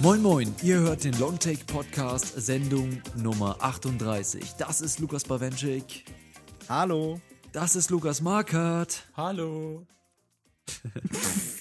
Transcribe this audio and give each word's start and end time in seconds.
Moin 0.00 0.20
Moin, 0.20 0.54
ihr 0.62 0.80
hört 0.80 1.04
den 1.04 1.18
Longtake 1.18 1.64
Podcast 1.64 2.34
Sendung 2.36 3.00
Nummer 3.16 3.56
38. 3.60 4.54
Das 4.58 4.80
ist 4.80 4.98
Lukas 4.98 5.24
Bawenschik. 5.24 6.04
Hallo. 6.68 7.20
Das 7.52 7.76
ist 7.76 7.90
Lukas 7.90 8.20
Markert. 8.20 9.06
Hallo. 9.16 9.86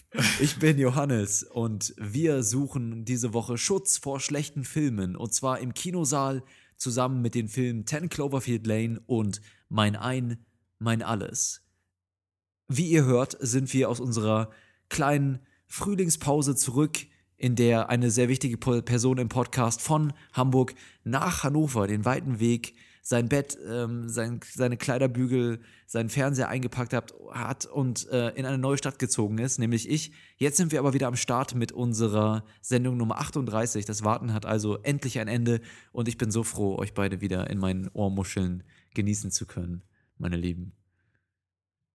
Ich 0.42 0.60
bin 0.60 0.78
Johannes 0.78 1.44
und 1.44 1.94
wir 1.98 2.44
suchen 2.44 3.06
diese 3.06 3.34
Woche 3.34 3.58
Schutz 3.58 3.98
vor 3.98 4.20
schlechten 4.20 4.66
Filmen 4.66 5.16
und 5.16 5.34
zwar 5.34 5.60
im 5.60 5.74
Kinosaal 5.74 6.44
zusammen 6.82 7.22
mit 7.22 7.36
den 7.36 7.48
Filmen 7.48 7.86
10 7.86 8.10
Cloverfield 8.10 8.66
Lane 8.66 9.00
und 9.06 9.40
Mein 9.70 9.96
Ein, 9.96 10.44
Mein 10.80 11.04
Alles. 11.04 11.62
Wie 12.68 12.90
ihr 12.90 13.06
hört, 13.06 13.38
sind 13.40 13.72
wir 13.74 13.90
aus 13.90 14.00
unserer 14.00 14.50
kleinen 14.90 15.40
Frühlingspause 15.68 16.56
zurück, 16.56 16.98
in 17.38 17.56
der 17.56 17.90
eine 17.90 18.12
sehr 18.12 18.30
wichtige 18.30 18.58
Person 18.58 19.18
im 19.18 19.30
Podcast 19.30 19.82
von 19.82 20.14
Hamburg 20.34 20.74
nach 21.04 21.44
Hannover 21.44 21.88
den 21.88 22.04
weiten 22.04 22.40
Weg 22.40 22.76
sein 23.02 23.30
Bett, 23.30 23.58
ähm, 23.68 24.08
sein, 24.10 24.40
seine 24.54 24.78
Kleiderbügel, 24.78 25.60
seinen 25.88 26.10
Fernseher 26.10 26.50
eingepackt 26.50 26.94
hat, 26.94 27.14
hat 27.32 27.66
und 27.66 28.08
äh, 28.10 28.30
in 28.30 28.46
eine 28.46 28.58
neue 28.58 28.78
Stadt 28.78 29.00
gezogen 29.00 29.40
ist, 29.40 29.58
nämlich 29.58 29.90
ich. 29.90 30.12
Jetzt 30.38 30.58
sind 30.58 30.72
wir 30.72 30.80
aber 30.80 30.94
wieder 30.94 31.08
am 31.08 31.16
Start 31.16 31.56
mit 31.56 31.72
unserer 31.72 32.46
Sendung 32.62 32.98
Nummer 32.98 33.20
38. 33.20 33.86
Das 33.86 34.04
Warten 34.04 34.34
hat 34.34 34.46
also 34.46 34.78
endlich 34.78 35.20
ein 35.20 35.28
Ende 35.28 35.62
und 35.92 36.08
ich 36.08 36.18
bin 36.18 36.32
so 36.32 36.44
froh, 36.44 36.78
euch 36.78 36.94
beide 36.94 37.22
wieder 37.22 37.50
in 37.50 37.58
meinen 37.58 37.88
Ohrmuscheln 37.90 38.64
genießen 38.94 39.32
zu 39.32 39.46
können, 39.46 39.82
meine 40.18 40.38
Lieben. 40.38 40.74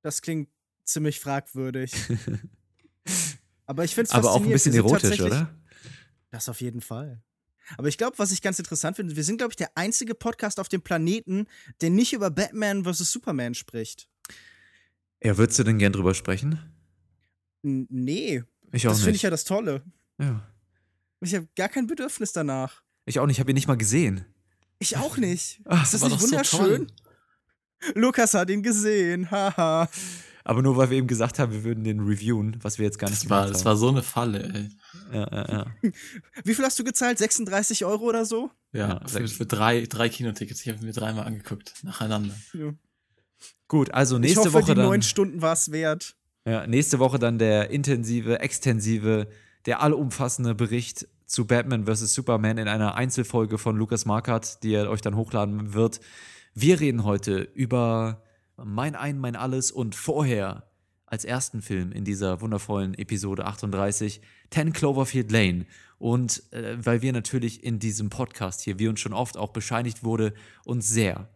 Das 0.02 0.22
klingt 0.22 0.48
ziemlich 0.84 1.20
fragwürdig. 1.20 1.92
aber 3.66 3.84
ich 3.84 3.94
finde 3.94 4.08
es 4.08 4.14
Aber 4.14 4.32
auch 4.32 4.42
ein 4.42 4.50
bisschen 4.50 4.74
erotisch, 4.74 5.20
oder? 5.20 5.54
Das 6.30 6.48
auf 6.48 6.60
jeden 6.60 6.80
Fall. 6.80 7.22
Aber 7.76 7.88
ich 7.88 7.98
glaube, 7.98 8.18
was 8.18 8.32
ich 8.32 8.42
ganz 8.42 8.58
interessant 8.58 8.96
finde, 8.96 9.16
wir 9.16 9.24
sind, 9.24 9.38
glaube 9.38 9.52
ich, 9.52 9.56
der 9.56 9.70
einzige 9.76 10.14
Podcast 10.14 10.60
auf 10.60 10.68
dem 10.68 10.82
Planeten, 10.82 11.46
der 11.80 11.90
nicht 11.90 12.12
über 12.12 12.30
Batman 12.30 12.84
vs. 12.84 13.10
Superman 13.10 13.54
spricht. 13.54 14.08
Ja, 15.22 15.36
würdest 15.36 15.58
du 15.58 15.64
denn 15.64 15.78
gern 15.78 15.92
drüber 15.92 16.14
sprechen? 16.14 16.60
N 17.62 17.86
nee. 17.90 18.42
Ich 18.72 18.86
auch 18.86 18.92
das 18.92 19.00
finde 19.00 19.16
ich 19.16 19.22
ja 19.22 19.30
das 19.30 19.44
Tolle. 19.44 19.82
ja. 20.20 20.46
Ich 21.20 21.34
habe 21.34 21.48
gar 21.56 21.70
kein 21.70 21.86
Bedürfnis 21.86 22.32
danach. 22.32 22.82
Ich 23.06 23.18
auch 23.18 23.26
nicht, 23.26 23.36
ich 23.36 23.40
habe 23.40 23.50
ihn 23.50 23.54
nicht 23.54 23.68
mal 23.68 23.76
gesehen. 23.76 24.26
Ich 24.78 24.98
auch 24.98 25.16
nicht. 25.16 25.62
Ach, 25.64 25.82
ist 25.82 25.94
das 25.94 26.02
war 26.02 26.10
nicht 26.10 26.20
doch 26.20 26.26
so 26.44 26.58
wunderschön? 26.58 26.92
Lukas 27.94 28.34
hat 28.34 28.50
ihn 28.50 28.62
gesehen, 28.62 29.30
haha. 29.30 29.88
Aber 30.48 30.62
nur 30.62 30.76
weil 30.76 30.90
wir 30.90 30.98
eben 30.98 31.08
gesagt 31.08 31.38
haben, 31.40 31.52
wir 31.52 31.64
würden 31.64 31.82
den 31.82 31.98
reviewen, 32.00 32.56
was 32.62 32.78
wir 32.78 32.84
jetzt 32.86 32.98
gar 33.00 33.10
nicht 33.10 33.22
Das 33.24 33.28
war, 33.30 33.40
gemacht 33.42 33.54
das 33.54 33.60
haben. 33.62 33.64
war 33.66 33.76
so 33.76 33.88
eine 33.88 34.02
Falle, 34.02 34.42
ey. 34.54 34.68
ja, 35.12 35.28
ja, 35.32 35.52
ja. 35.52 35.66
Wie 36.44 36.54
viel 36.54 36.64
hast 36.64 36.78
du 36.78 36.84
gezahlt? 36.84 37.18
36 37.18 37.84
Euro 37.84 38.04
oder 38.04 38.24
so? 38.24 38.50
Ja, 38.72 38.88
Ja, 38.88 39.00
für, 39.08 39.26
für 39.26 39.44
drei, 39.46 39.86
drei 39.86 40.08
Kinotickets. 40.08 40.60
Ich 40.64 40.68
habe 40.72 40.84
mir 40.84 40.92
dreimal 40.92 41.26
angeguckt, 41.26 41.74
nacheinander. 41.82 42.34
Gut, 43.68 43.90
also 43.92 44.16
ich 44.16 44.20
nächste 44.22 44.40
hoffe, 44.40 44.52
Woche 44.54 44.64
die 44.66 44.74
dann. 44.76 44.84
neun 44.86 45.02
Stunden 45.02 45.42
war 45.42 45.52
es 45.52 45.72
wert. 45.72 46.14
Ja, 46.46 46.66
nächste 46.66 47.00
Woche 47.00 47.18
dann 47.18 47.38
der 47.38 47.70
intensive, 47.70 48.38
extensive, 48.38 49.26
der 49.66 49.82
allumfassende 49.82 50.54
Bericht 50.54 51.08
zu 51.26 51.44
Batman 51.44 51.86
vs. 51.86 52.14
Superman 52.14 52.58
in 52.58 52.68
einer 52.68 52.94
Einzelfolge 52.94 53.58
von 53.58 53.76
Lukas 53.76 54.04
Markert, 54.04 54.62
die 54.62 54.74
er 54.74 54.88
euch 54.88 55.00
dann 55.00 55.16
hochladen 55.16 55.74
wird. 55.74 55.98
Wir 56.54 56.78
reden 56.78 57.02
heute 57.02 57.38
über 57.54 58.22
Mein 58.64 58.94
Ein, 58.94 59.18
Mein 59.18 59.36
Alles 59.36 59.70
und 59.70 59.94
vorher 59.94 60.70
als 61.04 61.24
ersten 61.24 61.62
Film 61.62 61.92
in 61.92 62.04
dieser 62.04 62.40
wundervollen 62.40 62.94
Episode 62.94 63.44
38 63.44 64.20
10 64.50 64.72
Cloverfield 64.72 65.30
Lane. 65.30 65.66
Und 65.98 66.42
äh, 66.52 66.76
weil 66.84 67.02
wir 67.02 67.12
natürlich 67.12 67.62
in 67.64 67.78
diesem 67.78 68.10
Podcast 68.10 68.62
hier, 68.62 68.78
wie 68.78 68.88
uns 68.88 69.00
schon 69.00 69.12
oft 69.12 69.36
auch 69.36 69.50
bescheinigt 69.52 70.04
wurde, 70.04 70.34
uns 70.64 70.88
sehr 70.88 71.28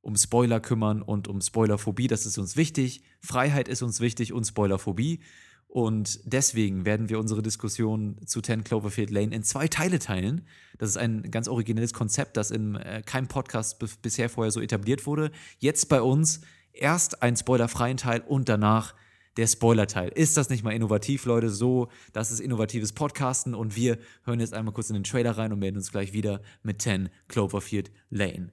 um 0.00 0.16
Spoiler 0.16 0.60
kümmern 0.60 1.02
und 1.02 1.28
um 1.28 1.40
Spoilerphobie. 1.40 2.06
Das 2.06 2.26
ist 2.26 2.38
uns 2.38 2.56
wichtig. 2.56 3.02
Freiheit 3.20 3.68
ist 3.68 3.82
uns 3.82 4.00
wichtig 4.00 4.32
und 4.32 4.44
Spoilerphobie. 4.44 5.20
Und 5.68 6.20
deswegen 6.24 6.86
werden 6.86 7.10
wir 7.10 7.18
unsere 7.18 7.42
Diskussion 7.42 8.16
zu 8.26 8.40
10 8.40 8.64
Cloverfield 8.64 9.10
Lane 9.10 9.34
in 9.34 9.42
zwei 9.42 9.68
Teile 9.68 9.98
teilen. 9.98 10.46
Das 10.78 10.88
ist 10.88 10.96
ein 10.96 11.30
ganz 11.30 11.46
originelles 11.46 11.92
Konzept, 11.92 12.38
das 12.38 12.50
in 12.50 12.76
äh, 12.76 13.02
keinem 13.04 13.28
Podcast 13.28 13.78
bisher 14.02 14.30
vorher 14.30 14.50
so 14.50 14.60
etabliert 14.60 15.06
wurde. 15.06 15.30
Jetzt 15.58 15.90
bei 15.90 16.00
uns 16.00 16.40
erst 16.72 17.22
ein 17.22 17.36
spoilerfreien 17.36 17.98
Teil 17.98 18.22
und 18.26 18.48
danach 18.48 18.94
der 19.36 19.46
Spoiler-Teil. 19.46 20.08
Ist 20.08 20.36
das 20.36 20.50
nicht 20.50 20.64
mal 20.64 20.72
innovativ, 20.72 21.24
Leute? 21.24 21.50
So, 21.50 21.88
das 22.12 22.32
ist 22.32 22.40
innovatives 22.40 22.92
Podcasten 22.92 23.54
und 23.54 23.76
wir 23.76 23.98
hören 24.24 24.40
jetzt 24.40 24.52
einmal 24.52 24.74
kurz 24.74 24.90
in 24.90 24.94
den 24.94 25.04
Trailer 25.04 25.38
rein 25.38 25.52
und 25.52 25.60
melden 25.60 25.76
uns 25.76 25.92
gleich 25.92 26.12
wieder 26.12 26.40
mit 26.62 26.82
10 26.82 27.08
Cloverfield 27.28 27.92
Lane. 28.10 28.52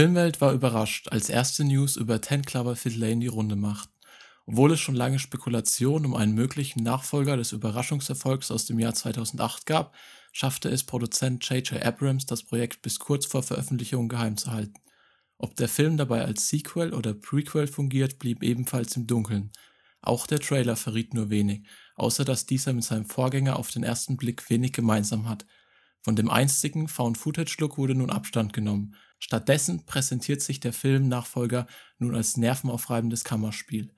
Filmwelt 0.00 0.40
war 0.40 0.54
überrascht, 0.54 1.08
als 1.10 1.28
erste 1.28 1.62
News 1.62 1.96
über 1.96 2.22
10 2.22 2.46
Cloverfield 2.46 2.96
Lane 2.96 3.18
die 3.18 3.26
Runde 3.26 3.54
macht. 3.54 3.90
Obwohl 4.46 4.72
es 4.72 4.80
schon 4.80 4.94
lange 4.94 5.18
Spekulationen 5.18 6.06
um 6.06 6.14
einen 6.16 6.32
möglichen 6.32 6.82
Nachfolger 6.82 7.36
des 7.36 7.52
Überraschungserfolgs 7.52 8.50
aus 8.50 8.64
dem 8.64 8.78
Jahr 8.78 8.94
2008 8.94 9.66
gab, 9.66 9.94
schaffte 10.32 10.70
es 10.70 10.84
Produzent 10.84 11.46
J.J. 11.46 11.84
Abrams, 11.84 12.24
das 12.24 12.42
Projekt 12.42 12.80
bis 12.80 12.98
kurz 12.98 13.26
vor 13.26 13.42
Veröffentlichung 13.42 14.08
geheim 14.08 14.38
zu 14.38 14.50
halten. 14.50 14.80
Ob 15.36 15.54
der 15.56 15.68
Film 15.68 15.98
dabei 15.98 16.24
als 16.24 16.48
Sequel 16.48 16.94
oder 16.94 17.12
Prequel 17.12 17.66
fungiert, 17.66 18.18
blieb 18.18 18.42
ebenfalls 18.42 18.96
im 18.96 19.06
Dunkeln. 19.06 19.52
Auch 20.00 20.26
der 20.26 20.40
Trailer 20.40 20.76
verriet 20.76 21.12
nur 21.12 21.28
wenig, 21.28 21.66
außer 21.96 22.24
dass 22.24 22.46
dieser 22.46 22.72
mit 22.72 22.84
seinem 22.84 23.04
Vorgänger 23.04 23.56
auf 23.56 23.70
den 23.70 23.82
ersten 23.82 24.16
Blick 24.16 24.48
wenig 24.48 24.72
gemeinsam 24.72 25.28
hat. 25.28 25.44
Von 26.02 26.16
dem 26.16 26.30
einstigen 26.30 26.88
Found-Footage-Look 26.88 27.76
wurde 27.76 27.94
nun 27.94 28.08
Abstand 28.08 28.54
genommen. 28.54 28.96
Stattdessen 29.20 29.84
präsentiert 29.86 30.42
sich 30.42 30.58
der 30.60 30.72
Filmnachfolger 30.72 31.66
nun 31.98 32.14
als 32.14 32.36
nervenaufreibendes 32.36 33.22
Kammerspiel. 33.22 33.94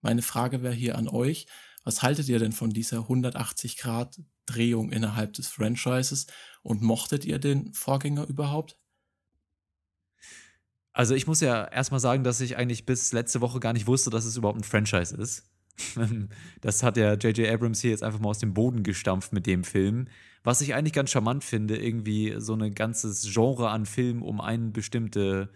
Meine 0.00 0.22
Frage 0.22 0.62
wäre 0.62 0.74
hier 0.74 0.96
an 0.96 1.08
euch, 1.08 1.46
was 1.84 2.02
haltet 2.02 2.28
ihr 2.28 2.38
denn 2.38 2.52
von 2.52 2.70
dieser 2.70 3.00
180-Grad-Drehung 3.00 4.90
innerhalb 4.90 5.34
des 5.34 5.48
Franchises 5.48 6.26
und 6.62 6.82
mochtet 6.82 7.24
ihr 7.24 7.38
den 7.38 7.72
Vorgänger 7.74 8.26
überhaupt? 8.28 8.78
Also 10.92 11.14
ich 11.14 11.26
muss 11.26 11.40
ja 11.40 11.64
erstmal 11.64 12.00
sagen, 12.00 12.24
dass 12.24 12.40
ich 12.40 12.56
eigentlich 12.56 12.86
bis 12.86 13.12
letzte 13.12 13.40
Woche 13.40 13.60
gar 13.60 13.72
nicht 13.72 13.86
wusste, 13.86 14.10
dass 14.10 14.24
es 14.24 14.36
überhaupt 14.36 14.58
ein 14.58 14.64
Franchise 14.64 15.16
ist. 15.16 15.44
Das 16.60 16.82
hat 16.82 16.96
ja 16.96 17.14
J.J. 17.14 17.48
Abrams 17.48 17.80
hier 17.80 17.90
jetzt 17.90 18.02
einfach 18.02 18.20
mal 18.20 18.28
aus 18.28 18.38
dem 18.38 18.54
Boden 18.54 18.82
gestampft 18.82 19.32
mit 19.32 19.46
dem 19.46 19.64
Film. 19.64 20.08
Was 20.44 20.60
ich 20.60 20.74
eigentlich 20.74 20.92
ganz 20.92 21.10
charmant 21.10 21.44
finde, 21.44 21.76
irgendwie 21.76 22.34
so 22.38 22.54
ein 22.54 22.74
ganzes 22.74 23.32
Genre 23.32 23.70
an 23.70 23.86
Filmen 23.86 24.22
um 24.22 24.40
einen 24.40 24.72
bestimmte, 24.72 25.50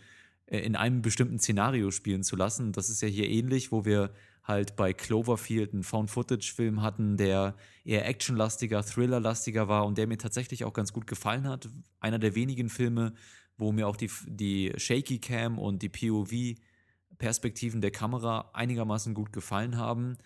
äh, 0.46 0.58
in 0.58 0.76
einem 0.76 1.02
bestimmten 1.02 1.38
Szenario 1.38 1.90
spielen 1.90 2.22
zu 2.22 2.36
lassen. 2.36 2.72
Das 2.72 2.88
ist 2.88 3.02
ja 3.02 3.08
hier 3.08 3.28
ähnlich, 3.28 3.72
wo 3.72 3.84
wir 3.84 4.12
halt 4.44 4.76
bei 4.76 4.92
Cloverfield 4.92 5.72
einen 5.72 5.82
Found-Footage-Film 5.82 6.80
hatten, 6.82 7.16
der 7.16 7.56
eher 7.84 8.06
actionlastiger, 8.06 8.84
thrillerlastiger 8.84 9.66
war 9.66 9.84
und 9.86 9.98
der 9.98 10.06
mir 10.06 10.18
tatsächlich 10.18 10.64
auch 10.64 10.72
ganz 10.72 10.92
gut 10.92 11.08
gefallen 11.08 11.48
hat. 11.48 11.68
Einer 11.98 12.20
der 12.20 12.36
wenigen 12.36 12.68
Filme, 12.68 13.12
wo 13.58 13.72
mir 13.72 13.88
auch 13.88 13.96
die, 13.96 14.10
die 14.26 14.72
Shaky 14.76 15.18
Cam 15.18 15.58
und 15.58 15.82
die 15.82 15.88
POV 15.88 16.60
Perspektiven 17.18 17.80
der 17.80 17.90
Kamera 17.90 18.50
einigermaßen 18.52 19.14
gut 19.14 19.32
gefallen 19.32 19.76
haben. 19.76 20.16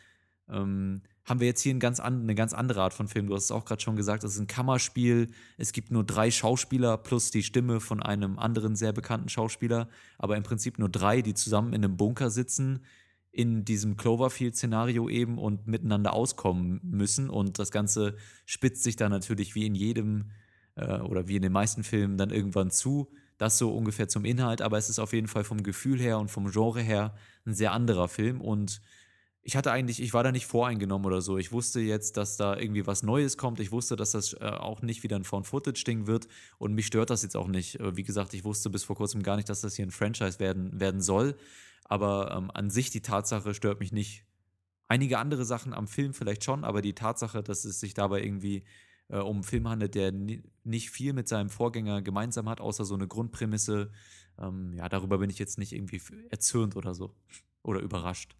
Ähm, 0.48 1.02
haben 1.30 1.40
wir 1.40 1.46
jetzt 1.46 1.62
hier 1.62 1.72
ein 1.72 1.80
ganz 1.80 2.00
an, 2.00 2.22
eine 2.22 2.34
ganz 2.34 2.52
andere 2.52 2.82
Art 2.82 2.92
von 2.92 3.06
Film. 3.06 3.28
Du 3.28 3.34
hast 3.34 3.44
es 3.44 3.50
auch 3.52 3.64
gerade 3.64 3.80
schon 3.80 3.94
gesagt, 3.94 4.24
es 4.24 4.34
ist 4.34 4.40
ein 4.40 4.48
Kammerspiel. 4.48 5.28
Es 5.56 5.72
gibt 5.72 5.92
nur 5.92 6.04
drei 6.04 6.30
Schauspieler 6.32 6.98
plus 6.98 7.30
die 7.30 7.44
Stimme 7.44 7.78
von 7.80 8.02
einem 8.02 8.38
anderen 8.38 8.74
sehr 8.74 8.92
bekannten 8.92 9.28
Schauspieler, 9.28 9.88
aber 10.18 10.36
im 10.36 10.42
Prinzip 10.42 10.78
nur 10.78 10.88
drei, 10.88 11.22
die 11.22 11.34
zusammen 11.34 11.72
in 11.72 11.84
einem 11.84 11.96
Bunker 11.96 12.30
sitzen, 12.30 12.84
in 13.30 13.64
diesem 13.64 13.96
Cloverfield-Szenario 13.96 15.08
eben 15.08 15.38
und 15.38 15.68
miteinander 15.68 16.12
auskommen 16.12 16.80
müssen. 16.82 17.30
Und 17.30 17.60
das 17.60 17.70
Ganze 17.70 18.16
spitzt 18.44 18.82
sich 18.82 18.96
dann 18.96 19.12
natürlich 19.12 19.54
wie 19.54 19.66
in 19.66 19.76
jedem 19.76 20.32
äh, 20.74 20.98
oder 20.98 21.28
wie 21.28 21.36
in 21.36 21.42
den 21.42 21.52
meisten 21.52 21.84
Filmen 21.84 22.18
dann 22.18 22.30
irgendwann 22.30 22.72
zu. 22.72 23.12
Das 23.38 23.56
so 23.56 23.74
ungefähr 23.74 24.08
zum 24.08 24.24
Inhalt, 24.24 24.62
aber 24.62 24.78
es 24.78 24.90
ist 24.90 24.98
auf 24.98 25.12
jeden 25.12 25.28
Fall 25.28 25.44
vom 25.44 25.62
Gefühl 25.62 26.00
her 26.00 26.18
und 26.18 26.28
vom 26.28 26.50
Genre 26.50 26.82
her 26.82 27.14
ein 27.46 27.54
sehr 27.54 27.72
anderer 27.72 28.08
Film 28.08 28.40
und 28.40 28.82
ich 29.50 29.56
hatte 29.56 29.73
eigentlich, 29.73 30.00
ich 30.00 30.14
war 30.14 30.23
da 30.23 30.31
nicht 30.31 30.47
voreingenommen 30.47 31.05
oder 31.05 31.20
so. 31.20 31.37
Ich 31.37 31.50
wusste 31.50 31.81
jetzt, 31.81 32.17
dass 32.17 32.37
da 32.37 32.56
irgendwie 32.56 32.87
was 32.87 33.02
Neues 33.02 33.37
kommt. 33.37 33.58
Ich 33.58 33.73
wusste, 33.73 33.97
dass 33.97 34.12
das 34.12 34.35
äh, 34.35 34.44
auch 34.44 34.81
nicht 34.81 35.02
wieder 35.02 35.17
ein 35.17 35.25
Found-Footage-Ding 35.25 36.06
wird. 36.06 36.29
Und 36.58 36.75
mich 36.75 36.87
stört 36.87 37.11
das 37.11 37.25
jetzt 37.25 37.37
auch 37.37 37.49
nicht. 37.49 37.81
Äh, 37.81 37.97
wie 37.97 38.05
gesagt, 38.05 38.32
ich 38.32 38.44
wusste 38.44 38.70
bis 38.70 38.85
vor 38.85 38.94
kurzem 38.94 39.25
gar 39.25 39.35
nicht, 39.35 39.49
dass 39.49 39.61
das 39.61 39.75
hier 39.75 39.85
ein 39.85 39.91
Franchise 39.91 40.38
werden, 40.38 40.79
werden 40.79 41.00
soll. 41.00 41.35
Aber 41.82 42.31
ähm, 42.31 42.52
an 42.55 42.70
sich 42.70 42.91
die 42.91 43.02
Tatsache 43.02 43.52
stört 43.52 43.81
mich 43.81 43.91
nicht. 43.91 44.25
Einige 44.87 45.19
andere 45.19 45.44
Sachen 45.44 45.75
am 45.75 45.88
Film 45.88 46.14
vielleicht 46.14 46.44
schon, 46.44 46.62
aber 46.62 46.81
die 46.81 46.94
Tatsache, 46.94 47.43
dass 47.43 47.64
es 47.64 47.81
sich 47.81 47.93
dabei 47.93 48.23
irgendwie 48.23 48.62
äh, 49.08 49.19
um 49.19 49.38
einen 49.38 49.43
Film 49.43 49.69
handelt, 49.69 49.97
der 49.97 50.12
ni 50.12 50.44
nicht 50.62 50.93
viel 50.93 51.12
mit 51.12 51.26
seinem 51.26 51.50
Vorgänger 51.50 52.02
gemeinsam 52.02 52.49
hat, 52.49 52.61
außer 52.61 52.85
so 52.85 52.94
eine 52.94 53.08
Grundprämisse, 53.08 53.91
ähm, 54.38 54.75
ja, 54.75 54.88
darüber 54.88 55.19
bin 55.19 55.29
ich 55.29 55.41
jetzt 55.41 55.58
nicht 55.58 55.73
irgendwie 55.73 56.00
erzürnt 56.29 56.76
oder 56.76 56.94
so. 56.94 57.17
Oder 57.64 57.81
überrascht. 57.81 58.37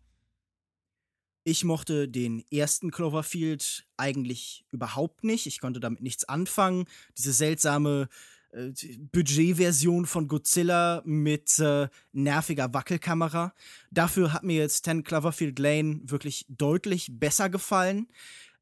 Ich 1.43 1.65
mochte 1.65 2.09
den 2.09 2.45
ersten 2.51 2.91
Cloverfield 2.91 3.87
eigentlich 3.97 4.67
überhaupt 4.71 5.25
nicht. 5.25 5.47
Ich 5.47 5.61
konnte 5.61 5.81
damit 5.81 6.03
nichts 6.03 6.25
anfangen. 6.25 6.85
Diese 7.17 7.33
seltsame 7.33 8.09
äh, 8.53 8.73
Budgetversion 9.13 10.07
von 10.07 10.29
Godzilla 10.29 11.03
mit 11.05 11.59
äh, 11.59 11.89
nerviger 12.13 12.75
Wackelkamera. 12.75 13.55
Dafür 13.91 14.33
hat 14.33 14.43
mir 14.43 14.57
jetzt 14.57 14.85
10 14.85 15.03
Cloverfield 15.03 15.59
Lane 15.59 16.01
wirklich 16.05 16.47
deutlich 16.49 17.09
besser 17.13 17.49
gefallen. 17.49 18.09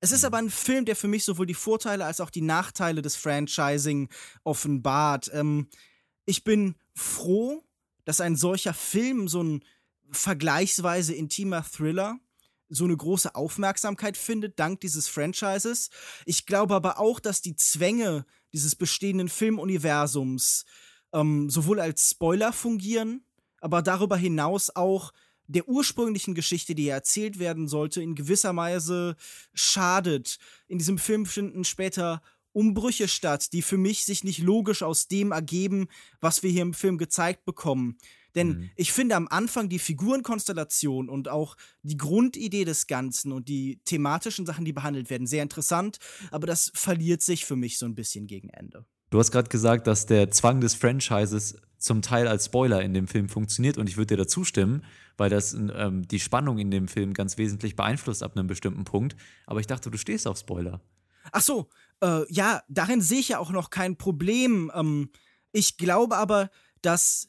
Es 0.00 0.12
ist 0.12 0.24
aber 0.24 0.36
ein 0.36 0.50
Film, 0.50 0.84
der 0.84 0.94
für 0.94 1.08
mich 1.08 1.24
sowohl 1.24 1.46
die 1.46 1.54
Vorteile 1.54 2.04
als 2.04 2.20
auch 2.20 2.30
die 2.30 2.42
Nachteile 2.42 3.02
des 3.02 3.16
Franchising 3.16 4.08
offenbart. 4.44 5.30
Ähm, 5.32 5.68
ich 6.26 6.44
bin 6.44 6.76
froh, 6.94 7.64
dass 8.04 8.20
ein 8.20 8.36
solcher 8.36 8.74
Film, 8.74 9.26
so 9.26 9.42
ein 9.42 9.64
vergleichsweise 10.10 11.14
intimer 11.14 11.64
Thriller, 11.64 12.20
so 12.68 12.84
eine 12.84 12.96
große 12.96 13.34
Aufmerksamkeit 13.34 14.16
findet, 14.16 14.58
dank 14.58 14.80
dieses 14.80 15.08
Franchises. 15.08 15.90
Ich 16.26 16.46
glaube 16.46 16.74
aber 16.74 16.98
auch, 16.98 17.20
dass 17.20 17.42
die 17.42 17.56
Zwänge 17.56 18.26
dieses 18.52 18.76
bestehenden 18.76 19.28
Filmuniversums 19.28 20.64
ähm, 21.12 21.50
sowohl 21.50 21.80
als 21.80 22.10
Spoiler 22.10 22.52
fungieren, 22.52 23.24
aber 23.60 23.82
darüber 23.82 24.16
hinaus 24.16 24.74
auch 24.74 25.12
der 25.46 25.66
ursprünglichen 25.66 26.34
Geschichte, 26.34 26.74
die 26.74 26.88
erzählt 26.88 27.38
werden 27.38 27.68
sollte, 27.68 28.02
in 28.02 28.14
gewisser 28.14 28.54
Weise 28.54 29.16
schadet. 29.54 30.38
In 30.66 30.78
diesem 30.78 30.98
Film 30.98 31.24
finden 31.24 31.64
später 31.64 32.22
Umbrüche 32.52 33.08
statt, 33.08 33.52
die 33.52 33.62
für 33.62 33.78
mich 33.78 34.04
sich 34.04 34.24
nicht 34.24 34.40
logisch 34.40 34.82
aus 34.82 35.08
dem 35.08 35.32
ergeben, 35.32 35.88
was 36.20 36.42
wir 36.42 36.50
hier 36.50 36.62
im 36.62 36.74
Film 36.74 36.98
gezeigt 36.98 37.44
bekommen. 37.44 37.96
Denn 38.34 38.48
Mhm. 38.48 38.70
ich 38.76 38.92
finde 38.92 39.16
am 39.16 39.28
Anfang 39.28 39.68
die 39.68 39.78
Figurenkonstellation 39.78 41.08
und 41.08 41.28
auch 41.28 41.56
die 41.82 41.96
Grundidee 41.96 42.64
des 42.64 42.86
Ganzen 42.86 43.32
und 43.32 43.48
die 43.48 43.80
thematischen 43.84 44.46
Sachen, 44.46 44.64
die 44.64 44.72
behandelt 44.72 45.10
werden, 45.10 45.26
sehr 45.26 45.42
interessant, 45.42 45.98
aber 46.30 46.46
das 46.46 46.70
verliert 46.74 47.22
sich 47.22 47.44
für 47.44 47.56
mich 47.56 47.78
so 47.78 47.86
ein 47.86 47.94
bisschen 47.94 48.26
gegen 48.26 48.50
Ende. 48.50 48.84
Du 49.10 49.18
hast 49.18 49.30
gerade 49.30 49.48
gesagt, 49.48 49.86
dass 49.86 50.04
der 50.06 50.30
Zwang 50.30 50.60
des 50.60 50.74
Franchises 50.74 51.56
zum 51.78 52.02
Teil 52.02 52.28
als 52.28 52.46
Spoiler 52.46 52.82
in 52.82 52.92
dem 52.92 53.08
Film 53.08 53.28
funktioniert 53.28 53.78
und 53.78 53.88
ich 53.88 53.96
würde 53.96 54.14
dir 54.14 54.22
dazu 54.22 54.44
stimmen, 54.44 54.84
weil 55.16 55.30
das 55.30 55.54
ähm, 55.54 56.06
die 56.06 56.20
Spannung 56.20 56.58
in 56.58 56.70
dem 56.70 56.88
Film 56.88 57.14
ganz 57.14 57.38
wesentlich 57.38 57.74
beeinflusst 57.76 58.22
ab 58.22 58.36
einem 58.36 58.48
bestimmten 58.48 58.84
Punkt. 58.84 59.16
Aber 59.46 59.60
ich 59.60 59.66
dachte, 59.66 59.90
du 59.90 59.96
stehst 59.96 60.26
auf 60.26 60.38
Spoiler. 60.38 60.80
Ach 61.32 61.40
so, 61.40 61.68
äh, 62.02 62.30
ja, 62.32 62.62
darin 62.68 63.00
sehe 63.00 63.20
ich 63.20 63.28
ja 63.28 63.38
auch 63.38 63.50
noch 63.50 63.70
kein 63.70 63.96
Problem. 63.96 64.70
Ähm, 64.74 65.10
ich 65.52 65.76
glaube 65.76 66.16
aber, 66.16 66.50
dass 66.82 67.28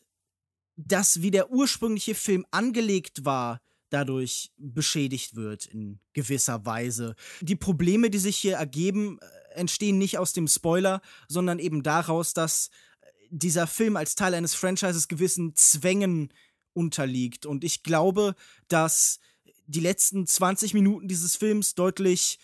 das, 0.87 1.21
wie 1.21 1.31
der 1.31 1.51
ursprüngliche 1.51 2.15
Film 2.15 2.45
angelegt 2.51 3.25
war, 3.25 3.61
dadurch 3.89 4.51
beschädigt 4.57 5.35
wird 5.35 5.65
in 5.65 5.99
gewisser 6.13 6.65
Weise. 6.65 7.15
Die 7.41 7.55
Probleme, 7.55 8.09
die 8.09 8.19
sich 8.19 8.37
hier 8.37 8.55
ergeben, 8.55 9.19
äh, 9.19 9.55
entstehen 9.59 9.97
nicht 9.97 10.17
aus 10.17 10.31
dem 10.33 10.47
Spoiler, 10.47 11.01
sondern 11.27 11.59
eben 11.59 11.83
daraus, 11.83 12.33
dass 12.33 12.69
äh, 13.01 13.07
dieser 13.29 13.67
Film 13.67 13.97
als 13.97 14.15
Teil 14.15 14.33
eines 14.33 14.53
Franchises 14.53 15.07
gewissen 15.07 15.55
Zwängen 15.55 16.31
unterliegt. 16.73 17.45
Und 17.45 17.63
ich 17.63 17.83
glaube, 17.83 18.35
dass 18.67 19.19
die 19.65 19.81
letzten 19.81 20.25
20 20.25 20.73
Minuten 20.73 21.07
dieses 21.07 21.35
Films 21.35 21.75
deutlich 21.75 22.39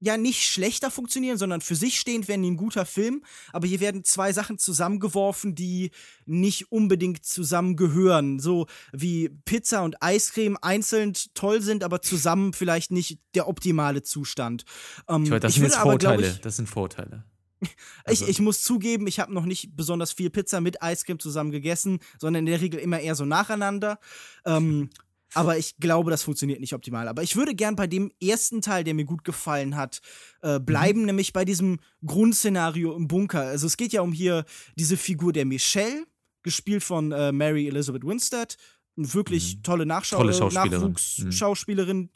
ja 0.00 0.16
nicht 0.16 0.42
schlechter 0.42 0.90
funktionieren, 0.90 1.36
sondern 1.36 1.60
für 1.60 1.76
sich 1.76 2.00
stehend 2.00 2.26
werden 2.26 2.42
die 2.42 2.50
ein 2.50 2.56
guter 2.56 2.86
Film. 2.86 3.22
Aber 3.52 3.66
hier 3.66 3.80
werden 3.80 4.02
zwei 4.02 4.32
Sachen 4.32 4.58
zusammengeworfen, 4.58 5.54
die 5.54 5.90
nicht 6.24 6.72
unbedingt 6.72 7.24
zusammengehören. 7.24 8.40
So 8.40 8.66
wie 8.92 9.28
Pizza 9.44 9.82
und 9.82 10.02
Eiscreme 10.02 10.56
einzeln 10.62 11.12
toll 11.34 11.60
sind, 11.60 11.84
aber 11.84 12.00
zusammen 12.00 12.52
vielleicht 12.52 12.90
nicht 12.90 13.18
der 13.34 13.46
optimale 13.46 14.02
Zustand. 14.02 14.64
Ähm, 15.08 15.24
Ich 15.24 15.30
weiß, 15.30 15.40
das 15.40 15.50
ich 15.50 15.54
sind 15.56 15.64
würde 15.64 15.74
jetzt 15.74 15.82
Vorteile. 15.82 16.28
ich, 16.28 16.40
das 16.40 16.56
sind 16.56 16.68
Vorteile. 16.68 17.24
ich, 18.10 18.26
ich 18.26 18.40
muss 18.40 18.62
zugeben, 18.62 19.06
ich 19.06 19.20
habe 19.20 19.34
noch 19.34 19.44
nicht 19.44 19.76
besonders 19.76 20.12
viel 20.12 20.30
Pizza 20.30 20.62
mit 20.62 20.82
Eiscreme 20.82 21.18
zusammen 21.18 21.50
gegessen, 21.50 22.00
sondern 22.18 22.40
in 22.40 22.46
der 22.46 22.60
Regel 22.62 22.80
immer 22.80 23.00
eher 23.00 23.14
so 23.14 23.26
nacheinander. 23.26 23.98
Ähm, 24.46 24.88
aber 25.34 25.58
ich 25.58 25.76
glaube, 25.76 26.10
das 26.10 26.22
funktioniert 26.22 26.60
nicht 26.60 26.74
optimal. 26.74 27.08
Aber 27.08 27.22
ich 27.22 27.36
würde 27.36 27.54
gern 27.54 27.76
bei 27.76 27.86
dem 27.86 28.10
ersten 28.22 28.62
Teil, 28.62 28.84
der 28.84 28.94
mir 28.94 29.04
gut 29.04 29.24
gefallen 29.24 29.76
hat, 29.76 30.00
äh, 30.42 30.58
bleiben, 30.58 31.04
nämlich 31.04 31.32
bei 31.32 31.44
diesem 31.44 31.78
Grundszenario 32.04 32.94
im 32.96 33.08
Bunker. 33.08 33.42
Also 33.42 33.66
es 33.66 33.76
geht 33.76 33.92
ja 33.92 34.02
um 34.02 34.12
hier 34.12 34.44
diese 34.76 34.96
Figur 34.96 35.32
der 35.32 35.44
Michelle, 35.44 36.06
gespielt 36.42 36.82
von 36.82 37.12
äh, 37.12 37.32
Mary 37.32 37.68
Elizabeth 37.68 38.04
Winstead. 38.04 38.56
Eine 38.96 39.14
wirklich 39.14 39.62
tolle 39.62 39.86
Nachschau 39.86 40.18
Tolle 40.18 40.32
äh, 40.32 40.34
Schauspielerin. 40.34 40.92
Nachwuchsschauspielerin, 40.92 42.10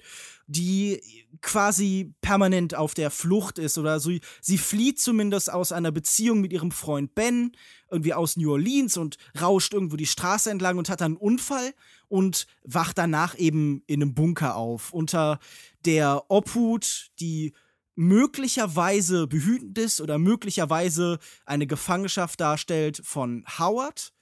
die 0.47 1.01
quasi 1.41 2.15
permanent 2.21 2.75
auf 2.75 2.95
der 2.95 3.11
Flucht 3.11 3.59
ist 3.59 3.79
oder 3.79 4.01
so. 4.01 4.11
Sie 4.41 4.59
flieht 4.59 5.01
zumindest 5.01 5.53
aus 5.53 5.73
einer 5.73 5.93
Beziehung 5.93 6.41
mit 6.41 6.53
ihrem 6.53 6.71
Freund 6.71 7.15
Ben, 7.15 7.53
irgendwie 7.91 8.15
aus 8.15 8.37
New 8.37 8.51
Orleans 8.51 8.97
und 8.97 9.17
rauscht 9.41 9.73
irgendwo 9.73 9.97
die 9.97 10.07
Straße 10.07 10.51
entlang 10.51 10.79
und 10.79 10.89
hat 10.89 11.01
dann 11.01 11.13
einen 11.13 11.17
Unfall 11.17 11.75
und 12.09 12.47
wacht 12.65 12.99
danach 12.99 13.39
eben 13.39 13.83
in 13.87 14.03
einem 14.03 14.15
Bunker 14.15 14.57
auf. 14.57 14.93
Unter 14.93 15.39
der 15.85 16.25
Obhut, 16.29 17.11
die 17.21 17.53
möglicherweise 17.97 19.27
behütend 19.27 19.79
ist 19.79 20.01
oder 20.01 20.19
möglicherweise 20.19 21.19
eine 21.47 21.67
Gefangenschaft 21.67 22.41
darstellt 22.41 23.01
von 23.05 23.45
Howard, 23.59 24.13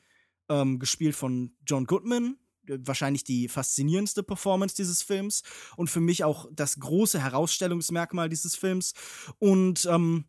ähm, 0.49 0.79
gespielt 0.79 1.17
von 1.17 1.55
John 1.67 1.87
Goodman. 1.87 2.37
Wahrscheinlich 2.67 3.25
die 3.25 3.49
faszinierendste 3.49 4.23
Performance 4.23 4.75
dieses 4.77 5.03
Films 5.03 5.43
und 5.77 5.91
für 5.91 6.01
mich 6.01 6.25
auch 6.25 6.47
das 6.53 6.79
große 6.79 7.21
Herausstellungsmerkmal 7.21 8.29
dieses 8.29 8.55
Films. 8.55 8.93
Und 9.39 9.87
ähm, 9.87 10.25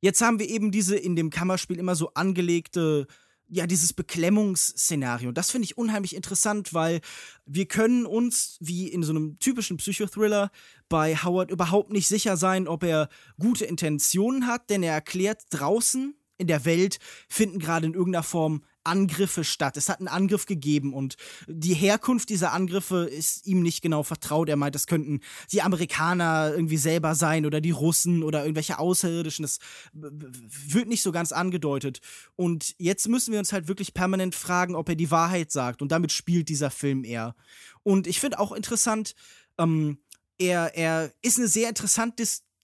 jetzt 0.00 0.20
haben 0.20 0.38
wir 0.38 0.48
eben 0.48 0.70
diese 0.70 0.96
in 0.96 1.16
dem 1.16 1.30
Kammerspiel 1.30 1.78
immer 1.78 1.94
so 1.94 2.12
angelegte, 2.14 3.06
ja, 3.50 3.66
dieses 3.66 3.94
Beklemmungsszenario. 3.94 5.32
Das 5.32 5.50
finde 5.50 5.64
ich 5.64 5.78
unheimlich 5.78 6.14
interessant, 6.14 6.74
weil 6.74 7.00
wir 7.46 7.66
können 7.66 8.04
uns, 8.04 8.58
wie 8.60 8.88
in 8.88 9.02
so 9.02 9.12
einem 9.12 9.38
typischen 9.38 9.78
Psychothriller, 9.78 10.50
bei 10.88 11.16
Howard 11.16 11.50
überhaupt 11.50 11.90
nicht 11.90 12.08
sicher 12.08 12.36
sein, 12.36 12.68
ob 12.68 12.84
er 12.84 13.08
gute 13.38 13.64
Intentionen 13.64 14.46
hat, 14.46 14.68
denn 14.70 14.82
er 14.82 14.92
erklärt, 14.92 15.42
draußen 15.50 16.14
in 16.36 16.46
der 16.46 16.64
Welt 16.64 16.98
finden 17.28 17.58
gerade 17.58 17.86
in 17.86 17.94
irgendeiner 17.94 18.22
Form 18.22 18.62
Angriffe 18.88 19.44
statt. 19.44 19.76
Es 19.76 19.88
hat 19.88 19.98
einen 19.98 20.08
Angriff 20.08 20.46
gegeben 20.46 20.92
und 20.92 21.16
die 21.46 21.74
Herkunft 21.74 22.30
dieser 22.30 22.52
Angriffe 22.52 23.04
ist 23.04 23.46
ihm 23.46 23.62
nicht 23.62 23.82
genau 23.82 24.02
vertraut. 24.02 24.48
Er 24.48 24.56
meint, 24.56 24.74
das 24.74 24.86
könnten 24.86 25.20
die 25.52 25.62
Amerikaner 25.62 26.52
irgendwie 26.52 26.76
selber 26.78 27.14
sein 27.14 27.46
oder 27.46 27.60
die 27.60 27.70
Russen 27.70 28.22
oder 28.22 28.42
irgendwelche 28.42 28.78
Außerirdischen. 28.78 29.42
Das 29.42 29.58
wird 29.92 30.88
nicht 30.88 31.02
so 31.02 31.12
ganz 31.12 31.32
angedeutet. 31.32 32.00
Und 32.34 32.74
jetzt 32.78 33.08
müssen 33.08 33.32
wir 33.32 33.38
uns 33.38 33.52
halt 33.52 33.68
wirklich 33.68 33.94
permanent 33.94 34.34
fragen, 34.34 34.74
ob 34.74 34.88
er 34.88 34.96
die 34.96 35.10
Wahrheit 35.10 35.52
sagt. 35.52 35.82
Und 35.82 35.92
damit 35.92 36.12
spielt 36.12 36.48
dieser 36.48 36.70
Film 36.70 37.04
eher. 37.04 37.34
Und 37.82 38.06
ich 38.06 38.20
finde 38.20 38.38
auch 38.38 38.52
interessant, 38.52 39.14
ähm, 39.58 39.98
er, 40.38 40.76
er 40.76 41.12
ist 41.22 41.38
eine 41.38 41.48
sehr 41.48 41.68
interessant 41.68 42.14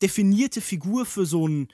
definierte 0.02 0.60
Figur 0.60 1.06
für 1.06 1.26
so 1.26 1.46
einen 1.46 1.68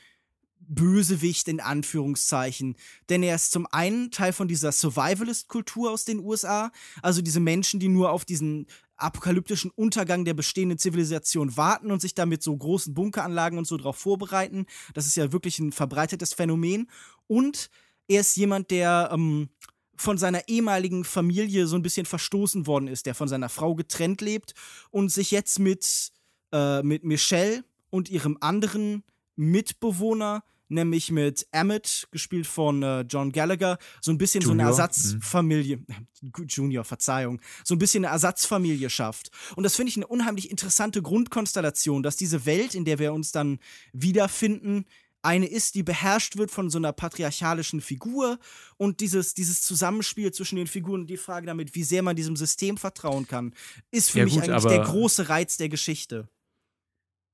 Bösewicht 0.71 1.49
in 1.49 1.61
Anführungszeichen. 1.61 2.77
Denn 3.09 3.23
er 3.23 3.35
ist 3.35 3.51
zum 3.53 3.67
einen 3.67 4.11
Teil 4.11 4.33
von 4.33 4.49
dieser 4.49 4.73
Survivalist-Kultur 4.73 5.91
aus 5.91 6.05
den 6.05 6.21
USA, 6.21 6.73
also 7.03 7.21
diese 7.23 7.41
Menschen, 7.41 7.81
die 7.81 7.89
nur 7.89 8.11
auf 8.13 8.25
diesen 8.25 8.67
apokalyptischen 8.97 9.71
Untergang 9.71 10.25
der 10.25 10.35
bestehenden 10.35 10.79
Zivilisation 10.79 11.57
warten 11.57 11.91
und 11.91 12.01
sich 12.01 12.15
damit 12.15 12.43
so 12.43 12.57
großen 12.57 12.95
Bunkeranlagen 12.95 13.59
und 13.59 13.67
so 13.67 13.77
darauf 13.77 13.97
vorbereiten. 13.97 14.67
Das 14.95 15.07
ist 15.07 15.17
ja 15.17 15.33
wirklich 15.33 15.59
ein 15.59 15.73
verbreitetes 15.73 16.35
Phänomen. 16.35 16.89
Und 17.27 17.71
er 18.09 18.21
ist 18.21 18.37
jemand, 18.37 18.71
der 18.71 19.11
ähm, 19.13 19.49
von 19.97 20.19
seiner 20.19 20.49
ehemaligen 20.49 21.05
Familie 21.05 21.67
so 21.67 21.77
ein 21.77 21.83
bisschen 21.83 22.07
verstoßen 22.07 22.67
worden 22.67 22.89
ist, 22.89 23.07
der 23.07 23.15
von 23.15 23.29
seiner 23.29 23.49
Frau 23.49 23.75
getrennt 23.75 24.21
lebt 24.21 24.55
und 24.91 25.11
sich 25.11 25.31
jetzt 25.31 25.59
mit, 25.59 26.13
äh, 26.53 26.83
mit 26.83 27.05
Michelle 27.05 27.65
und 27.91 28.09
ihrem 28.09 28.39
anderen 28.41 29.03
Mitbewohner, 29.37 30.43
nämlich 30.71 31.11
mit 31.11 31.47
Emmett, 31.53 32.09
gespielt 32.11 32.47
von 32.47 32.83
äh, 32.83 33.01
John 33.03 33.33
Gallagher, 33.33 33.79
so 34.01 34.11
ein 34.11 34.19
bisschen 34.19 34.43
so 34.43 34.51
eine 34.51 34.63
Junior, 34.63 34.71
Ersatzfamilie, 34.71 35.81
Gut, 36.33 36.53
Junior, 36.53 36.85
Verzeihung, 36.85 37.41
so 37.65 37.75
ein 37.75 37.79
bisschen 37.79 38.05
eine 38.05 38.13
Ersatzfamilie 38.13 38.91
schafft. 38.91 39.31
Und 39.57 39.65
das 39.65 39.77
finde 39.77 39.91
ich 39.91 39.97
eine 39.97 40.07
unheimlich 40.07 40.51
interessante 40.51 41.03
Grundkonstellation, 41.03 42.03
dass 42.03 42.17
diese 42.17 42.47
Welt, 42.47 42.75
in 42.75 42.85
der 42.85 42.99
wir 42.99 43.13
uns 43.13 43.33
dann 43.33 43.59
wiederfinden, 43.93 44.87
eine 45.23 45.47
ist, 45.47 45.75
die 45.75 45.83
beherrscht 45.83 46.37
wird 46.37 46.51
von 46.51 46.71
so 46.71 46.79
einer 46.79 46.93
patriarchalischen 46.93 47.81
Figur 47.81 48.39
und 48.77 49.01
dieses, 49.01 49.35
dieses 49.35 49.63
Zusammenspiel 49.63 50.33
zwischen 50.33 50.57
den 50.57 50.67
Figuren 50.67 51.03
und 51.03 51.11
die 51.11 51.17
Frage 51.17 51.47
damit, 51.47 51.75
wie 51.75 51.85
sehr 51.85 52.03
man 52.03 52.17
diesem 52.17 52.37
System 52.37 52.79
vertrauen 52.79 53.27
kann, 53.27 53.55
ist 53.91 54.11
für 54.11 54.21
Ja, 54.21 54.25
mich 54.25 54.35
gut, 54.35 54.49
eigentlich 54.49 54.65
der 54.65 54.85
große 54.85 55.29
Reiz 55.29 55.57
der 55.59 55.69
Geschichte. 55.69 56.29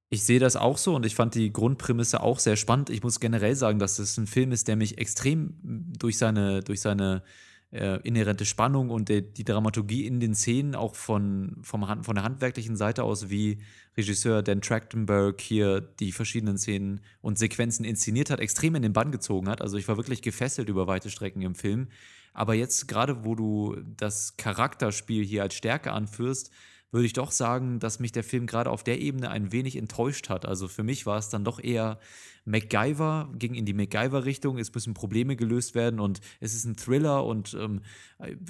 Ich 0.09 0.23
sehe 0.23 0.39
das 0.39 0.55
auch 0.55 0.79
so 0.79 0.95
und 0.95 1.05
ich 1.05 1.17
fand 1.17 1.35
die 1.35 1.53
Grundprämisse 1.53 2.23
auch 2.23 2.39
sehr 2.39 2.57
spannend. 2.57 2.91
Ich 2.91 3.03
muss 3.03 3.19
generell 3.19 3.57
sagen, 3.57 3.81
dass 3.81 3.99
es 3.99 4.17
ein 4.19 4.29
Film 4.29 4.53
ist, 4.53 4.69
der 4.69 4.77
mich 4.77 4.99
extrem 4.99 5.55
durch 5.99 6.17
seine, 6.17 6.63
durch 6.63 6.81
seine 6.81 7.25
äh, 7.73 8.01
inhärente 8.03 8.45
Spannung 8.45 8.91
und 8.91 9.09
der, 9.09 9.23
die 9.23 9.45
Dramaturgie 9.45 10.07
in 10.07 10.21
den 10.21 10.35
Szenen 10.35 10.77
auch 10.77 10.95
von, 10.95 11.57
vom, 11.63 12.05
von 12.05 12.15
der 12.15 12.23
handwerklichen 12.23 12.77
Seite 12.77 13.03
aus, 13.03 13.31
wie 13.31 13.59
Regisseur 13.97 14.43
Dan 14.43 14.61
Trachtenberg 14.61 15.41
hier 15.41 15.81
die 15.81 16.13
verschiedenen 16.13 16.59
Szenen 16.59 17.01
und 17.21 17.39
Sequenzen 17.39 17.85
inszeniert 17.85 18.31
hat, 18.31 18.39
extrem 18.39 18.77
in 18.77 18.83
den 18.83 18.93
Bann 18.93 19.11
gezogen 19.11 19.49
hat. 19.49 19.61
Also 19.61 19.77
ich 19.77 19.89
war 19.89 19.97
wirklich 19.97 20.23
gefesselt 20.23 20.69
über 20.69 20.87
weite 20.87 21.11
Strecken 21.11 21.43
im 21.43 21.57
Film. 21.57 21.89
Aber 22.33 22.55
jetzt 22.55 22.87
gerade, 22.87 23.25
wo 23.25 23.35
du 23.35 23.77
das 23.97 24.37
Charakterspiel 24.37 25.25
hier 25.25 25.43
als 25.43 25.55
Stärke 25.55 25.93
anführst, 25.93 26.51
würde 26.93 27.07
ich 27.07 27.13
doch 27.13 27.31
sagen, 27.31 27.79
dass 27.79 27.99
mich 27.99 28.13
der 28.13 28.25
Film 28.25 28.47
gerade 28.47 28.71
auf 28.71 28.85
der 28.85 29.01
Ebene 29.01 29.31
ein 29.31 29.53
wenig 29.53 29.77
enttäuscht 29.77 30.29
hat. 30.29 30.47
Also 30.47 30.69
für 30.69 30.83
mich 30.83 31.05
war 31.05 31.19
es 31.19 31.29
dann 31.29 31.45
doch 31.45 31.63
eher 31.63 31.99
MacGyver, 32.45 33.31
ging 33.37 33.55
in 33.55 33.65
die 33.65 33.75
MacGyver-Richtung, 33.75 34.59
es 34.59 34.73
müssen 34.73 34.95
Probleme 34.95 35.35
gelöst 35.35 35.75
werden 35.75 35.99
und 35.99 36.21
es 36.41 36.55
ist 36.55 36.65
ein 36.65 36.77
Thriller 36.77 37.25
und 37.25 37.55
ähm, 37.61 37.83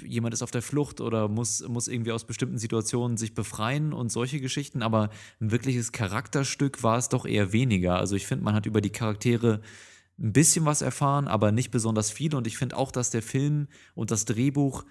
jemand 0.03 0.35
ist 0.35 0.43
auf 0.43 0.51
der 0.51 0.61
Flucht 0.61 1.01
oder 1.01 1.27
muss, 1.27 1.67
muss 1.67 1.87
irgendwie 1.87 2.11
aus 2.11 2.25
bestimmten 2.25 2.59
Situationen 2.59 3.17
sich 3.17 3.33
befreien 3.33 3.93
und 3.93 4.11
solche 4.11 4.39
Geschichten, 4.39 4.83
aber 4.83 5.09
ein 5.41 5.51
wirkliches 5.51 5.91
Charakterstück 5.91 6.83
war 6.83 6.97
es 6.97 7.09
doch 7.09 7.25
eher 7.25 7.53
weniger. 7.53 7.97
Also 7.97 8.15
ich 8.15 8.27
finde, 8.27 8.45
man 8.45 8.53
hat 8.53 8.67
über 8.67 8.81
die 8.81 8.91
Charaktere 8.91 9.61
ein 10.19 10.33
bisschen 10.33 10.65
was 10.65 10.81
erfahren, 10.81 11.27
aber 11.27 11.51
nicht 11.51 11.71
besonders 11.71 12.11
viel. 12.11 12.33
Und 12.35 12.47
ich 12.47 12.57
finde 12.57 12.77
auch, 12.77 12.91
dass 12.91 13.09
der 13.11 13.21
Film 13.21 13.67
und 13.93 14.11
das 14.11 14.25
Drehbuch 14.25 14.83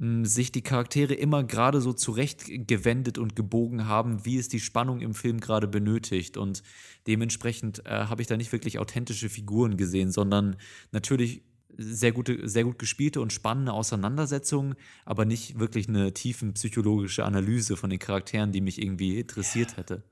sich 0.00 0.50
die 0.50 0.62
Charaktere 0.62 1.12
immer 1.12 1.44
gerade 1.44 1.82
so 1.82 1.92
zurechtgewendet 1.92 3.18
und 3.18 3.36
gebogen 3.36 3.86
haben, 3.86 4.24
wie 4.24 4.38
es 4.38 4.48
die 4.48 4.60
Spannung 4.60 5.00
im 5.02 5.12
Film 5.12 5.40
gerade 5.40 5.68
benötigt. 5.68 6.38
Und 6.38 6.62
dementsprechend 7.06 7.84
äh, 7.84 8.06
habe 8.06 8.22
ich 8.22 8.28
da 8.28 8.38
nicht 8.38 8.50
wirklich 8.52 8.78
authentische 8.78 9.28
Figuren 9.28 9.76
gesehen, 9.76 10.10
sondern 10.10 10.56
natürlich 10.90 11.42
sehr 11.76 12.12
gute, 12.12 12.48
sehr 12.48 12.64
gut 12.64 12.78
gespielte 12.78 13.20
und 13.20 13.32
spannende 13.32 13.74
Auseinandersetzungen, 13.74 14.74
aber 15.04 15.26
nicht 15.26 15.58
wirklich 15.58 15.88
eine 15.88 16.14
tiefen 16.14 16.54
psychologische 16.54 17.24
Analyse 17.24 17.76
von 17.76 17.90
den 17.90 17.98
Charakteren, 17.98 18.52
die 18.52 18.62
mich 18.62 18.80
irgendwie 18.80 19.20
interessiert 19.20 19.76
hätte. 19.76 20.02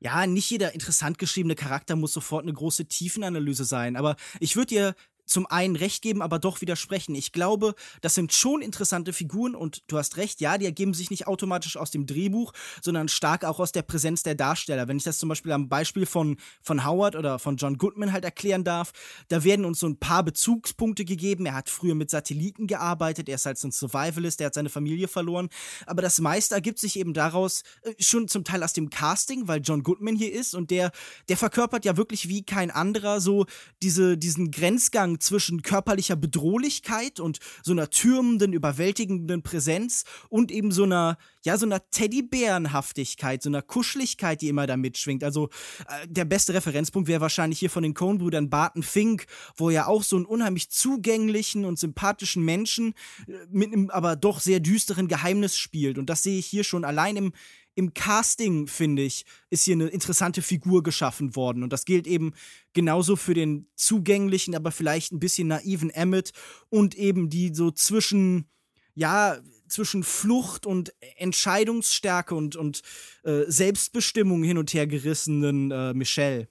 ja, 0.00 0.26
nicht 0.26 0.50
jeder 0.50 0.74
interessant 0.74 1.18
geschriebene 1.18 1.54
Charakter 1.54 1.96
muss 1.96 2.12
sofort 2.12 2.44
eine 2.44 2.52
große 2.52 2.84
Tiefenanalyse 2.86 3.64
sein, 3.64 3.96
aber 3.96 4.16
ich 4.40 4.56
würde 4.56 4.66
dir 4.66 4.94
zum 5.28 5.46
einen 5.46 5.76
recht 5.76 6.02
geben, 6.02 6.22
aber 6.22 6.38
doch 6.38 6.60
widersprechen. 6.60 7.14
Ich 7.14 7.32
glaube, 7.32 7.74
das 8.00 8.14
sind 8.14 8.32
schon 8.32 8.62
interessante 8.62 9.12
Figuren 9.12 9.54
und 9.54 9.82
du 9.88 9.98
hast 9.98 10.16
recht, 10.16 10.40
ja, 10.40 10.58
die 10.58 10.64
ergeben 10.64 10.94
sich 10.94 11.10
nicht 11.10 11.26
automatisch 11.26 11.76
aus 11.76 11.90
dem 11.90 12.06
Drehbuch, 12.06 12.52
sondern 12.82 13.08
stark 13.08 13.44
auch 13.44 13.60
aus 13.60 13.72
der 13.72 13.82
Präsenz 13.82 14.22
der 14.22 14.34
Darsteller. 14.34 14.88
Wenn 14.88 14.96
ich 14.96 15.04
das 15.04 15.18
zum 15.18 15.28
Beispiel 15.28 15.52
am 15.52 15.68
Beispiel 15.68 16.06
von, 16.06 16.36
von 16.62 16.84
Howard 16.84 17.16
oder 17.16 17.38
von 17.38 17.56
John 17.56 17.78
Goodman 17.78 18.12
halt 18.12 18.24
erklären 18.24 18.64
darf, 18.64 18.92
da 19.28 19.44
werden 19.44 19.64
uns 19.64 19.80
so 19.80 19.86
ein 19.86 19.98
paar 19.98 20.22
Bezugspunkte 20.22 21.04
gegeben. 21.04 21.46
Er 21.46 21.54
hat 21.54 21.68
früher 21.68 21.94
mit 21.94 22.10
Satelliten 22.10 22.66
gearbeitet, 22.66 23.28
er 23.28 23.36
ist 23.36 23.46
halt 23.46 23.58
so 23.58 23.68
ein 23.68 23.72
Survivalist, 23.72 24.40
er 24.40 24.46
hat 24.46 24.54
seine 24.54 24.70
Familie 24.70 25.08
verloren, 25.08 25.48
aber 25.86 26.02
das 26.02 26.20
meiste 26.20 26.54
ergibt 26.54 26.78
sich 26.78 26.98
eben 26.98 27.12
daraus, 27.12 27.62
äh, 27.82 27.94
schon 27.98 28.28
zum 28.28 28.44
Teil 28.44 28.62
aus 28.62 28.72
dem 28.72 28.90
Casting, 28.90 29.48
weil 29.48 29.60
John 29.60 29.82
Goodman 29.82 30.16
hier 30.16 30.32
ist 30.32 30.54
und 30.54 30.70
der, 30.70 30.90
der 31.28 31.36
verkörpert 31.36 31.84
ja 31.84 31.96
wirklich 31.96 32.28
wie 32.28 32.42
kein 32.42 32.70
anderer 32.70 33.20
so 33.20 33.46
diese, 33.82 34.16
diesen 34.16 34.50
Grenzgang 34.50 35.17
zwischen 35.18 35.62
körperlicher 35.62 36.16
Bedrohlichkeit 36.16 37.20
und 37.20 37.38
so 37.62 37.72
einer 37.72 37.90
türmenden, 37.90 38.52
überwältigenden 38.52 39.42
Präsenz 39.42 40.04
und 40.28 40.50
eben 40.50 40.72
so 40.72 40.84
einer, 40.84 41.18
ja, 41.44 41.56
so 41.56 41.66
einer 41.66 41.88
Teddybärenhaftigkeit, 41.90 43.42
so 43.42 43.50
einer 43.50 43.62
Kuscheligkeit, 43.62 44.40
die 44.40 44.48
immer 44.48 44.66
da 44.66 44.76
mitschwingt. 44.76 45.24
Also 45.24 45.48
äh, 45.88 46.06
der 46.08 46.24
beste 46.24 46.54
Referenzpunkt 46.54 47.08
wäre 47.08 47.20
wahrscheinlich 47.20 47.58
hier 47.58 47.70
von 47.70 47.82
den 47.82 47.94
Coen-Brüdern 47.94 48.50
Barton 48.50 48.82
Fink, 48.82 49.26
wo 49.56 49.70
er 49.70 49.88
auch 49.88 50.02
so 50.02 50.16
einen 50.16 50.26
unheimlich 50.26 50.70
zugänglichen 50.70 51.64
und 51.64 51.78
sympathischen 51.78 52.44
Menschen 52.44 52.94
äh, 53.26 53.32
mit 53.50 53.72
einem 53.72 53.90
aber 53.90 54.16
doch 54.16 54.40
sehr 54.40 54.60
düsteren 54.60 55.08
Geheimnis 55.08 55.56
spielt. 55.56 55.98
Und 55.98 56.10
das 56.10 56.22
sehe 56.22 56.38
ich 56.38 56.46
hier 56.46 56.64
schon 56.64 56.84
allein 56.84 57.16
im, 57.16 57.32
im 57.78 57.94
Casting, 57.94 58.66
finde 58.66 59.02
ich, 59.02 59.24
ist 59.50 59.62
hier 59.62 59.76
eine 59.76 59.86
interessante 59.86 60.42
Figur 60.42 60.82
geschaffen 60.82 61.36
worden. 61.36 61.62
Und 61.62 61.72
das 61.72 61.84
gilt 61.84 62.08
eben 62.08 62.34
genauso 62.72 63.14
für 63.14 63.34
den 63.34 63.68
zugänglichen, 63.76 64.56
aber 64.56 64.72
vielleicht 64.72 65.12
ein 65.12 65.20
bisschen 65.20 65.46
naiven 65.46 65.90
Emmett 65.90 66.32
und 66.70 66.96
eben 66.96 67.30
die 67.30 67.54
so 67.54 67.70
zwischen, 67.70 68.48
ja, 68.94 69.38
zwischen 69.68 70.02
Flucht 70.02 70.66
und 70.66 70.92
Entscheidungsstärke 71.18 72.34
und, 72.34 72.56
und 72.56 72.82
äh, 73.22 73.44
Selbstbestimmung 73.46 74.42
hin 74.42 74.58
und 74.58 74.74
her 74.74 74.88
gerissenen 74.88 75.70
äh, 75.70 75.94
Michelle. 75.94 76.48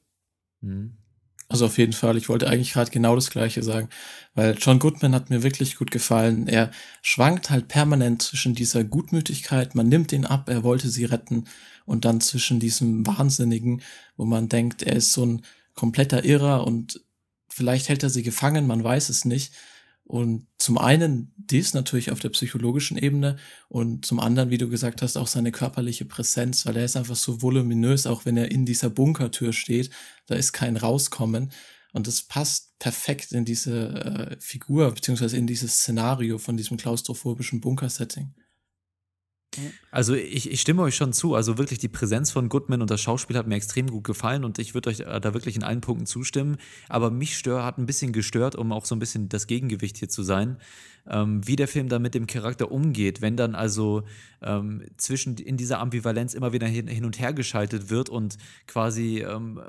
Mhm. 0.62 0.96
Also 1.50 1.66
auf 1.66 1.78
jeden 1.78 1.94
Fall. 1.94 2.18
Ich 2.18 2.28
wollte 2.28 2.48
eigentlich 2.48 2.74
gerade 2.74 2.92
genau 2.92 3.16
das 3.16 3.30
Gleiche 3.30 3.64
sagen, 3.64 3.90
weil 4.36 4.56
John 4.60 4.80
Goodman 4.80 5.16
hat 5.16 5.30
mir 5.30 5.44
wirklich 5.44 5.78
gut 5.78 5.92
gefallen. 5.92 6.48
Er 6.48 6.72
schwankt 7.02 7.50
halt 7.50 7.70
permanent 7.70 8.22
zwischen 8.22 8.54
dieser 8.54 8.84
Gutmütigkeit, 8.84 9.74
man 9.74 9.88
nimmt 9.88 10.12
ihn 10.12 10.26
ab, 10.26 10.50
er 10.50 10.64
wollte 10.64 10.90
sie 10.90 11.06
retten, 11.06 11.46
und 11.86 12.04
dann 12.04 12.20
zwischen 12.20 12.60
diesem 12.60 13.08
Wahnsinnigen, 13.08 13.82
wo 14.18 14.26
man 14.26 14.50
denkt, 14.50 14.84
er 14.84 14.98
ist 14.98 15.14
so 15.14 15.26
ein 15.26 15.42
kompletter 15.74 16.26
Irrer 16.26 16.68
und 16.68 17.02
vielleicht 17.48 17.88
hält 17.88 18.04
er 18.04 18.10
sie 18.10 18.24
gefangen, 18.24 18.68
man 18.68 18.84
weiß 18.84 19.08
es 19.10 19.24
nicht. 19.24 19.54
Und 20.08 20.48
zum 20.58 20.78
einen 20.78 21.34
dies 21.36 21.74
natürlich 21.74 22.12
auf 22.12 22.22
der 22.22 22.30
psychologischen 22.30 22.98
Ebene 22.98 23.36
und 23.68 24.06
zum 24.06 24.22
anderen, 24.22 24.50
wie 24.50 24.58
du 24.58 24.70
gesagt 24.70 25.02
hast, 25.02 25.18
auch 25.18 25.28
seine 25.28 25.52
körperliche 25.52 26.06
Präsenz, 26.06 26.66
weil 26.66 26.78
er 26.78 26.86
ist 26.86 26.96
einfach 26.96 27.18
so 27.18 27.42
voluminös, 27.42 28.08
auch 28.08 28.24
wenn 28.24 28.38
er 28.38 28.50
in 28.50 28.66
dieser 28.66 28.90
Bunkertür 28.90 29.52
steht, 29.52 29.90
da 30.28 30.36
ist 30.36 30.54
kein 30.54 30.78
Rauskommen. 30.78 31.52
Und 31.92 32.08
das 32.08 32.22
passt 32.22 32.80
perfekt 32.80 33.34
in 33.34 33.44
diese 33.44 33.90
äh, 33.90 34.38
Figur, 34.40 34.94
beziehungsweise 34.94 35.36
in 35.36 35.46
dieses 35.46 35.74
Szenario 35.74 36.38
von 36.38 36.56
diesem 36.56 36.78
klaustrophobischen 36.78 37.60
Bunkersetting. 37.60 38.34
Also 39.92 40.14
ich, 40.14 40.52
ich 40.52 40.62
stimme 40.62 40.84
euch 40.84 40.96
schon 40.96 41.14
zu. 41.14 41.36
Also 41.36 41.58
wirklich 41.58 41.80
die 41.80 41.88
Präsenz 41.88 42.32
von 42.32 42.50
Goodman 42.50 42.82
und 42.82 42.92
das 42.92 43.02
Schauspiel 43.02 43.38
hat 43.38 43.48
mir 43.48 43.56
extrem 43.56 43.88
gut 43.88 44.04
gefallen 44.04 44.44
und 44.44 44.60
ich 44.60 44.74
würde 44.74 44.90
euch 44.90 45.00
äh, 45.02 45.20
da 45.20 45.34
wirklich 45.34 45.56
in 45.56 45.64
allen 45.64 45.82
Punkten 45.82 46.06
zustimmen. 46.06 46.58
Aber 46.90 47.10
mich 47.10 47.38
stör, 47.38 47.64
hat 47.64 47.78
ein 47.78 47.86
bisschen 47.86 48.12
gestört, 48.12 48.56
um 48.56 48.72
auch 48.72 48.86
so 48.86 48.96
ein 48.96 49.00
bisschen 49.00 49.30
das 49.30 49.48
Gegengewicht 49.48 49.98
hier 49.98 50.10
zu 50.10 50.24
sein, 50.24 50.58
ähm, 51.10 51.46
wie 51.48 51.56
der 51.56 51.68
Film 51.68 51.90
da 51.90 52.00
mit 52.00 52.14
dem 52.14 52.28
Charakter 52.28 52.72
umgeht, 52.72 53.22
wenn 53.22 53.38
dann 53.38 53.56
also 53.56 54.04
ähm, 54.42 54.84
zwischen 54.98 55.38
in 55.38 55.58
dieser 55.58 55.80
Ambivalenz 55.80 56.34
immer 56.34 56.54
wieder 56.54 56.68
hin, 56.68 56.88
hin 56.88 57.06
und 57.06 57.20
her 57.20 57.34
geschaltet 57.34 57.90
wird 57.90 58.10
und 58.10 58.38
quasi 58.68 59.20
ähm, 59.28 59.60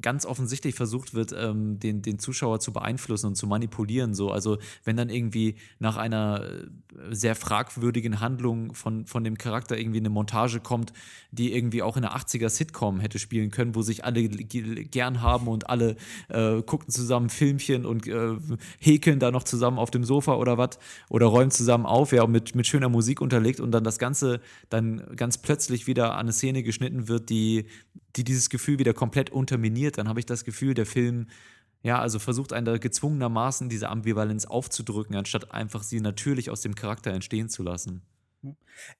ganz 0.00 0.26
offensichtlich 0.26 0.74
versucht 0.74 1.14
wird, 1.14 1.34
ähm, 1.36 1.78
den, 1.78 2.02
den 2.02 2.18
Zuschauer 2.18 2.60
zu 2.60 2.72
beeinflussen 2.72 3.28
und 3.28 3.34
zu 3.36 3.46
manipulieren. 3.46 4.14
So. 4.14 4.30
Also 4.30 4.58
wenn 4.84 4.96
dann 4.96 5.08
irgendwie 5.08 5.56
nach 5.78 5.96
einer 5.96 6.42
äh, 6.44 6.66
sehr 7.10 7.34
fragwürdigen 7.34 8.20
Handlung 8.20 8.74
von, 8.74 9.06
von 9.06 9.24
dem 9.24 9.38
Charakter 9.38 9.78
irgendwie 9.78 9.98
eine 9.98 10.10
Montage 10.10 10.60
kommt, 10.60 10.92
die 11.30 11.54
irgendwie 11.54 11.82
auch 11.82 11.96
in 11.96 12.04
einer 12.04 12.16
80er-Sitcom 12.16 13.00
hätte 13.00 13.18
spielen 13.18 13.50
können, 13.50 13.74
wo 13.74 13.82
sich 13.82 14.04
alle 14.04 14.22
gern 14.28 15.22
haben 15.22 15.48
und 15.48 15.68
alle 15.68 15.96
äh, 16.28 16.62
gucken 16.62 16.88
zusammen 16.88 17.30
Filmchen 17.30 17.86
und 17.86 18.06
äh, 18.06 18.36
häkeln 18.78 19.18
da 19.18 19.30
noch 19.30 19.44
zusammen 19.44 19.78
auf 19.78 19.90
dem 19.90 20.04
Sofa 20.04 20.34
oder 20.34 20.58
was 20.58 20.78
oder 21.08 21.26
räumen 21.26 21.50
zusammen 21.50 21.86
auf, 21.86 22.12
ja, 22.12 22.26
mit, 22.26 22.54
mit 22.54 22.66
schöner 22.66 22.88
Musik 22.88 23.20
unterlegt 23.20 23.60
und 23.60 23.70
dann 23.72 23.84
das 23.84 23.98
Ganze 23.98 24.40
dann 24.68 25.02
ganz 25.16 25.38
plötzlich 25.38 25.86
wieder 25.86 26.12
an 26.14 26.26
eine 26.26 26.32
Szene 26.32 26.62
geschnitten 26.62 27.08
wird, 27.08 27.30
die, 27.30 27.66
die 28.16 28.24
dieses 28.24 28.50
Gefühl 28.50 28.78
wieder 28.78 28.94
komplett 28.94 29.30
unterminiert, 29.30 29.98
dann 29.98 30.08
habe 30.08 30.20
ich 30.20 30.26
das 30.26 30.44
Gefühl, 30.44 30.74
der 30.74 30.86
Film 30.86 31.26
ja, 31.82 32.00
also 32.00 32.18
versucht 32.18 32.52
einer 32.52 32.78
gezwungenermaßen 32.80 33.68
diese 33.68 33.88
Ambivalenz 33.88 34.44
aufzudrücken, 34.44 35.14
anstatt 35.14 35.52
einfach 35.52 35.84
sie 35.84 36.00
natürlich 36.00 36.50
aus 36.50 36.60
dem 36.60 36.74
Charakter 36.74 37.12
entstehen 37.12 37.48
zu 37.48 37.62
lassen. 37.62 38.02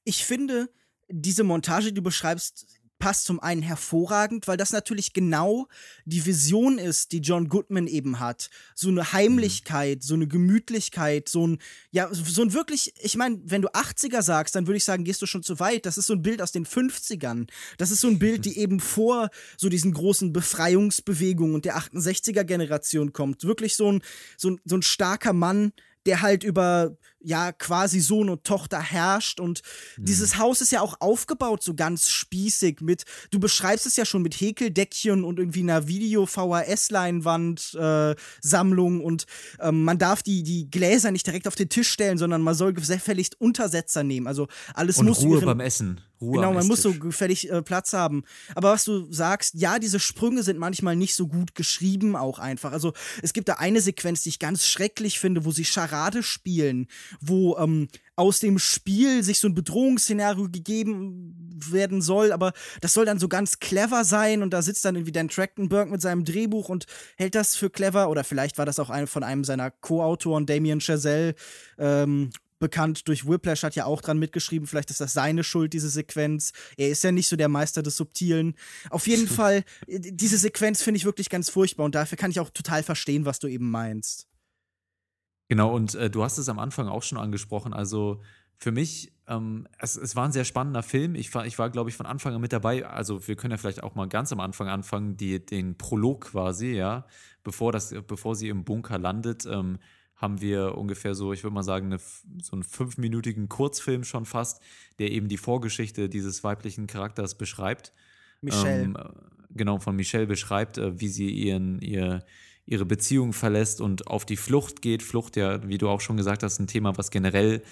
Ich 0.05 0.25
finde, 0.25 0.71
diese 1.09 1.43
Montage, 1.43 1.89
die 1.89 1.95
du 1.95 2.03
beschreibst, 2.03 2.67
passt 2.99 3.25
zum 3.25 3.41
einen 3.41 3.63
hervorragend, 3.63 4.49
weil 4.49 4.57
das 4.57 4.73
natürlich 4.73 5.13
genau 5.13 5.69
die 6.05 6.25
Vision 6.25 6.79
ist, 6.79 7.13
die 7.13 7.19
John 7.19 7.49
Goodman 7.49 7.87
eben 7.87 8.21
hat. 8.21 8.49
So 8.75 8.89
eine 8.89 9.13
Heimlichkeit, 9.13 10.03
so 10.03 10.15
eine 10.15 10.27
Gemütlichkeit, 10.27 11.29
so 11.29 11.47
ein, 11.47 11.59
ja, 11.91 12.09
so 12.13 12.43
ein 12.43 12.53
wirklich, 12.53 12.95
ich 13.01 13.17
meine, 13.17 13.39
wenn 13.45 13.63
du 13.63 13.69
80er 13.69 14.23
sagst, 14.23 14.55
dann 14.55 14.67
würde 14.67 14.79
ich 14.79 14.85
sagen, 14.85 15.05
gehst 15.05 15.21
du 15.21 15.27
schon 15.27 15.43
zu 15.43 15.61
weit. 15.61 15.87
Das 15.87 15.99
ist 15.99 16.07
so 16.07 16.15
ein 16.15 16.23
Bild 16.23 16.41
aus 16.41 16.53
den 16.53 16.67
50ern. 16.67 17.49
Das 17.79 17.91
ist 17.91 18.01
so 18.01 18.09
ein 18.09 18.19
Bild, 18.19 18.45
die 18.45 18.59
eben 18.59 18.81
vor 18.81 19.31
so 19.57 19.69
diesen 19.69 19.93
großen 19.93 20.33
Befreiungsbewegungen 20.33 21.55
und 21.55 21.65
der 21.65 21.77
68er 21.77 22.45
Generation 22.45 23.13
kommt. 23.13 23.45
Wirklich 23.45 23.77
so 23.77 23.93
ein, 23.93 24.03
so 24.37 24.51
ein, 24.51 24.61
so 24.65 24.77
ein 24.77 24.83
starker 24.83 25.33
Mann, 25.33 25.73
der 26.07 26.23
halt 26.23 26.45
über 26.45 26.97
ja 27.21 27.53
quasi 27.53 28.01
Sohn 28.01 28.29
und 28.29 28.45
Tochter 28.45 28.81
herrscht 28.81 29.41
und 29.41 29.63
dieses 29.97 30.39
Haus 30.39 30.61
ist 30.61 30.71
ja 30.73 30.81
auch 30.81 30.97
aufgebaut 31.01 31.63
so 31.63 31.75
ganz 31.75 32.09
spießig 32.11 32.81
mit 32.83 33.05
du 33.31 33.41
beschreibst 33.41 33.87
es 33.87 33.97
ja 33.97 34.05
schon 34.05 34.23
mit 34.23 34.35
Häkeldeckchen 34.35 35.25
und 35.25 35.39
irgendwie 35.39 35.61
einer 35.63 35.89
Video 35.89 36.27
VHS 36.27 36.91
Leinwand 36.91 37.75
äh, 37.75 38.15
Sammlung 38.41 39.03
und 39.03 39.25
ähm, 39.61 39.85
man 39.85 39.99
darf 39.99 40.23
die 40.23 40.43
die 40.43 40.71
Gläser 40.71 41.11
nicht 41.11 41.27
direkt 41.27 41.49
auf 41.49 41.55
den 41.55 41.69
Tisch 41.69 41.89
stellen, 41.91 42.19
sondern 42.19 42.43
man 42.43 42.55
soll 42.55 42.73
gefälligst 42.73 43.41
Untersetzer 43.41 44.03
nehmen. 44.03 44.27
Also 44.27 44.49
alles 44.75 44.99
Und 44.99 45.07
muss 45.07 45.23
Ruhe 45.23 45.39
ihren- 45.39 45.47
beim 45.47 45.61
Essen. 45.61 46.01
Ruhe 46.19 46.37
Genau, 46.37 46.55
man 46.55 46.67
muss 46.67 46.81
so 46.81 46.95
gefällig 46.95 47.51
äh, 47.51 47.61
Platz 47.61 47.93
haben. 47.93 48.25
Aber 48.55 48.73
was 48.73 48.85
du 48.85 49.13
sagst, 49.13 49.53
ja, 49.57 49.79
diese 49.79 50.01
Sprünge 50.01 50.43
sind 50.43 50.59
manchmal 50.59 50.97
nicht 50.97 51.15
so 51.15 51.29
gut 51.29 51.55
geschrieben, 51.55 52.17
auch 52.17 52.39
einfach. 52.39 52.73
Also 52.73 52.95
es 53.23 53.35
gibt 53.35 53.49
da 53.51 53.55
eine 53.55 53.83
Sequenz, 53.83 54.23
die 54.23 54.31
ich 54.31 54.39
ganz 54.39 54.67
schrecklich 54.67 55.19
finde, 55.21 55.45
wo 55.45 55.51
sie 55.51 55.67
Charade 55.67 56.23
spielen, 56.23 56.87
wo 57.21 57.57
ähm, 57.59 57.89
aus 58.17 58.41
dem 58.41 58.59
Spiel 58.59 59.23
sich 59.23 59.39
so 59.39 59.49
ein 59.49 59.55
Bedrohungsszenario 59.55 60.49
gegeben 60.51 61.35
werden 61.71 62.03
soll, 62.03 62.33
aber 62.33 62.53
das 62.81 62.93
soll 62.93 63.05
dann 63.05 63.19
so 63.19 63.29
ganz 63.29 63.59
clever 63.59 64.05
sein 64.05 64.43
und 64.43 64.51
da 64.51 64.63
sitzt 64.63 64.85
dann 64.85 64.97
irgendwie 64.97 65.13
Dan 65.13 65.29
Trachtenberg 65.29 65.91
mit 65.91 66.01
seinem 66.01 66.25
Drehbuch 66.25 66.69
und 66.69 66.87
hält 67.17 67.35
das 67.35 67.57
für 67.57 67.71
clever 67.71 68.09
oder 68.11 68.25
vielleicht 68.25 68.59
war 68.59 68.67
das 68.67 68.79
auch 68.79 68.91
ein, 68.91 69.07
von 69.07 69.23
einem 69.23 69.45
seiner 69.45 69.71
Co-Autoren, 69.71 70.47
Damien 70.47 70.81
Chazelle, 70.81 71.35
ähm, 71.79 72.31
bekannt 72.59 73.09
durch 73.09 73.29
Whiplash, 73.29 73.63
hat 73.63 73.77
ja 73.77 73.85
auch 73.85 74.01
dran 74.01 74.19
mitgeschrieben. 74.19 74.67
Vielleicht 74.67 74.91
ist 74.91 75.01
das 75.01 75.13
seine 75.13 75.45
Schuld, 75.45 75.73
diese 75.73 75.91
Sequenz. 75.91 76.53
Er 76.77 76.89
ist 76.89 77.05
ja 77.05 77.13
nicht 77.13 77.29
so 77.29 77.37
der 77.37 77.49
Meister 77.49 77.83
des 77.83 77.97
Subtilen. 77.97 78.55
Auf 78.91 79.07
jeden 79.07 79.29
Fall, 79.29 79.65
äh, 79.87 80.01
diese 80.01 80.39
Sequenz 80.39 80.83
finde 80.83 80.99
ich 80.99 81.05
wirklich 81.05 81.29
ganz 81.29 81.51
furchtbar 81.51 81.85
und 81.85 81.95
dafür 81.95 82.19
kann 82.19 82.31
ich 82.31 82.41
auch 82.41 82.51
total 82.51 82.83
verstehen, 82.83 83.25
was 83.25 83.39
du 83.39 83.49
eben 83.49 83.71
meinst. 83.71 84.27
Genau, 85.49 85.75
und 85.75 85.95
äh, 85.95 86.11
du 86.11 86.23
hast 86.25 86.39
es 86.39 86.49
am 86.49 86.59
Anfang 86.59 86.89
auch 86.89 87.03
schon 87.03 87.19
angesprochen. 87.19 87.73
Also 87.73 88.21
für 88.57 88.73
mich, 88.73 89.13
ähm, 89.29 89.69
es, 89.79 89.97
es 89.97 90.17
war 90.17 90.25
ein 90.25 90.33
sehr 90.33 90.45
spannender 90.45 90.83
Film. 90.83 91.15
Ich 91.15 91.33
war, 91.35 91.47
ich 91.47 91.59
war 91.59 91.71
glaube 91.71 91.91
ich, 91.91 91.97
von 91.97 92.07
Anfang 92.07 92.35
an 92.35 92.41
mit 92.41 92.53
dabei. 92.53 92.87
Also 92.87 93.27
wir 93.29 93.37
können 93.37 93.53
ja 93.53 93.59
vielleicht 93.59 93.83
auch 93.83 93.95
mal 93.95 94.09
ganz 94.09 94.33
am 94.33 94.41
Anfang 94.41 94.69
anfangen, 94.69 95.17
die, 95.17 95.45
den 95.45 95.77
Prolog 95.77 96.27
quasi, 96.27 96.73
ja, 96.73 97.07
bevor, 97.45 97.73
das, 97.73 97.95
bevor 98.07 98.35
sie 98.35 98.49
im 98.49 98.65
Bunker 98.65 98.99
landet. 98.99 99.47
Ähm, 99.47 99.79
haben 100.17 100.41
wir 100.41 100.79
ungefähr 100.79 101.15
so, 101.15 101.35
ich 101.35 101.45
würde 101.45 101.55
mal 101.55 101.63
sagen, 101.63 101.87
eine, 101.87 101.99
so 102.43 102.53
einen 102.53 102.63
fünfminütigen 102.63 103.51
Kurzfilm 103.51 104.03
schon 104.03 104.25
fast, 104.25 104.63
der 104.99 105.11
eben 105.11 105.29
die 105.29 105.37
Vorgeschichte 105.37 106.09
dieses 106.09 106.43
weiblichen 106.43 106.87
Charakters 106.87 107.37
beschreibt. 107.37 107.93
Michelle. 108.41 108.83
Ähm, 108.83 108.97
äh, 108.97 109.09
genau, 109.51 109.79
von 109.79 109.95
Michelle 109.95 110.27
beschreibt, 110.27 110.79
äh, 110.79 110.99
wie 110.99 111.09
sie 111.09 111.29
ihren, 111.29 111.81
ihr, 111.81 112.25
ihre 112.67 112.85
Beziehung 112.85 113.33
verlässt 113.33 113.81
und 113.81 114.09
auf 114.09 114.25
die 114.27 114.37
Flucht 114.37 114.83
geht. 114.83 115.03
Flucht 115.03 115.37
ja, 115.37 115.67
wie 115.69 115.79
du 115.79 115.89
auch 115.89 116.01
schon 116.01 116.17
gesagt 116.17 116.43
hast, 116.43 116.59
ein 116.59 116.67
Thema, 116.67 116.99
was 116.99 117.11
generell 117.11 117.63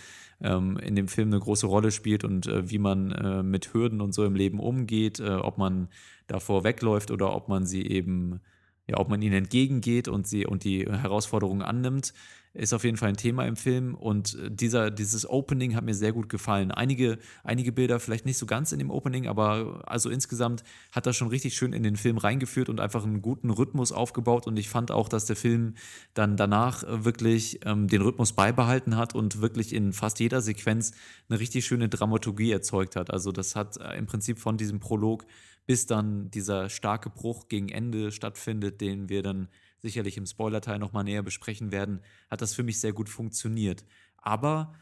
ähm, 0.40 0.76
in 0.78 0.94
dem 0.94 1.08
Film 1.08 1.28
eine 1.28 1.40
große 1.40 1.66
Rolle 1.66 1.90
spielt 1.90 2.24
und 2.24 2.46
äh, 2.46 2.70
wie 2.70 2.78
man 2.78 3.10
äh, 3.12 3.42
mit 3.42 3.74
Hürden 3.74 4.00
und 4.00 4.14
so 4.14 4.24
im 4.24 4.34
Leben 4.34 4.60
umgeht, 4.60 5.20
äh, 5.20 5.34
ob 5.34 5.58
man 5.58 5.88
davor 6.26 6.64
wegläuft 6.64 7.10
oder 7.10 7.34
ob 7.34 7.48
man 7.48 7.66
sie 7.66 7.86
eben, 7.86 8.40
ja, 8.86 8.98
ob 8.98 9.08
man 9.08 9.20
ihnen 9.20 9.34
entgegengeht 9.34 10.08
und 10.08 10.26
sie 10.26 10.46
und 10.46 10.64
die 10.64 10.86
Herausforderungen 10.86 11.62
annimmt, 11.62 12.14
ist 12.54 12.72
auf 12.72 12.84
jeden 12.84 12.96
Fall 12.96 13.08
ein 13.08 13.16
Thema 13.16 13.44
im 13.46 13.56
Film. 13.56 13.94
Und 13.94 14.38
äh, 14.38 14.50
dieser, 14.50 14.90
dieses 14.90 15.28
Opening 15.28 15.74
hat 15.74 15.84
mir 15.84 15.94
sehr 15.94 16.12
gut 16.12 16.28
gefallen. 16.28 16.70
Einige, 16.70 17.18
einige 17.42 17.72
Bilder 17.72 17.98
vielleicht 18.00 18.24
nicht 18.24 18.38
so 18.38 18.46
ganz 18.46 18.72
in 18.72 18.78
dem 18.78 18.90
Opening, 18.90 19.26
aber 19.26 19.82
also 19.86 20.08
insgesamt 20.08 20.62
hat 20.92 21.06
das 21.06 21.16
schon 21.16 21.28
richtig 21.28 21.54
schön 21.54 21.72
in 21.72 21.82
den 21.82 21.96
Film 21.96 22.16
reingeführt 22.16 22.68
und 22.68 22.80
einfach 22.80 23.04
einen 23.04 23.22
guten 23.22 23.50
Rhythmus 23.50 23.92
aufgebaut. 23.92 24.46
Und 24.46 24.56
ich 24.56 24.68
fand 24.68 24.92
auch, 24.92 25.08
dass 25.08 25.26
der 25.26 25.36
Film 25.36 25.74
dann 26.14 26.36
danach 26.36 26.84
äh, 26.84 27.04
wirklich 27.04 27.60
ähm, 27.64 27.88
den 27.88 28.02
Rhythmus 28.02 28.32
beibehalten 28.32 28.96
hat 28.96 29.14
und 29.14 29.40
wirklich 29.40 29.74
in 29.74 29.92
fast 29.92 30.20
jeder 30.20 30.40
Sequenz 30.40 30.92
eine 31.28 31.40
richtig 31.40 31.66
schöne 31.66 31.88
Dramaturgie 31.88 32.52
erzeugt 32.52 32.94
hat. 32.94 33.10
Also 33.10 33.32
das 33.32 33.56
hat 33.56 33.78
äh, 33.78 33.98
im 33.98 34.06
Prinzip 34.06 34.38
von 34.38 34.56
diesem 34.56 34.78
Prolog 34.78 35.26
bis 35.66 35.86
dann 35.86 36.30
dieser 36.30 36.68
starke 36.68 37.10
Bruch 37.10 37.48
gegen 37.48 37.68
Ende 37.68 38.12
stattfindet, 38.12 38.80
den 38.80 39.08
wir 39.08 39.22
dann 39.22 39.48
sicherlich 39.84 40.16
im 40.16 40.24
Spoilerteil 40.24 40.78
nochmal 40.78 41.04
näher 41.04 41.22
besprechen 41.22 41.70
werden, 41.70 42.00
hat 42.30 42.40
das 42.40 42.54
für 42.54 42.62
mich 42.62 42.80
sehr 42.80 42.94
gut 42.94 43.10
funktioniert. 43.10 43.84
Aber 44.16 44.74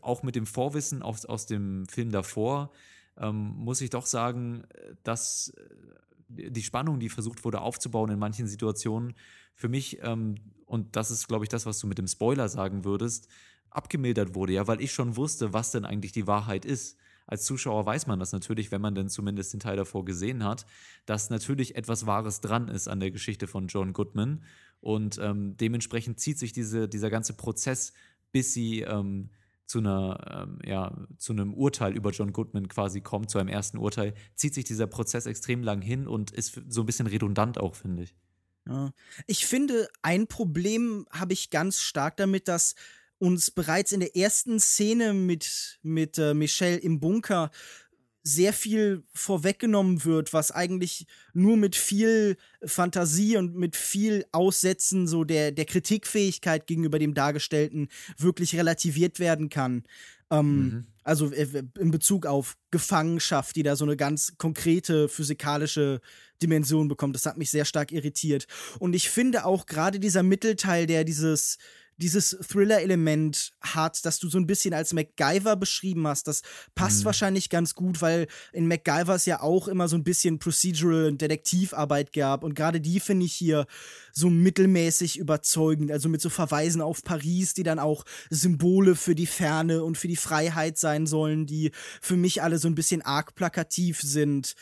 auch 0.00 0.22
mit 0.22 0.36
dem 0.36 0.46
Vorwissen 0.46 1.02
aus, 1.02 1.26
aus 1.26 1.44
dem 1.44 1.86
Film 1.86 2.10
davor 2.10 2.72
ähm, 3.18 3.52
muss 3.56 3.82
ich 3.82 3.90
doch 3.90 4.06
sagen, 4.06 4.64
dass 5.02 5.52
äh, 6.28 6.50
die 6.50 6.62
Spannung, 6.62 6.98
die 6.98 7.10
versucht 7.10 7.44
wurde 7.44 7.60
aufzubauen 7.60 8.10
in 8.10 8.18
manchen 8.18 8.46
Situationen, 8.46 9.14
für 9.54 9.68
mich, 9.68 9.98
ähm, 10.02 10.36
und 10.64 10.96
das 10.96 11.10
ist, 11.10 11.28
glaube 11.28 11.44
ich, 11.44 11.50
das, 11.50 11.66
was 11.66 11.78
du 11.78 11.86
mit 11.86 11.98
dem 11.98 12.06
Spoiler 12.06 12.48
sagen 12.48 12.84
würdest, 12.84 13.28
abgemildert 13.70 14.34
wurde, 14.34 14.54
ja, 14.54 14.66
weil 14.66 14.80
ich 14.80 14.92
schon 14.92 15.16
wusste, 15.16 15.52
was 15.52 15.72
denn 15.72 15.84
eigentlich 15.84 16.12
die 16.12 16.26
Wahrheit 16.26 16.64
ist. 16.64 16.96
Als 17.28 17.44
Zuschauer 17.44 17.84
weiß 17.84 18.06
man 18.06 18.18
das 18.18 18.32
natürlich, 18.32 18.72
wenn 18.72 18.80
man 18.80 18.94
denn 18.94 19.10
zumindest 19.10 19.52
den 19.52 19.60
Teil 19.60 19.76
davor 19.76 20.06
gesehen 20.06 20.44
hat, 20.44 20.64
dass 21.04 21.28
natürlich 21.28 21.76
etwas 21.76 22.06
Wahres 22.06 22.40
dran 22.40 22.68
ist 22.68 22.88
an 22.88 23.00
der 23.00 23.10
Geschichte 23.10 23.46
von 23.46 23.68
John 23.68 23.92
Goodman. 23.92 24.42
Und 24.80 25.18
ähm, 25.18 25.54
dementsprechend 25.58 26.18
zieht 26.18 26.38
sich 26.38 26.54
diese, 26.54 26.88
dieser 26.88 27.10
ganze 27.10 27.34
Prozess, 27.34 27.92
bis 28.32 28.54
sie 28.54 28.80
ähm, 28.80 29.28
zu, 29.66 29.80
einer, 29.80 30.46
ähm, 30.48 30.58
ja, 30.64 30.96
zu 31.18 31.34
einem 31.34 31.52
Urteil 31.52 31.94
über 31.94 32.12
John 32.12 32.32
Goodman 32.32 32.66
quasi 32.66 33.02
kommt, 33.02 33.28
zu 33.28 33.38
einem 33.38 33.50
ersten 33.50 33.76
Urteil, 33.76 34.14
zieht 34.34 34.54
sich 34.54 34.64
dieser 34.64 34.86
Prozess 34.86 35.26
extrem 35.26 35.62
lang 35.62 35.82
hin 35.82 36.08
und 36.08 36.30
ist 36.30 36.62
so 36.70 36.80
ein 36.80 36.86
bisschen 36.86 37.06
redundant 37.06 37.60
auch, 37.60 37.74
finde 37.74 38.04
ich. 38.04 38.14
Ja. 38.66 38.92
Ich 39.26 39.44
finde, 39.44 39.86
ein 40.00 40.28
Problem 40.28 41.06
habe 41.10 41.34
ich 41.34 41.50
ganz 41.50 41.82
stark 41.82 42.16
damit, 42.16 42.48
dass 42.48 42.74
uns 43.18 43.50
bereits 43.50 43.92
in 43.92 44.00
der 44.00 44.16
ersten 44.16 44.60
Szene 44.60 45.14
mit, 45.14 45.78
mit 45.82 46.18
äh, 46.18 46.34
Michelle 46.34 46.78
im 46.78 47.00
Bunker 47.00 47.50
sehr 48.22 48.52
viel 48.52 49.04
vorweggenommen 49.14 50.04
wird, 50.04 50.32
was 50.32 50.50
eigentlich 50.50 51.06
nur 51.32 51.56
mit 51.56 51.76
viel 51.76 52.36
Fantasie 52.62 53.36
und 53.36 53.54
mit 53.54 53.74
viel 53.74 54.26
Aussetzen 54.32 55.06
so 55.06 55.24
der, 55.24 55.50
der 55.50 55.64
Kritikfähigkeit 55.64 56.66
gegenüber 56.66 56.98
dem 56.98 57.14
Dargestellten 57.14 57.88
wirklich 58.18 58.54
relativiert 58.54 59.18
werden 59.18 59.48
kann. 59.48 59.84
Ähm, 60.30 60.86
Also 61.04 61.32
äh, 61.32 61.62
in 61.78 61.90
Bezug 61.90 62.26
auf 62.26 62.58
Gefangenschaft, 62.70 63.56
die 63.56 63.62
da 63.62 63.76
so 63.76 63.86
eine 63.86 63.96
ganz 63.96 64.34
konkrete 64.36 65.08
physikalische 65.08 66.02
Dimension 66.42 66.88
bekommt. 66.88 67.14
Das 67.14 67.24
hat 67.24 67.38
mich 67.38 67.50
sehr 67.50 67.64
stark 67.64 67.92
irritiert. 67.92 68.46
Und 68.78 68.94
ich 68.94 69.08
finde 69.08 69.46
auch 69.46 69.64
gerade 69.64 69.98
dieser 69.98 70.22
Mittelteil, 70.22 70.86
der 70.86 71.04
dieses 71.04 71.56
dieses 71.98 72.36
Thriller-Element 72.48 73.52
hat, 73.60 74.04
das 74.04 74.18
du 74.18 74.28
so 74.28 74.38
ein 74.38 74.46
bisschen 74.46 74.72
als 74.72 74.92
MacGyver 74.92 75.56
beschrieben 75.56 76.06
hast, 76.06 76.28
das 76.28 76.42
passt 76.74 77.04
wahrscheinlich 77.04 77.50
ganz 77.50 77.74
gut, 77.74 78.00
weil 78.00 78.28
in 78.52 78.68
MacGyver 78.68 79.16
es 79.16 79.26
ja 79.26 79.42
auch 79.42 79.68
immer 79.68 79.88
so 79.88 79.96
ein 79.96 80.04
bisschen 80.04 80.38
Procedural 80.38 81.06
und 81.06 81.20
Detektivarbeit 81.20 82.12
gab. 82.12 82.44
Und 82.44 82.54
gerade 82.54 82.80
die 82.80 83.00
finde 83.00 83.26
ich 83.26 83.34
hier 83.34 83.66
so 84.12 84.30
mittelmäßig 84.30 85.18
überzeugend, 85.18 85.90
also 85.90 86.08
mit 86.08 86.20
so 86.20 86.30
Verweisen 86.30 86.80
auf 86.80 87.02
Paris, 87.02 87.54
die 87.54 87.64
dann 87.64 87.78
auch 87.78 88.04
Symbole 88.30 88.94
für 88.94 89.14
die 89.14 89.26
Ferne 89.26 89.82
und 89.82 89.98
für 89.98 90.08
die 90.08 90.16
Freiheit 90.16 90.78
sein 90.78 91.06
sollen, 91.06 91.46
die 91.46 91.72
für 92.00 92.16
mich 92.16 92.42
alle 92.42 92.58
so 92.58 92.68
ein 92.68 92.74
bisschen 92.74 93.02
arg 93.02 93.34
plakativ 93.34 94.00
sind. 94.00 94.54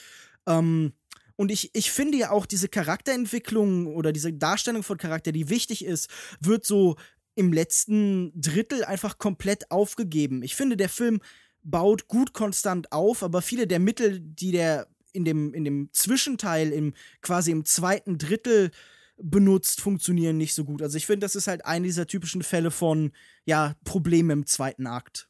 Ähm, 0.46 0.92
und 1.36 1.50
ich, 1.50 1.70
ich 1.74 1.90
finde 1.90 2.16
ja 2.16 2.30
auch 2.30 2.46
diese 2.46 2.68
Charakterentwicklung 2.68 3.86
oder 3.86 4.10
diese 4.10 4.32
Darstellung 4.32 4.82
von 4.82 4.96
Charakter, 4.96 5.32
die 5.32 5.50
wichtig 5.50 5.84
ist, 5.84 6.08
wird 6.40 6.64
so 6.64 6.96
im 7.36 7.52
letzten 7.52 8.32
Drittel 8.34 8.84
einfach 8.84 9.18
komplett 9.18 9.70
aufgegeben. 9.70 10.42
Ich 10.42 10.56
finde, 10.56 10.76
der 10.76 10.88
Film 10.88 11.20
baut 11.62 12.08
gut 12.08 12.32
konstant 12.32 12.90
auf, 12.92 13.22
aber 13.22 13.42
viele 13.42 13.66
der 13.66 13.78
Mittel, 13.78 14.20
die 14.20 14.52
der 14.52 14.88
in 15.12 15.24
dem, 15.24 15.54
in 15.54 15.64
dem 15.64 15.88
Zwischenteil, 15.92 16.72
im, 16.72 16.94
quasi 17.22 17.50
im 17.50 17.64
zweiten 17.64 18.18
Drittel 18.18 18.70
benutzt, 19.16 19.80
funktionieren 19.80 20.36
nicht 20.36 20.54
so 20.54 20.64
gut. 20.64 20.82
Also 20.82 20.96
ich 20.96 21.06
finde, 21.06 21.24
das 21.24 21.34
ist 21.34 21.46
halt 21.46 21.64
einer 21.64 21.84
dieser 21.84 22.06
typischen 22.06 22.42
Fälle 22.42 22.70
von, 22.70 23.12
ja, 23.44 23.74
Problemen 23.84 24.30
im 24.30 24.46
zweiten 24.46 24.86
Akt. 24.86 25.28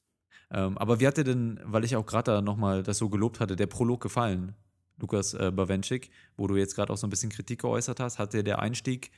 Ähm, 0.51 0.77
aber 0.79 1.01
wie 1.01 1.07
hat 1.07 1.17
dir 1.17 1.25
denn, 1.25 1.61
weil 1.65 1.85
ich 1.85 1.97
auch 1.97 2.07
gerade 2.07 2.33
da 2.33 2.43
nochmal 2.43 2.83
das 2.83 2.99
so 2.99 3.09
gelobt 3.09 3.41
hatte, 3.41 3.57
der 3.57 3.67
Prolog 3.67 4.01
gefallen, 4.01 4.55
Lukas 4.99 5.35
äh, 5.35 5.53
Bawenschik, 5.53 6.11
wo 6.37 6.47
du 6.47 6.57
jetzt 6.57 6.75
gerade 6.75 6.93
auch 6.93 6.97
so 6.97 7.07
ein 7.07 7.11
bisschen 7.11 7.31
Kritik 7.31 7.63
geäußert 7.63 8.01
hast? 8.01 8.19
Hat 8.19 8.33
dir 8.33 8.43
der 8.43 8.61
Einstieg 8.61 9.11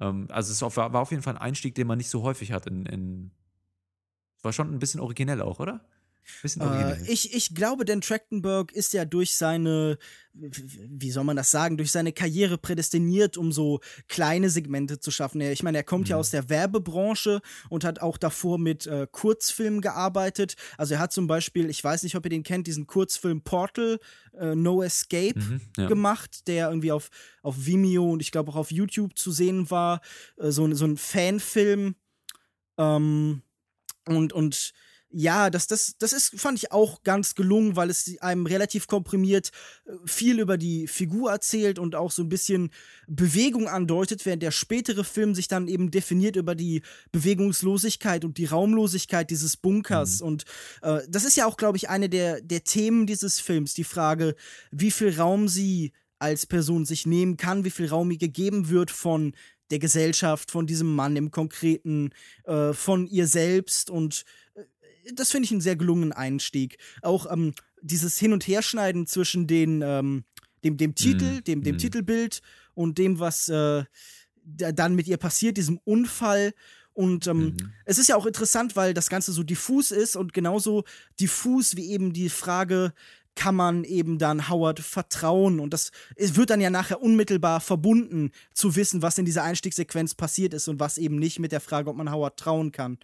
Ähm, 0.00 0.26
also 0.30 0.52
es 0.52 0.76
war, 0.76 0.94
auf 0.94 1.10
jeden 1.10 1.22
Fall 1.22 1.34
ein 1.34 1.42
Einstieg, 1.42 1.74
den 1.74 1.86
man 1.86 1.98
nicht 1.98 2.10
so 2.10 2.22
häufig 2.22 2.52
hat. 2.52 2.66
In, 2.66 2.86
in 2.86 3.30
war 4.42 4.52
schon 4.52 4.72
ein 4.72 4.78
bisschen 4.78 5.00
originell 5.00 5.42
auch, 5.42 5.60
oder? 5.60 5.84
Bisschen. 6.42 6.62
Äh, 6.62 7.02
ich, 7.06 7.34
ich 7.34 7.54
glaube, 7.54 7.84
Dan 7.84 8.00
Trachtenberg 8.00 8.72
ist 8.72 8.92
ja 8.92 9.04
durch 9.04 9.34
seine, 9.34 9.98
wie 10.32 11.10
soll 11.10 11.24
man 11.24 11.36
das 11.36 11.50
sagen, 11.50 11.76
durch 11.76 11.90
seine 11.90 12.12
Karriere 12.12 12.58
prädestiniert, 12.58 13.36
um 13.36 13.52
so 13.52 13.80
kleine 14.08 14.50
Segmente 14.50 14.98
zu 15.00 15.10
schaffen. 15.10 15.40
Ich 15.40 15.62
meine, 15.62 15.78
er 15.78 15.84
kommt 15.84 16.08
ja 16.08 16.16
aus 16.16 16.30
der 16.30 16.48
Werbebranche 16.48 17.40
und 17.70 17.84
hat 17.84 18.00
auch 18.02 18.18
davor 18.18 18.58
mit 18.58 18.86
äh, 18.86 19.06
Kurzfilmen 19.10 19.80
gearbeitet. 19.80 20.56
Also 20.76 20.94
er 20.94 21.00
hat 21.00 21.12
zum 21.12 21.26
Beispiel, 21.26 21.70
ich 21.70 21.82
weiß 21.82 22.02
nicht, 22.02 22.16
ob 22.16 22.24
ihr 22.26 22.30
den 22.30 22.42
kennt, 22.42 22.66
diesen 22.66 22.86
Kurzfilm 22.86 23.42
Portal, 23.42 23.98
äh, 24.38 24.54
No 24.54 24.82
Escape 24.82 25.38
Mhm, 25.38 25.60
ja. 25.78 25.86
gemacht, 25.88 26.46
der 26.48 26.68
irgendwie 26.68 26.92
auf, 26.92 27.08
auf 27.42 27.54
Vimeo 27.66 28.10
und 28.12 28.20
ich 28.20 28.30
glaube 28.32 28.50
auch 28.50 28.56
auf 28.56 28.70
YouTube 28.70 29.16
zu 29.16 29.30
sehen 29.32 29.70
war. 29.70 30.00
Äh, 30.38 30.50
so, 30.50 30.64
ein- 30.66 30.74
so 30.74 30.84
ein 30.84 30.96
Fanfilm. 30.96 31.94
Ähm, 32.78 33.42
und, 34.06 34.32
und 34.32 34.72
ja, 35.18 35.48
das, 35.48 35.66
das, 35.66 35.96
das 35.98 36.12
ist, 36.12 36.38
fand 36.38 36.58
ich 36.58 36.72
auch 36.72 37.02
ganz 37.02 37.34
gelungen, 37.34 37.74
weil 37.74 37.88
es 37.88 38.18
einem 38.20 38.44
relativ 38.44 38.86
komprimiert 38.86 39.50
äh, 39.86 39.92
viel 40.04 40.38
über 40.38 40.58
die 40.58 40.86
Figur 40.86 41.30
erzählt 41.30 41.78
und 41.78 41.94
auch 41.94 42.10
so 42.10 42.22
ein 42.22 42.28
bisschen 42.28 42.68
Bewegung 43.06 43.66
andeutet, 43.66 44.26
während 44.26 44.42
der 44.42 44.50
spätere 44.50 45.04
Film 45.04 45.34
sich 45.34 45.48
dann 45.48 45.68
eben 45.68 45.90
definiert 45.90 46.36
über 46.36 46.54
die 46.54 46.82
Bewegungslosigkeit 47.12 48.26
und 48.26 48.36
die 48.36 48.44
Raumlosigkeit 48.44 49.30
dieses 49.30 49.56
Bunkers. 49.56 50.20
Und 50.20 50.44
äh, 50.82 51.00
das 51.08 51.24
ist 51.24 51.38
ja 51.38 51.46
auch, 51.46 51.56
glaube 51.56 51.78
ich, 51.78 51.88
eine 51.88 52.10
der, 52.10 52.42
der 52.42 52.64
Themen 52.64 53.06
dieses 53.06 53.40
Films, 53.40 53.72
die 53.72 53.84
Frage, 53.84 54.36
wie 54.70 54.90
viel 54.90 55.18
Raum 55.18 55.48
sie 55.48 55.92
als 56.18 56.44
Person 56.44 56.84
sich 56.84 57.06
nehmen 57.06 57.38
kann, 57.38 57.64
wie 57.64 57.70
viel 57.70 57.88
Raum 57.88 58.10
ihr 58.10 58.18
gegeben 58.18 58.68
wird 58.68 58.90
von 58.90 59.32
der 59.70 59.78
Gesellschaft, 59.78 60.50
von 60.50 60.66
diesem 60.66 60.94
Mann 60.94 61.16
im 61.16 61.30
Konkreten, 61.30 62.10
äh, 62.44 62.74
von 62.74 63.06
ihr 63.06 63.26
selbst 63.26 63.88
und 63.88 64.24
das 65.14 65.30
finde 65.30 65.46
ich 65.46 65.52
einen 65.52 65.60
sehr 65.60 65.76
gelungenen 65.76 66.12
Einstieg. 66.12 66.78
Auch 67.02 67.30
ähm, 67.30 67.54
dieses 67.82 68.18
Hin- 68.18 68.32
und 68.32 68.46
Herschneiden 68.46 69.06
zwischen 69.06 69.46
den, 69.46 69.82
ähm, 69.82 70.24
dem, 70.64 70.76
dem 70.76 70.94
Titel, 70.94 71.40
Mm, 71.40 71.44
dem, 71.44 71.62
dem 71.62 71.76
mm. 71.76 71.78
Titelbild 71.78 72.42
und 72.74 72.98
dem, 72.98 73.18
was 73.18 73.48
äh, 73.48 73.84
da, 74.44 74.72
dann 74.72 74.94
mit 74.94 75.06
ihr 75.06 75.16
passiert, 75.16 75.56
diesem 75.56 75.78
Unfall. 75.84 76.52
Und 76.92 77.26
ähm, 77.26 77.38
Mhm. 77.38 77.72
es 77.84 77.98
ist 77.98 78.08
ja 78.08 78.16
auch 78.16 78.26
interessant, 78.26 78.74
weil 78.74 78.94
das 78.94 79.10
Ganze 79.10 79.32
so 79.32 79.42
diffus 79.42 79.90
ist 79.90 80.16
und 80.16 80.32
genauso 80.32 80.84
diffus 81.20 81.76
wie 81.76 81.90
eben 81.90 82.12
die 82.12 82.30
Frage, 82.30 82.94
kann 83.36 83.54
man 83.54 83.84
eben 83.84 84.18
dann 84.18 84.48
Howard 84.48 84.80
vertrauen? 84.80 85.60
Und 85.60 85.72
das 85.72 85.92
wird 86.16 86.50
dann 86.50 86.60
ja 86.60 86.70
nachher 86.70 87.00
unmittelbar 87.00 87.60
verbunden, 87.60 88.32
zu 88.52 88.74
wissen, 88.74 89.02
was 89.02 89.18
in 89.18 89.24
dieser 89.24 89.44
Einstiegssequenz 89.44 90.14
passiert 90.14 90.54
ist 90.54 90.66
und 90.66 90.80
was 90.80 90.98
eben 90.98 91.16
nicht 91.16 91.38
mit 91.38 91.52
der 91.52 91.60
Frage, 91.60 91.88
ob 91.88 91.96
man 91.96 92.10
Howard 92.10 92.36
trauen 92.38 92.72
kann. 92.72 92.98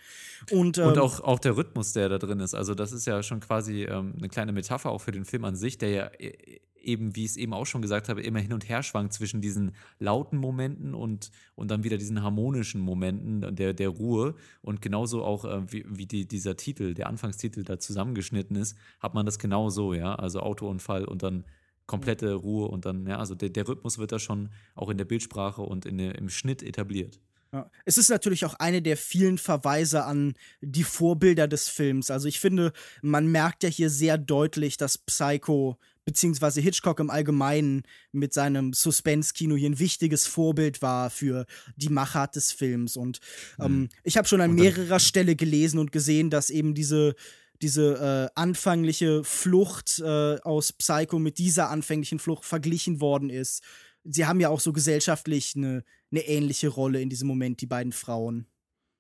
Und, 0.51 0.79
ähm, 0.79 0.89
Und 0.89 0.99
auch, 0.99 1.21
auch 1.21 1.39
der 1.39 1.57
Rhythmus, 1.57 1.93
der 1.93 2.09
da 2.09 2.19
drin 2.19 2.41
ist. 2.41 2.55
Also, 2.55 2.75
das 2.75 2.91
ist 2.91 3.07
ja 3.07 3.23
schon 3.23 3.41
quasi 3.41 3.85
ähm, 3.85 4.15
eine 4.19 4.29
kleine 4.29 4.53
Metapher 4.53 4.91
auch 4.91 5.01
für 5.01 5.13
den 5.13 5.25
Film 5.25 5.45
an 5.45 5.55
sich, 5.55 5.79
der 5.79 5.91
ja 5.91 6.11
e- 6.19 6.61
eben, 6.85 7.17
wie 7.17 7.25
ich 7.25 7.33
es 7.33 7.37
eben 7.37 7.53
auch 7.53 7.67
schon 7.67 7.83
gesagt 7.83 8.09
habe, 8.09 8.23
immer 8.23 8.41
hin 8.41 8.53
und 8.53 8.69
her 8.69 8.83
schwankt 8.83 9.13
zwischen 9.13 9.41
diesen 9.41 9.73
lauten 9.99 10.39
Momenten 10.39 10.95
und, 10.95 11.31
und 11.55 11.71
dann 11.71 11.85
wieder 11.85 11.99
diesen 11.99 12.23
harmonischen 12.23 12.81
Momenten 12.81 13.55
der, 13.55 13.73
der 13.73 13.89
Ruhe. 13.89 14.35
Und 14.61 14.83
genauso 14.83 15.25
auch, 15.25 15.45
äh, 15.45 15.73
wie, 15.73 15.85
wie 15.89 16.07
die, 16.07 16.27
dieser 16.27 16.57
Titel, 16.57 16.95
der 16.95 17.09
Anfangstitel 17.09 17.63
da 17.65 17.79
zusammengeschnitten 17.79 18.57
ist, 18.57 18.77
hat 19.01 19.15
man 19.15 19.27
das 19.27 19.39
genau 19.39 19.71
so, 19.71 19.95
ja. 19.95 20.15
Also 20.15 20.41
Autounfall 20.41 21.05
und 21.05 21.23
dann 21.23 21.45
komplette 21.87 22.35
Ruhe 22.35 22.69
und 22.69 22.85
dann, 22.85 23.07
ja, 23.07 23.19
also 23.19 23.35
der, 23.35 23.51
der 23.51 23.69
Rhythmus 23.69 23.99
wird 23.99 24.13
da 24.13 24.19
schon 24.19 24.51
auch 24.75 24.89
in 24.89 24.99
der 24.99 25.05
Bildsprache 25.05 25.63
und 25.63 25.85
in 25.87 25.99
der, 25.99 26.15
im 26.17 26.29
Schnitt 26.29 26.63
etabliert. 26.63 27.21
Ja. 27.53 27.71
Es 27.85 27.99
ist 27.99 28.09
natürlich 28.09 28.45
auch 28.45 28.55
eine 28.55 28.81
der 28.81 28.97
vielen 28.97 29.37
Verweise 29.37 30.05
an 30.05 30.35
die 30.63 30.85
Vorbilder 30.85 31.47
des 31.47 31.69
Films. 31.69 32.11
Also 32.11 32.27
ich 32.27 32.41
finde, 32.41 32.73
man 33.03 33.27
merkt 33.27 33.63
ja 33.63 33.69
hier 33.69 33.91
sehr 33.91 34.17
deutlich, 34.17 34.79
dass 34.79 34.97
Psycho 34.97 35.79
beziehungsweise 36.05 36.61
Hitchcock 36.61 36.99
im 36.99 37.11
Allgemeinen 37.11 37.83
mit 38.11 38.33
seinem 38.33 38.73
Suspense-Kino 38.73 39.55
hier 39.55 39.71
ein 39.71 39.79
wichtiges 39.79 40.27
Vorbild 40.27 40.83
war 40.83 41.11
für 41.11 41.47
die 41.77 41.91
Machart 41.91 42.37
des 42.37 42.53
Films. 42.53 42.97
Und 42.97 43.21
ähm, 43.61 43.89
ich 44.03 44.17
habe 44.17 44.27
schon 44.27 44.41
an 44.41 44.55
mehrerer 44.55 44.99
Stelle 44.99 45.37
gelesen 45.37 45.79
und 45.79 45.93
gesehen, 45.93 46.31
dass 46.31 46.51
eben 46.51 46.75
diese 46.75 47.15
diese 47.61 48.31
äh, 48.35 48.41
anfängliche 48.41 49.23
Flucht 49.23 50.01
äh, 50.01 50.41
aus 50.41 50.73
Psycho 50.73 51.21
mit 51.21 51.39
dieser 51.39 51.71
anfänglichen 51.71 52.19
Flucht 52.19 52.45
verglichen 52.45 53.01
worden 53.01 53.31
ist. 53.31 53.63
Sie 54.05 54.27
haben 54.27 54.41
ja 54.41 54.49
auch 54.49 54.61
so 54.61 54.73
gesellschaftlich 54.73 55.55
eine, 55.57 55.85
eine 56.11 56.21
ähnliche 56.21 56.69
Rolle 56.69 57.01
in 57.01 57.09
diesem 57.09 57.29
Moment, 57.29 57.61
die 57.61 57.67
beiden 57.67 57.93
Frauen. 57.93 58.47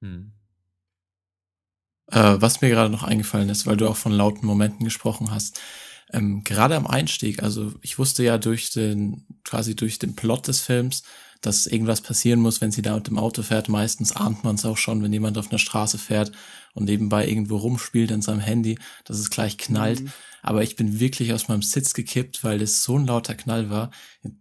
Hm. 0.01 0.33
Äh, 2.11 2.37
was 2.39 2.61
mir 2.61 2.69
gerade 2.69 2.91
noch 2.91 3.03
eingefallen 3.03 3.49
ist, 3.49 3.67
weil 3.67 3.77
du 3.77 3.89
auch 3.89 3.97
von 3.97 4.13
lauten 4.13 4.47
Momenten 4.47 4.85
gesprochen 4.85 5.31
hast. 5.31 5.61
Ähm, 6.13 6.45
gerade 6.45 6.77
am 6.77 6.87
Einstieg, 6.87 7.43
also 7.43 7.73
ich 7.81 7.99
wusste 7.99 8.23
ja 8.23 8.39
durch 8.39 8.71
den, 8.71 9.27
quasi 9.45 9.75
durch 9.75 9.99
den 9.99 10.15
Plot 10.15 10.49
des 10.49 10.61
Films, 10.61 11.05
dass 11.43 11.67
irgendwas 11.67 12.01
passieren 12.01 12.41
muss, 12.41 12.61
wenn 12.61 12.73
sie 12.73 12.83
da 12.83 12.95
mit 12.95 13.09
dem 13.09 13.19
Auto 13.19 13.43
fährt. 13.43 13.69
Meistens 13.69 14.13
ahnt 14.13 14.45
man 14.45 14.55
es 14.55 14.65
auch 14.65 14.79
schon, 14.79 15.03
wenn 15.03 15.13
jemand 15.13 15.37
auf 15.37 15.51
einer 15.51 15.59
Straße 15.59 15.99
fährt 15.99 16.33
und 16.73 16.85
nebenbei 16.85 17.29
irgendwo 17.29 17.57
rumspielt 17.57 18.13
an 18.13 18.23
seinem 18.23 18.41
Handy, 18.41 18.79
dass 19.05 19.19
es 19.19 19.29
gleich 19.29 19.59
knallt. 19.59 20.05
Aber 20.43 20.63
ich 20.63 20.77
bin 20.77 21.01
wirklich 21.01 21.33
aus 21.33 21.49
meinem 21.49 21.63
Sitz 21.63 21.95
gekippt, 21.95 22.43
weil 22.45 22.63
es 22.63 22.83
so 22.85 22.97
ein 22.97 23.07
lauter 23.07 23.35
Knall 23.35 23.71
war. 23.71 23.91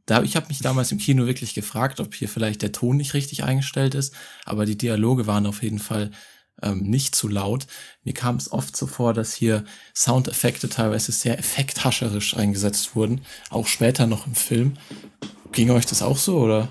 Da, 0.06 0.24
ich 0.24 0.36
habe 0.36 0.48
mich 0.48 0.60
damals 0.60 0.92
im 0.92 1.00
Kino 1.00 1.26
wirklich 1.26 1.54
gefragt, 1.54 2.00
ob 2.00 2.14
hier 2.14 2.30
vielleicht 2.30 2.62
der 2.62 2.72
Ton 2.72 2.98
nicht 2.98 3.14
richtig 3.16 3.44
eingestellt 3.44 3.96
ist, 3.96 4.14
aber 4.46 4.66
die 4.66 4.78
Dialoge 4.78 5.28
waren 5.28 5.46
auf 5.46 5.64
jeden 5.64 5.80
Fall 5.80 6.12
ähm, 6.62 6.82
nicht 6.84 7.16
zu 7.16 7.28
laut. 7.28 7.66
Mir 8.04 8.14
kam 8.14 8.36
es 8.36 8.52
oft 8.52 8.76
so 8.76 8.86
vor, 8.86 9.14
dass 9.14 9.34
hier 9.34 9.64
Soundeffekte 9.96 10.70
teilweise 10.70 11.12
sehr 11.12 11.40
effekthascherisch 11.40 12.36
eingesetzt 12.36 12.96
wurden, 12.96 13.22
auch 13.50 13.68
später 13.68 14.06
noch 14.06 14.28
im 14.28 14.36
Film. 14.36 14.78
Ging 15.52 15.70
euch 15.70 15.86
das 15.86 16.02
auch 16.02 16.18
so, 16.18 16.40
oder? 16.40 16.70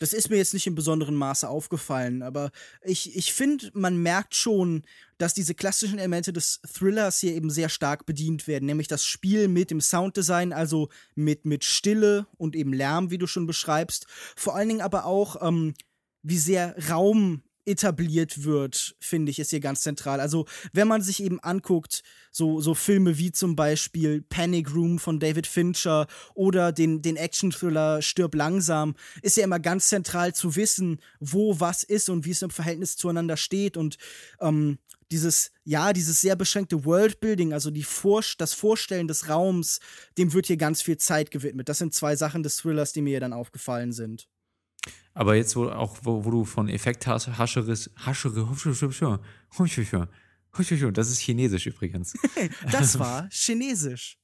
Das 0.00 0.12
ist 0.12 0.28
mir 0.28 0.36
jetzt 0.36 0.52
nicht 0.52 0.66
im 0.66 0.74
besonderen 0.74 1.14
Maße 1.14 1.48
aufgefallen, 1.48 2.22
aber 2.22 2.50
ich, 2.82 3.16
ich 3.16 3.32
finde, 3.32 3.70
man 3.74 3.96
merkt 3.96 4.34
schon, 4.34 4.82
dass 5.18 5.32
diese 5.32 5.54
klassischen 5.54 5.98
Elemente 5.98 6.32
des 6.32 6.60
Thrillers 6.62 7.20
hier 7.20 7.32
eben 7.32 7.48
sehr 7.48 7.68
stark 7.68 8.04
bedient 8.04 8.46
werden, 8.46 8.66
nämlich 8.66 8.88
das 8.88 9.06
Spiel 9.06 9.48
mit 9.48 9.70
dem 9.70 9.80
Sounddesign, 9.80 10.52
also 10.52 10.88
mit, 11.14 11.46
mit 11.46 11.64
Stille 11.64 12.26
und 12.36 12.56
eben 12.56 12.72
Lärm, 12.72 13.10
wie 13.10 13.18
du 13.18 13.26
schon 13.26 13.46
beschreibst. 13.46 14.06
Vor 14.36 14.56
allen 14.56 14.68
Dingen 14.68 14.80
aber 14.82 15.06
auch, 15.06 15.40
ähm, 15.40 15.74
wie 16.22 16.38
sehr 16.38 16.74
Raum 16.90 17.42
etabliert 17.66 18.44
wird, 18.44 18.96
finde 19.00 19.30
ich, 19.30 19.38
ist 19.38 19.50
hier 19.50 19.60
ganz 19.60 19.82
zentral. 19.82 20.20
Also, 20.20 20.46
wenn 20.72 20.88
man 20.88 21.02
sich 21.02 21.22
eben 21.22 21.40
anguckt, 21.40 22.02
so, 22.30 22.60
so 22.60 22.74
Filme 22.74 23.16
wie 23.18 23.30
zum 23.30 23.56
Beispiel 23.56 24.22
Panic 24.22 24.74
Room 24.74 24.98
von 24.98 25.20
David 25.20 25.46
Fincher 25.46 26.06
oder 26.34 26.72
den, 26.72 27.00
den 27.00 27.16
Action-Thriller 27.16 28.02
Stirb 28.02 28.34
langsam, 28.34 28.96
ist 29.22 29.36
ja 29.36 29.44
immer 29.44 29.60
ganz 29.60 29.88
zentral 29.88 30.34
zu 30.34 30.56
wissen, 30.56 31.00
wo 31.20 31.60
was 31.60 31.84
ist 31.84 32.10
und 32.10 32.24
wie 32.24 32.32
es 32.32 32.42
im 32.42 32.50
Verhältnis 32.50 32.96
zueinander 32.96 33.36
steht 33.36 33.76
und 33.76 33.98
ähm, 34.40 34.78
dieses, 35.10 35.52
ja, 35.64 35.92
dieses 35.92 36.20
sehr 36.20 36.34
beschränkte 36.34 36.84
Worldbuilding, 36.84 37.52
also 37.52 37.70
die 37.70 37.84
Vor 37.84 38.22
das 38.38 38.52
Vorstellen 38.52 39.06
des 39.06 39.28
Raums, 39.28 39.78
dem 40.18 40.32
wird 40.32 40.46
hier 40.46 40.56
ganz 40.56 40.82
viel 40.82 40.96
Zeit 40.96 41.30
gewidmet. 41.30 41.68
Das 41.68 41.78
sind 41.78 41.94
zwei 41.94 42.16
Sachen 42.16 42.42
des 42.42 42.56
Thrillers, 42.56 42.92
die 42.92 43.02
mir 43.02 43.20
dann 43.20 43.32
aufgefallen 43.32 43.92
sind. 43.92 44.28
Aber 45.14 45.36
jetzt, 45.36 45.54
wo, 45.54 45.68
auch 45.68 45.96
wo, 46.02 46.24
wo 46.24 46.30
du 46.30 46.44
von 46.44 46.68
Effekt 46.68 47.06
hast, 47.06 47.28
Hascheris, 47.38 47.90
Haschere, 47.96 48.48
das 50.92 51.08
ist 51.08 51.18
Chinesisch 51.18 51.66
übrigens. 51.66 52.14
Das 52.70 52.98
war 52.98 53.28
Chinesisch. 53.30 54.18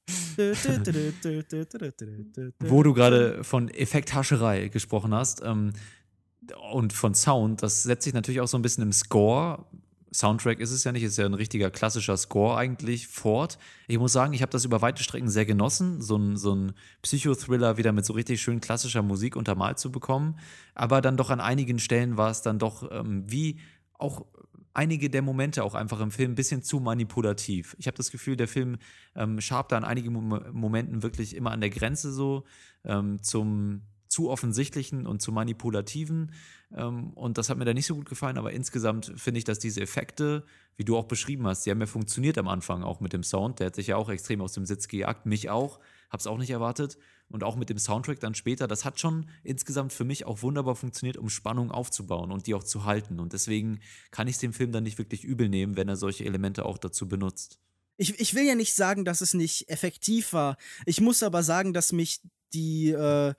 wo 2.59 2.83
du 2.83 2.93
gerade 2.93 3.43
von 3.43 3.69
Effekthascherei 3.69 4.69
gesprochen 4.69 5.13
hast 5.13 5.41
ähm, 5.43 5.73
und 6.71 6.93
von 6.93 7.13
Sound, 7.13 7.61
das 7.63 7.83
setzt 7.83 8.03
sich 8.03 8.13
natürlich 8.13 8.41
auch 8.41 8.47
so 8.47 8.57
ein 8.57 8.61
bisschen 8.61 8.83
im 8.83 8.93
Score. 8.93 9.65
Soundtrack 10.13 10.59
ist 10.59 10.71
es 10.71 10.83
ja 10.83 10.91
nicht, 10.91 11.03
ist 11.03 11.17
ja 11.17 11.25
ein 11.25 11.33
richtiger 11.33 11.71
klassischer 11.71 12.17
Score 12.17 12.57
eigentlich 12.57 13.07
fort. 13.07 13.57
Ich 13.87 13.97
muss 13.97 14.11
sagen, 14.11 14.33
ich 14.33 14.41
habe 14.41 14.51
das 14.51 14.65
über 14.65 14.81
weite 14.81 15.03
Strecken 15.03 15.29
sehr 15.29 15.45
genossen, 15.45 16.01
so 16.01 16.17
ein, 16.17 16.35
so 16.35 16.53
ein 16.53 16.73
Psychothriller 17.01 17.77
wieder 17.77 17.93
mit 17.93 18.05
so 18.05 18.13
richtig 18.13 18.41
schön 18.41 18.59
klassischer 18.59 19.03
Musik 19.03 19.37
untermalt 19.37 19.79
zu 19.79 19.91
bekommen. 19.91 20.37
Aber 20.75 21.01
dann 21.01 21.15
doch 21.15 21.29
an 21.29 21.39
einigen 21.39 21.79
Stellen 21.79 22.17
war 22.17 22.29
es 22.29 22.41
dann 22.41 22.59
doch 22.59 22.91
ähm, 22.91 23.23
wie 23.25 23.59
auch 23.93 24.25
einige 24.73 25.09
der 25.09 25.21
Momente 25.21 25.63
auch 25.63 25.75
einfach 25.75 25.99
im 25.99 26.11
Film 26.11 26.31
ein 26.31 26.35
bisschen 26.35 26.63
zu 26.63 26.79
manipulativ. 26.79 27.75
Ich 27.79 27.87
habe 27.87 27.97
das 27.97 28.11
Gefühl, 28.11 28.35
der 28.35 28.47
Film 28.47 28.77
ähm, 29.15 29.39
schabt 29.41 29.71
da 29.71 29.77
an 29.77 29.83
einigen 29.83 30.13
Mom 30.13 30.41
Momenten 30.51 31.03
wirklich 31.03 31.35
immer 31.35 31.51
an 31.51 31.61
der 31.61 31.69
Grenze 31.69 32.11
so 32.11 32.45
ähm, 32.83 33.21
zum, 33.21 33.83
zu 34.07 34.29
offensichtlichen 34.29 35.05
und 35.05 35.21
zu 35.21 35.31
manipulativen. 35.31 36.31
Ähm, 36.75 37.11
und 37.13 37.37
das 37.37 37.49
hat 37.49 37.57
mir 37.57 37.65
da 37.65 37.73
nicht 37.73 37.85
so 37.85 37.95
gut 37.95 38.07
gefallen, 38.09 38.37
aber 38.37 38.51
insgesamt 38.51 39.13
finde 39.15 39.39
ich, 39.39 39.43
dass 39.43 39.59
diese 39.59 39.81
Effekte, 39.81 40.45
wie 40.77 40.85
du 40.85 40.97
auch 40.97 41.05
beschrieben 41.05 41.47
hast, 41.47 41.65
die 41.65 41.71
haben 41.71 41.79
ja 41.79 41.85
funktioniert 41.85 42.37
am 42.37 42.47
Anfang 42.47 42.83
auch 42.83 42.99
mit 42.99 43.13
dem 43.13 43.23
Sound. 43.23 43.59
Der 43.59 43.67
hat 43.67 43.75
sich 43.75 43.87
ja 43.87 43.97
auch 43.97 44.09
extrem 44.09 44.41
aus 44.41 44.53
dem 44.53 44.65
Sitz 44.65 44.87
gejagt, 44.87 45.25
mich 45.25 45.49
auch, 45.49 45.79
hab's 46.09 46.27
auch 46.27 46.37
nicht 46.37 46.51
erwartet. 46.51 46.97
Und 47.27 47.45
auch 47.45 47.55
mit 47.55 47.69
dem 47.69 47.77
Soundtrack 47.77 48.19
dann 48.19 48.35
später, 48.35 48.67
das 48.67 48.83
hat 48.83 48.99
schon 48.99 49.29
insgesamt 49.43 49.93
für 49.93 50.03
mich 50.03 50.25
auch 50.25 50.41
wunderbar 50.41 50.75
funktioniert, 50.75 51.15
um 51.15 51.29
Spannung 51.29 51.71
aufzubauen 51.71 52.29
und 52.29 52.45
die 52.45 52.53
auch 52.53 52.63
zu 52.63 52.83
halten. 52.83 53.21
Und 53.21 53.31
deswegen 53.31 53.79
kann 54.11 54.27
ich 54.27 54.37
dem 54.37 54.51
Film 54.51 54.73
dann 54.73 54.83
nicht 54.83 54.97
wirklich 54.97 55.23
übel 55.23 55.47
nehmen, 55.47 55.77
wenn 55.77 55.87
er 55.87 55.95
solche 55.95 56.25
Elemente 56.25 56.65
auch 56.65 56.77
dazu 56.77 57.07
benutzt. 57.07 57.57
Ich, 57.95 58.19
ich 58.19 58.33
will 58.33 58.45
ja 58.45 58.55
nicht 58.55 58.73
sagen, 58.73 59.05
dass 59.05 59.21
es 59.21 59.33
nicht 59.33 59.69
effektiv 59.69 60.33
war. 60.33 60.57
Ich 60.85 60.99
muss 60.99 61.23
aber 61.23 61.41
sagen, 61.41 61.71
dass 61.71 61.93
mich 61.93 62.19
die 62.53 62.89
äh, 62.89 63.33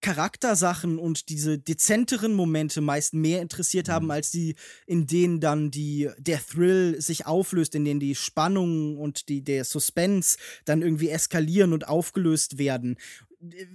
Charaktersachen 0.00 0.98
und 0.98 1.28
diese 1.28 1.58
dezenteren 1.58 2.32
Momente 2.34 2.80
meist 2.80 3.14
mehr 3.14 3.42
interessiert 3.42 3.88
haben, 3.88 4.10
als 4.10 4.30
die, 4.30 4.54
in 4.86 5.06
denen 5.06 5.40
dann 5.40 5.70
die, 5.70 6.08
der 6.18 6.44
Thrill 6.44 7.00
sich 7.00 7.26
auflöst, 7.26 7.74
in 7.74 7.84
denen 7.84 8.00
die 8.00 8.14
Spannung 8.14 8.96
und 8.96 9.28
die, 9.28 9.42
der 9.42 9.64
Suspense 9.64 10.38
dann 10.64 10.82
irgendwie 10.82 11.08
eskalieren 11.08 11.72
und 11.72 11.88
aufgelöst 11.88 12.58
werden. 12.58 12.96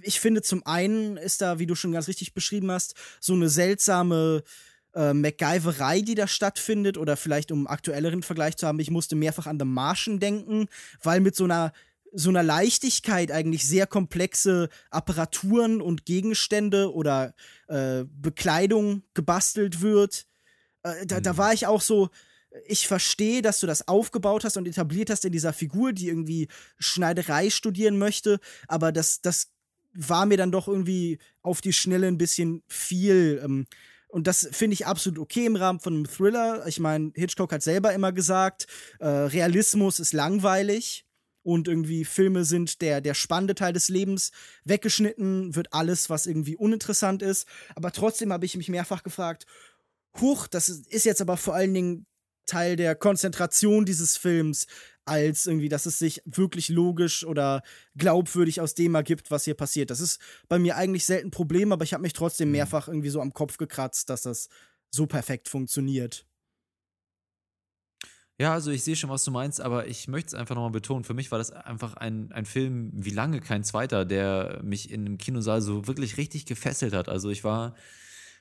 Ich 0.02 0.20
finde, 0.20 0.42
zum 0.42 0.64
einen 0.66 1.16
ist 1.16 1.40
da, 1.40 1.58
wie 1.58 1.66
du 1.66 1.74
schon 1.74 1.92
ganz 1.92 2.08
richtig 2.08 2.34
beschrieben 2.34 2.70
hast, 2.70 2.94
so 3.20 3.34
eine 3.34 3.48
seltsame 3.48 4.42
äh, 4.94 5.12
MacGyverei, 5.12 6.00
die 6.00 6.14
da 6.14 6.26
stattfindet, 6.26 6.98
oder 6.98 7.16
vielleicht 7.16 7.52
um 7.52 7.60
einen 7.60 7.66
aktuelleren 7.66 8.22
Vergleich 8.22 8.56
zu 8.56 8.66
haben, 8.66 8.80
ich 8.80 8.90
musste 8.90 9.16
mehrfach 9.16 9.46
an 9.46 9.58
The 9.58 9.64
Martian 9.64 10.20
denken, 10.20 10.68
weil 11.02 11.20
mit 11.20 11.36
so 11.36 11.44
einer 11.44 11.72
so 12.14 12.30
einer 12.30 12.42
Leichtigkeit 12.42 13.32
eigentlich 13.32 13.66
sehr 13.66 13.86
komplexe 13.86 14.68
Apparaturen 14.90 15.82
und 15.82 16.06
Gegenstände 16.06 16.94
oder 16.94 17.34
äh, 17.68 18.04
Bekleidung 18.04 19.02
gebastelt 19.14 19.80
wird. 19.80 20.26
Äh, 20.84 21.06
da, 21.06 21.20
da 21.20 21.36
war 21.36 21.52
ich 21.52 21.66
auch 21.66 21.80
so, 21.80 22.08
ich 22.66 22.86
verstehe, 22.86 23.42
dass 23.42 23.58
du 23.58 23.66
das 23.66 23.88
aufgebaut 23.88 24.44
hast 24.44 24.56
und 24.56 24.68
etabliert 24.68 25.10
hast 25.10 25.24
in 25.24 25.32
dieser 25.32 25.52
Figur, 25.52 25.92
die 25.92 26.08
irgendwie 26.08 26.48
Schneiderei 26.78 27.50
studieren 27.50 27.98
möchte, 27.98 28.38
aber 28.68 28.92
das, 28.92 29.20
das 29.20 29.50
war 29.92 30.24
mir 30.26 30.36
dann 30.36 30.52
doch 30.52 30.68
irgendwie 30.68 31.18
auf 31.42 31.60
die 31.60 31.72
Schnelle 31.72 32.06
ein 32.06 32.18
bisschen 32.18 32.62
viel. 32.68 33.40
Ähm, 33.44 33.66
und 34.08 34.28
das 34.28 34.48
finde 34.52 34.74
ich 34.74 34.86
absolut 34.86 35.18
okay 35.18 35.46
im 35.46 35.56
Rahmen 35.56 35.80
von 35.80 35.94
einem 35.94 36.06
Thriller. 36.06 36.64
Ich 36.68 36.78
meine, 36.78 37.10
Hitchcock 37.16 37.52
hat 37.52 37.64
selber 37.64 37.92
immer 37.92 38.12
gesagt, 38.12 38.68
äh, 39.00 39.08
Realismus 39.08 39.98
ist 39.98 40.12
langweilig 40.12 41.04
und 41.44 41.68
irgendwie 41.68 42.04
Filme 42.04 42.44
sind 42.44 42.80
der, 42.80 43.00
der 43.00 43.14
spannende 43.14 43.54
Teil 43.54 43.72
des 43.72 43.88
Lebens. 43.88 44.32
Weggeschnitten 44.64 45.54
wird 45.54 45.72
alles, 45.72 46.10
was 46.10 46.26
irgendwie 46.26 46.56
uninteressant 46.56 47.22
ist. 47.22 47.46
Aber 47.76 47.92
trotzdem 47.92 48.32
habe 48.32 48.46
ich 48.46 48.56
mich 48.56 48.68
mehrfach 48.68 49.02
gefragt, 49.02 49.46
huch, 50.20 50.48
das 50.48 50.68
ist 50.68 51.04
jetzt 51.04 51.20
aber 51.20 51.36
vor 51.36 51.54
allen 51.54 51.74
Dingen 51.74 52.06
Teil 52.46 52.76
der 52.76 52.94
Konzentration 52.94 53.84
dieses 53.84 54.16
Films, 54.16 54.66
als 55.06 55.46
irgendwie, 55.46 55.68
dass 55.68 55.86
es 55.86 55.98
sich 55.98 56.22
wirklich 56.24 56.68
logisch 56.68 57.24
oder 57.24 57.62
glaubwürdig 57.96 58.60
aus 58.60 58.74
dem 58.74 58.94
ergibt, 58.94 59.30
was 59.30 59.44
hier 59.44 59.54
passiert. 59.54 59.90
Das 59.90 60.00
ist 60.00 60.18
bei 60.48 60.58
mir 60.58 60.76
eigentlich 60.76 61.04
selten 61.04 61.28
ein 61.28 61.30
Problem, 61.30 61.72
aber 61.72 61.84
ich 61.84 61.92
habe 61.92 62.02
mich 62.02 62.14
trotzdem 62.14 62.50
mehrfach 62.50 62.88
irgendwie 62.88 63.10
so 63.10 63.20
am 63.20 63.32
Kopf 63.32 63.58
gekratzt, 63.58 64.08
dass 64.08 64.22
das 64.22 64.48
so 64.90 65.06
perfekt 65.06 65.48
funktioniert. 65.48 66.26
Ja, 68.40 68.52
also 68.52 68.72
ich 68.72 68.82
sehe 68.82 68.96
schon, 68.96 69.10
was 69.10 69.22
du 69.24 69.30
meinst, 69.30 69.60
aber 69.60 69.86
ich 69.86 70.08
möchte 70.08 70.28
es 70.28 70.34
einfach 70.34 70.56
nochmal 70.56 70.72
betonen. 70.72 71.04
Für 71.04 71.14
mich 71.14 71.30
war 71.30 71.38
das 71.38 71.52
einfach 71.52 71.94
ein, 71.94 72.32
ein 72.32 72.46
Film, 72.46 72.90
wie 72.92 73.10
lange 73.10 73.40
kein 73.40 73.62
zweiter, 73.62 74.04
der 74.04 74.60
mich 74.64 74.90
in 74.90 75.06
einem 75.06 75.18
Kinosaal 75.18 75.60
so 75.62 75.86
wirklich 75.86 76.16
richtig 76.16 76.44
gefesselt 76.44 76.94
hat. 76.94 77.08
Also 77.08 77.30
ich 77.30 77.44
war, 77.44 77.76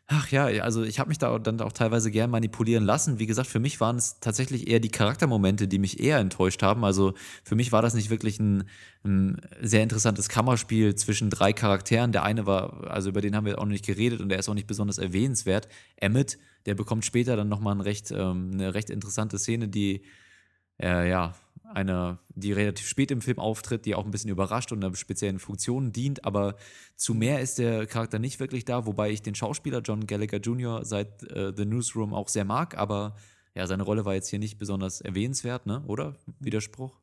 ach 0.07 0.29
ja, 0.31 0.45
also 0.45 0.83
ich 0.83 0.99
habe 0.99 1.09
mich 1.09 1.17
da 1.17 1.37
dann 1.39 1.61
auch 1.61 1.71
teilweise 1.71 2.11
gern 2.11 2.29
manipulieren 2.29 2.83
lassen. 2.83 3.19
Wie 3.19 3.25
gesagt, 3.25 3.47
für 3.47 3.59
mich 3.59 3.79
waren 3.79 3.95
es 3.95 4.19
tatsächlich 4.19 4.67
eher 4.67 4.79
die 4.79 4.89
Charaktermomente, 4.89 5.67
die 5.67 5.79
mich 5.79 5.99
eher 5.99 6.19
enttäuscht 6.19 6.61
haben. 6.61 6.83
Also 6.83 7.13
für 7.43 7.55
mich 7.55 7.71
war 7.71 7.81
das 7.81 7.93
nicht 7.93 8.09
wirklich 8.09 8.39
ein, 8.39 8.65
ein 9.03 9.41
sehr 9.61 9.81
interessantes 9.83 10.29
Kammerspiel 10.29 10.95
zwischen 10.95 11.29
drei 11.29 11.53
Charakteren. 11.53 12.11
Der 12.11 12.23
eine 12.23 12.45
war, 12.45 12.91
also 12.91 13.09
über 13.09 13.21
den 13.21 13.35
haben 13.35 13.45
wir 13.45 13.57
auch 13.57 13.63
noch 13.63 13.71
nicht 13.71 13.85
geredet 13.85 14.21
und 14.21 14.29
der 14.29 14.39
ist 14.39 14.49
auch 14.49 14.53
nicht 14.53 14.67
besonders 14.67 14.97
erwähnenswert. 14.97 15.67
Emmett, 15.95 16.37
der 16.65 16.75
bekommt 16.75 17.05
später 17.05 17.35
dann 17.35 17.49
nochmal 17.49 17.75
ein 17.75 17.81
recht, 17.81 18.11
ähm, 18.11 18.51
eine 18.53 18.73
recht 18.73 18.89
interessante 18.89 19.39
Szene, 19.39 19.69
die 19.69 20.03
äh, 20.81 21.09
ja, 21.09 21.33
eine, 21.63 22.19
die 22.30 22.52
relativ 22.52 22.88
spät 22.88 23.12
im 23.12 23.21
Film 23.21 23.39
auftritt, 23.39 23.86
die 23.86 23.95
auch 23.95 24.06
ein 24.06 24.12
bisschen 24.12 24.30
überrascht 24.30 24.71
und 24.71 24.84
einer 24.84 24.95
speziellen 24.95 25.39
Funktion 25.39 25.91
dient, 25.91 26.26
aber 26.26 26.56
zu 26.95 27.13
mehr 27.13 27.41
ist 27.41 27.58
der 27.58 27.86
Charakter 27.88 28.19
nicht 28.19 28.39
wirklich 28.39 28.65
da, 28.65 28.86
wobei 28.86 29.12
ich 29.12 29.21
den 29.21 29.36
Schauspieler 29.36 29.82
John 29.82 30.06
Gallagher 30.08 30.39
Jr. 30.39 30.86
seit 30.86 31.23
äh, 31.32 31.54
The 31.56 31.65
Newsroom 31.65 32.13
auch 32.13 32.30
sehr 32.30 32.45
mag, 32.45 32.78
aber 32.78 33.15
ja, 33.56 33.67
seine 33.67 33.84
Rolle 33.84 34.06
war 34.06 34.15
jetzt 34.15 34.30
hier 34.30 34.39
nicht 34.39 34.58
besonders 34.58 35.02
erwähnenswert, 35.02 35.65
ne? 35.65 35.84
Oder? 35.88 36.15
Widerspruch? 36.39 36.99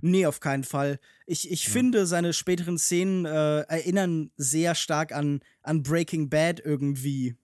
Nee, 0.00 0.26
auf 0.26 0.40
keinen 0.40 0.64
Fall. 0.64 0.98
Ich, 1.26 1.50
ich 1.50 1.68
finde, 1.68 2.06
seine 2.06 2.32
späteren 2.32 2.78
Szenen 2.78 3.26
äh, 3.26 3.60
erinnern 3.60 4.30
sehr 4.36 4.74
stark 4.74 5.12
an, 5.12 5.40
an 5.62 5.82
Breaking 5.82 6.30
Bad 6.30 6.60
irgendwie. 6.64 7.36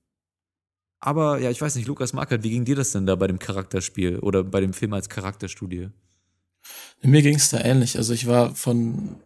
Aber 0.99 1.39
ja, 1.39 1.51
ich 1.51 1.61
weiß 1.61 1.77
nicht, 1.77 1.87
Lukas 1.87 2.15
Markert, 2.15 2.43
wie 2.43 2.51
ging 2.51 2.65
dir 2.65 2.75
das 2.75 2.93
denn 2.93 3.07
da 3.07 3.15
bei 3.15 3.27
dem 3.27 3.39
Charakterspiel 3.39 4.19
oder 4.19 4.43
bei 4.43 4.61
dem 4.61 4.73
Film 4.73 4.95
als 4.95 5.09
Charakterstudie? 5.09 5.91
Mir 7.03 7.23
ging 7.23 7.37
es 7.37 7.51
da 7.51 7.61
ähnlich. 7.61 7.97
Also 7.97 8.13
ich 8.13 8.27
war 8.27 8.55
von 8.55 9.17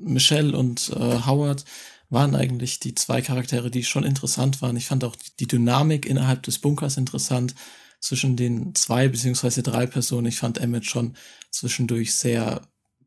Michelle 0.00 0.56
und 0.56 0.90
äh, 0.90 1.26
Howard 1.26 1.64
waren 2.08 2.34
eigentlich 2.34 2.80
die 2.80 2.94
zwei 2.94 3.22
Charaktere, 3.22 3.70
die 3.70 3.84
schon 3.84 4.04
interessant 4.04 4.60
waren. 4.62 4.76
Ich 4.76 4.86
fand 4.86 5.04
auch 5.04 5.16
die 5.38 5.46
Dynamik 5.46 6.06
innerhalb 6.06 6.42
des 6.42 6.58
Bunkers 6.58 6.96
interessant 6.96 7.54
zwischen 8.00 8.36
den 8.36 8.74
zwei 8.74 9.08
beziehungsweise 9.08 9.62
drei 9.62 9.86
Personen. 9.86 10.26
Ich 10.26 10.38
fand 10.38 10.58
Emmett 10.58 10.86
schon 10.86 11.14
zwischendurch 11.50 12.14
sehr 12.14 12.62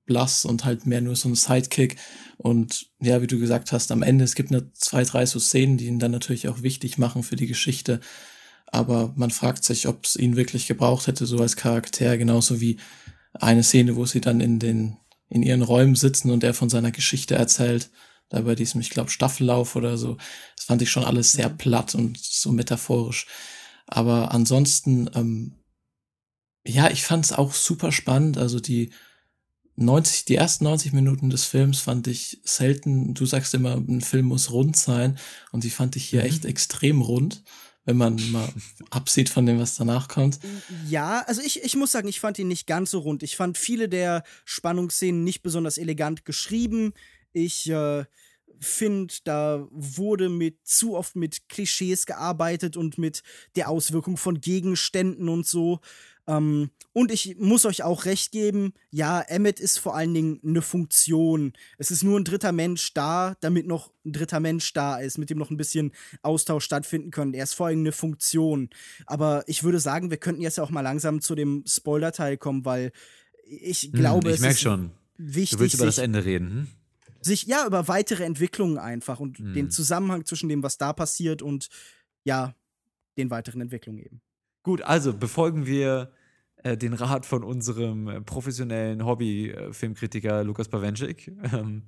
blass 0.06 0.46
und 0.46 0.66
halt 0.66 0.86
mehr 0.86 1.02
nur 1.02 1.16
so 1.16 1.30
ein 1.30 1.36
Sidekick. 1.36 1.98
Und 2.38 2.88
ja, 3.02 3.22
wie 3.22 3.28
du 3.28 3.40
gesagt 3.40 3.72
hast, 3.72 3.92
am 3.92 4.04
Ende, 4.04 4.24
es 4.24 4.36
gibt 4.36 4.52
nur 4.52 4.72
zwei, 4.74 5.04
drei 5.04 5.26
so 5.26 5.40
Szenen, 5.40 5.78
die 5.78 5.88
ihn 5.88 6.00
dann 6.00 6.12
natürlich 6.12 6.48
auch 6.48 6.62
wichtig 6.62 6.98
machen 6.98 7.24
für 7.24 7.36
die 7.36 7.48
Geschichte. 7.48 8.00
Aber 8.68 9.14
man 9.16 9.32
fragt 9.32 9.64
sich, 9.64 9.88
ob 9.88 10.06
es 10.06 10.16
ihn 10.16 10.36
wirklich 10.36 10.68
gebraucht 10.68 11.08
hätte, 11.08 11.26
so 11.26 11.38
als 11.38 11.56
Charakter, 11.56 12.18
genauso 12.18 12.60
wie 12.60 12.78
eine 13.34 13.64
Szene, 13.64 13.96
wo 13.96 14.06
sie 14.06 14.22
dann 14.22 14.42
in 14.42 14.60
den, 14.60 14.98
in 15.30 15.44
ihren 15.44 15.62
Räumen 15.62 15.96
sitzen 15.96 16.32
und 16.32 16.44
er 16.44 16.54
von 16.54 16.70
seiner 16.70 16.92
Geschichte 16.92 17.36
erzählt. 17.36 17.90
Da 18.30 18.42
bei 18.42 18.56
diesem, 18.56 18.82
ich 18.82 18.90
glaube, 18.90 19.12
Staffellauf 19.12 19.76
oder 19.76 19.98
so. 19.98 20.18
Das 20.56 20.66
fand 20.66 20.82
ich 20.82 20.92
schon 20.92 21.04
alles 21.04 21.34
sehr 21.34 21.50
platt 21.50 21.96
und 21.96 22.18
so 22.18 22.52
metaphorisch. 22.52 23.28
Aber 23.88 24.32
ansonsten, 24.32 25.10
ähm, 25.16 25.56
ja, 26.66 26.90
ich 26.90 27.04
fand 27.04 27.26
es 27.26 27.34
auch 27.34 27.54
super 27.54 27.92
spannend. 27.92 28.38
Also 28.38 28.60
die 28.60 28.92
90, 29.76 30.26
die 30.26 30.36
ersten 30.36 30.64
90 30.66 30.94
Minuten 30.94 31.30
des 31.30 31.46
Films 31.46 31.80
fand 31.80 32.08
ich 32.08 32.40
selten. 32.44 33.14
Du 33.14 33.26
sagst 33.26 33.54
immer, 33.54 33.76
ein 33.76 34.02
Film 34.02 34.28
muss 34.28 34.52
rund 34.52 34.76
sein. 34.78 35.18
Und 35.52 35.64
die 35.64 35.70
fand 35.72 35.96
ich 35.96 36.06
hier 36.06 36.22
Mhm. 36.22 36.28
echt 36.28 36.46
extrem 36.46 37.02
rund, 37.02 37.44
wenn 37.86 37.98
man 37.98 38.32
mal 38.32 38.48
absieht 38.90 39.30
von 39.30 39.46
dem, 39.46 39.60
was 39.60 39.76
danach 39.76 40.08
kommt. 40.08 40.40
Ja, 40.88 41.24
also 41.28 41.42
ich, 41.42 41.64
ich 41.64 41.76
muss 41.76 41.92
sagen, 41.92 42.08
ich 42.08 42.20
fand 42.20 42.40
ihn 42.40 42.48
nicht 42.48 42.68
ganz 42.68 42.92
so 42.92 43.00
rund. 43.00 43.24
Ich 43.24 43.36
fand 43.36 43.58
viele 43.58 43.90
der 43.90 44.24
Spannungsszenen 44.46 45.24
nicht 45.24 45.42
besonders 45.42 45.78
elegant 45.78 46.26
geschrieben. 46.26 46.94
Ich 47.34 47.70
äh, 47.70 48.06
finde, 48.60 49.14
da 49.24 49.68
wurde 49.72 50.30
mit 50.30 50.60
zu 50.64 50.96
oft 50.96 51.16
mit 51.16 51.50
Klischees 51.50 52.06
gearbeitet 52.06 52.78
und 52.78 52.98
mit 52.98 53.22
der 53.56 53.70
Auswirkung 53.70 54.18
von 54.18 54.40
Gegenständen 54.40 55.28
und 55.30 55.46
so. 55.46 55.80
Ähm, 56.26 56.70
und 56.94 57.12
ich 57.12 57.36
muss 57.38 57.66
euch 57.66 57.84
auch 57.84 58.06
recht 58.06 58.32
geben, 58.32 58.74
ja, 58.92 59.20
Emmet 59.22 59.60
ist 59.60 59.78
vor 59.80 59.96
allen 59.96 60.14
Dingen 60.14 60.40
eine 60.46 60.62
Funktion. 60.62 61.54
Es 61.78 61.92
ist 61.92 62.04
nur 62.04 62.20
ein 62.20 62.24
dritter 62.24 62.52
Mensch 62.52 62.94
da, 62.94 63.36
damit 63.42 63.68
noch 63.68 63.92
ein 64.06 64.14
dritter 64.14 64.40
Mensch 64.40 64.72
da 64.74 65.00
ist, 65.00 65.18
mit 65.18 65.30
dem 65.30 65.38
noch 65.38 65.50
ein 65.50 65.58
bisschen 65.58 65.92
Austausch 66.22 66.64
stattfinden 66.66 67.12
kann. 67.12 67.34
Er 67.34 67.44
ist 67.44 67.54
vor 67.56 67.68
allem 67.68 67.80
eine 67.80 67.92
Funktion. 67.92 68.70
Aber 69.06 69.44
ich 69.48 69.64
würde 69.64 69.80
sagen, 69.80 70.12
wir 70.12 70.18
könnten 70.18 70.42
jetzt 70.42 70.60
auch 70.60 70.70
mal 70.70 70.82
langsam 70.82 71.20
zu 71.20 71.36
dem 71.36 71.64
Spoiler-Teil 71.68 72.38
kommen, 72.38 72.64
weil 72.64 72.92
ich 73.46 73.92
glaube, 73.92 74.30
Hm, 74.30 74.36
ich 74.36 74.42
es 74.42 74.48
ist 74.54 74.62
schon. 74.62 74.92
wichtig, 75.18 75.58
Du 75.58 75.64
willst 75.64 75.76
über 75.76 75.86
das 75.86 75.98
Ende 75.98 76.24
reden, 76.24 76.50
hm? 76.50 76.68
sich 77.22 77.44
ja 77.44 77.66
über 77.66 77.88
weitere 77.88 78.24
Entwicklungen 78.24 78.78
einfach 78.78 79.20
und 79.20 79.40
Hm. 79.40 79.54
den 79.54 79.72
Zusammenhang 79.72 80.26
zwischen 80.26 80.48
dem, 80.48 80.64
was 80.64 80.78
da 80.78 80.94
passiert 80.94 81.42
und 81.42 81.70
ja, 82.24 82.56
den 83.18 83.30
weiteren 83.30 83.62
Entwicklungen 83.62 84.00
eben. 84.00 84.22
Gut, 84.64 84.82
also 84.82 85.14
befolgen 85.14 85.66
wir 85.66 86.14
äh, 86.64 86.78
den 86.78 86.94
Rat 86.94 87.26
von 87.26 87.44
unserem 87.44 88.08
äh, 88.08 88.22
professionellen 88.22 89.06
Hobby-Filmkritiker 89.06 90.46
Lukas 90.46 90.70
Pawenschik 90.70 91.28
ähm, 91.54 91.84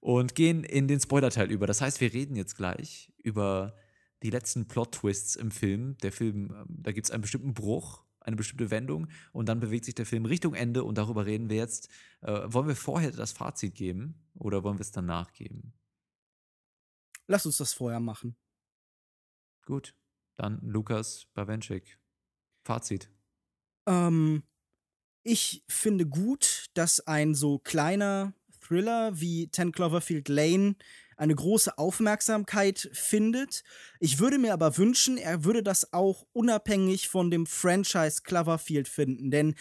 und 0.00 0.34
gehen 0.34 0.64
in 0.64 0.88
den 0.88 1.00
Spoiler-Teil 1.00 1.50
über. 1.52 1.68
Das 1.68 1.80
heißt, 1.80 2.00
wir 2.00 2.12
reden 2.12 2.34
jetzt 2.34 2.56
gleich 2.56 3.12
über 3.22 3.76
die 4.24 4.30
letzten 4.30 4.66
Plot-Twists 4.66 5.36
im 5.36 5.52
Film. 5.52 5.96
Der 5.98 6.10
Film, 6.10 6.52
ähm, 6.52 6.66
da 6.68 6.90
gibt 6.90 7.06
es 7.06 7.12
einen 7.12 7.22
bestimmten 7.22 7.54
Bruch, 7.54 8.04
eine 8.18 8.34
bestimmte 8.34 8.72
Wendung 8.72 9.06
und 9.32 9.48
dann 9.48 9.60
bewegt 9.60 9.84
sich 9.84 9.94
der 9.94 10.06
Film 10.06 10.24
Richtung 10.24 10.54
Ende 10.54 10.82
und 10.82 10.98
darüber 10.98 11.26
reden 11.26 11.48
wir 11.48 11.56
jetzt. 11.56 11.88
Äh, 12.22 12.40
wollen 12.46 12.66
wir 12.66 12.74
vorher 12.74 13.12
das 13.12 13.30
Fazit 13.30 13.76
geben 13.76 14.20
oder 14.34 14.64
wollen 14.64 14.78
wir 14.78 14.82
es 14.82 14.90
danach 14.90 15.32
geben? 15.32 15.74
Lass 17.28 17.46
uns 17.46 17.58
das 17.58 17.72
vorher 17.72 18.00
machen. 18.00 18.34
Gut. 19.64 19.94
Dann 20.34 20.60
Lukas 20.62 21.26
Bawenschik. 21.32 21.98
Fazit. 22.66 23.08
Ähm, 23.86 24.42
ich 25.22 25.62
finde 25.68 26.06
gut, 26.06 26.66
dass 26.74 27.06
ein 27.06 27.34
so 27.34 27.58
kleiner 27.58 28.34
Thriller 28.60 29.18
wie 29.20 29.48
10 29.50 29.72
Cloverfield 29.72 30.28
Lane 30.28 30.74
eine 31.16 31.34
große 31.34 31.78
Aufmerksamkeit 31.78 32.90
findet. 32.92 33.62
Ich 34.00 34.18
würde 34.18 34.38
mir 34.38 34.52
aber 34.52 34.76
wünschen, 34.76 35.16
er 35.16 35.44
würde 35.44 35.62
das 35.62 35.92
auch 35.92 36.26
unabhängig 36.32 37.08
von 37.08 37.30
dem 37.30 37.46
Franchise 37.46 38.22
Cloverfield 38.22 38.88
finden, 38.88 39.30
denn 39.30 39.54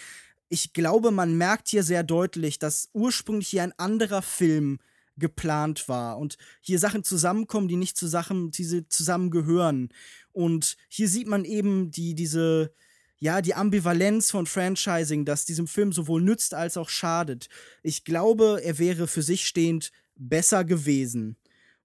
ich 0.50 0.74
glaube, 0.74 1.12
man 1.12 1.38
merkt 1.38 1.70
hier 1.70 1.84
sehr 1.84 2.04
deutlich, 2.04 2.60
dass 2.60 2.90
ursprünglich 2.94 3.48
hier 3.48 3.64
ein 3.64 3.78
anderer 3.80 4.22
Film 4.22 4.80
geplant 5.18 5.88
war 5.88 6.18
und 6.18 6.38
hier 6.62 6.78
Sachen 6.78 7.04
zusammenkommen, 7.04 7.68
die 7.68 7.78
nicht 7.78 7.98
zu 7.98 8.08
Sachen, 8.08 8.52
diese 8.52 8.88
zusammengehören. 8.88 9.90
Und 10.34 10.78
hier 10.88 11.08
sieht 11.08 11.28
man 11.28 11.46
eben 11.46 11.90
die, 11.90 12.14
diese, 12.14 12.74
ja, 13.26 13.42
die 13.42 13.56
Ambivalenz 13.56 14.30
von 14.30 14.46
Franchising, 14.46 15.26
das 15.26 15.46
diesem 15.46 15.66
Film 15.66 15.92
sowohl 15.92 16.22
nützt 16.22 16.54
als 16.54 16.78
auch 16.78 16.90
schadet. 16.90 17.50
Ich 17.82 18.04
glaube, 18.04 18.62
er 18.64 18.78
wäre 18.78 19.08
für 19.08 19.24
sich 19.24 19.48
stehend 19.48 19.92
besser 20.16 20.64
gewesen. 20.64 21.36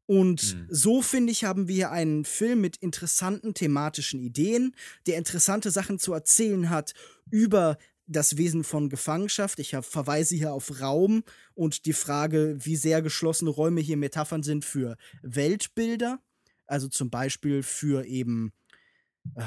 Und 0.05 0.55
Mhm. 0.55 0.66
so, 0.68 1.00
finde 1.00 1.33
ich, 1.33 1.44
haben 1.44 1.66
wir 1.66 1.74
hier 1.74 1.92
einen 1.92 2.26
Film 2.26 2.61
mit 2.61 2.76
interessanten 2.76 3.55
thematischen 3.55 4.20
Ideen, 4.20 4.76
der 5.07 5.16
interessante 5.16 5.70
Sachen 5.70 5.98
zu 5.98 6.12
erzählen 6.12 6.68
hat 6.68 6.92
über 7.31 7.79
das 8.07 8.37
Wesen 8.37 8.62
von 8.62 8.90
Gefangenschaft. 8.90 9.61
Ich 9.61 9.70
verweise 9.81 10.35
hier 10.35 10.53
auf 10.53 10.83
Raum 10.83 11.22
und 11.55 11.87
die 11.87 11.94
Frage, 11.94 12.59
wie 12.59 12.76
sehr 12.76 13.00
geschlossene 13.00 13.50
Räume 13.50 13.81
hier 13.81 13.96
Metaphern 13.96 14.42
sind 14.42 14.66
für 14.66 14.98
Weltbilder. 15.22 16.18
Also 16.66 16.88
zum 16.88 17.09
Beispiel 17.09 17.62
für 17.62 18.05
eben 18.05 18.53
äh, 19.37 19.42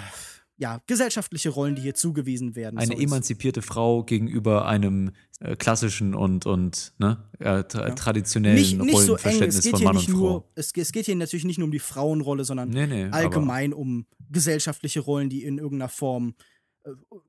ja, 0.64 0.82
gesellschaftliche 0.88 1.50
Rollen, 1.50 1.76
die 1.76 1.82
hier 1.82 1.94
zugewiesen 1.94 2.56
werden. 2.56 2.78
Eine 2.78 2.94
soll's. 2.94 3.04
emanzipierte 3.04 3.62
Frau 3.62 4.06
gegenüber 4.06 4.66
einem 4.66 5.12
äh, 5.42 5.58
klassischen 5.58 6.16
und, 6.16 6.46
und 6.46 6.94
ne, 7.00 7.22
äh, 7.40 7.66
tra 7.66 7.90
traditionellen 7.90 8.56
nicht, 8.56 8.78
nicht 8.80 8.98
so 8.98 9.16
Rollenverständnis 9.16 9.62
geht 9.62 9.72
von 9.72 9.80
hier 9.80 9.88
Mann 9.90 9.98
und 9.98 10.06
Frau. 10.06 10.14
nur, 10.14 10.50
es, 10.56 10.72
es 10.74 10.94
geht 10.94 11.06
hier 11.06 11.18
natürlich 11.18 11.44
nicht 11.44 11.58
nur 11.58 11.66
um 11.66 11.74
die 11.74 11.80
Frauenrolle, 11.80 12.46
sondern 12.46 12.70
Nee, 12.70 12.88
nee, 12.88 13.10
allgemein 13.12 13.74
um 13.74 14.06
gesellschaftliche 14.32 15.02
Rollen, 15.02 15.28
die 15.28 15.44
in 15.44 15.58
irgendeiner 15.58 15.90
Form 15.90 16.34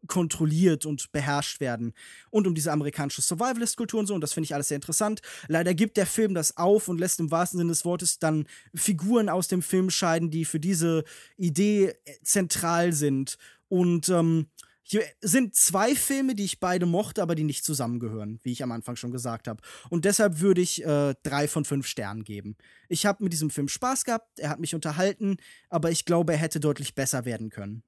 kontrolliert 0.07 0.87
und 0.87 1.13
beherrscht 1.13 1.61
werden. 1.61 1.95
Und 2.31 2.47
um 2.47 2.55
diese 2.55 2.73
amerikanische 2.73 3.23
Survivalist-Kultur 3.23 4.01
und 4.01 4.07
so. 4.07 4.15
Und 4.15 4.21
das 4.21 4.33
finde 4.33 4.47
ich 4.47 4.55
alles 4.55 4.69
sehr 4.69 4.77
interessant. 4.77 5.21
Leider 5.49 5.75
gibt 5.75 5.97
der 5.97 6.07
Film 6.07 6.35
das 6.35 6.57
auf 6.57 6.89
und 6.89 6.99
lässt 6.99 7.21
im 7.21 7.31
wahrsten 7.31 7.59
Sinne 7.59 7.71
des 7.71 7.85
Wortes 7.85 8.19
dann 8.19 8.47
Figuren 8.75 9.29
aus 9.29 9.49
dem 9.49 9.63
Film 9.63 9.91
scheiden, 9.91 10.31
die 10.31 10.45
für 10.45 10.61
diese 10.61 11.05
Idee 11.37 11.95
äh, 12.05 12.13
zentral 12.23 12.93
sind. 12.93 13.39
Und 13.69 14.09
ähm, 14.09 14.47
hier 14.87 15.03
sind 15.23 15.55
zwei 15.55 15.95
Filme, 15.95 16.35
die 16.35 16.45
ich 16.45 16.61
beide 16.61 16.85
mochte, 16.85 17.23
aber 17.23 17.35
die 17.35 17.45
nicht 17.45 17.65
zusammengehören, 17.65 18.39
wie 18.43 18.53
ich 18.53 18.63
am 18.63 18.71
Anfang 18.71 18.97
schon 18.97 19.13
gesagt 19.13 19.49
habe. 19.49 19.63
Und 19.89 20.05
deshalb 20.05 20.41
würde 20.41 20.61
ich 20.61 20.85
äh, 20.85 21.15
drei 21.23 21.49
von 21.49 21.65
fünf 21.65 21.87
Sternen 21.87 22.23
geben. 22.23 22.57
Ich 22.89 23.07
habe 23.07 23.25
mit 23.25 23.33
diesem 23.33 23.49
Film 23.49 23.69
Spaß 23.69 24.05
gehabt, 24.05 24.39
er 24.39 24.51
hat 24.51 24.61
mich 24.61 24.75
unterhalten, 24.75 25.39
aber 25.71 25.91
ich 25.91 26.05
glaube, 26.05 26.35
er 26.35 26.39
hätte 26.39 26.61
deutlich 26.61 26.95
besser 26.95 27.25
werden 27.25 27.49
können. 27.49 27.83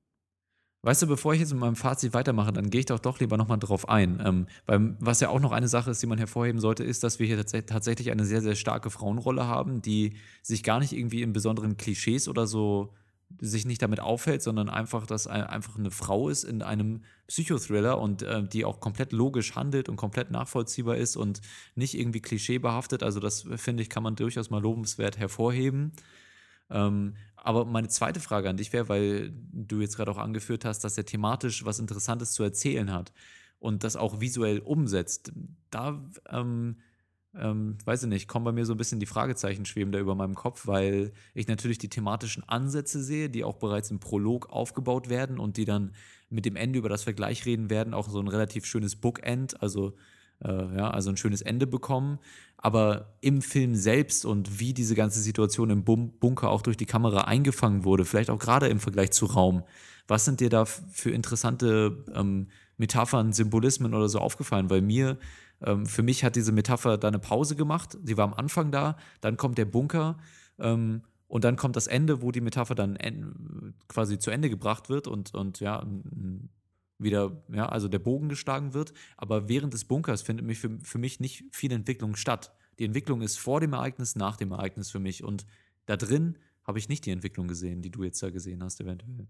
Weißt 0.87 1.03
du, 1.03 1.09
bevor 1.09 1.35
ich 1.35 1.40
jetzt 1.40 1.51
mit 1.51 1.59
meinem 1.59 1.75
Fazit 1.75 2.14
weitermache, 2.14 2.53
dann 2.53 2.70
gehe 2.70 2.79
ich 2.79 2.87
doch 2.87 3.01
doch 3.01 3.18
lieber 3.18 3.37
nochmal 3.37 3.59
drauf 3.59 3.88
ein. 3.88 4.22
Ähm, 4.25 4.46
weil 4.66 4.94
was 5.01 5.18
ja 5.18 5.31
auch 5.31 5.40
noch 5.40 5.51
eine 5.51 5.66
Sache 5.66 5.90
ist, 5.90 6.01
die 6.01 6.07
man 6.07 6.16
hervorheben 6.16 6.61
sollte, 6.61 6.85
ist, 6.85 7.03
dass 7.03 7.18
wir 7.18 7.27
hier 7.27 7.44
tats 7.44 7.66
tatsächlich 7.66 8.12
eine 8.12 8.25
sehr, 8.25 8.40
sehr 8.40 8.55
starke 8.55 8.88
Frauenrolle 8.90 9.49
haben, 9.49 9.83
die 9.83 10.14
sich 10.42 10.62
gar 10.62 10.79
nicht 10.79 10.92
irgendwie 10.92 11.22
in 11.22 11.33
besonderen 11.33 11.77
Klischees 11.77 12.29
oder 12.29 12.46
so 12.46 12.94
sich 13.40 13.66
nicht 13.66 13.83
damit 13.83 13.99
auffällt, 13.99 14.42
sondern 14.42 14.68
einfach, 14.68 15.09
dass 15.09 15.27
ein, 15.27 15.42
einfach 15.42 15.77
eine 15.77 15.90
Frau 15.90 16.29
ist 16.29 16.44
in 16.44 16.62
einem 16.62 17.03
Psychothriller 17.27 18.01
und 18.01 18.22
äh, 18.22 18.46
die 18.46 18.64
auch 18.64 18.79
komplett 18.79 19.11
logisch 19.11 19.57
handelt 19.57 19.88
und 19.88 19.96
komplett 19.96 20.31
nachvollziehbar 20.31 20.99
ist 20.99 21.16
und 21.16 21.40
nicht 21.75 21.99
irgendwie 21.99 22.20
klischeebehaftet. 22.20 23.03
Also 23.03 23.18
das 23.18 23.44
finde 23.57 23.83
ich, 23.83 23.90
kann 23.90 24.05
man 24.05 24.14
durchaus 24.14 24.51
mal 24.51 24.62
lobenswert 24.62 25.18
hervorheben. 25.18 25.94
Ähm, 26.70 27.14
aber 27.47 27.65
meine 27.65 27.89
zweite 27.89 28.19
Frage 28.19 28.51
an 28.51 28.57
dich 28.57 28.73
wäre, 28.73 28.89
weil 28.89 29.33
du 29.53 29.81
jetzt 29.81 29.97
gerade 29.97 30.11
auch 30.11 30.19
angeführt 30.19 30.65
hast, 30.65 30.81
dass 30.81 30.99
er 30.99 31.05
thematisch 31.05 31.65
was 31.65 31.79
Interessantes 31.79 32.33
zu 32.33 32.43
erzählen 32.43 32.93
hat 32.93 33.13
und 33.61 33.85
das 33.85 33.95
auch 33.95 34.21
visuell 34.21 34.59
umsetzt. 34.59 35.33
Da, 35.71 36.03
ähm, 36.29 36.79
ähm, 37.35 37.79
weiß 37.85 38.03
ich 38.03 38.09
nicht, 38.09 38.27
kommen 38.27 38.45
bei 38.45 38.53
mir 38.53 38.67
so 38.67 38.75
ein 38.75 38.79
bisschen 38.79 38.99
die 38.99 39.07
Fragezeichen 39.07 39.65
schweben 39.65 39.93
da 39.93 40.01
über 40.01 40.17
meinem 40.17 40.35
Kopf, 40.35 40.67
weil 40.67 41.13
ich 41.35 41.47
natürlich 41.47 41.79
die 41.79 41.89
thematischen 41.89 42.43
Ansätze 42.49 43.01
sehe, 43.01 43.31
die 43.31 43.45
auch 43.45 43.59
bereits 43.59 43.93
im 43.93 44.01
Prolog 44.01 44.51
aufgebaut 44.51 45.09
werden 45.09 45.39
und 45.39 45.57
die 45.57 45.65
dann 45.65 45.93
mit 46.29 46.47
dem 46.47 46.57
Ende, 46.57 46.81
über 46.81 46.89
das 46.89 47.07
wir 47.07 47.13
gleich 47.13 47.47
reden 47.47 47.71
werden, 47.71 47.95
auch 47.95 48.09
so 48.09 48.19
ein 48.19 48.29
relativ 48.29 48.67
schönes 48.67 48.97
Bookend, 48.97 49.63
also 49.63 49.95
äh, 50.44 50.77
ja, 50.77 50.90
also 50.90 51.11
ein 51.11 51.16
schönes 51.16 51.42
Ende 51.42 51.66
bekommen. 51.66 52.18
Aber 52.59 53.14
im 53.20 53.42
Film 53.42 53.77
selbst 53.77 54.25
und 54.25 54.59
wie 54.59 54.72
diese 54.72 54.94
ganze 54.94 55.20
Situation 55.20 55.70
im 55.70 55.85
Bunker 55.85 56.49
auch 56.51 56.62
durch 56.62 56.77
die 56.77 56.87
Kamera 56.87 57.22
eingefangen 57.22 57.85
wurde, 57.85 58.05
vielleicht 58.05 58.31
auch 58.31 58.38
gerade 58.38 58.68
im 58.68 58.81
Vergleich 58.81 59.11
zu 59.12 59.27
Raum, 59.27 59.62
was 60.09 60.25
sind 60.25 60.40
dir 60.40 60.49
da 60.49 60.64
für 60.64 61.11
interessante 61.11 62.05
ähm, 62.14 62.49
Metaphern, 62.79 63.33
Symbolismen 63.33 63.94
oder 63.94 64.09
so 64.09 64.20
aufgefallen? 64.20 64.70
Weil 64.70 64.81
mir, 64.81 65.18
ähm, 65.62 65.85
für 65.87 66.03
mich 66.03 66.25
hat 66.25 66.35
diese 66.37 66.53
Metapher 66.53 66.96
da 66.96 67.09
eine 67.09 67.18
Pause 67.18 67.57
gemacht. 67.57 67.99
Sie 68.03 68.16
war 68.16 68.25
am 68.25 68.35
Anfang 68.35 68.70
da, 68.70 68.96
dann 69.20 69.37
kommt 69.37 69.59
der 69.59 69.64
Bunker 69.66 70.16
ähm, 70.59 71.03
und 71.29 71.44
dann 71.44 71.57
kommt 71.57 71.77
das 71.77 71.88
Ende, 71.88 72.22
wo 72.22 72.31
die 72.31 72.40
Metapher 72.40 72.75
dann 72.75 72.96
quasi 73.88 74.18
zu 74.18 74.31
Ende 74.31 74.49
gebracht 74.49 74.88
wird 74.88 75.09
und, 75.09 75.35
und 75.35 75.61
ja, 75.61 75.81
n- 75.83 76.49
wieder, 76.99 77.43
ja, 77.53 77.69
also 77.69 77.89
der 77.89 77.99
Bogen 77.99 78.29
geschlagen 78.29 78.75
wird. 78.75 78.93
Aber 79.17 79.49
während 79.49 79.75
des 79.75 79.85
Bunkers 79.85 80.23
findet 80.23 80.47
mich 80.47 80.59
für, 80.59 80.79
für 80.83 80.99
mich 80.99 81.21
nicht 81.21 81.45
viel 81.53 81.73
Entwicklung 81.73 82.17
statt. 82.17 82.55
Die 82.79 82.85
Entwicklung 82.85 83.23
ist 83.23 83.39
vor 83.39 83.61
dem 83.61 83.73
Ereignis, 83.73 84.17
nach 84.17 84.37
dem 84.37 84.53
Ereignis 84.53 84.91
für 84.91 85.01
mich. 85.01 85.25
Und 85.25 85.47
da 85.87 85.97
drin 85.97 86.39
habe 86.65 86.79
ich 86.79 86.89
nicht 86.89 87.07
die 87.07 87.11
Entwicklung 87.11 87.49
gesehen, 87.49 87.83
die 87.83 87.91
du 87.91 88.03
jetzt 88.03 88.23
da 88.23 88.31
gesehen 88.31 88.63
hast, 88.63 88.81
eventuell. 88.81 89.27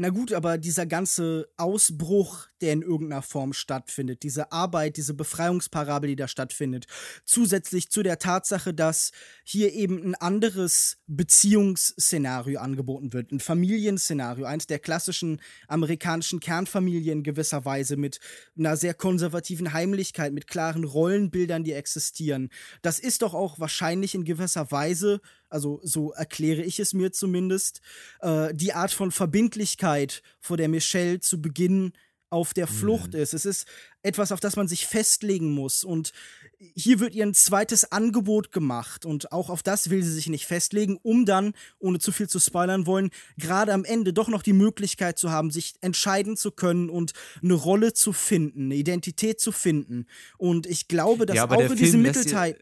Na 0.00 0.10
gut, 0.10 0.32
aber 0.32 0.58
dieser 0.58 0.86
ganze 0.86 1.48
Ausbruch, 1.56 2.46
der 2.60 2.72
in 2.72 2.82
irgendeiner 2.82 3.20
Form 3.20 3.52
stattfindet, 3.52 4.22
diese 4.22 4.52
Arbeit, 4.52 4.96
diese 4.96 5.12
Befreiungsparabel, 5.12 6.10
die 6.10 6.14
da 6.14 6.28
stattfindet, 6.28 6.86
zusätzlich 7.24 7.90
zu 7.90 8.04
der 8.04 8.20
Tatsache, 8.20 8.72
dass 8.72 9.10
hier 9.42 9.72
eben 9.72 10.00
ein 10.04 10.14
anderes 10.14 10.98
Beziehungsszenario 11.08 12.60
angeboten 12.60 13.12
wird, 13.12 13.32
ein 13.32 13.40
Familienszenario, 13.40 14.46
eins 14.46 14.68
der 14.68 14.78
klassischen 14.78 15.40
amerikanischen 15.66 16.38
Kernfamilien 16.38 17.18
in 17.18 17.24
gewisser 17.24 17.64
Weise 17.64 17.96
mit 17.96 18.20
einer 18.56 18.76
sehr 18.76 18.94
konservativen 18.94 19.72
Heimlichkeit, 19.72 20.32
mit 20.32 20.46
klaren 20.46 20.84
Rollenbildern, 20.84 21.64
die 21.64 21.72
existieren. 21.72 22.50
Das 22.82 23.00
ist 23.00 23.22
doch 23.22 23.34
auch 23.34 23.58
wahrscheinlich 23.58 24.14
in 24.14 24.22
gewisser 24.24 24.70
Weise 24.70 25.20
also 25.48 25.80
so 25.82 26.12
erkläre 26.12 26.62
ich 26.62 26.80
es 26.80 26.94
mir 26.94 27.12
zumindest, 27.12 27.80
äh, 28.20 28.54
die 28.54 28.72
Art 28.72 28.92
von 28.92 29.10
Verbindlichkeit, 29.10 30.22
vor 30.40 30.56
der 30.56 30.68
Michelle 30.68 31.20
zu 31.20 31.40
Beginn 31.40 31.92
auf 32.30 32.52
der 32.52 32.66
Flucht 32.66 33.14
ist. 33.14 33.32
Es 33.32 33.46
ist 33.46 33.66
etwas, 34.02 34.32
auf 34.32 34.40
das 34.40 34.56
man 34.56 34.68
sich 34.68 34.86
festlegen 34.86 35.50
muss. 35.52 35.82
Und 35.82 36.12
hier 36.58 37.00
wird 37.00 37.14
ihr 37.14 37.24
ein 37.24 37.34
zweites 37.34 37.90
Angebot 37.90 38.52
gemacht. 38.52 39.06
Und 39.06 39.32
auch 39.32 39.48
auf 39.48 39.62
das 39.62 39.90
will 39.90 40.02
sie 40.02 40.12
sich 40.12 40.28
nicht 40.28 40.46
festlegen, 40.46 40.98
um 41.02 41.24
dann, 41.24 41.54
ohne 41.78 41.98
zu 41.98 42.12
viel 42.12 42.28
zu 42.28 42.38
spoilern 42.38 42.86
wollen, 42.86 43.10
gerade 43.38 43.72
am 43.72 43.84
Ende 43.84 44.12
doch 44.12 44.28
noch 44.28 44.42
die 44.42 44.52
Möglichkeit 44.52 45.18
zu 45.18 45.30
haben, 45.30 45.50
sich 45.50 45.74
entscheiden 45.80 46.36
zu 46.36 46.50
können 46.50 46.90
und 46.90 47.12
eine 47.42 47.54
Rolle 47.54 47.94
zu 47.94 48.12
finden, 48.12 48.66
eine 48.66 48.74
Identität 48.74 49.40
zu 49.40 49.52
finden. 49.52 50.06
Und 50.36 50.66
ich 50.66 50.88
glaube, 50.88 51.24
dass 51.24 51.36
Ja, 51.36 51.50
auch 51.50 51.58
in 51.58 51.76
diesem 51.76 52.02
Mittelteil. 52.02 52.58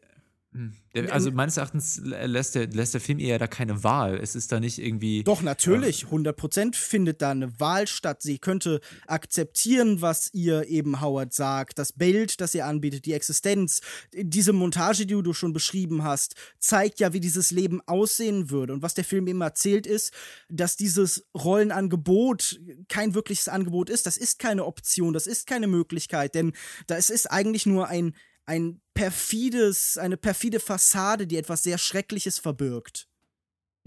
Der, 0.95 1.13
also 1.13 1.31
meines 1.31 1.57
Erachtens 1.57 2.01
lässt 2.03 2.55
der, 2.55 2.69
lässt 2.69 2.95
der 2.95 3.01
Film 3.01 3.19
ja 3.19 3.37
da 3.39 3.47
keine 3.47 3.85
Wahl. 3.85 4.17
Es 4.17 4.35
ist 4.35 4.51
da 4.53 4.61
nicht 4.61 4.79
irgendwie. 4.79 5.25
Doch, 5.25 5.43
natürlich. 5.43 6.07
100% 6.07 6.75
findet 6.75 7.21
da 7.23 7.33
eine 7.33 7.59
Wahl 7.61 7.87
statt. 7.87 8.23
Sie 8.23 8.39
könnte 8.39 8.81
akzeptieren, 9.07 10.01
was 10.01 10.33
ihr 10.33 10.67
eben 10.69 11.01
Howard 11.01 11.35
sagt, 11.35 11.79
das 11.79 11.93
Bild, 11.93 12.41
das 12.41 12.55
ihr 12.55 12.67
anbietet, 12.67 13.05
die 13.05 13.13
Existenz. 13.13 13.81
Diese 14.13 14.53
Montage, 14.53 15.07
die 15.07 15.23
du 15.23 15.33
schon 15.33 15.53
beschrieben 15.53 16.03
hast, 16.03 16.35
zeigt 16.59 17.01
ja, 17.01 17.13
wie 17.13 17.21
dieses 17.21 17.51
Leben 17.51 17.81
aussehen 17.87 18.51
würde. 18.51 18.73
Und 18.73 18.83
was 18.83 18.95
der 18.95 19.05
Film 19.05 19.27
eben 19.27 19.41
erzählt 19.41 19.87
ist, 19.87 20.13
dass 20.49 20.77
dieses 20.77 21.27
Rollenangebot 21.35 22.61
kein 22.89 23.15
wirkliches 23.15 23.49
Angebot 23.49 23.91
ist. 23.91 24.07
Das 24.07 24.17
ist 24.17 24.39
keine 24.39 24.65
Option, 24.65 25.13
das 25.13 25.27
ist 25.27 25.47
keine 25.47 25.67
Möglichkeit, 25.67 26.35
denn 26.35 26.53
da 26.87 26.97
es 26.97 27.11
ist 27.11 27.31
eigentlich 27.31 27.67
nur 27.67 27.89
ein, 27.89 28.15
ein 28.47 28.81
perfides, 28.95 29.99
eine 29.99 30.17
perfide 30.17 30.61
Fassade, 30.61 31.27
die 31.27 31.37
etwas 31.37 31.63
sehr 31.63 31.79
Schreckliches 31.79 32.39
verbirgt. 32.39 33.09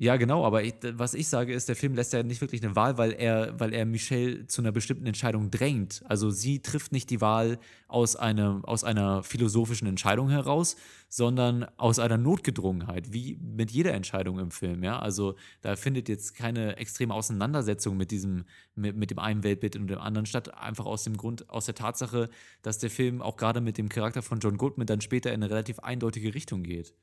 Ja, 0.02 0.16
genau, 0.16 0.46
aber 0.46 0.64
ich, 0.64 0.76
was 0.94 1.14
ich 1.14 1.28
sage 1.28 1.54
ist, 1.54 1.68
der 1.68 1.76
Film 1.76 1.94
lässt 1.94 2.14
ja 2.14 2.24
nicht 2.24 2.40
wirklich 2.40 2.64
eine 2.64 2.74
Wahl, 2.74 2.98
weil 2.98 3.12
er, 3.12 3.60
weil 3.60 3.74
er 3.74 3.86
Michelle 3.86 4.48
zu 4.48 4.62
einer 4.62 4.72
bestimmten 4.72 5.06
Entscheidung 5.06 5.52
drängt. 5.52 6.04
Also 6.06 6.30
sie 6.30 6.62
trifft 6.62 6.94
nicht 6.94 7.10
die 7.10 7.20
Wahl 7.20 7.60
aus, 7.90 8.16
eine, 8.16 8.62
aus 8.64 8.86
einer 8.86 9.24
philosophischen 9.24 9.90
Entscheidung 9.90 10.30
heraus, 10.30 10.78
sondern 11.10 11.66
aus 11.76 12.00
einer 12.00 12.18
Notgedrungenheit, 12.18 13.12
wie 13.12 13.38
mit 13.42 13.72
jeder 13.72 13.94
Entscheidung 13.94 14.40
im 14.40 14.52
Film, 14.52 14.84
ja. 14.84 14.98
Also 15.00 15.36
da 15.60 15.76
findet 15.76 16.08
jetzt 16.08 16.34
keine 16.34 16.78
extreme 16.78 17.14
Auseinandersetzung 17.14 17.98
mit 17.98 18.12
diesem, 18.12 18.46
mit, 18.76 18.96
mit 18.96 19.12
dem 19.12 19.20
einen 19.20 19.44
Weltbild 19.44 19.76
und 19.76 19.88
dem 19.88 20.00
anderen 20.00 20.26
statt, 20.26 20.54
einfach 20.54 20.86
aus 20.86 21.04
dem 21.04 21.18
Grund, 21.18 21.50
aus 21.50 21.66
der 21.66 21.76
Tatsache, 21.76 22.30
dass 22.62 22.78
der 22.78 22.90
Film 22.90 23.22
auch 23.22 23.36
gerade 23.36 23.60
mit 23.60 23.78
dem 23.78 23.90
Charakter 23.90 24.22
von 24.22 24.40
John 24.40 24.56
Goodman 24.56 24.88
dann 24.88 25.02
später 25.02 25.34
in 25.34 25.44
eine 25.44 25.52
relativ 25.52 25.80
eindeutige 25.80 26.34
Richtung 26.34 26.64
geht. 26.64 26.94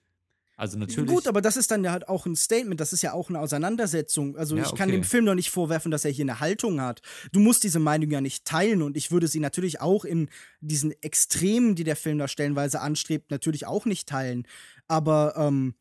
Also 0.56 0.78
natürlich. 0.78 1.10
Gut, 1.10 1.26
aber 1.26 1.42
das 1.42 1.56
ist 1.58 1.70
dann 1.70 1.84
ja 1.84 1.92
halt 1.92 2.08
auch 2.08 2.24
ein 2.24 2.34
Statement, 2.34 2.80
das 2.80 2.94
ist 2.94 3.02
ja 3.02 3.12
auch 3.12 3.28
eine 3.28 3.40
Auseinandersetzung. 3.40 4.36
Also 4.36 4.56
Ja, 4.56 4.62
ich 4.64 4.74
kann 4.74 4.88
okay. 4.88 4.98
dem 4.98 5.04
Film 5.04 5.26
doch 5.26 5.34
nicht 5.34 5.50
vorwerfen, 5.50 5.90
dass 5.90 6.04
er 6.04 6.10
hier 6.10 6.24
eine 6.24 6.40
Haltung 6.40 6.80
hat. 6.80 7.02
Du 7.32 7.40
musst 7.40 7.62
diese 7.62 7.78
Meinung 7.78 8.10
ja 8.10 8.22
nicht 8.22 8.46
teilen 8.46 8.80
und 8.80 8.96
ich 8.96 9.10
würde 9.10 9.28
sie 9.28 9.40
natürlich 9.40 9.82
auch 9.82 10.06
in 10.06 10.30
diesen 10.60 10.94
Extremen, 11.02 11.74
die 11.74 11.84
der 11.84 11.96
Film 11.96 12.18
da 12.18 12.26
stellenweise 12.26 12.80
anstrebt, 12.80 13.30
natürlich 13.30 13.66
auch 13.66 13.84
nicht 13.84 14.08
teilen. 14.08 14.46
Aber 14.88 15.34
ähm, 15.36 15.74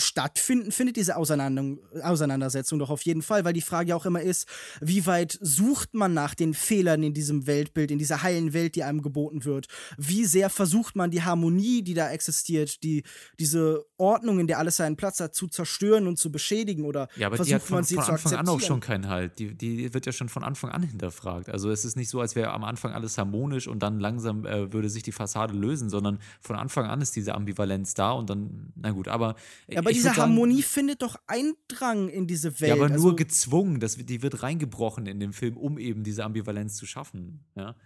stattfinden 0.00 0.72
findet 0.72 0.96
diese 0.96 1.16
Auseinander 1.16 1.76
Auseinandersetzung 2.02 2.78
doch 2.78 2.90
auf 2.90 3.02
jeden 3.02 3.22
Fall, 3.22 3.44
weil 3.44 3.52
die 3.52 3.60
Frage 3.60 3.90
ja 3.90 3.96
auch 3.96 4.06
immer 4.06 4.22
ist, 4.22 4.48
wie 4.80 5.06
weit 5.06 5.38
sucht 5.40 5.94
man 5.94 6.14
nach 6.14 6.34
den 6.34 6.54
Fehlern 6.54 7.02
in 7.02 7.14
diesem 7.14 7.46
Weltbild, 7.46 7.90
in 7.90 7.98
dieser 7.98 8.22
heilen 8.22 8.52
Welt, 8.52 8.74
die 8.76 8.82
einem 8.82 9.02
geboten 9.02 9.44
wird? 9.44 9.68
Wie 9.96 10.24
sehr 10.24 10.50
versucht 10.50 10.96
man 10.96 11.10
die 11.10 11.22
Harmonie, 11.22 11.82
die 11.82 11.94
da 11.94 12.10
existiert, 12.10 12.82
die, 12.82 13.02
diese 13.38 13.84
Ordnung, 13.96 14.40
in 14.40 14.46
der 14.46 14.58
alles 14.58 14.76
seinen 14.76 14.96
Platz 14.96 15.20
hat, 15.20 15.34
zu 15.34 15.46
zerstören 15.48 16.06
und 16.06 16.18
zu 16.18 16.32
beschädigen 16.32 16.84
oder 16.84 17.08
Ja, 17.16 17.26
aber 17.26 17.36
die 17.36 17.50
versucht 17.50 17.54
hat 17.54 17.62
von, 17.62 17.74
man 17.76 17.84
sie 17.84 17.94
von 17.94 18.04
zu 18.04 18.12
Anfang 18.12 18.32
an 18.34 18.48
auch 18.48 18.60
schon 18.60 18.80
keinen 18.80 19.08
Halt. 19.08 19.38
Die, 19.38 19.54
die 19.54 19.92
wird 19.92 20.06
ja 20.06 20.12
schon 20.12 20.28
von 20.28 20.42
Anfang 20.42 20.70
an 20.70 20.82
hinterfragt. 20.82 21.48
Also 21.48 21.70
es 21.70 21.84
ist 21.84 21.96
nicht 21.96 22.08
so, 22.08 22.20
als 22.20 22.34
wäre 22.34 22.52
am 22.52 22.64
Anfang 22.64 22.92
alles 22.92 23.18
harmonisch 23.18 23.68
und 23.68 23.82
dann 23.82 24.00
langsam 24.00 24.46
äh, 24.46 24.72
würde 24.72 24.88
sich 24.88 25.02
die 25.02 25.12
Fassade 25.12 25.54
lösen, 25.54 25.90
sondern 25.90 26.18
von 26.40 26.56
Anfang 26.56 26.86
an 26.86 27.00
ist 27.00 27.16
diese 27.16 27.34
Ambivalenz 27.34 27.94
da 27.94 28.12
und 28.12 28.30
dann, 28.30 28.72
na 28.76 28.90
gut, 28.90 29.08
aber. 29.08 29.34
Ja, 29.68 29.80
aber 29.90 29.94
diese 29.94 30.08
würd 30.08 30.16
sagen, 30.16 30.30
Harmonie 30.30 30.62
findet 30.62 31.02
doch 31.02 31.16
Eindrang 31.26 32.08
in 32.08 32.26
diese 32.26 32.60
Welt. 32.60 32.68
Ja, 32.68 32.74
aber 32.74 32.88
nur 32.88 32.96
also, 32.96 33.16
gezwungen, 33.16 33.80
das, 33.80 33.96
die 33.96 34.22
wird 34.22 34.42
reingebrochen 34.42 35.06
in 35.06 35.20
dem 35.20 35.32
Film, 35.32 35.56
um 35.56 35.78
eben 35.78 36.02
diese 36.02 36.24
Ambivalenz 36.24 36.76
zu 36.76 36.86
schaffen. 36.86 37.44
Ja? 37.54 37.76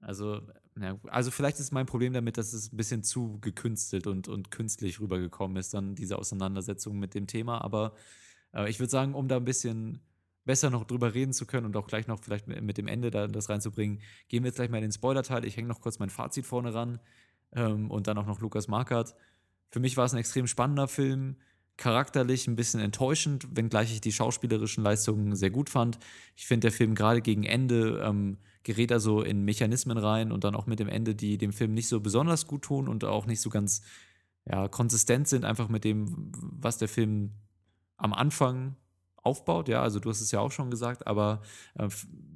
Also, 0.00 0.40
ja, 0.80 0.98
also 1.08 1.30
vielleicht 1.30 1.58
ist 1.58 1.72
mein 1.72 1.86
Problem 1.86 2.12
damit, 2.12 2.38
dass 2.38 2.52
es 2.52 2.72
ein 2.72 2.76
bisschen 2.76 3.02
zu 3.02 3.38
gekünstelt 3.40 4.06
und, 4.06 4.28
und 4.28 4.50
künstlich 4.50 5.00
rübergekommen 5.00 5.56
ist, 5.56 5.74
dann 5.74 5.94
diese 5.94 6.18
Auseinandersetzung 6.18 6.98
mit 6.98 7.14
dem 7.14 7.26
Thema. 7.26 7.62
Aber 7.62 7.94
äh, 8.54 8.70
ich 8.70 8.78
würde 8.78 8.90
sagen, 8.90 9.14
um 9.14 9.28
da 9.28 9.36
ein 9.36 9.44
bisschen 9.44 10.00
besser 10.44 10.70
noch 10.70 10.84
drüber 10.84 11.14
reden 11.14 11.32
zu 11.32 11.46
können 11.46 11.66
und 11.66 11.76
auch 11.76 11.86
gleich 11.86 12.06
noch 12.06 12.20
vielleicht 12.20 12.46
mit, 12.46 12.62
mit 12.62 12.78
dem 12.78 12.88
Ende 12.88 13.10
da, 13.10 13.26
das 13.26 13.50
reinzubringen, 13.50 14.00
gehen 14.28 14.44
wir 14.44 14.48
jetzt 14.48 14.56
gleich 14.56 14.70
mal 14.70 14.78
in 14.78 14.84
den 14.84 14.92
Spoiler-Teil. 14.92 15.44
Ich 15.44 15.56
hänge 15.56 15.68
noch 15.68 15.80
kurz 15.80 15.98
mein 15.98 16.10
Fazit 16.10 16.46
vorne 16.46 16.72
ran 16.72 17.00
ähm, 17.52 17.90
und 17.90 18.06
dann 18.06 18.16
auch 18.18 18.26
noch 18.26 18.40
Lukas 18.40 18.68
Markert. 18.68 19.14
Für 19.70 19.80
mich 19.80 19.96
war 19.96 20.06
es 20.06 20.14
ein 20.14 20.18
extrem 20.18 20.46
spannender 20.46 20.88
Film, 20.88 21.36
charakterlich 21.78 22.46
ein 22.48 22.56
bisschen 22.56 22.80
enttäuschend, 22.80 23.56
wenngleich 23.56 23.92
ich 23.92 24.00
die 24.00 24.12
schauspielerischen 24.12 24.84
Leistungen 24.84 25.34
sehr 25.36 25.50
gut 25.50 25.70
fand. 25.70 25.98
Ich 26.36 26.46
finde, 26.46 26.66
der 26.66 26.72
Film 26.72 26.94
gerade 26.94 27.22
gegen 27.22 27.44
Ende 27.44 28.02
ähm, 28.04 28.36
gerät 28.64 28.90
er 28.90 29.00
so 29.00 29.22
in 29.22 29.44
Mechanismen 29.44 29.96
rein 29.96 30.32
und 30.32 30.44
dann 30.44 30.56
auch 30.56 30.66
mit 30.66 30.80
dem 30.80 30.88
Ende, 30.88 31.14
die 31.14 31.38
dem 31.38 31.52
Film 31.52 31.72
nicht 31.72 31.88
so 31.88 32.00
besonders 32.00 32.46
gut 32.46 32.62
tun 32.62 32.88
und 32.88 33.04
auch 33.04 33.26
nicht 33.26 33.40
so 33.40 33.48
ganz 33.48 33.82
ja, 34.44 34.68
konsistent 34.68 35.28
sind, 35.28 35.44
einfach 35.44 35.68
mit 35.68 35.84
dem, 35.84 36.32
was 36.36 36.78
der 36.78 36.88
Film 36.88 37.30
am 37.96 38.12
Anfang 38.12 38.76
aufbaut. 39.22 39.68
Ja, 39.68 39.82
also 39.82 40.00
du 40.00 40.10
hast 40.10 40.20
es 40.20 40.32
ja 40.32 40.40
auch 40.40 40.52
schon 40.52 40.70
gesagt, 40.70 41.06
aber 41.06 41.42
äh, 41.78 41.88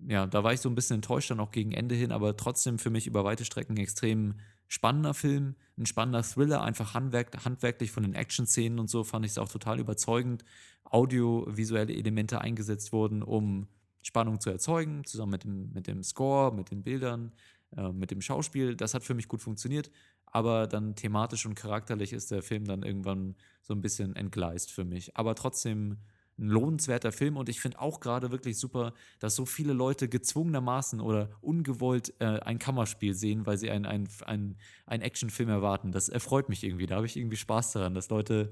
ja, 0.09 0.27
da 0.27 0.45
war 0.45 0.53
ich 0.53 0.61
so 0.61 0.69
ein 0.69 0.75
bisschen 0.77 0.97
enttäuscht 0.97 1.31
dann 1.31 1.41
auch 1.41 1.51
gegen 1.51 1.73
Ende 1.73 1.97
hin, 1.97 2.13
aber 2.13 2.37
trotzdem 2.37 2.79
für 2.79 2.91
mich 2.91 3.09
über 3.09 3.25
weite 3.25 3.45
Strecken 3.45 3.77
extrem 3.77 4.35
spannender 4.73 5.13
Film, 5.13 5.55
ein 5.77 5.85
spannender 5.85 6.23
Thriller, 6.23 6.63
einfach 6.63 6.95
handwerk 6.95 7.45
handwerklich 7.45 7.93
von 7.93 8.05
den 8.05 8.15
Action-Szenen 8.15 8.79
und 8.79 8.89
so 8.89 9.05
fand 9.05 9.27
ich 9.27 9.33
es 9.33 9.39
auch 9.39 9.51
total 9.51 9.79
überzeugend. 9.79 10.47
Audiovisuelle 10.85 11.93
Elemente 11.93 12.41
eingesetzt 12.41 12.91
wurden, 12.91 13.23
um 13.23 13.69
Spannung 14.01 14.41
zu 14.41 14.49
erzeugen, 14.49 15.05
zusammen 15.05 15.33
mit 15.33 15.45
dem, 15.45 15.73
mit 15.75 15.87
dem 15.87 16.03
Score, 16.03 16.55
mit 16.55 16.71
den 16.71 16.83
Bildern, 16.83 17.33
äh, 17.77 17.93
mit 17.93 18.11
dem 18.11 18.23
Schauspiel. 18.23 18.75
Das 18.75 18.95
hat 18.95 19.05
für 19.05 19.13
mich 19.13 19.29
gut 19.29 19.43
funktioniert, 19.43 19.91
aber 20.25 20.67
dann 20.67 20.97
thematisch 20.97 21.45
und 21.45 21.55
charakterlich 21.55 22.15
ist 22.15 22.31
der 22.31 22.43
Film 22.43 22.65
dann 22.65 22.83
irgendwann 22.83 23.37
so 23.61 23.75
ein 23.75 23.83
bisschen 23.83 24.17
entgleist 24.17 24.73
für 24.73 24.87
mich. 24.87 25.19
Aber 25.19 25.35
trotzdem 25.35 25.99
ein 26.39 26.49
lohnenswerter 26.49 27.13
Film 27.13 27.37
und 27.37 27.49
ich 27.49 27.61
finde 27.61 27.81
auch 27.81 28.01
gerade 28.01 28.31
wirklich 28.31 28.59
super, 28.59 28.95
dass 29.21 29.37
so 29.37 29.45
viele 29.45 29.73
Leute 29.73 30.09
gezwungenermaßen 30.09 31.01
oder 31.01 31.31
ungewollt 31.41 32.15
äh, 32.21 32.41
ein 32.41 32.59
Kammerspiel 32.59 33.15
sehen, 33.15 33.47
weil 33.47 33.59
sie 33.59 33.71
einen 33.71 33.87
ein, 33.87 34.57
ein, 34.87 35.01
Actionfilm 35.03 35.51
erwarten. 35.51 35.93
Das 35.93 36.09
erfreut 36.09 36.49
mich 36.49 36.65
irgendwie. 36.65 36.87
Da 36.87 36.97
habe 36.97 37.07
ich 37.07 37.17
irgendwie 37.17 37.37
Spaß 37.37 37.73
daran, 37.73 37.95
dass 37.95 38.09
Leute 38.09 38.51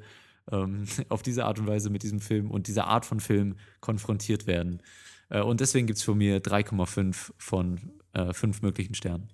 ähm, 0.51 0.85
auf 1.09 1.23
diese 1.23 1.45
Art 1.45 1.59
und 1.59 1.67
Weise 1.67 1.91
mit 1.91 2.03
diesem 2.03 2.21
Film 2.21 2.51
und 2.51 2.67
dieser 2.69 2.87
Art 2.87 3.07
von 3.07 3.21
Film 3.21 3.57
konfrontiert 3.81 4.47
werden. 4.47 4.83
Äh, 5.31 5.41
und 5.41 5.61
deswegen 5.61 5.87
gibt 5.87 5.99
es 5.99 6.05
von 6.05 6.19
mir 6.19 6.43
3,5 6.43 7.33
von 7.39 7.81
äh, 8.13 8.33
5 8.33 8.63
möglichen 8.63 8.95
Sternen. 8.95 9.31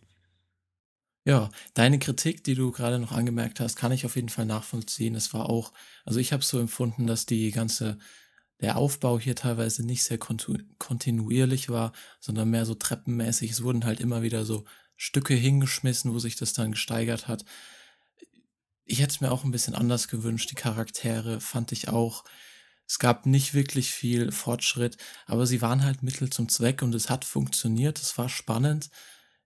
Ja, 1.26 1.50
deine 1.74 1.98
Kritik, 1.98 2.44
die 2.44 2.54
du 2.54 2.70
gerade 2.70 3.00
noch 3.00 3.10
angemerkt 3.10 3.58
hast, 3.58 3.74
kann 3.74 3.90
ich 3.90 4.06
auf 4.06 4.14
jeden 4.14 4.28
Fall 4.28 4.46
nachvollziehen. 4.46 5.16
Es 5.16 5.34
war 5.34 5.50
auch, 5.50 5.72
also 6.04 6.20
ich 6.20 6.32
habe 6.32 6.42
es 6.42 6.48
so 6.48 6.60
empfunden, 6.60 7.08
dass 7.08 7.26
die 7.26 7.50
ganze, 7.50 7.98
der 8.60 8.76
Aufbau 8.76 9.18
hier 9.18 9.36
teilweise 9.36 9.84
nicht 9.84 10.04
sehr 10.04 10.18
kontinuierlich 10.18 11.68
war, 11.68 11.92
sondern 12.20 12.50
mehr 12.50 12.64
so 12.64 12.74
treppenmäßig. 12.74 13.50
Es 13.50 13.62
wurden 13.62 13.84
halt 13.84 14.00
immer 14.00 14.22
wieder 14.22 14.44
so 14.44 14.64
Stücke 14.96 15.34
hingeschmissen, 15.34 16.12
wo 16.12 16.18
sich 16.18 16.36
das 16.36 16.54
dann 16.54 16.72
gesteigert 16.72 17.28
hat. 17.28 17.44
Ich 18.84 19.00
hätte 19.00 19.10
es 19.10 19.20
mir 19.20 19.30
auch 19.30 19.44
ein 19.44 19.50
bisschen 19.50 19.74
anders 19.74 20.08
gewünscht. 20.08 20.50
Die 20.50 20.54
Charaktere 20.54 21.40
fand 21.40 21.72
ich 21.72 21.88
auch. 21.88 22.24
Es 22.88 22.98
gab 22.98 23.26
nicht 23.26 23.52
wirklich 23.52 23.90
viel 23.90 24.32
Fortschritt, 24.32 24.96
aber 25.26 25.46
sie 25.46 25.60
waren 25.60 25.82
halt 25.82 26.02
Mittel 26.02 26.30
zum 26.30 26.48
Zweck 26.48 26.82
und 26.82 26.94
es 26.94 27.10
hat 27.10 27.24
funktioniert. 27.24 27.98
Es 27.98 28.16
war 28.16 28.28
spannend 28.28 28.90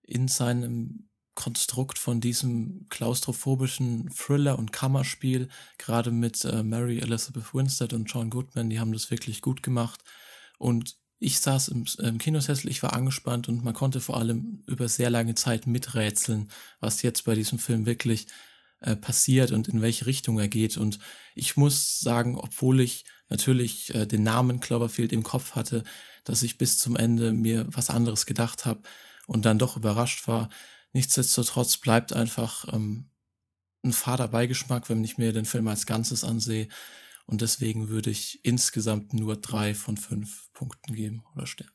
in 0.03 0.29
seinem 0.29 1.10
Konstrukt 1.41 1.99
von 1.99 2.21
diesem 2.21 2.87
klaustrophobischen 2.91 4.11
Thriller 4.11 4.59
und 4.59 4.73
Kammerspiel, 4.73 5.49
gerade 5.79 6.11
mit 6.11 6.45
äh, 6.45 6.63
Mary 6.63 6.99
Elizabeth 6.99 7.55
Winstead 7.55 7.95
und 7.95 8.13
John 8.13 8.29
Goodman, 8.29 8.69
die 8.69 8.79
haben 8.79 8.93
das 8.93 9.11
wirklich 9.11 9.41
gut 9.41 9.63
gemacht. 9.63 10.03
Und 10.59 10.99
ich 11.19 11.41
saß 11.41 11.69
im, 11.69 11.87
im 11.99 12.19
Kinosessel, 12.19 12.71
ich 12.71 12.83
war 12.83 12.93
angespannt 12.93 13.49
und 13.49 13.65
man 13.65 13.73
konnte 13.73 14.03
vor 14.03 14.19
allem 14.19 14.63
über 14.67 14.87
sehr 14.87 15.09
lange 15.09 15.35
Zeit 15.35 15.67
miträtseln, 15.67 16.51
was 16.79 17.01
jetzt 17.01 17.25
bei 17.25 17.35
diesem 17.35 17.59
Film 17.59 17.87
wirklich 17.87 18.27
äh, 18.81 18.95
passiert 18.95 19.51
und 19.51 19.67
in 19.67 19.81
welche 19.81 20.05
Richtung 20.05 20.39
er 20.39 20.49
geht. 20.49 20.77
Und 20.77 20.99
ich 21.35 21.57
muss 21.57 22.01
sagen, 22.01 22.37
obwohl 22.37 22.81
ich 22.81 23.07
natürlich 23.31 23.95
äh, 23.95 24.07
den 24.07 24.25
Namen 24.25 24.61
Cloverfield 24.61 25.13
im 25.15 25.23
Kopf 25.23 25.55
hatte, 25.55 25.85
dass 26.25 26.43
ich 26.43 26.59
bis 26.59 26.77
zum 26.77 26.97
Ende 26.97 27.33
mir 27.33 27.65
was 27.71 27.89
anderes 27.89 28.27
gedacht 28.27 28.67
habe 28.67 28.83
und 29.27 29.47
dann 29.47 29.59
doch 29.59 29.79
überrascht 29.79 30.29
war. 30.29 30.51
Nichtsdestotrotz 30.93 31.77
bleibt 31.77 32.13
einfach 32.13 32.73
ähm, 32.73 33.11
ein 33.85 33.93
fader 33.93 34.29
Beigeschmack, 34.29 34.89
wenn 34.89 35.05
ich 35.05 35.19
mir 35.19 35.33
den 35.33 35.45
Film 35.45 35.69
als 35.69 35.87
Ganzes 35.87 36.25
ansehe. 36.25 36.69
Und 37.27 37.43
deswegen 37.43 37.89
würde 37.89 38.11
ich 38.11 38.45
insgesamt 38.45 39.15
nur 39.15 39.37
drei 39.37 39.75
von 39.75 39.97
fünf 39.97 40.51
Punkten 40.53 40.95
geben 40.95 41.23
oder 41.35 41.47
Sternen. 41.47 41.73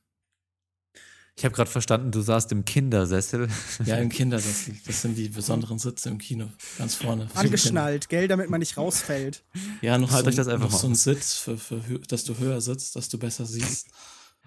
Ich 1.37 1.43
habe 1.43 1.53
gerade 1.53 1.69
verstanden, 1.69 2.11
du 2.11 2.21
saßt 2.21 2.53
im 2.53 2.63
Kindersessel. 2.63 3.49
Ja, 3.83 3.97
im 3.97 4.07
Kindersessel. 4.09 4.75
Das 4.85 5.01
sind 5.01 5.15
die 5.17 5.27
besonderen 5.27 5.79
Sitze 5.79 6.07
im 6.09 6.17
Kino. 6.17 6.49
Ganz 6.77 6.95
vorne. 6.95 7.27
Angeschnallt, 7.35 8.07
gell, 8.07 8.29
damit 8.29 8.49
man 8.49 8.59
nicht 8.59 8.77
rausfällt. 8.77 9.43
Ja, 9.81 9.97
noch, 9.97 10.11
Halt 10.11 10.23
so, 10.23 10.29
euch 10.29 10.35
das 10.35 10.47
einfach 10.47 10.67
noch 10.67 10.71
mal 10.71 10.79
so 10.79 10.87
ein. 10.87 10.95
Sitz, 10.95 11.33
für, 11.33 11.57
für, 11.57 11.81
dass 12.07 12.23
du 12.23 12.37
höher 12.37 12.61
sitzt, 12.61 12.95
dass 12.95 13.09
du 13.09 13.17
besser 13.17 13.45
siehst. 13.45 13.89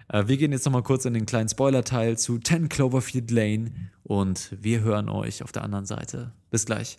Äh, 0.07 0.27
wir 0.27 0.37
gehen 0.37 0.51
jetzt 0.51 0.65
nochmal 0.65 0.83
kurz 0.83 1.05
in 1.05 1.13
den 1.13 1.25
kleinen 1.25 1.49
Spoiler-Teil 1.49 2.17
zu 2.17 2.39
10 2.39 2.69
Cloverfield 2.69 3.31
Lane 3.31 3.71
und 4.03 4.55
wir 4.59 4.81
hören 4.81 5.09
euch 5.09 5.43
auf 5.43 5.51
der 5.51 5.63
anderen 5.63 5.85
Seite. 5.85 6.31
Bis 6.49 6.65
gleich. 6.65 6.97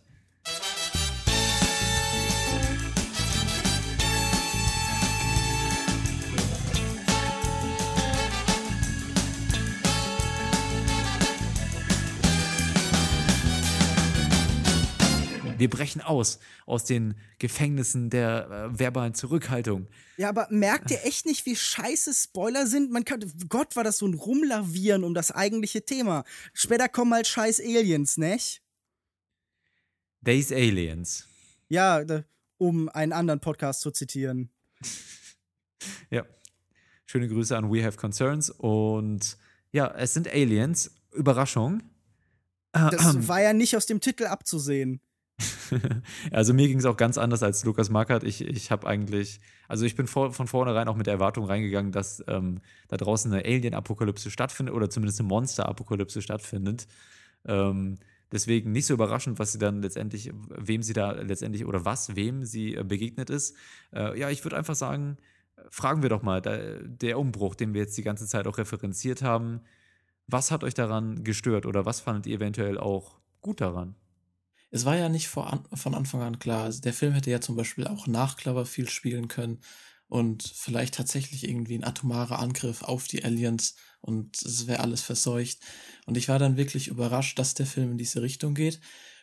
Wir 15.60 15.68
brechen 15.70 16.00
aus 16.00 16.38
aus 16.64 16.84
den 16.84 17.14
Gefängnissen 17.38 18.08
der 18.08 18.50
äh, 18.50 18.78
verbalen 18.78 19.12
Zurückhaltung. 19.12 19.88
Ja, 20.16 20.30
aber 20.30 20.48
merkt 20.50 20.90
ihr 20.90 21.04
echt 21.04 21.26
nicht, 21.26 21.44
wie 21.44 21.54
scheiße 21.54 22.14
Spoiler 22.14 22.66
sind? 22.66 22.90
Man 22.90 23.04
kann, 23.04 23.20
Gott, 23.48 23.76
war 23.76 23.84
das 23.84 23.98
so 23.98 24.06
ein 24.06 24.14
Rumlavieren 24.14 25.04
um 25.04 25.12
das 25.12 25.30
eigentliche 25.30 25.84
Thema. 25.84 26.24
Später 26.54 26.88
kommen 26.88 27.12
halt 27.12 27.26
scheiß 27.26 27.60
Aliens, 27.60 28.16
nicht? 28.16 28.62
Days 30.22 30.50
Aliens. 30.50 31.26
Ja, 31.68 32.04
um 32.56 32.88
einen 32.88 33.12
anderen 33.12 33.40
Podcast 33.40 33.82
zu 33.82 33.90
zitieren. 33.90 34.50
Ja. 36.10 36.26
Schöne 37.06 37.26
Grüße 37.26 37.56
an 37.56 37.72
We 37.72 37.82
Have 37.82 37.96
Concerns. 37.96 38.50
Und 38.50 39.38
ja, 39.72 39.90
es 39.96 40.12
sind 40.12 40.28
Aliens. 40.28 40.90
Überraschung. 41.12 41.82
Das 42.72 43.16
war 43.28 43.40
ja 43.40 43.54
nicht 43.54 43.74
aus 43.76 43.86
dem 43.86 44.00
Titel 44.00 44.26
abzusehen. 44.26 45.00
Also 46.30 46.54
mir 46.54 46.68
ging 46.68 46.78
es 46.78 46.84
auch 46.84 46.96
ganz 46.96 47.18
anders 47.18 47.42
als 47.42 47.64
Lukas 47.64 47.90
Markert. 47.90 48.24
Ich, 48.24 48.42
ich 48.42 48.70
habe 48.70 48.86
eigentlich, 48.86 49.40
also 49.68 49.84
ich 49.84 49.96
bin 49.96 50.06
vor, 50.06 50.32
von 50.32 50.46
vornherein 50.46 50.88
auch 50.88 50.96
mit 50.96 51.06
der 51.06 51.14
Erwartung 51.14 51.44
reingegangen, 51.44 51.92
dass 51.92 52.22
ähm, 52.28 52.60
da 52.88 52.96
draußen 52.96 53.32
eine 53.32 53.44
Alien-Apokalypse 53.44 54.30
stattfindet 54.30 54.74
oder 54.74 54.90
zumindest 54.90 55.20
eine 55.20 55.28
Monster-Apokalypse 55.28 56.22
stattfindet. 56.22 56.86
Ähm, 57.44 57.98
deswegen 58.32 58.72
nicht 58.72 58.86
so 58.86 58.94
überraschend, 58.94 59.38
was 59.38 59.52
sie 59.52 59.58
dann 59.58 59.82
letztendlich, 59.82 60.30
wem 60.48 60.82
sie 60.82 60.92
da 60.92 61.12
letztendlich 61.12 61.64
oder 61.66 61.84
was, 61.84 62.16
wem 62.16 62.44
sie 62.44 62.74
äh, 62.74 62.84
begegnet 62.84 63.30
ist. 63.30 63.56
Äh, 63.92 64.18
ja, 64.18 64.30
ich 64.30 64.44
würde 64.44 64.56
einfach 64.56 64.74
sagen, 64.74 65.16
fragen 65.70 66.02
wir 66.02 66.08
doch 66.08 66.22
mal, 66.22 66.40
da, 66.40 66.56
der 66.82 67.18
Umbruch, 67.18 67.54
den 67.54 67.74
wir 67.74 67.82
jetzt 67.82 67.96
die 67.96 68.02
ganze 68.02 68.26
Zeit 68.26 68.46
auch 68.46 68.58
referenziert 68.58 69.22
haben, 69.22 69.60
was 70.26 70.50
hat 70.50 70.64
euch 70.64 70.74
daran 70.74 71.24
gestört 71.24 71.66
oder 71.66 71.86
was 71.86 72.00
fandet 72.00 72.26
ihr 72.26 72.36
eventuell 72.36 72.78
auch 72.78 73.18
gut 73.40 73.60
daran? 73.60 73.96
Es 74.70 74.84
war 74.84 74.96
ja 74.96 75.08
nicht 75.08 75.28
vor 75.28 75.64
von 75.74 75.94
Anfang 75.94 76.22
an 76.22 76.38
klar. 76.38 76.64
Also 76.64 76.80
der 76.80 76.94
Film 76.94 77.12
hätte 77.12 77.30
ja 77.30 77.40
zum 77.40 77.56
Beispiel 77.56 77.86
auch 77.86 78.06
nach 78.06 78.36
Cloverfield 78.36 78.90
spielen 78.90 79.28
können 79.28 79.60
und 80.08 80.42
vielleicht 80.42 80.94
tatsächlich 80.94 81.48
irgendwie 81.48 81.76
ein 81.76 81.84
atomarer 81.84 82.38
Angriff 82.38 82.82
auf 82.82 83.06
die 83.08 83.24
Aliens 83.24 83.76
und 84.00 84.40
es 84.42 84.66
wäre 84.66 84.80
alles 84.80 85.02
verseucht. 85.02 85.60
Und 86.06 86.16
ich 86.16 86.28
war 86.28 86.38
dann 86.38 86.56
wirklich 86.56 86.88
überrascht, 86.88 87.38
dass 87.38 87.54
der 87.54 87.66
Film 87.66 87.92
in 87.92 87.98
diese 87.98 88.22
Richtung 88.22 88.54
geht. 88.54 88.80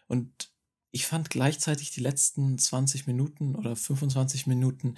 Und 0.07 0.51
ich 0.91 1.05
fand 1.05 1.29
gleichzeitig 1.29 1.91
die 1.91 2.01
letzten 2.01 2.57
20 2.57 3.07
Minuten 3.07 3.55
oder 3.55 3.75
25 3.75 4.47
Minuten 4.47 4.95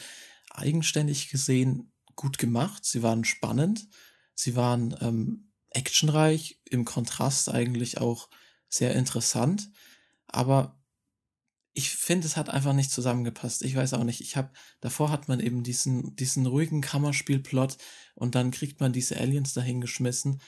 eigenständig 0.50 1.30
gesehen 1.30 1.92
gut 2.16 2.38
gemacht. 2.38 2.86
Sie 2.86 3.02
waren 3.02 3.24
spannend, 3.24 3.88
sie 4.36 4.56
waren 4.56 4.96
ähm, 5.02 5.52
actionreich, 5.72 6.60
im 6.70 6.86
Kontrast 6.86 7.50
eigentlich 7.50 7.98
auch 8.00 8.30
sehr 8.70 8.96
interessant. 8.96 9.70
Aber 10.30 10.80
ich 11.74 11.92
finde, 11.92 12.28
es 12.28 12.38
hat 12.38 12.50
einfach 12.50 12.74
nicht 12.74 12.92
zusammengepasst. 12.92 13.64
Ich 13.64 13.76
weiß 13.76 13.94
auch 13.94 14.04
nicht. 14.04 14.22
Ich 14.22 14.36
habe 14.36 14.52
davor 14.82 15.12
hat 15.12 15.28
man 15.28 15.40
eben 15.40 15.64
diesen 15.64 16.16
diesen 16.16 16.46
ruhigen 16.46 16.82
Kammerspielplot 16.82 17.78
und 18.16 18.36
dann 18.36 18.52
kriegt 18.52 18.80
man 18.80 18.94
diese 18.94 19.18
Aliens 19.18 19.54
dahin 19.54 19.82
geschmissen 19.82 20.42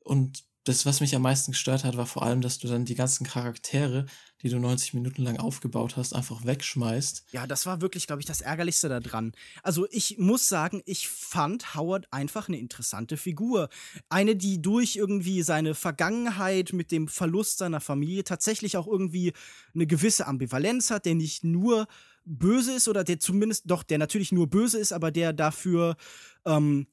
und 0.00 0.44
das, 0.64 0.86
was 0.86 1.00
mich 1.00 1.16
am 1.16 1.22
meisten 1.22 1.52
gestört 1.52 1.82
hat, 1.84 1.96
war 1.96 2.06
vor 2.06 2.22
allem, 2.22 2.40
dass 2.40 2.58
du 2.58 2.68
dann 2.68 2.84
die 2.84 2.94
ganzen 2.94 3.26
Charaktere, 3.26 4.06
die 4.42 4.48
du 4.48 4.58
90 4.58 4.94
Minuten 4.94 5.22
lang 5.22 5.38
aufgebaut 5.38 5.96
hast, 5.96 6.14
einfach 6.14 6.44
wegschmeißt. 6.44 7.24
Ja, 7.32 7.46
das 7.46 7.66
war 7.66 7.80
wirklich, 7.80 8.06
glaube 8.06 8.20
ich, 8.20 8.26
das 8.26 8.40
Ärgerlichste 8.40 8.88
daran. 8.88 9.32
Also 9.62 9.86
ich 9.90 10.18
muss 10.18 10.48
sagen, 10.48 10.82
ich 10.84 11.08
fand 11.08 11.74
Howard 11.74 12.12
einfach 12.12 12.48
eine 12.48 12.58
interessante 12.58 13.16
Figur. 13.16 13.70
Eine, 14.08 14.36
die 14.36 14.62
durch 14.62 14.96
irgendwie 14.96 15.42
seine 15.42 15.74
Vergangenheit 15.74 16.72
mit 16.72 16.92
dem 16.92 17.08
Verlust 17.08 17.58
seiner 17.58 17.80
Familie 17.80 18.22
tatsächlich 18.22 18.76
auch 18.76 18.86
irgendwie 18.86 19.32
eine 19.74 19.86
gewisse 19.86 20.26
Ambivalenz 20.26 20.90
hat, 20.90 21.06
der 21.06 21.16
nicht 21.16 21.42
nur 21.42 21.88
böse 22.24 22.72
ist 22.72 22.86
oder 22.86 23.02
der 23.02 23.18
zumindest, 23.18 23.64
doch, 23.66 23.82
der 23.82 23.98
natürlich 23.98 24.30
nur 24.30 24.48
böse 24.48 24.78
ist, 24.78 24.92
aber 24.92 25.10
der 25.10 25.32
dafür 25.32 25.96
ähm, 26.44 26.86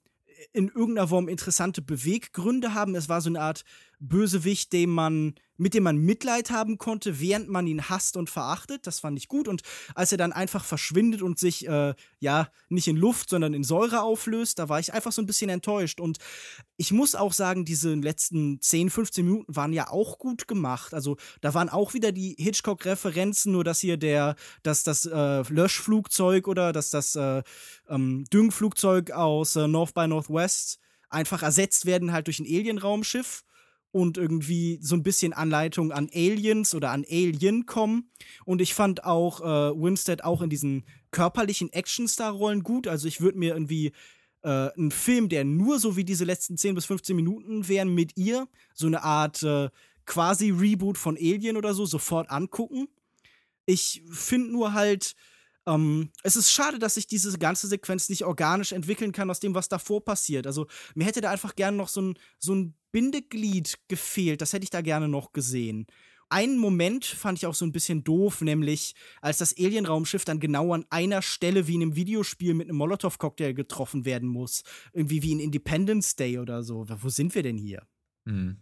in 0.54 0.70
irgendeiner 0.70 1.08
Form 1.08 1.28
interessante 1.28 1.82
Beweggründe 1.82 2.74
haben. 2.74 2.96
Es 2.96 3.10
war 3.10 3.22
so 3.22 3.30
eine 3.30 3.42
Art 3.42 3.64
Bösewicht, 4.00 4.72
dem 4.72 4.92
man, 4.92 5.36
mit 5.58 5.74
dem 5.74 5.84
man 5.84 5.98
Mitleid 5.98 6.52
haben 6.52 6.78
konnte, 6.78 7.20
während 7.20 7.50
man 7.50 7.68
ihn 7.68 7.90
hasst 7.90 8.16
und 8.16 8.30
verachtet. 8.30 8.88
Das 8.88 9.02
fand 9.02 9.18
ich 9.18 9.28
gut. 9.28 9.48
Und 9.48 9.62
als 9.94 10.12
er 10.12 10.18
dann 10.18 10.32
einfach 10.32 10.64
verschwindet 10.64 11.22
und 11.22 11.38
sich, 11.38 11.68
äh, 11.68 11.94
ja, 12.20 12.50
nicht 12.70 12.88
in 12.88 12.96
Luft, 12.96 13.30
sondern 13.30 13.54
in 13.54 13.66
Säure 13.66 14.02
auflöst, 14.02 14.58
da 14.58 14.70
war 14.70 14.80
ich 14.80 14.94
einfach 14.94 15.12
so 15.12 15.22
ein 15.22 15.26
bisschen 15.26 15.50
enttäuscht. 15.50 16.00
Und 16.00 16.18
ich 16.78 16.94
muss 16.94 17.14
auch 17.14 17.34
sagen, 17.34 17.66
diese 17.66 17.94
letzten 17.94 18.62
10, 18.62 18.90
15 18.90 19.26
Minuten 19.26 19.56
waren 19.56 19.74
ja 19.74 19.90
auch 19.90 20.18
gut 20.18 20.48
gemacht. 20.48 20.94
Also 20.94 21.18
da 21.42 21.54
waren 21.54 21.70
auch 21.70 21.94
wieder 21.94 22.14
die 22.14 22.36
Hitchcock-Referenzen, 22.40 23.52
nur 23.52 23.66
dass 23.66 23.82
hier 23.82 23.98
der, 23.98 24.36
dass 24.64 24.84
das 24.84 25.06
äh, 25.06 25.42
Löschflugzeug 25.42 26.48
oder 26.48 26.72
dass 26.72 26.90
das 26.90 27.16
äh, 27.16 27.44
ähm, 27.90 28.24
Düngflugzeug 28.32 29.12
aus 29.12 29.58
äh, 29.58 29.68
North 29.68 29.94
by 29.94 30.08
Northwest 30.08 30.80
einfach 31.10 31.42
ersetzt 31.44 31.86
werden 31.86 32.14
halt 32.14 32.28
durch 32.28 32.40
ein 32.40 32.46
Alien-Raumschiff 32.46 33.44
und 33.92 34.18
irgendwie 34.18 34.78
so 34.82 34.96
ein 34.96 35.04
bisschen 35.04 35.34
Anleitung 35.34 35.92
an 35.92 36.10
Aliens 36.14 36.76
oder 36.76 36.92
an 36.92 37.06
Alien 37.10 37.66
kommen. 37.66 38.12
Und 38.46 38.62
ich 38.62 38.74
fand 38.74 39.04
auch 39.04 39.42
äh, 39.42 39.76
Winstead 39.76 40.24
auch 40.24 40.42
in 40.42 40.50
diesen 40.50 40.86
körperlichen 41.12 41.74
Actionstar-Rollen 41.74 42.64
gut. 42.64 42.88
Also 42.88 43.08
ich 43.08 43.22
würde 43.22 43.40
mir 43.40 43.54
irgendwie 43.54 43.94
äh, 44.44 44.70
einen 44.78 44.92
Film, 44.92 45.30
der 45.30 45.44
nur 45.44 45.80
so 45.80 45.96
wie 45.96 46.04
diese 46.04 46.26
letzten 46.26 46.58
10 46.58 46.76
bis 46.76 46.86
15 46.86 47.16
Minuten 47.16 47.68
wären 47.68 47.94
mit 47.94 48.16
ihr, 48.16 48.48
so 48.74 48.88
eine 48.88 49.04
Art 49.04 49.42
äh, 49.44 49.70
quasi 50.06 50.52
Reboot 50.52 50.98
von 50.98 51.18
Alien 51.18 51.58
oder 51.58 51.74
so, 51.74 51.86
sofort 51.86 52.30
angucken. 52.30 52.88
Ich 53.66 54.04
finde 54.12 54.52
nur 54.52 54.74
halt, 54.74 55.16
ähm, 55.68 56.12
es 56.24 56.36
ist 56.36 56.52
schade, 56.52 56.80
dass 56.80 56.96
sich 56.96 57.08
diese 57.08 57.38
ganze 57.38 57.68
Sequenz 57.68 58.10
nicht 58.10 58.26
organisch 58.26 58.72
entwickeln 58.72 59.12
kann 59.12 59.30
aus 59.30 59.40
dem, 59.40 59.54
was 59.54 59.70
davor 59.70 60.04
passiert. 60.04 60.48
Also 60.48 60.68
mir 60.96 61.06
hätte 61.06 61.22
da 61.22 61.32
einfach 61.32 61.56
gerne 61.56 61.78
noch 61.78 61.90
so 61.90 62.02
ein, 62.02 62.20
so 62.40 62.56
ein 62.56 62.76
Bindeglied 62.92 63.78
gefehlt. 63.88 64.42
Das 64.42 64.54
hätte 64.54 64.64
ich 64.64 64.70
da 64.70 64.82
gerne 64.82 65.08
noch 65.08 65.34
gesehen. 65.34 65.88
Einen 66.32 66.60
Moment 66.60 67.06
fand 67.06 67.40
ich 67.40 67.48
auch 67.48 67.56
so 67.56 67.66
ein 67.66 67.72
bisschen 67.72 68.04
doof, 68.04 68.42
nämlich 68.42 68.94
als 69.20 69.40
das 69.40 69.56
Alien-Raumschiff 69.58 70.26
dann 70.26 70.40
genau 70.40 70.74
an 70.74 70.86
einer 70.92 71.24
Stelle 71.24 71.68
wie 71.68 71.76
in 71.76 71.82
einem 71.82 71.96
Videospiel 71.96 72.54
mit 72.54 72.70
einem 72.70 72.78
Molotow-Cocktail 72.78 73.54
getroffen 73.54 74.06
werden 74.06 74.30
muss. 74.30 74.64
Irgendwie 74.94 75.24
wie 75.24 75.32
in 75.32 75.40
Independence 75.40 76.16
Day 76.16 76.38
oder 76.38 76.62
so. 76.62 76.86
Wo 76.88 77.10
sind 77.10 77.34
wir 77.34 77.42
denn 77.42 77.58
hier? 77.58 77.82
Hm. 78.26 78.58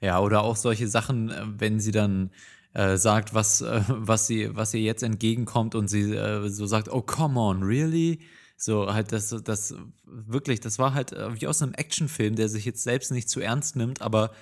Ja, 0.00 0.20
oder 0.20 0.42
auch 0.44 0.54
solche 0.54 0.86
Sachen, 0.86 1.30
äh, 1.30 1.42
wenn 1.58 1.80
sie 1.80 1.90
dann 1.90 2.30
äh, 2.74 2.96
sagt, 2.96 3.34
was, 3.34 3.60
äh, 3.60 3.82
was, 3.88 4.28
sie, 4.28 4.54
was 4.54 4.72
ihr 4.72 4.80
jetzt 4.80 5.02
entgegenkommt 5.02 5.74
und 5.74 5.88
sie 5.88 6.12
äh, 6.12 6.48
so 6.48 6.66
sagt, 6.66 6.88
oh, 6.88 7.02
come 7.02 7.40
on, 7.40 7.64
really? 7.64 8.20
So, 8.62 8.92
halt, 8.92 9.10
das, 9.10 9.30
das 9.42 9.74
wirklich, 10.04 10.60
das 10.60 10.78
war 10.78 10.92
halt 10.92 11.12
äh, 11.12 11.40
wie 11.40 11.46
aus 11.46 11.62
einem 11.62 11.72
Actionfilm, 11.72 12.36
der 12.36 12.50
sich 12.50 12.66
jetzt 12.66 12.82
selbst 12.82 13.10
nicht 13.10 13.30
zu 13.30 13.40
ernst 13.40 13.74
nimmt, 13.74 14.02
aber 14.02 14.32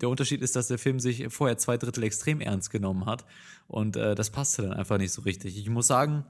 der 0.00 0.08
Unterschied 0.08 0.40
ist, 0.40 0.56
dass 0.56 0.68
der 0.68 0.78
Film 0.78 0.98
sich 0.98 1.26
vorher 1.28 1.58
zwei 1.58 1.76
Drittel 1.76 2.04
extrem 2.04 2.40
ernst 2.40 2.70
genommen 2.70 3.04
hat 3.04 3.26
und 3.66 3.96
äh, 3.96 4.14
das 4.14 4.30
passte 4.30 4.62
dann 4.62 4.72
einfach 4.72 4.96
nicht 4.96 5.12
so 5.12 5.22
richtig. 5.22 5.58
Ich 5.58 5.68
muss 5.68 5.88
sagen, 5.88 6.24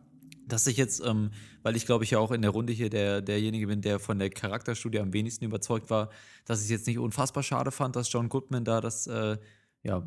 dass 0.49 0.67
ich 0.67 0.77
jetzt, 0.77 1.01
ähm, 1.07 1.31
weil 1.63 1.77
ich 1.77 1.87
glaube 1.87 2.03
ich 2.03 2.11
ja 2.11 2.19
auch 2.19 2.33
in 2.33 2.43
der 2.43 2.51
Runde 2.51 2.73
hier 2.73 2.91
der, 2.91 3.23
derjenige 3.23 3.69
bin, 3.69 3.81
der 3.81 4.01
von 4.01 4.19
der 4.19 4.31
Charakterstudie 4.31 4.99
am 4.99 5.13
wenigsten 5.13 5.45
überzeugt 5.45 5.89
war, 5.89 6.11
dass 6.47 6.59
ich 6.59 6.65
es 6.65 6.71
jetzt 6.71 6.89
nicht 6.89 6.99
unfassbar 6.99 7.45
schade 7.45 7.71
fand, 7.71 7.95
dass 7.95 8.11
John 8.11 8.29
Goodman 8.29 8.65
da 8.65 8.81
das, 8.81 9.07
äh, 9.07 9.39
ja, 9.85 10.03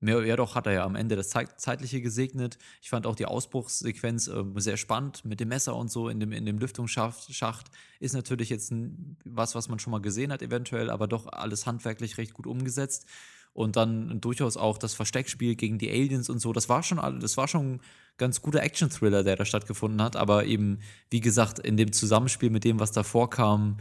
mehr, 0.00 0.24
ja 0.24 0.36
doch, 0.36 0.54
hat 0.54 0.66
er 0.66 0.72
ja 0.72 0.84
am 0.84 0.94
Ende 0.94 1.16
das 1.16 1.28
Zeit, 1.28 1.60
Zeitliche 1.60 2.00
gesegnet. 2.00 2.58
Ich 2.82 2.90
fand 2.90 3.06
auch 3.06 3.16
die 3.16 3.26
Ausbruchssequenz 3.26 4.28
äh, 4.28 4.44
sehr 4.56 4.76
spannend 4.76 5.24
mit 5.24 5.40
dem 5.40 5.48
Messer 5.48 5.74
und 5.76 5.90
so 5.90 6.08
in 6.08 6.20
dem, 6.20 6.32
in 6.32 6.46
dem 6.46 6.58
Lüftungsschacht. 6.58 7.34
Schacht. 7.34 7.70
Ist 8.00 8.14
natürlich 8.14 8.50
jetzt 8.50 8.70
ein, 8.70 9.16
was, 9.24 9.54
was 9.54 9.68
man 9.68 9.78
schon 9.78 9.90
mal 9.90 10.00
gesehen 10.00 10.32
hat, 10.32 10.42
eventuell, 10.42 10.90
aber 10.90 11.06
doch 11.08 11.26
alles 11.26 11.66
handwerklich 11.66 12.18
recht 12.18 12.34
gut 12.34 12.46
umgesetzt. 12.46 13.06
Und 13.52 13.76
dann 13.76 14.20
durchaus 14.20 14.58
auch 14.58 14.76
das 14.76 14.92
Versteckspiel 14.92 15.54
gegen 15.54 15.78
die 15.78 15.90
Aliens 15.90 16.28
und 16.28 16.40
so. 16.40 16.52
Das 16.52 16.68
war 16.68 16.82
schon, 16.82 16.98
das 17.20 17.38
war 17.38 17.48
schon 17.48 17.76
ein 17.76 17.80
ganz 18.18 18.42
guter 18.42 18.62
Action-Thriller, 18.62 19.24
der 19.24 19.36
da 19.36 19.46
stattgefunden 19.46 20.02
hat. 20.02 20.14
Aber 20.14 20.44
eben, 20.44 20.80
wie 21.08 21.20
gesagt, 21.20 21.58
in 21.58 21.78
dem 21.78 21.90
Zusammenspiel 21.90 22.50
mit 22.50 22.64
dem, 22.64 22.80
was 22.80 22.92
davor 22.92 23.30
kam, 23.30 23.78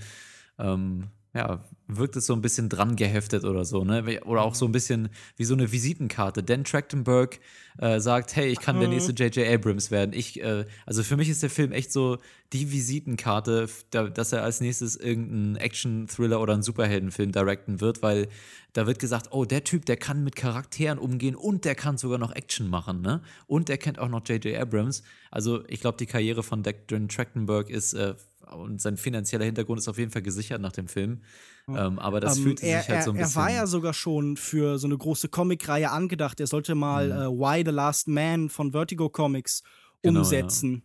ähm, 0.57 1.09
ja, 1.35 1.59
wirkt 1.87 2.15
es 2.15 2.25
so 2.25 2.33
ein 2.33 2.41
bisschen 2.41 2.69
dran 2.69 2.95
geheftet 2.95 3.43
oder 3.43 3.65
so, 3.65 3.83
ne? 3.83 4.21
Oder 4.23 4.41
auch 4.41 4.55
so 4.55 4.65
ein 4.65 4.71
bisschen 4.71 5.09
wie 5.35 5.43
so 5.43 5.53
eine 5.53 5.71
Visitenkarte. 5.71 6.41
Dan 6.41 6.63
Trachtenberg 6.63 7.39
äh, 7.77 7.99
sagt, 7.99 8.35
hey, 8.35 8.47
ich 8.47 8.59
kann 8.59 8.79
der 8.79 8.87
nächste 8.87 9.11
J.J. 9.11 9.47
Abrams 9.47 9.91
werden. 9.91 10.13
Ich, 10.13 10.41
äh, 10.41 10.65
also 10.85 11.03
für 11.03 11.17
mich 11.17 11.29
ist 11.29 11.43
der 11.43 11.49
Film 11.49 11.73
echt 11.73 11.91
so 11.91 12.17
die 12.53 12.71
Visitenkarte, 12.71 13.67
da, 13.91 14.07
dass 14.07 14.31
er 14.31 14.43
als 14.43 14.61
nächstes 14.61 14.95
irgendeinen 14.95 15.57
Action-Thriller 15.57 16.39
oder 16.39 16.53
einen 16.53 16.63
Superheldenfilm 16.63 17.33
directen 17.33 17.81
wird, 17.81 18.01
weil 18.01 18.29
da 18.73 18.87
wird 18.87 18.99
gesagt, 18.99 19.27
oh, 19.31 19.45
der 19.45 19.63
Typ, 19.63 19.85
der 19.85 19.97
kann 19.97 20.23
mit 20.23 20.35
Charakteren 20.35 20.97
umgehen 20.97 21.35
und 21.35 21.65
der 21.65 21.75
kann 21.75 21.97
sogar 21.97 22.17
noch 22.17 22.33
Action 22.33 22.69
machen, 22.69 23.01
ne? 23.01 23.21
Und 23.45 23.69
der 23.69 23.77
kennt 23.77 23.99
auch 23.99 24.09
noch 24.09 24.27
J.J. 24.27 24.59
Abrams. 24.59 25.03
Also 25.29 25.63
ich 25.67 25.81
glaube, 25.81 25.97
die 25.97 26.05
Karriere 26.05 26.43
von 26.43 26.63
Dan 26.63 27.09
Trachtenberg 27.09 27.69
ist 27.69 27.93
äh, 27.93 28.15
und 28.53 28.81
sein 28.81 28.97
finanzieller 28.97 29.45
Hintergrund 29.45 29.79
ist 29.79 29.87
auf 29.87 29.97
jeden 29.97 30.11
Fall 30.11 30.21
gesichert 30.21 30.61
nach 30.61 30.71
dem 30.71 30.87
Film. 30.87 31.21
Ähm, 31.67 31.99
aber 31.99 32.19
das 32.19 32.37
Ähm, 32.37 32.43
fühlte 32.43 32.65
er, 32.65 32.79
sich 32.79 32.89
halt 32.89 33.03
so 33.03 33.11
ein 33.11 33.15
er, 33.17 33.23
bisschen. 33.25 33.41
er 33.41 33.43
war 33.45 33.51
ja 33.51 33.67
sogar 33.67 33.93
schon 33.93 34.37
für 34.37 34.77
so 34.79 34.87
eine 34.87 34.97
große 34.97 35.29
Comicreihe 35.29 35.89
angedacht. 35.91 36.39
Er 36.39 36.47
sollte 36.47 36.75
mal 36.75 37.05
Mhm. 37.07 37.11
äh, 37.11 37.27
Why 37.29 37.63
the 37.65 37.71
Last 37.71 38.07
Man 38.07 38.49
von 38.49 38.71
Vertigo 38.71 39.09
Comics 39.09 39.63
Genau, 40.03 40.19
umsetzen. 40.19 40.83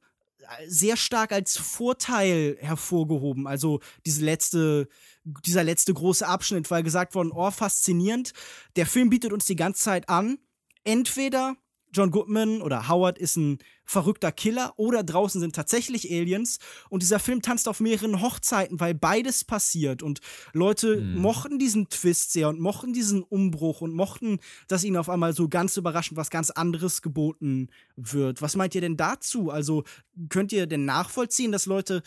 sehr 0.66 0.96
stark 0.96 1.32
als 1.32 1.56
Vorteil 1.56 2.56
hervorgehoben. 2.60 3.46
Also 3.46 3.80
diese 4.04 4.24
letzte, 4.24 4.88
dieser 5.24 5.64
letzte 5.64 5.94
große 5.94 6.26
Abschnitt, 6.26 6.70
weil 6.70 6.82
gesagt 6.82 7.14
worden, 7.14 7.32
oh, 7.32 7.50
faszinierend. 7.50 8.32
Der 8.76 8.86
Film 8.86 9.10
bietet 9.10 9.32
uns 9.32 9.46
die 9.46 9.56
ganze 9.56 9.82
Zeit 9.82 10.08
an, 10.08 10.38
entweder 10.84 11.56
John 11.93 12.11
Goodman 12.11 12.62
oder 12.62 12.88
Howard 12.88 13.18
ist 13.18 13.36
ein 13.36 13.59
verrückter 13.84 14.32
Killer 14.32 14.72
oder 14.76 15.03
draußen 15.03 15.40
sind 15.40 15.55
tatsächlich 15.55 16.11
Aliens 16.11 16.59
und 16.88 17.03
dieser 17.03 17.18
Film 17.18 17.43
tanzt 17.43 17.68
auf 17.68 17.80
mehreren 17.80 18.22
Hochzeiten, 18.22 18.80
weil 18.80 18.95
beides 18.95 19.45
passiert 19.45 20.03
und 20.03 20.20
Leute 20.53 21.01
mochten 21.01 21.59
diesen 21.59 21.88
Twist 21.88 22.32
sehr 22.32 22.49
und 22.49 22.61
mochten 22.61 22.93
diesen 22.93 23.22
Umbruch 23.22 23.80
und 23.80 23.95
mochten, 23.95 24.38
dass 24.68 24.84
ihnen 24.84 24.97
auf 24.97 25.11
einmal 25.11 25.34
so 25.34 25.49
ganz 25.49 25.76
überraschend 25.76 26.16
was 26.16 26.30
ganz 26.30 26.51
anderes 26.51 27.03
geboten 27.03 27.68
wird. 27.97 28.40
Was 28.40 28.57
meint 28.57 28.74
ihr 28.74 28.80
denn 28.80 28.97
dazu? 28.97 29.51
Also 29.51 29.84
könnt 30.28 30.53
ihr 30.53 30.66
denn 30.66 30.84
nachvollziehen, 30.84 31.53
dass 31.53 31.66
Leute 31.66 32.03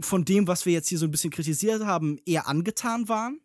von 0.00 0.24
dem, 0.24 0.46
was 0.46 0.66
wir 0.66 0.72
jetzt 0.72 0.88
hier 0.88 0.98
so 0.98 1.06
ein 1.06 1.10
bisschen 1.10 1.30
kritisiert 1.30 1.84
haben, 1.84 2.18
eher 2.24 2.48
angetan 2.48 3.08
waren? 3.08 3.40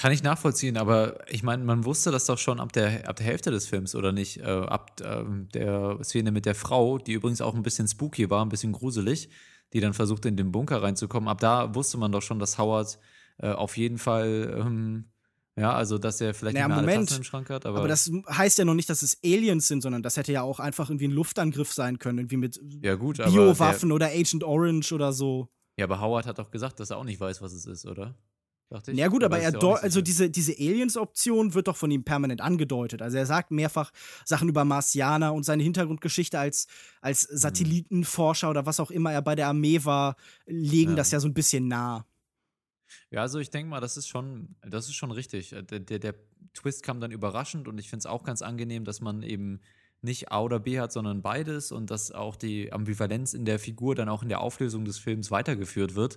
Kann 0.00 0.12
ich 0.12 0.22
nachvollziehen, 0.22 0.78
aber 0.78 1.18
ich 1.28 1.42
meine, 1.42 1.62
man 1.62 1.84
wusste 1.84 2.10
das 2.10 2.24
doch 2.24 2.38
schon 2.38 2.58
ab 2.58 2.72
der, 2.72 3.06
ab 3.06 3.16
der 3.16 3.26
Hälfte 3.26 3.50
des 3.50 3.66
Films, 3.66 3.94
oder 3.94 4.12
nicht? 4.12 4.38
Äh, 4.38 4.44
ab 4.44 4.98
ähm, 5.04 5.50
der 5.52 5.98
Szene 6.02 6.32
mit 6.32 6.46
der 6.46 6.54
Frau, 6.54 6.96
die 6.96 7.12
übrigens 7.12 7.42
auch 7.42 7.54
ein 7.54 7.62
bisschen 7.62 7.86
spooky 7.86 8.30
war, 8.30 8.42
ein 8.42 8.48
bisschen 8.48 8.72
gruselig, 8.72 9.28
die 9.74 9.80
dann 9.80 9.92
versuchte, 9.92 10.28
in 10.28 10.38
den 10.38 10.52
Bunker 10.52 10.82
reinzukommen. 10.82 11.28
Ab 11.28 11.40
da 11.40 11.74
wusste 11.74 11.98
man 11.98 12.12
doch 12.12 12.22
schon, 12.22 12.38
dass 12.38 12.56
Howard 12.56 12.98
äh, 13.40 13.50
auf 13.50 13.76
jeden 13.76 13.98
Fall, 13.98 14.56
ähm, 14.58 15.04
ja, 15.54 15.74
also 15.74 15.98
dass 15.98 16.18
er 16.22 16.32
vielleicht 16.32 16.54
Naja, 16.54 16.74
alle 16.74 16.80
Moment. 16.80 17.14
Im 17.14 17.22
Schrank 17.22 17.50
hat, 17.50 17.66
aber, 17.66 17.80
Aber 17.80 17.88
das 17.88 18.10
heißt 18.30 18.56
ja 18.56 18.64
noch 18.64 18.72
nicht, 18.72 18.88
dass 18.88 19.02
es 19.02 19.18
Aliens 19.22 19.68
sind, 19.68 19.82
sondern 19.82 20.02
das 20.02 20.16
hätte 20.16 20.32
ja 20.32 20.40
auch 20.40 20.60
einfach 20.60 20.88
irgendwie 20.88 21.08
ein 21.08 21.12
Luftangriff 21.12 21.74
sein 21.74 21.98
können, 21.98 22.20
irgendwie 22.20 22.38
mit 22.38 22.58
ja 22.80 22.96
Biowaffen 22.96 23.92
oder 23.92 24.06
Agent 24.06 24.44
Orange 24.44 24.94
oder 24.94 25.12
so. 25.12 25.50
Ja, 25.76 25.84
aber 25.84 26.00
Howard 26.00 26.24
hat 26.24 26.38
doch 26.38 26.50
gesagt, 26.50 26.80
dass 26.80 26.88
er 26.88 26.96
auch 26.96 27.04
nicht 27.04 27.20
weiß, 27.20 27.42
was 27.42 27.52
es 27.52 27.66
ist, 27.66 27.84
oder? 27.84 28.16
Dachte 28.70 28.92
ich. 28.92 28.98
Ja 28.98 29.08
gut, 29.08 29.24
aber 29.24 29.36
weiß 29.36 29.44
er 29.46 29.52
nicht 29.52 29.82
also 29.82 30.00
diese, 30.00 30.30
diese 30.30 30.52
Aliens-Option 30.52 31.54
wird 31.54 31.66
doch 31.66 31.76
von 31.76 31.90
ihm 31.90 32.04
permanent 32.04 32.40
angedeutet. 32.40 33.02
Also 33.02 33.18
er 33.18 33.26
sagt 33.26 33.50
mehrfach 33.50 33.90
Sachen 34.24 34.48
über 34.48 34.64
Marsianer 34.64 35.34
und 35.34 35.42
seine 35.42 35.64
Hintergrundgeschichte 35.64 36.38
als, 36.38 36.68
als 37.00 37.28
Mhm. 37.30 37.36
Satellitenforscher 37.36 38.48
oder 38.48 38.66
was 38.66 38.78
auch 38.78 38.92
immer 38.92 39.12
er 39.12 39.22
bei 39.22 39.34
der 39.34 39.48
Armee 39.48 39.84
war, 39.84 40.14
legen 40.46 40.90
Ja. 40.90 40.96
das 40.96 41.10
ja 41.10 41.18
so 41.18 41.26
ein 41.26 41.34
bisschen 41.34 41.66
nah. 41.66 42.06
Ja, 43.10 43.22
also 43.22 43.40
ich 43.40 43.50
denke 43.50 43.70
mal, 43.70 43.80
das 43.80 43.96
ist 43.96 44.06
schon, 44.08 44.54
das 44.62 44.86
ist 44.86 44.94
schon 44.94 45.10
richtig. 45.10 45.52
Äh, 45.52 45.64
Der, 45.64 45.80
der, 45.80 45.98
der 45.98 46.14
Twist 46.54 46.84
kam 46.84 47.00
dann 47.00 47.10
überraschend 47.10 47.66
und 47.66 47.78
ich 47.78 47.88
finde 47.90 48.00
es 48.00 48.06
auch 48.06 48.22
ganz 48.22 48.40
angenehm, 48.40 48.84
dass 48.84 49.00
man 49.00 49.22
eben 49.24 49.60
nicht 50.02 50.30
A 50.32 50.40
oder 50.42 50.60
B 50.60 50.78
hat, 50.80 50.92
sondern 50.92 51.22
beides 51.22 51.72
und 51.72 51.90
dass 51.90 52.10
auch 52.12 52.36
die 52.36 52.72
Ambivalenz 52.72 53.34
in 53.34 53.44
der 53.44 53.58
Figur 53.58 53.94
dann 53.94 54.08
auch 54.08 54.22
in 54.22 54.28
der 54.28 54.40
Auflösung 54.40 54.84
des 54.84 54.98
Films 54.98 55.30
weitergeführt 55.30 55.94
wird. 55.94 56.16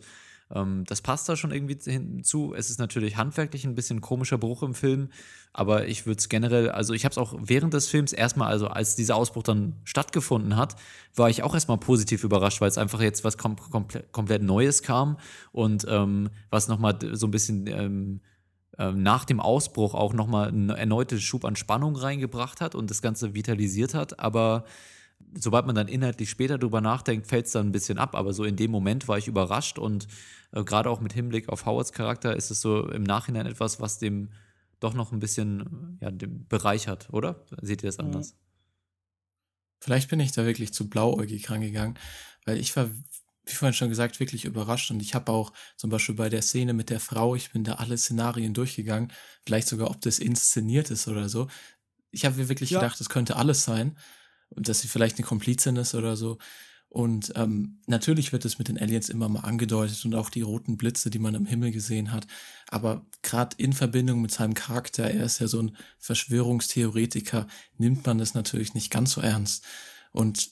Ähm, 0.54 0.84
das 0.86 1.02
passt 1.02 1.28
da 1.28 1.36
schon 1.36 1.52
irgendwie 1.52 1.78
hinzu. 1.90 2.54
Es 2.56 2.70
ist 2.70 2.80
natürlich 2.80 3.18
handwerklich 3.18 3.66
ein 3.66 3.76
bisschen 3.76 4.02
komischer 4.02 4.38
Bruch 4.38 4.64
im 4.64 4.74
Film, 4.74 5.10
aber 5.52 5.88
ich 5.88 6.06
würde 6.06 6.20
es 6.20 6.30
generell, 6.30 6.70
also 6.70 6.94
ich 6.94 7.06
habe 7.06 7.12
es 7.12 7.18
auch 7.18 7.36
während 7.40 7.74
des 7.74 7.88
Films 7.88 8.14
erstmal, 8.14 8.50
also 8.50 8.68
als 8.68 8.96
dieser 8.96 9.16
Ausbruch 9.16 9.44
dann 9.44 9.76
stattgefunden 9.84 10.56
hat, 10.56 10.76
war 11.16 11.30
ich 11.30 11.44
auch 11.44 11.54
erstmal 11.54 11.78
positiv 11.78 12.24
überrascht, 12.24 12.62
weil 12.62 12.70
es 12.70 12.78
einfach 12.78 13.02
jetzt 13.02 13.24
was 13.24 13.38
kom 13.38 13.56
komple 13.56 14.04
komplett 14.12 14.44
Neues 14.44 14.84
kam 14.84 15.18
und 15.52 15.86
ähm, 15.90 16.30
was 16.50 16.68
nochmal 16.68 16.98
so 17.14 17.28
ein 17.28 17.32
bisschen 17.32 17.68
ähm, 17.68 18.22
ähm, 18.80 19.04
nach 19.04 19.26
dem 19.26 19.40
Ausbruch 19.40 19.94
auch 19.94 20.14
nochmal 20.14 20.48
einen 20.48 20.70
erneuten 20.70 21.20
Schub 21.20 21.46
an 21.46 21.56
Spannung 21.56 21.96
reingebracht 21.96 22.60
hat 22.62 22.74
und 22.74 22.90
das 22.90 23.02
Ganze 23.02 23.36
vitalisiert 23.36 23.94
hat. 23.94 24.20
Aber 24.20 24.66
sobald 25.34 25.66
man 25.66 25.76
dann 25.76 25.88
inhaltlich 25.88 26.30
später 26.30 26.58
drüber 26.58 26.82
nachdenkt, 26.82 27.28
fällt 27.28 27.48
es 27.48 27.52
dann 27.52 27.68
ein 27.68 27.72
bisschen 27.72 27.98
ab. 27.98 28.16
Aber 28.16 28.34
so 28.34 28.44
in 28.44 28.56
dem 28.56 28.72
Moment 28.72 29.08
war 29.08 29.18
ich 29.18 29.28
überrascht 29.28 29.80
und 29.80 30.08
äh, 30.52 30.64
gerade 30.64 30.90
auch 30.90 31.02
mit 31.02 31.14
Hinblick 31.14 31.50
auf 31.50 31.66
Howards 31.66 31.92
Charakter 31.92 32.36
ist 32.36 32.52
es 32.52 32.62
so 32.62 32.90
im 32.90 33.04
Nachhinein 33.04 33.46
etwas, 33.46 33.80
was 33.80 34.00
dem 34.00 34.30
doch 34.80 34.94
noch 34.94 35.12
ein 35.12 35.20
bisschen 35.20 35.98
ja, 36.02 36.12
dem 36.12 36.48
bereichert, 36.48 37.10
oder? 37.12 37.46
Seht 37.62 37.84
ihr 37.84 37.88
das 37.88 38.00
anders? 38.00 38.36
Vielleicht 39.80 40.10
bin 40.10 40.20
ich 40.20 40.32
da 40.32 40.46
wirklich 40.46 40.74
zu 40.74 40.90
blauäugig 40.90 41.50
rangegangen, 41.50 41.98
weil 42.46 42.58
ich 42.58 42.76
war, 42.76 42.90
wie 43.46 43.54
vorhin 43.54 43.74
schon 43.74 43.90
gesagt, 43.90 44.20
wirklich 44.20 44.46
überrascht 44.46 44.92
und 44.92 45.02
ich 45.02 45.16
habe 45.16 45.32
auch 45.32 45.52
zum 45.76 45.90
Beispiel 45.90 46.16
bei 46.16 46.30
der 46.30 46.42
Szene 46.42 46.74
mit 46.74 46.90
der 46.90 47.00
Frau, 47.00 47.36
ich 47.36 47.52
bin 47.52 47.64
da 47.64 47.74
alle 47.76 47.98
Szenarien 47.98 48.54
durchgegangen, 48.54 49.12
vielleicht 49.46 49.68
sogar, 49.68 49.90
ob 49.90 50.00
das 50.02 50.20
inszeniert 50.20 50.90
ist 50.92 51.08
oder 51.08 51.28
so. 51.28 51.48
Ich 52.12 52.26
habe 52.26 52.36
mir 52.38 52.48
wirklich 52.50 52.70
Ja. 52.70 52.80
gedacht, 52.80 53.00
das 53.00 53.10
könnte 53.10 53.36
alles 53.36 53.64
sein 53.64 53.98
dass 54.56 54.82
sie 54.82 54.88
vielleicht 54.88 55.18
eine 55.18 55.26
Komplizin 55.26 55.76
ist 55.76 55.96
oder 55.96 56.16
so. 56.16 56.38
Und 56.94 57.34
ähm, 57.36 57.80
natürlich 57.88 58.34
wird 58.34 58.46
es 58.46 58.60
mit 58.60 58.68
den 58.68 58.78
Aliens 58.78 59.10
immer 59.10 59.28
mal 59.28 59.40
angedeutet 59.40 60.06
und 60.06 60.14
auch 60.14 60.30
die 60.30 60.44
roten 60.44 60.78
Blitze, 60.78 61.10
die 61.10 61.18
man 61.18 61.36
am 61.36 61.48
Himmel 61.48 61.72
gesehen 61.72 62.12
hat. 62.12 62.28
Aber 62.68 63.04
gerade 63.24 63.56
in 63.58 63.74
Verbindung 63.74 64.22
mit 64.22 64.32
seinem 64.32 64.54
Charakter, 64.54 65.10
er 65.10 65.26
ist 65.26 65.40
ja 65.40 65.48
so 65.48 65.60
ein 65.60 65.76
Verschwörungstheoretiker, 65.98 67.48
nimmt 67.80 68.06
man 68.06 68.20
das 68.20 68.36
natürlich 68.36 68.76
nicht 68.76 68.92
ganz 68.92 69.14
so 69.14 69.22
ernst. 69.22 69.66
Und 70.12 70.52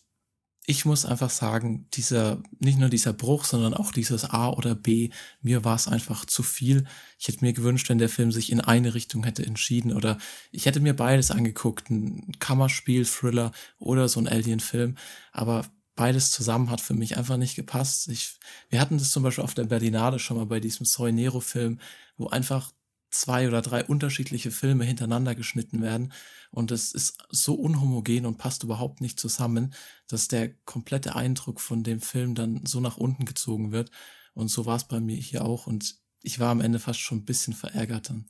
ich 0.66 0.86
muss 0.86 1.06
einfach 1.06 1.32
sagen, 1.32 1.88
dieser, 1.94 2.42
nicht 2.60 2.78
nur 2.78 2.90
dieser 2.90 3.14
Bruch, 3.14 3.46
sondern 3.46 3.74
auch 3.74 3.92
dieses 3.92 4.26
A 4.26 4.50
oder 4.50 4.76
B, 4.76 5.10
mir 5.42 5.66
war 5.66 5.76
es 5.76 5.88
einfach 5.88 6.26
zu 6.26 6.44
viel. 6.44 6.86
Ich 7.18 7.28
hätte 7.28 7.44
mir 7.44 7.54
gewünscht, 7.54 7.90
wenn 7.90 7.98
der 7.98 8.10
Film 8.10 8.32
sich 8.32 8.52
in 8.52 8.62
eine 8.62 8.94
Richtung 8.94 9.24
hätte 9.24 9.46
entschieden 9.46 9.92
oder 9.92 10.18
ich 10.52 10.68
hätte 10.68 10.80
mir 10.80 10.96
beides 10.96 11.32
angeguckt, 11.32 11.90
ein 11.90 12.32
Kammerspiel, 12.40 13.06
Thriller 13.06 13.52
oder 13.80 14.08
so 14.08 14.20
ein 14.20 14.28
Alien-Film, 14.28 14.98
aber 15.32 15.66
beides 15.96 16.32
zusammen 16.32 16.70
hat 16.70 16.82
für 16.82 16.94
mich 16.94 17.18
einfach 17.18 17.38
nicht 17.38 17.56
gepasst. 17.56 18.08
Ich, 18.10 18.38
wir 18.70 18.80
hatten 18.80 18.98
das 18.98 19.12
zum 19.12 19.24
Beispiel 19.24 19.44
auf 19.44 19.56
der 19.56 19.66
Berlinale 19.66 20.20
schon 20.20 20.38
mal 20.38 20.46
bei 20.46 20.60
diesem 20.60 20.86
Soy 20.86 21.12
Nero-Film, 21.12 21.80
wo 22.18 22.28
einfach 22.28 22.72
zwei 23.12 23.48
oder 23.48 23.62
drei 23.62 23.86
unterschiedliche 23.86 24.52
Filme 24.52 24.86
hintereinander 24.86 25.36
geschnitten 25.36 25.82
werden. 25.82 26.14
Und 26.52 26.72
es 26.72 26.94
ist 26.94 27.18
so 27.30 27.56
unhomogen 27.56 28.26
und 28.26 28.38
passt 28.38 28.64
überhaupt 28.64 29.02
nicht 29.02 29.20
zusammen, 29.20 29.74
dass 30.08 30.28
der 30.28 30.54
komplette 30.66 31.16
Eindruck 31.16 31.62
von 31.62 31.84
dem 31.84 32.02
Film 32.02 32.36
dann 32.36 32.66
so 32.66 32.80
nach 32.80 32.98
unten 32.98 33.26
gezogen 33.26 33.72
wird. 33.72 33.92
Und 34.34 34.48
so 34.50 34.66
war 34.66 34.78
es 34.78 34.86
bei 34.88 35.00
mir 35.00 35.18
hier 35.18 35.46
auch. 35.46 35.68
Und 35.68 35.98
ich 36.22 36.40
war 36.40 36.50
am 36.52 36.62
Ende 36.62 36.80
fast 36.80 37.00
schon 37.00 37.20
ein 37.20 37.26
bisschen 37.26 37.54
verärgert 37.54 38.10
dann. 38.10 38.30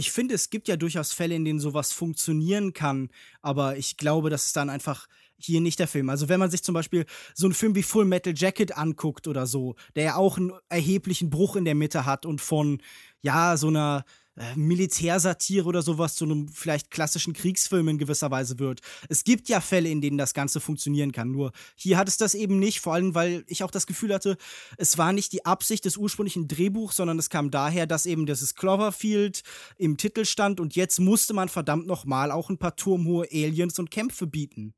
Ich 0.00 0.12
finde, 0.12 0.34
es 0.34 0.48
gibt 0.48 0.66
ja 0.66 0.78
durchaus 0.78 1.12
Fälle, 1.12 1.34
in 1.34 1.44
denen 1.44 1.60
sowas 1.60 1.92
funktionieren 1.92 2.72
kann, 2.72 3.10
aber 3.42 3.76
ich 3.76 3.98
glaube, 3.98 4.30
das 4.30 4.46
ist 4.46 4.56
dann 4.56 4.70
einfach 4.70 5.06
hier 5.36 5.60
nicht 5.60 5.78
der 5.78 5.88
Film. 5.88 6.08
Also 6.08 6.30
wenn 6.30 6.40
man 6.40 6.50
sich 6.50 6.62
zum 6.62 6.72
Beispiel 6.72 7.04
so 7.34 7.46
einen 7.46 7.52
Film 7.52 7.74
wie 7.74 7.82
Full 7.82 8.06
Metal 8.06 8.32
Jacket 8.34 8.78
anguckt 8.78 9.28
oder 9.28 9.46
so, 9.46 9.74
der 9.94 10.04
ja 10.04 10.14
auch 10.16 10.38
einen 10.38 10.52
erheblichen 10.70 11.28
Bruch 11.28 11.54
in 11.54 11.66
der 11.66 11.74
Mitte 11.74 12.06
hat 12.06 12.24
und 12.24 12.40
von, 12.40 12.80
ja, 13.20 13.58
so 13.58 13.66
einer 13.66 14.06
äh, 14.40 14.56
Militärsatire 14.56 15.66
oder 15.66 15.82
sowas 15.82 16.14
zu 16.14 16.24
einem 16.24 16.48
vielleicht 16.48 16.90
klassischen 16.90 17.34
Kriegsfilm 17.34 17.88
in 17.88 17.98
gewisser 17.98 18.30
Weise 18.30 18.58
wird. 18.58 18.80
Es 19.10 19.24
gibt 19.24 19.50
ja 19.50 19.60
Fälle, 19.60 19.90
in 19.90 20.00
denen 20.00 20.16
das 20.16 20.32
Ganze 20.32 20.60
funktionieren 20.60 21.12
kann. 21.12 21.30
Nur 21.30 21.52
hier 21.76 21.98
hat 21.98 22.08
es 22.08 22.16
das 22.16 22.32
eben 22.32 22.58
nicht, 22.58 22.80
vor 22.80 22.94
allem 22.94 23.14
weil 23.14 23.44
ich 23.48 23.62
auch 23.62 23.70
das 23.70 23.86
Gefühl 23.86 24.14
hatte, 24.14 24.38
es 24.78 24.96
war 24.96 25.12
nicht 25.12 25.34
die 25.34 25.44
Absicht 25.44 25.84
des 25.84 25.98
ursprünglichen 25.98 26.48
Drehbuchs, 26.48 26.96
sondern 26.96 27.18
es 27.18 27.28
kam 27.28 27.50
daher, 27.50 27.86
dass 27.86 28.06
eben 28.06 28.24
dieses 28.24 28.54
Cloverfield 28.54 29.42
im 29.76 29.98
Titel 29.98 30.24
stand 30.24 30.58
und 30.58 30.74
jetzt 30.74 31.00
musste 31.00 31.34
man 31.34 31.50
verdammt 31.50 31.86
nochmal 31.86 32.30
auch 32.30 32.48
ein 32.48 32.58
paar 32.58 32.76
turmhohe 32.76 33.28
Aliens 33.30 33.78
und 33.78 33.90
Kämpfe 33.90 34.26
bieten. 34.26 34.72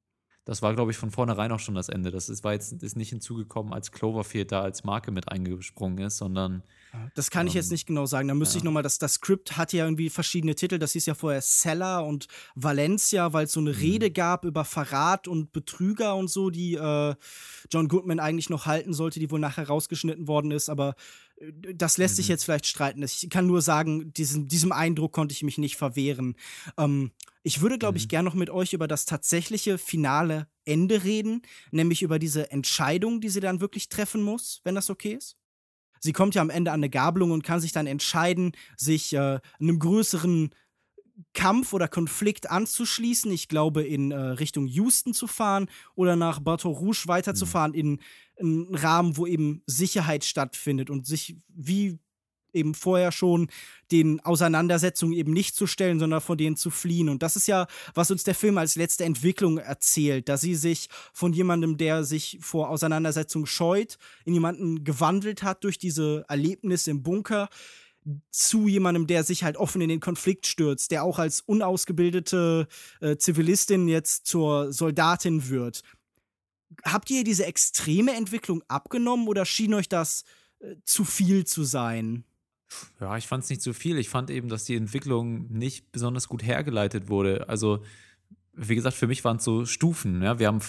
Das 0.45 0.61
war, 0.61 0.75
glaube 0.75 0.91
ich, 0.91 0.97
von 0.97 1.11
vornherein 1.13 1.53
auch 1.53 1.61
schon 1.61 1.77
das 1.77 1.89
Ende. 1.89 2.11
Das 2.11 2.29
ist, 2.29 2.43
war 2.43 2.53
jetzt 2.53 2.73
ist 2.83 2.97
nicht 2.97 3.11
hinzugekommen, 3.11 3.73
als 3.73 3.93
Cloverfield 3.93 4.51
da 4.51 4.61
als 4.61 4.83
Marke 4.83 5.13
mit 5.13 5.29
eingesprungen 5.29 5.99
ist, 5.99 6.17
sondern 6.17 6.65
Das 7.15 7.31
kann 7.31 7.47
ich 7.47 7.55
jetzt 7.55 7.71
nicht 7.71 7.87
genau 7.87 8.07
sagen. 8.07 8.27
Da 8.27 8.35
müsste 8.35 8.59
ich 8.59 8.65
nochmal, 8.65 8.83
das, 8.83 8.99
das 8.99 9.15
Skript 9.15 9.57
hatte 9.57 9.77
ja 9.77 9.85
irgendwie 9.85 10.11
verschiedene 10.11 10.57
Titel. 10.57 10.79
Das 10.79 10.93
hieß 10.93 11.07
ja 11.07 11.15
vorher 11.15 11.41
Seller 11.41 12.05
und 12.05 12.27
Valencia, 12.57 13.33
weil 13.33 13.45
es 13.45 13.53
so 13.53 13.61
eine 13.61 13.79
Rede 13.79 14.11
gab 14.11 14.45
über 14.45 14.65
Verrat 14.65 15.29
und 15.29 15.53
Betrüger 15.53 16.17
und 16.17 16.29
so, 16.29 16.51
die 16.51 16.75
äh, 16.75 17.15
John 17.71 17.89
Goodman 17.89 18.19
eigentlich 18.19 18.51
noch 18.51 18.67
halten 18.67 18.95
sollte, 18.95 19.21
die 19.21 19.31
wohl 19.31 19.41
nachher 19.41 19.69
rausgeschnitten 19.69 20.27
worden 20.27 20.51
ist. 20.51 20.69
Aber 20.69 20.97
Das 21.75 21.99
lässt 21.99 22.15
Mhm. 22.15 22.17
sich 22.17 22.29
jetzt 22.29 22.45
vielleicht 22.45 22.67
streiten. 22.67 23.03
Ich 23.03 23.29
kann 23.31 23.47
nur 23.47 23.63
sagen, 23.63 24.13
diesem, 24.15 24.49
diesem 24.49 24.71
Eindruck 24.73 25.13
konnte 25.13 25.33
ich 25.33 25.43
mich 25.43 25.59
nicht 25.59 25.77
verwehren. 25.77 26.37
Ähm, 26.79 27.11
ich 27.43 27.61
würde, 27.61 27.79
glaube 27.79 27.99
ich, 27.99 28.05
Mhm. 28.05 28.09
gern 28.09 28.25
noch 28.25 28.35
mit 28.35 28.51
euch 28.51 28.73
über 28.73 28.87
das 28.87 29.05
tatsächliche 29.07 29.79
finale 29.79 30.47
Ende 30.65 31.03
reden, 31.05 31.43
nämlich 31.73 32.03
über 32.03 32.19
diese 32.19 32.51
Entscheidung, 32.53 33.21
die 33.21 33.29
sie 33.29 33.41
dann 33.41 33.61
wirklich 33.61 33.89
treffen 33.89 34.23
muss, 34.23 34.61
wenn 34.65 34.75
das 34.77 34.91
okay 34.91 35.15
ist. 35.15 35.37
Sie 36.01 36.13
kommt 36.13 36.35
ja 36.35 36.43
am 36.43 36.51
Ende 36.51 36.71
an 36.73 36.81
eine 36.81 36.91
Gabelung 36.91 37.31
und 37.33 37.45
kann 37.45 37.61
sich 37.61 37.73
dann 37.73 37.87
entscheiden, 37.87 38.53
sich 38.77 39.13
äh, 39.13 39.41
einem 39.61 39.79
größeren 39.79 40.51
Kampf 41.35 41.73
oder 41.73 41.89
Konflikt 41.89 42.51
anzuschließen. 42.51 43.31
Ich 43.31 43.49
glaube, 43.49 43.83
in 43.85 44.11
äh, 44.11 44.17
Richtung 44.17 44.67
Houston 44.67 45.15
zu 45.15 45.27
fahren 45.27 45.69
oder 45.95 46.17
nach 46.17 46.41
Bateau 46.41 46.71
Rouge 46.73 47.05
weiterzufahren 47.07 47.75
in 47.75 48.01
einen 48.43 48.75
Rahmen, 48.75 49.17
wo 49.17 49.27
eben 49.27 49.63
Sicherheit 49.67 50.25
stattfindet 50.25 50.91
und 50.91 51.07
sich 51.07 51.37
wie 51.49 51.99
eben 52.53 52.75
vorher 52.75 53.13
schon 53.13 53.49
den 53.91 54.21
Auseinandersetzungen 54.21 55.15
eben 55.15 55.33
nicht 55.33 55.55
zu 55.55 55.67
stellen, 55.67 55.99
sondern 55.99 56.21
von 56.21 56.39
denen 56.39 56.57
zu 56.57 56.71
fliehen. 56.71 57.09
Und 57.09 57.23
das 57.23 57.37
ist 57.37 57.49
ja, 57.49 57.67
was 57.95 58.11
uns 58.11 58.25
der 58.25 58.35
Film 58.35 58.59
als 58.59 58.77
letzte 58.77 59.05
Entwicklung 59.05 59.59
erzählt, 59.59 60.29
dass 60.29 60.41
sie 60.41 60.55
sich 60.55 60.89
von 61.13 61.33
jemandem, 61.33 61.77
der 61.77 62.05
sich 62.05 62.39
vor 62.41 62.69
Auseinandersetzungen 62.69 63.47
scheut, 63.47 63.99
in 64.25 64.35
jemanden 64.35 64.85
gewandelt 64.85 65.43
hat 65.43 65.65
durch 65.65 65.79
diese 65.79 66.25
Erlebnisse 66.29 66.91
im 66.91 67.03
Bunker, 67.03 67.49
zu 68.31 68.67
jemandem, 68.67 69.07
der 69.07 69.23
sich 69.23 69.45
halt 69.45 69.57
offen 69.57 69.81
in 69.81 69.89
den 69.89 70.01
Konflikt 70.01 70.47
stürzt, 70.49 70.91
der 70.91 71.05
auch 71.05 71.21
als 71.21 71.41
unausgebildete 71.41 72.67
äh, 73.01 73.17
Zivilistin 73.17 73.87
jetzt 73.87 74.27
zur 74.27 74.73
Soldatin 74.73 75.49
wird. 75.49 75.83
Habt 76.85 77.11
ihr 77.11 77.25
diese 77.25 77.47
extreme 77.47 78.15
Entwicklung 78.15 78.63
abgenommen 78.69 79.29
oder 79.29 79.45
schien 79.45 79.75
euch 79.75 79.89
das 79.89 80.25
äh, 80.61 80.77
zu 80.85 81.05
viel 81.05 81.45
zu 81.45 81.65
sein? 81.65 82.25
Ja, 83.01 83.17
ich 83.17 83.27
fand 83.27 83.45
es 83.45 83.51
nicht 83.51 83.63
so 83.63 83.73
viel. 83.73 83.99
Ich 83.99 84.09
fand 84.09 84.31
eben, 84.31 84.49
dass 84.49 84.65
die 84.65 84.77
Entwicklung 84.77 85.51
nicht 85.53 85.93
besonders 85.93 86.29
gut 86.29 86.43
hergeleitet 86.43 87.09
wurde. 87.09 87.49
Also, 87.49 87.83
wie 88.55 88.75
gesagt, 88.75 88.97
für 88.97 89.07
mich 89.07 89.25
waren 89.25 89.37
es 89.39 89.45
so 89.45 89.67
Stufen. 89.67 90.23
Ja? 90.23 90.39
Wir 90.39 90.47
haben 90.47 90.61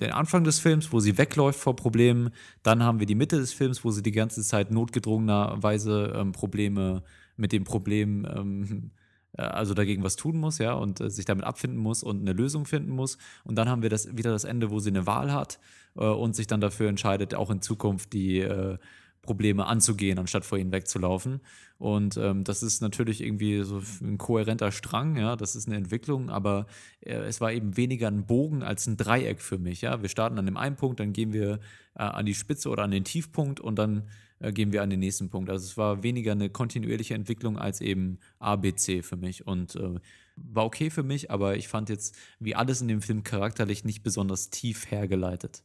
den 0.00 0.12
Anfang 0.12 0.44
des 0.44 0.58
Films, 0.58 0.92
wo 0.92 1.00
sie 1.00 1.18
wegläuft 1.18 1.60
vor 1.60 1.76
Problemen. 1.76 2.30
Dann 2.62 2.82
haben 2.82 2.98
wir 2.98 3.06
die 3.06 3.14
Mitte 3.14 3.38
des 3.38 3.52
Films, 3.52 3.84
wo 3.84 3.90
sie 3.90 4.02
die 4.02 4.12
ganze 4.12 4.42
Zeit 4.42 4.70
notgedrungenerweise 4.70 6.14
ähm, 6.16 6.32
Probleme 6.32 7.02
mit 7.36 7.52
dem 7.52 7.64
Problem, 7.64 8.26
ähm, 8.34 8.64
äh, 8.64 8.99
also 9.36 9.74
dagegen 9.74 10.02
was 10.02 10.16
tun 10.16 10.36
muss, 10.38 10.58
ja, 10.58 10.72
und 10.72 11.00
äh, 11.00 11.10
sich 11.10 11.24
damit 11.24 11.44
abfinden 11.44 11.78
muss 11.78 12.02
und 12.02 12.20
eine 12.20 12.32
Lösung 12.32 12.64
finden 12.64 12.90
muss. 12.90 13.18
Und 13.44 13.56
dann 13.56 13.68
haben 13.68 13.82
wir 13.82 13.90
das 13.90 14.16
wieder 14.16 14.30
das 14.30 14.44
Ende, 14.44 14.70
wo 14.70 14.78
sie 14.78 14.90
eine 14.90 15.06
Wahl 15.06 15.32
hat 15.32 15.58
äh, 15.96 16.04
und 16.04 16.34
sich 16.34 16.46
dann 16.46 16.60
dafür 16.60 16.88
entscheidet, 16.88 17.34
auch 17.34 17.50
in 17.50 17.62
Zukunft 17.62 18.12
die 18.12 18.40
äh, 18.40 18.78
Probleme 19.22 19.66
anzugehen, 19.66 20.18
anstatt 20.18 20.44
vor 20.44 20.58
ihnen 20.58 20.72
wegzulaufen. 20.72 21.40
Und 21.78 22.16
ähm, 22.16 22.44
das 22.44 22.62
ist 22.62 22.80
natürlich 22.80 23.22
irgendwie 23.22 23.62
so 23.62 23.82
ein 24.02 24.18
kohärenter 24.18 24.72
Strang, 24.72 25.16
ja, 25.16 25.36
das 25.36 25.56
ist 25.56 25.66
eine 25.66 25.76
Entwicklung, 25.76 26.30
aber 26.30 26.66
äh, 27.00 27.12
es 27.12 27.40
war 27.40 27.52
eben 27.52 27.76
weniger 27.76 28.08
ein 28.08 28.26
Bogen 28.26 28.62
als 28.62 28.86
ein 28.86 28.96
Dreieck 28.96 29.40
für 29.40 29.58
mich, 29.58 29.82
ja. 29.82 30.02
Wir 30.02 30.08
starten 30.08 30.38
an 30.38 30.46
dem 30.46 30.56
einen 30.56 30.76
Punkt, 30.76 31.00
dann 31.00 31.12
gehen 31.12 31.32
wir 31.32 31.60
äh, 31.94 32.02
an 32.02 32.26
die 32.26 32.34
Spitze 32.34 32.70
oder 32.70 32.84
an 32.84 32.90
den 32.90 33.04
Tiefpunkt 33.04 33.60
und 33.60 33.78
dann 33.78 34.08
äh, 34.40 34.52
gehen 34.52 34.72
wir 34.72 34.82
an 34.82 34.90
den 34.90 35.00
nächsten 35.00 35.30
Punkt. 35.30 35.48
Also 35.50 35.64
es 35.64 35.76
war 35.76 36.02
weniger 36.02 36.32
eine 36.32 36.50
kontinuierliche 36.50 37.14
Entwicklung 37.14 37.58
als 37.58 37.80
eben 37.80 38.18
ABC 38.38 39.02
für 39.02 39.16
mich 39.16 39.46
und 39.46 39.76
äh, 39.76 40.00
war 40.36 40.64
okay 40.64 40.90
für 40.90 41.02
mich, 41.02 41.30
aber 41.30 41.56
ich 41.56 41.68
fand 41.68 41.88
jetzt 41.88 42.16
wie 42.38 42.54
alles 42.54 42.80
in 42.80 42.88
dem 42.88 43.02
Film 43.02 43.22
charakterlich 43.22 43.84
nicht 43.84 44.02
besonders 44.02 44.50
tief 44.50 44.90
hergeleitet. 44.90 45.62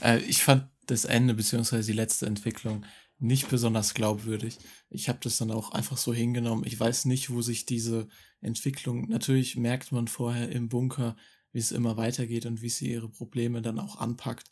Äh, 0.00 0.18
ich 0.20 0.42
fand 0.42 0.68
das 0.86 1.04
Ende 1.04 1.34
beziehungsweise 1.34 1.90
die 1.90 1.96
letzte 1.96 2.26
Entwicklung 2.26 2.84
nicht 3.18 3.48
besonders 3.48 3.94
glaubwürdig. 3.94 4.58
Ich 4.90 5.08
habe 5.08 5.18
das 5.22 5.38
dann 5.38 5.50
auch 5.50 5.72
einfach 5.72 5.96
so 5.96 6.12
hingenommen. 6.12 6.64
Ich 6.66 6.78
weiß 6.78 7.06
nicht, 7.06 7.30
wo 7.30 7.40
sich 7.42 7.64
diese 7.66 8.08
Entwicklung, 8.40 9.08
natürlich 9.08 9.56
merkt 9.56 9.90
man 9.90 10.06
vorher 10.06 10.50
im 10.50 10.68
Bunker, 10.68 11.16
wie 11.52 11.58
es 11.58 11.72
immer 11.72 11.96
weitergeht 11.96 12.44
und 12.44 12.60
wie 12.60 12.68
sie 12.68 12.90
ihre 12.90 13.08
Probleme 13.08 13.62
dann 13.62 13.78
auch 13.78 13.96
anpackt. 13.96 14.50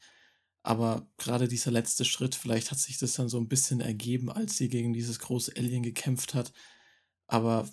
Aber 0.64 1.06
gerade 1.18 1.46
dieser 1.46 1.70
letzte 1.70 2.06
Schritt, 2.06 2.34
vielleicht 2.34 2.70
hat 2.70 2.78
sich 2.78 2.96
das 2.96 3.12
dann 3.12 3.28
so 3.28 3.38
ein 3.38 3.48
bisschen 3.48 3.82
ergeben, 3.82 4.30
als 4.30 4.56
sie 4.56 4.70
gegen 4.70 4.94
dieses 4.94 5.18
große 5.18 5.52
Alien 5.56 5.82
gekämpft 5.82 6.32
hat. 6.32 6.54
Aber 7.26 7.68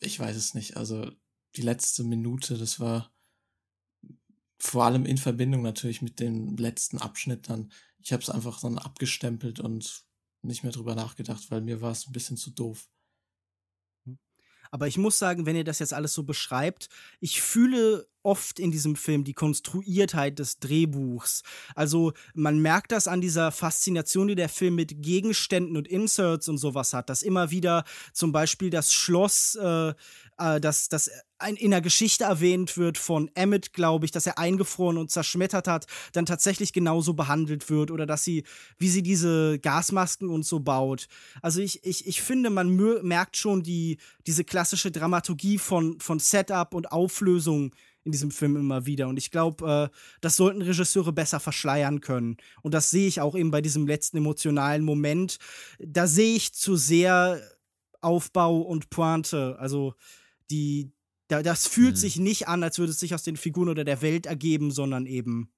ich 0.00 0.18
weiß 0.18 0.34
es 0.34 0.54
nicht. 0.54 0.78
Also 0.78 1.12
die 1.56 1.62
letzte 1.62 2.04
Minute, 2.04 2.56
das 2.56 2.80
war 2.80 3.12
vor 4.58 4.84
allem 4.84 5.04
in 5.04 5.18
Verbindung 5.18 5.60
natürlich 5.60 6.00
mit 6.00 6.20
dem 6.20 6.56
letzten 6.56 6.96
Abschnitt 6.96 7.50
dann. 7.50 7.70
Ich 7.98 8.14
habe 8.14 8.22
es 8.22 8.30
einfach 8.30 8.60
dann 8.60 8.78
abgestempelt 8.78 9.60
und 9.60 10.06
nicht 10.40 10.62
mehr 10.62 10.72
drüber 10.72 10.94
nachgedacht, 10.94 11.50
weil 11.50 11.60
mir 11.60 11.82
war 11.82 11.92
es 11.92 12.06
ein 12.06 12.12
bisschen 12.12 12.38
zu 12.38 12.50
doof. 12.50 12.88
Aber 14.70 14.88
ich 14.88 14.96
muss 14.96 15.18
sagen, 15.18 15.44
wenn 15.44 15.56
ihr 15.56 15.64
das 15.64 15.80
jetzt 15.80 15.92
alles 15.92 16.14
so 16.14 16.22
beschreibt, 16.22 16.88
ich 17.20 17.42
fühle 17.42 18.08
oft 18.22 18.58
in 18.58 18.70
diesem 18.70 18.96
Film 18.96 19.24
die 19.24 19.34
Konstruiertheit 19.34 20.38
des 20.38 20.58
Drehbuchs. 20.58 21.42
Also 21.74 22.12
man 22.34 22.60
merkt 22.60 22.92
das 22.92 23.08
an 23.08 23.20
dieser 23.20 23.52
Faszination, 23.52 24.28
die 24.28 24.34
der 24.34 24.48
Film 24.48 24.74
mit 24.74 25.02
Gegenständen 25.02 25.76
und 25.76 25.88
Inserts 25.88 26.48
und 26.48 26.58
sowas 26.58 26.92
hat, 26.92 27.08
dass 27.08 27.22
immer 27.22 27.50
wieder 27.50 27.84
zum 28.12 28.32
Beispiel 28.32 28.70
das 28.70 28.92
Schloss, 28.92 29.54
äh, 29.56 29.94
äh, 30.38 30.60
das, 30.60 30.88
das 30.88 31.10
in 31.56 31.72
der 31.72 31.80
Geschichte 31.80 32.24
erwähnt 32.24 32.76
wird 32.76 32.98
von 32.98 33.28
Emmett, 33.34 33.72
glaube 33.72 34.04
ich, 34.04 34.12
dass 34.12 34.26
er 34.26 34.38
eingefroren 34.38 34.96
und 34.96 35.10
zerschmettert 35.10 35.66
hat, 35.66 35.86
dann 36.12 36.24
tatsächlich 36.24 36.72
genauso 36.72 37.14
behandelt 37.14 37.68
wird 37.68 37.90
oder 37.90 38.06
dass 38.06 38.22
sie, 38.22 38.44
wie 38.78 38.88
sie 38.88 39.02
diese 39.02 39.58
Gasmasken 39.58 40.28
und 40.28 40.46
so 40.46 40.60
baut. 40.60 41.08
Also 41.40 41.60
ich, 41.60 41.84
ich, 41.84 42.06
ich 42.06 42.22
finde, 42.22 42.50
man 42.50 42.74
merkt 43.02 43.36
schon 43.36 43.62
die, 43.62 43.98
diese 44.26 44.44
klassische 44.44 44.92
Dramaturgie 44.92 45.58
von, 45.58 45.98
von 45.98 46.20
Setup 46.20 46.74
und 46.74 46.92
Auflösung 46.92 47.74
in 48.04 48.12
diesem 48.12 48.30
Film 48.30 48.56
immer 48.56 48.84
wieder. 48.86 49.08
Und 49.08 49.16
ich 49.16 49.30
glaube, 49.30 49.90
äh, 49.92 49.96
das 50.20 50.36
sollten 50.36 50.62
Regisseure 50.62 51.12
besser 51.12 51.38
verschleiern 51.40 52.00
können. 52.00 52.36
Und 52.62 52.74
das 52.74 52.90
sehe 52.90 53.06
ich 53.06 53.20
auch 53.20 53.36
eben 53.36 53.50
bei 53.50 53.60
diesem 53.60 53.86
letzten 53.86 54.16
emotionalen 54.16 54.84
Moment. 54.84 55.38
Da 55.78 56.06
sehe 56.06 56.34
ich 56.34 56.52
zu 56.52 56.76
sehr 56.76 57.40
Aufbau 58.00 58.60
und 58.60 58.90
Pointe. 58.90 59.56
Also 59.60 59.94
die, 60.50 60.90
da, 61.28 61.42
das 61.42 61.68
fühlt 61.68 61.92
Mhm. 61.94 62.00
sich 62.00 62.16
nicht 62.16 62.48
an, 62.48 62.62
als 62.64 62.78
würde 62.78 62.90
es 62.90 62.98
sich 63.00 63.14
aus 63.14 63.22
den 63.22 63.36
Figuren 63.36 63.68
oder 63.68 63.84
der 63.84 64.02
Welt 64.02 64.26
ergeben, 64.26 64.70
sondern 64.72 65.06
eben 65.06 65.52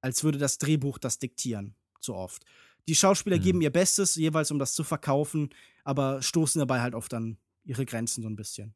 als 0.00 0.22
würde 0.22 0.38
das 0.38 0.58
Drehbuch 0.58 0.98
das 0.98 1.18
diktieren. 1.18 1.74
So 2.00 2.14
oft. 2.14 2.44
Die 2.86 2.94
Schauspieler 2.94 3.38
Mhm. 3.38 3.42
geben 3.42 3.60
ihr 3.62 3.70
Bestes, 3.70 4.14
jeweils 4.14 4.50
um 4.50 4.58
das 4.58 4.74
zu 4.74 4.84
verkaufen, 4.84 5.48
aber 5.84 6.22
stoßen 6.22 6.58
dabei 6.58 6.80
halt 6.80 6.94
oft 6.94 7.12
an 7.14 7.38
ihre 7.64 7.84
Grenzen 7.84 8.22
so 8.22 8.28
ein 8.28 8.36
bisschen. 8.36 8.74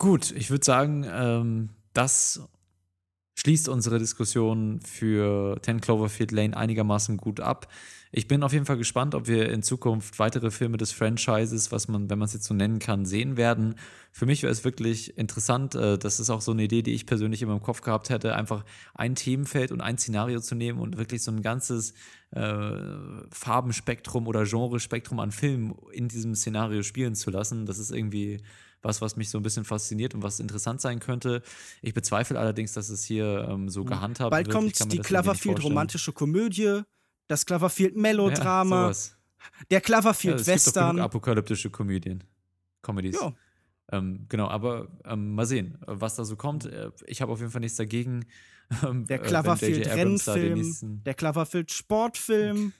Gut, 0.00 0.30
ich 0.30 0.48
würde 0.48 0.64
sagen, 0.64 1.04
ähm, 1.06 1.68
das 1.92 2.40
schließt 3.38 3.68
unsere 3.68 3.98
Diskussion 3.98 4.80
für 4.80 5.60
10 5.60 5.82
Cloverfield 5.82 6.32
Lane 6.32 6.56
einigermaßen 6.56 7.18
gut 7.18 7.40
ab. 7.40 7.70
Ich 8.10 8.26
bin 8.26 8.42
auf 8.42 8.54
jeden 8.54 8.64
Fall 8.64 8.78
gespannt, 8.78 9.14
ob 9.14 9.28
wir 9.28 9.50
in 9.50 9.62
Zukunft 9.62 10.18
weitere 10.18 10.50
Filme 10.50 10.78
des 10.78 10.92
Franchises, 10.92 11.70
was 11.70 11.86
man, 11.86 12.08
wenn 12.08 12.18
man 12.18 12.24
es 12.24 12.32
jetzt 12.32 12.46
so 12.46 12.54
nennen 12.54 12.78
kann, 12.78 13.04
sehen 13.04 13.36
werden. 13.36 13.74
Für 14.10 14.24
mich 14.24 14.42
wäre 14.42 14.50
es 14.50 14.64
wirklich 14.64 15.18
interessant, 15.18 15.74
äh, 15.74 15.98
das 15.98 16.18
ist 16.18 16.30
auch 16.30 16.40
so 16.40 16.52
eine 16.52 16.62
Idee, 16.62 16.80
die 16.80 16.94
ich 16.94 17.04
persönlich 17.04 17.42
immer 17.42 17.52
im 17.52 17.62
Kopf 17.62 17.82
gehabt 17.82 18.08
hätte, 18.08 18.34
einfach 18.36 18.64
ein 18.94 19.16
Themenfeld 19.16 19.70
und 19.70 19.82
ein 19.82 19.98
Szenario 19.98 20.40
zu 20.40 20.54
nehmen 20.54 20.80
und 20.80 20.96
wirklich 20.96 21.22
so 21.22 21.30
ein 21.30 21.42
ganzes 21.42 21.92
äh, 22.30 22.72
Farbenspektrum 23.32 24.28
oder 24.28 24.44
Genrespektrum 24.44 25.20
an 25.20 25.30
Filmen 25.30 25.74
in 25.92 26.08
diesem 26.08 26.34
Szenario 26.34 26.82
spielen 26.82 27.14
zu 27.14 27.30
lassen. 27.30 27.66
Das 27.66 27.78
ist 27.78 27.90
irgendwie 27.90 28.38
was, 28.82 29.00
was 29.00 29.16
mich 29.16 29.30
so 29.30 29.38
ein 29.38 29.42
bisschen 29.42 29.64
fasziniert 29.64 30.14
und 30.14 30.22
was 30.22 30.40
interessant 30.40 30.80
sein 30.80 31.00
könnte. 31.00 31.42
Ich 31.82 31.94
bezweifle 31.94 32.38
allerdings, 32.38 32.72
dass 32.72 32.88
es 32.88 33.04
hier 33.04 33.46
ähm, 33.50 33.68
so 33.68 33.84
gehandhabt 33.84 34.30
Bald 34.30 34.46
wird. 34.52 34.64
Ich 34.64 34.78
kommt 34.78 34.92
die 34.92 34.98
Cloverfield 34.98 35.62
romantische 35.62 36.12
Komödie, 36.12 36.82
das 37.28 37.44
Cloverfield 37.46 37.94
Ja, 37.94 38.00
Melodrama, 38.00 38.84
sowas. 38.84 39.16
der 39.70 39.76
Ja, 39.78 39.80
Cloverfield 39.80 40.36
genug 40.36 40.46
Western. 40.46 41.00
apokalyptische 41.00 41.70
Komödien. 41.70 42.24
Comedies. 42.82 43.18
Ja. 43.20 43.34
Ähm, 43.92 44.26
genau, 44.28 44.48
aber 44.48 44.88
ähm, 45.04 45.34
mal 45.34 45.46
sehen, 45.46 45.76
was 45.86 46.14
da 46.16 46.24
so 46.24 46.36
kommt. 46.36 46.64
Äh, 46.66 46.90
Ich 47.06 47.20
habe 47.20 47.32
auf 47.32 47.40
jeden 47.40 47.50
Fall 47.50 47.60
nichts 47.60 47.76
dagegen. 47.76 48.24
Der 48.82 49.20
äh, 49.20 49.26
Cloverfield 49.26 49.86
Rennfilm, 49.88 51.02
der 51.04 51.14
Cloverfield 51.14 51.72
Sportfilm. 51.72 52.72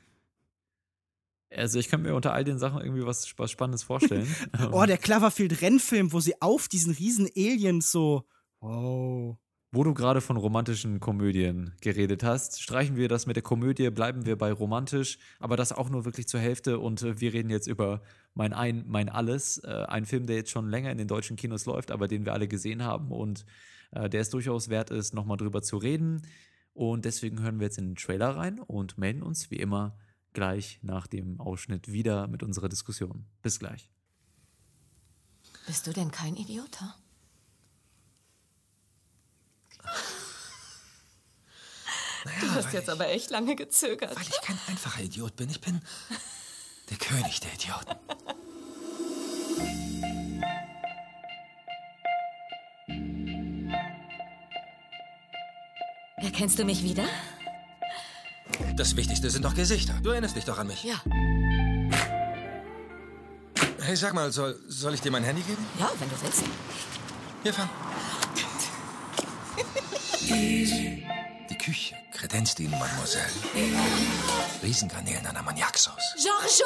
Also 1.54 1.78
ich 1.78 1.88
kann 1.88 2.02
mir 2.02 2.14
unter 2.14 2.32
all 2.32 2.44
den 2.44 2.58
Sachen 2.58 2.80
irgendwie 2.80 3.04
was, 3.04 3.34
was 3.36 3.50
Spannendes 3.50 3.82
vorstellen. 3.82 4.28
Ähm, 4.58 4.72
Oh, 4.72 4.84
der 4.84 4.98
Cloverfield 4.98 5.62
Rennfilm, 5.62 6.12
wo 6.12 6.20
sie 6.20 6.40
auf 6.40 6.68
diesen 6.68 6.92
riesen 6.92 7.28
Aliens 7.36 7.90
so. 7.90 8.24
Wow. 8.60 9.38
Wo 9.72 9.84
du 9.84 9.94
gerade 9.94 10.20
von 10.20 10.36
romantischen 10.36 10.98
Komödien 10.98 11.74
geredet 11.80 12.24
hast, 12.24 12.60
streichen 12.60 12.96
wir 12.96 13.08
das 13.08 13.26
mit 13.26 13.36
der 13.36 13.44
Komödie, 13.44 13.90
bleiben 13.90 14.26
wir 14.26 14.36
bei 14.36 14.52
romantisch, 14.52 15.18
aber 15.38 15.56
das 15.56 15.70
auch 15.70 15.90
nur 15.90 16.04
wirklich 16.04 16.26
zur 16.26 16.40
Hälfte 16.40 16.80
und 16.80 17.02
äh, 17.02 17.20
wir 17.20 17.32
reden 17.32 17.50
jetzt 17.50 17.68
über 17.68 18.02
mein 18.34 18.52
Ein, 18.52 18.84
mein 18.88 19.08
Alles, 19.08 19.58
äh, 19.58 19.84
ein 19.88 20.06
Film, 20.06 20.26
der 20.26 20.36
jetzt 20.36 20.50
schon 20.50 20.68
länger 20.68 20.90
in 20.90 20.98
den 20.98 21.08
deutschen 21.08 21.36
Kinos 21.36 21.66
läuft, 21.66 21.92
aber 21.92 22.08
den 22.08 22.24
wir 22.24 22.32
alle 22.32 22.48
gesehen 22.48 22.82
haben 22.82 23.12
und 23.12 23.44
äh, 23.92 24.08
der 24.08 24.22
es 24.22 24.30
durchaus 24.30 24.70
wert 24.70 24.90
ist, 24.90 25.14
nochmal 25.14 25.36
drüber 25.36 25.62
zu 25.62 25.76
reden. 25.76 26.22
Und 26.72 27.04
deswegen 27.04 27.40
hören 27.40 27.60
wir 27.60 27.66
jetzt 27.66 27.78
in 27.78 27.90
den 27.90 27.96
Trailer 27.96 28.36
rein 28.36 28.58
und 28.58 28.98
melden 28.98 29.22
uns 29.22 29.50
wie 29.50 29.56
immer 29.56 29.96
gleich 30.32 30.78
nach 30.82 31.06
dem 31.06 31.40
Ausschnitt 31.40 31.92
wieder 31.92 32.26
mit 32.26 32.42
unserer 32.42 32.68
Diskussion. 32.68 33.26
Bis 33.42 33.58
gleich. 33.58 33.90
Bist 35.66 35.86
du 35.86 35.92
denn 35.92 36.10
kein 36.10 36.36
Idiot? 36.36 36.80
ha? 36.80 36.96
Du 42.40 42.50
hast 42.50 42.72
jetzt 42.72 42.90
aber 42.90 43.08
echt 43.08 43.30
lange 43.30 43.56
gezögert. 43.56 44.14
Weil 44.14 44.26
ich 44.28 44.40
kein 44.42 44.58
einfacher 44.66 45.02
Idiot 45.02 45.36
bin. 45.36 45.48
Ich 45.48 45.60
bin 45.60 45.80
der 46.90 46.98
König 46.98 47.40
der 47.40 47.54
Idioten. 47.54 47.96
Erkennst 56.16 56.58
du 56.58 56.64
mich 56.64 56.82
wieder? 56.82 57.04
Das 58.80 58.96
Wichtigste 58.96 59.28
sind 59.28 59.44
doch 59.44 59.54
Gesichter. 59.54 59.92
Du 60.02 60.08
erinnerst 60.08 60.36
dich 60.36 60.46
doch 60.46 60.56
an 60.56 60.66
mich. 60.66 60.84
Ja. 60.84 60.94
Hey, 63.82 63.94
sag 63.94 64.14
mal, 64.14 64.32
soll, 64.32 64.58
soll 64.68 64.94
ich 64.94 65.02
dir 65.02 65.10
mein 65.10 65.22
Handy 65.22 65.42
geben? 65.42 65.62
Ja, 65.78 65.90
wenn 65.98 66.08
du 66.08 66.14
willst. 66.22 66.44
Hier, 67.42 67.52
fang. 67.52 67.68
Die 70.30 71.58
Küche 71.58 71.94
kredenzt 72.14 72.58
Ihnen, 72.58 72.70
Mademoiselle. 72.70 73.26
Riesengarnelen 74.62 75.26
an 75.26 75.36
Ammoniaksauce. 75.36 76.14
Giorgio! 76.16 76.64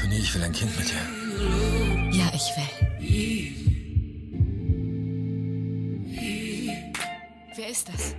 Toni, 0.00 0.18
ich 0.18 0.32
will 0.32 0.44
ein 0.44 0.52
Kind 0.52 0.78
mit 0.78 0.88
dir. 0.88 2.16
Ja, 2.16 2.30
ich 2.32 2.52
will. 2.56 2.86
Wer 7.56 7.68
ist 7.70 7.88
das? 7.88 8.14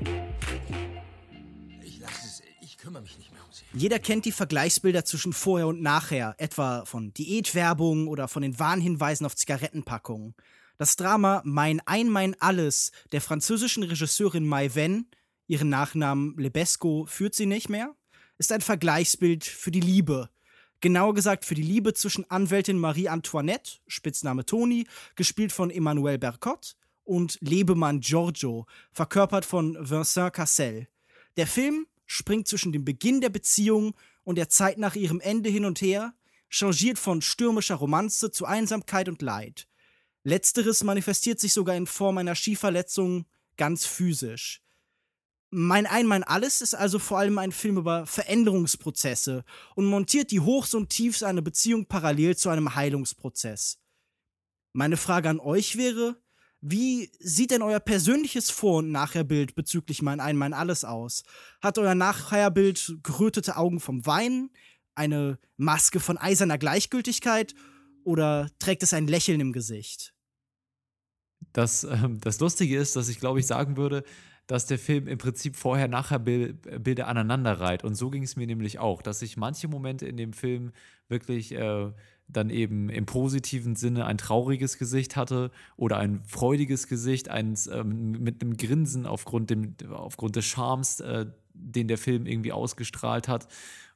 Jeder 3.74 4.00
kennt 4.00 4.26
die 4.26 4.32
Vergleichsbilder 4.32 5.06
zwischen 5.06 5.34
vorher 5.34 5.68
und 5.68 5.82
nachher, 5.82 6.36
etwa 6.38 6.86
von 6.86 7.14
Diätwerbung 7.14 8.08
oder 8.08 8.28
von 8.28 8.42
den 8.42 8.60
Warnhinweisen 8.60 9.26
auf 9.26 9.36
Zigarettenpackungen. 9.36 10.36
Das 10.78 10.96
Drama 10.96 11.42
Mein 11.44 11.82
Ein, 11.86 12.10
Mein 12.10 12.40
Alles 12.40 12.92
der 13.12 13.22
französischen 13.22 13.84
Regisseurin 13.84 14.46
Mai 14.46 14.76
Wen, 14.76 15.10
ihren 15.48 15.70
Nachnamen 15.70 16.36
Lebesco 16.38 17.06
führt 17.08 17.34
sie 17.34 17.46
nicht 17.46 17.70
mehr, 17.70 17.96
ist 18.38 18.52
ein 18.52 18.62
Vergleichsbild 18.62 19.44
für 19.44 19.72
die 19.72 19.80
Liebe. 19.80 20.30
Genauer 20.80 21.16
gesagt 21.16 21.46
für 21.46 21.56
die 21.56 21.64
Liebe 21.64 21.94
zwischen 21.94 22.30
Anwältin 22.30 22.78
Marie 22.78 23.10
Antoinette, 23.10 23.80
Spitzname 23.88 24.46
Toni, 24.46 24.86
gespielt 25.16 25.52
von 25.52 25.72
Emmanuel 25.72 26.20
Bercott, 26.20 26.76
und 27.04 27.38
Lebemann 27.42 28.02
Giorgio, 28.02 28.68
verkörpert 28.92 29.46
von 29.46 29.78
Vincent 29.80 30.34
Cassel. 30.34 30.88
Der 31.38 31.48
Film 31.48 31.88
springt 32.08 32.48
zwischen 32.48 32.72
dem 32.72 32.84
Beginn 32.84 33.22
der 33.22 33.30
Beziehung 33.30 33.94
und 34.24 34.38
der 34.38 34.50
Zeit 34.50 34.80
nach 34.80 34.96
ihrem 34.96 35.20
Ende 35.20 35.50
hin 35.50 35.66
und 35.66 35.82
her, 35.82 36.14
changiert 36.50 36.98
von 36.98 37.22
stürmischer 37.22 37.76
Romanze 37.76 38.32
zu 38.32 38.46
Einsamkeit 38.46 39.10
und 39.10 39.22
Leid. 39.22 39.68
Letzteres 40.24 40.84
manifestiert 40.84 41.40
sich 41.40 41.54
sogar 41.54 41.76
in 41.76 41.88
Form 41.88 42.18
einer 42.18 42.36
Skiverletzung 42.36 43.26
ganz 43.58 43.86
physisch. 43.86 44.62
Mein 45.50 45.86
Ein, 45.86 46.08
mein 46.08 46.24
Alles 46.24 46.62
ist 46.62 46.74
also 46.74 47.00
vor 47.00 47.20
allem 47.20 47.38
ein 47.38 47.54
Film 47.54 47.78
über 47.78 48.06
Veränderungsprozesse 48.06 49.46
und 49.76 49.86
montiert 49.86 50.32
die 50.32 50.42
Hochs 50.42 50.74
und 50.74 50.90
Tiefs 50.90 51.24
einer 51.24 51.42
Beziehung 51.42 51.86
parallel 51.86 52.36
zu 52.36 52.50
einem 52.50 52.76
Heilungsprozess. 52.76 53.80
Meine 54.74 54.98
Frage 54.98 55.30
an 55.30 55.40
euch 55.40 55.78
wäre, 55.78 56.22
wie 56.62 57.12
sieht 57.20 57.52
denn 57.52 57.62
euer 57.62 57.80
persönliches 57.80 58.50
Vor- 58.50 58.80
und 58.80 58.92
Nachherbild 58.92 59.56
bezüglich 59.56 60.02
mein 60.02 60.20
Ein, 60.20 60.38
mein 60.38 60.54
Alles 60.54 60.84
aus? 60.84 61.24
Hat 61.62 61.78
euer 61.78 61.96
Nachherbild 61.96 62.98
gerötete 63.04 63.58
Augen 63.58 63.80
vom 63.80 64.06
Weinen, 64.06 64.50
eine 64.96 65.38
Maske 65.58 66.00
von 66.00 66.18
eiserner 66.18 66.58
Gleichgültigkeit 66.58 67.54
oder 68.04 68.50
trägt 68.58 68.84
es 68.84 68.94
ein 68.94 69.08
Lächeln 69.08 69.40
im 69.40 69.54
Gesicht? 69.54 70.14
Das, 71.54 71.84
ähm, 71.84 72.20
das 72.20 72.40
Lustige 72.40 72.78
ist, 72.78 72.96
dass 72.96 73.10
ich 73.10 73.20
glaube 73.20 73.40
ich 73.40 73.46
sagen 73.46 73.78
würde, 73.78 74.04
dass 74.48 74.66
der 74.66 74.80
Film 74.80 75.08
im 75.08 75.18
Prinzip 75.18 75.56
vorher-nachher 75.56 76.20
Bil 76.20 76.54
Bilder 76.54 77.08
aneinander 77.08 77.60
reiht. 77.60 77.84
Und 77.84 77.96
so 77.96 78.10
ging 78.10 78.24
es 78.24 78.38
mir 78.38 78.48
nämlich 78.48 78.80
auch, 78.80 79.02
dass 79.02 79.22
ich 79.22 79.38
manche 79.38 79.68
Momente 79.68 80.08
in 80.08 80.18
dem 80.18 80.34
Film 80.34 80.72
wirklich 81.10 81.52
äh, 81.52 81.92
dann 82.28 82.50
eben 82.50 82.90
im 82.90 83.06
positiven 83.06 83.76
Sinne 83.76 84.06
ein 84.06 84.18
trauriges 84.18 84.78
Gesicht 84.78 85.16
hatte 85.16 85.52
oder 85.78 85.98
ein 85.98 86.22
freudiges 86.26 86.88
Gesicht, 86.88 87.30
eins 87.30 87.68
ähm, 87.68 88.12
mit 88.12 88.42
einem 88.42 88.58
Grinsen 88.58 89.06
aufgrund, 89.06 89.50
dem, 89.50 89.76
aufgrund 89.92 90.36
des 90.36 90.46
Charmes, 90.46 91.00
äh, 91.00 91.28
den 91.60 91.88
der 91.88 91.98
Film 91.98 92.26
irgendwie 92.26 92.52
ausgestrahlt 92.52 93.28
hat. 93.28 93.48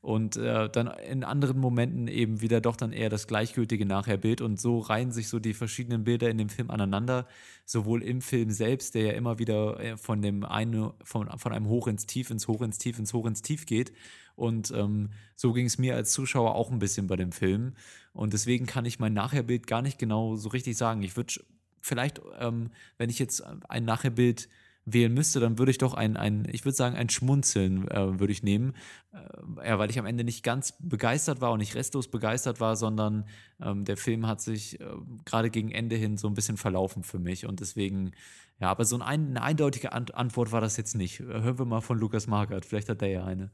Und 0.02 0.36
äh, 0.36 0.68
dann 0.68 0.88
in 0.88 1.24
anderen 1.24 1.60
Momenten 1.60 2.08
eben 2.08 2.42
wieder 2.42 2.60
doch 2.60 2.76
dann 2.76 2.92
eher 2.92 3.10
das 3.10 3.28
gleichgültige 3.28 3.86
Nachherbild. 3.86 4.42
Und 4.42 4.60
so 4.60 4.80
reihen 4.80 5.12
sich 5.12 5.28
so 5.28 5.38
die 5.38 5.54
verschiedenen 5.54 6.04
Bilder 6.04 6.30
in 6.30 6.40
dem 6.40 6.50
Film 6.50 6.72
aneinander. 6.72 7.28
Sowohl 7.66 8.02
im 8.02 8.22
Film 8.22 8.50
selbst, 8.50 8.96
der 8.96 9.04
ja 9.04 9.12
immer 9.12 9.38
wieder 9.38 9.80
äh, 9.80 9.98
von 9.98 10.24
dem 10.24 10.44
eine, 10.44 10.96
von, 11.04 11.30
von 11.38 11.54
einem 11.54 11.68
Hoch 11.68 11.88
ins 11.88 12.08
Tief, 12.08 12.32
ins 12.32 12.48
Hoch 12.48 12.62
ins 12.62 12.80
Tief, 12.80 12.98
ins 12.98 13.14
Hoch 13.14 13.28
ins 13.28 13.44
Tief 13.44 13.68
geht. 13.68 13.94
Und 14.36 14.72
ähm, 14.72 15.12
so 15.36 15.54
ging 15.54 15.68
es 15.68 15.78
mir 15.78 15.96
als 15.96 16.14
Zuschauer 16.14 16.56
auch 16.56 16.72
ein 16.72 16.80
bisschen 16.80 17.06
bei 17.06 17.16
dem 17.16 17.32
Film. 17.32 17.74
Und 18.12 18.34
deswegen 18.34 18.66
kann 18.66 18.86
ich 18.86 18.98
mein 18.98 19.14
Nachherbild 19.14 19.68
gar 19.68 19.84
nicht 19.84 20.00
genau 20.00 20.36
so 20.36 20.50
richtig 20.50 20.78
sagen. 20.78 21.04
Ich 21.04 21.16
würde 21.16 21.36
vielleicht, 21.80 22.20
ähm, 22.40 22.72
wenn 22.98 23.12
ich 23.12 23.20
jetzt 23.20 23.44
ein 23.70 23.86
Nachherbild 23.86 24.50
wählen 24.86 25.14
müsste, 25.14 25.40
dann 25.40 25.58
würde 25.60 25.72
ich 25.72 25.78
doch 25.78 25.94
ein, 25.94 26.18
ein 26.18 26.48
ich 26.52 26.66
würde 26.66 26.76
sagen, 26.76 26.96
ein 26.96 27.10
Schmunzeln 27.10 27.88
äh, 27.90 28.20
würde 28.20 28.34
ich 28.34 28.44
nehmen. 28.44 28.74
Äh, 29.14 29.68
ja, 29.68 29.80
weil 29.80 29.90
ich 29.90 30.00
am 30.00 30.06
Ende 30.06 30.24
nicht 30.24 30.44
ganz 30.44 30.74
begeistert 30.80 31.40
war 31.42 31.52
und 31.52 31.60
nicht 31.60 31.76
restlos 31.76 32.10
begeistert 32.10 32.60
war, 32.60 32.76
sondern 32.76 33.26
ähm, 33.62 33.86
der 33.86 33.98
Film 33.98 34.28
hat 34.28 34.42
sich 34.42 34.80
äh, 34.80 34.86
gerade 35.26 35.50
gegen 35.50 35.72
Ende 35.72 35.96
hin 35.96 36.18
so 36.18 36.28
ein 36.28 36.34
bisschen 36.34 36.58
verlaufen 36.58 37.04
für 37.04 37.20
mich. 37.20 37.46
Und 37.46 37.60
deswegen, 37.60 38.12
ja, 38.60 38.70
aber 38.70 38.86
so 38.86 38.98
ein, 39.00 39.30
eine 39.30 39.44
eindeutige 39.44 39.94
Ant 39.94 40.16
Antwort 40.16 40.52
war 40.52 40.62
das 40.62 40.78
jetzt 40.78 40.96
nicht. 40.96 41.20
Hören 41.20 41.60
wir 41.60 41.66
mal 41.66 41.82
von 41.82 42.00
Lukas 42.00 42.28
Margert, 42.28 42.66
vielleicht 42.66 42.90
hat 42.90 43.02
der 43.02 43.10
ja 43.10 43.26
eine. 43.26 43.52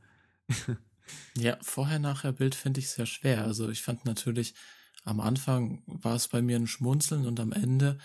Ja, 1.38 1.58
vorher-nachher-Bild 1.62 2.56
finde 2.56 2.80
ich 2.80 2.90
sehr 2.90 3.06
schwer. 3.06 3.44
Also 3.44 3.70
ich 3.70 3.82
fand 3.82 4.06
natürlich, 4.06 4.56
am 5.04 5.20
Anfang 5.20 5.82
war 5.86 6.16
es 6.16 6.28
bei 6.28 6.42
mir 6.42 6.58
ein 6.58 6.68
Schmunzeln 6.68 7.26
und 7.26 7.40
am 7.40 7.54
Ende 7.54 7.98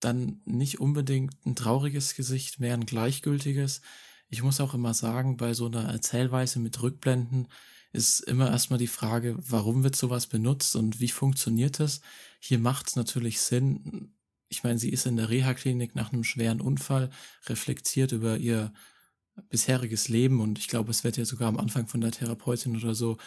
dann 0.00 0.40
nicht 0.44 0.80
unbedingt 0.80 1.34
ein 1.46 1.56
trauriges 1.56 2.14
Gesicht, 2.14 2.60
mehr 2.60 2.74
ein 2.74 2.86
gleichgültiges. 2.86 3.80
Ich 4.28 4.42
muss 4.42 4.60
auch 4.60 4.74
immer 4.74 4.94
sagen, 4.94 5.36
bei 5.36 5.54
so 5.54 5.66
einer 5.66 5.84
Erzählweise 5.84 6.58
mit 6.58 6.82
Rückblenden 6.82 7.48
ist 7.92 8.20
immer 8.20 8.50
erstmal 8.50 8.78
die 8.78 8.86
Frage, 8.86 9.36
warum 9.38 9.82
wird 9.82 9.96
sowas 9.96 10.26
benutzt 10.26 10.76
und 10.76 11.00
wie 11.00 11.08
funktioniert 11.08 11.80
es? 11.80 12.00
Hier 12.40 12.58
macht 12.58 12.88
es 12.88 12.96
natürlich 12.96 13.40
Sinn. 13.40 14.12
Ich 14.48 14.64
meine, 14.64 14.78
sie 14.78 14.90
ist 14.90 15.06
in 15.06 15.16
der 15.16 15.30
Reha-Klinik 15.30 15.94
nach 15.94 16.12
einem 16.12 16.24
schweren 16.24 16.60
Unfall, 16.60 17.10
reflektiert 17.46 18.12
über 18.12 18.36
ihr 18.36 18.72
bisheriges 19.48 20.08
Leben 20.08 20.40
und 20.40 20.58
ich 20.58 20.68
glaube, 20.68 20.90
es 20.90 21.04
wird 21.04 21.16
ja 21.16 21.24
sogar 21.24 21.48
am 21.48 21.58
Anfang 21.58 21.86
von 21.86 22.00
der 22.00 22.10
Therapeutin 22.10 22.76
oder 22.76 22.94
so 22.94 23.18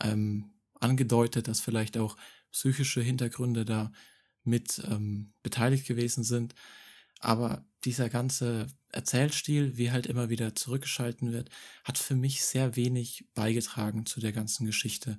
ähm, 0.00 0.50
angedeutet, 0.80 1.48
dass 1.48 1.60
vielleicht 1.60 1.98
auch 1.98 2.16
psychische 2.52 3.02
Hintergründe 3.02 3.64
da 3.64 3.92
mit 4.44 4.82
ähm, 4.88 5.32
beteiligt 5.42 5.86
gewesen 5.86 6.24
sind. 6.24 6.54
Aber 7.20 7.64
dieser 7.84 8.08
ganze 8.08 8.66
Erzählstil, 8.90 9.76
wie 9.76 9.90
halt 9.90 10.06
immer 10.06 10.30
wieder 10.30 10.54
zurückgeschalten 10.54 11.32
wird, 11.32 11.50
hat 11.84 11.98
für 11.98 12.14
mich 12.14 12.44
sehr 12.44 12.76
wenig 12.76 13.28
beigetragen 13.34 14.06
zu 14.06 14.20
der 14.20 14.32
ganzen 14.32 14.66
Geschichte. 14.66 15.18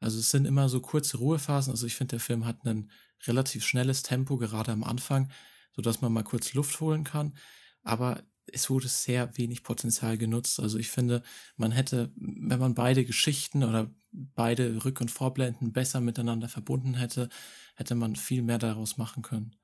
Also 0.00 0.18
es 0.18 0.30
sind 0.30 0.46
immer 0.46 0.68
so 0.68 0.80
kurze 0.80 1.18
Ruhephasen. 1.18 1.72
Also 1.72 1.86
ich 1.86 1.96
finde, 1.96 2.12
der 2.12 2.20
Film 2.20 2.44
hat 2.44 2.64
ein 2.64 2.90
relativ 3.26 3.64
schnelles 3.64 4.02
Tempo, 4.02 4.36
gerade 4.36 4.72
am 4.72 4.84
Anfang, 4.84 5.30
so 5.74 5.82
dass 5.82 6.00
man 6.00 6.12
mal 6.12 6.22
kurz 6.22 6.54
Luft 6.54 6.80
holen 6.80 7.04
kann. 7.04 7.34
Aber 7.82 8.22
es 8.46 8.70
wurde 8.70 8.88
sehr 8.88 9.36
wenig 9.36 9.62
Potenzial 9.62 10.18
genutzt. 10.18 10.60
Also 10.60 10.78
ich 10.78 10.90
finde, 10.90 11.22
man 11.56 11.72
hätte, 11.72 12.12
wenn 12.16 12.58
man 12.58 12.74
beide 12.74 13.04
Geschichten 13.04 13.64
oder 13.64 13.90
beide 14.34 14.78
Rück- 14.78 15.00
und 15.00 15.10
Vorblenden 15.10 15.72
besser 15.72 16.00
miteinander 16.00 16.48
verbunden 16.48 16.94
hätte, 16.94 17.28
hätte 17.76 17.94
man 17.94 18.16
viel 18.16 18.42
mehr 18.42 18.58
daraus 18.58 18.96
machen 18.96 19.22
können. 19.22 19.54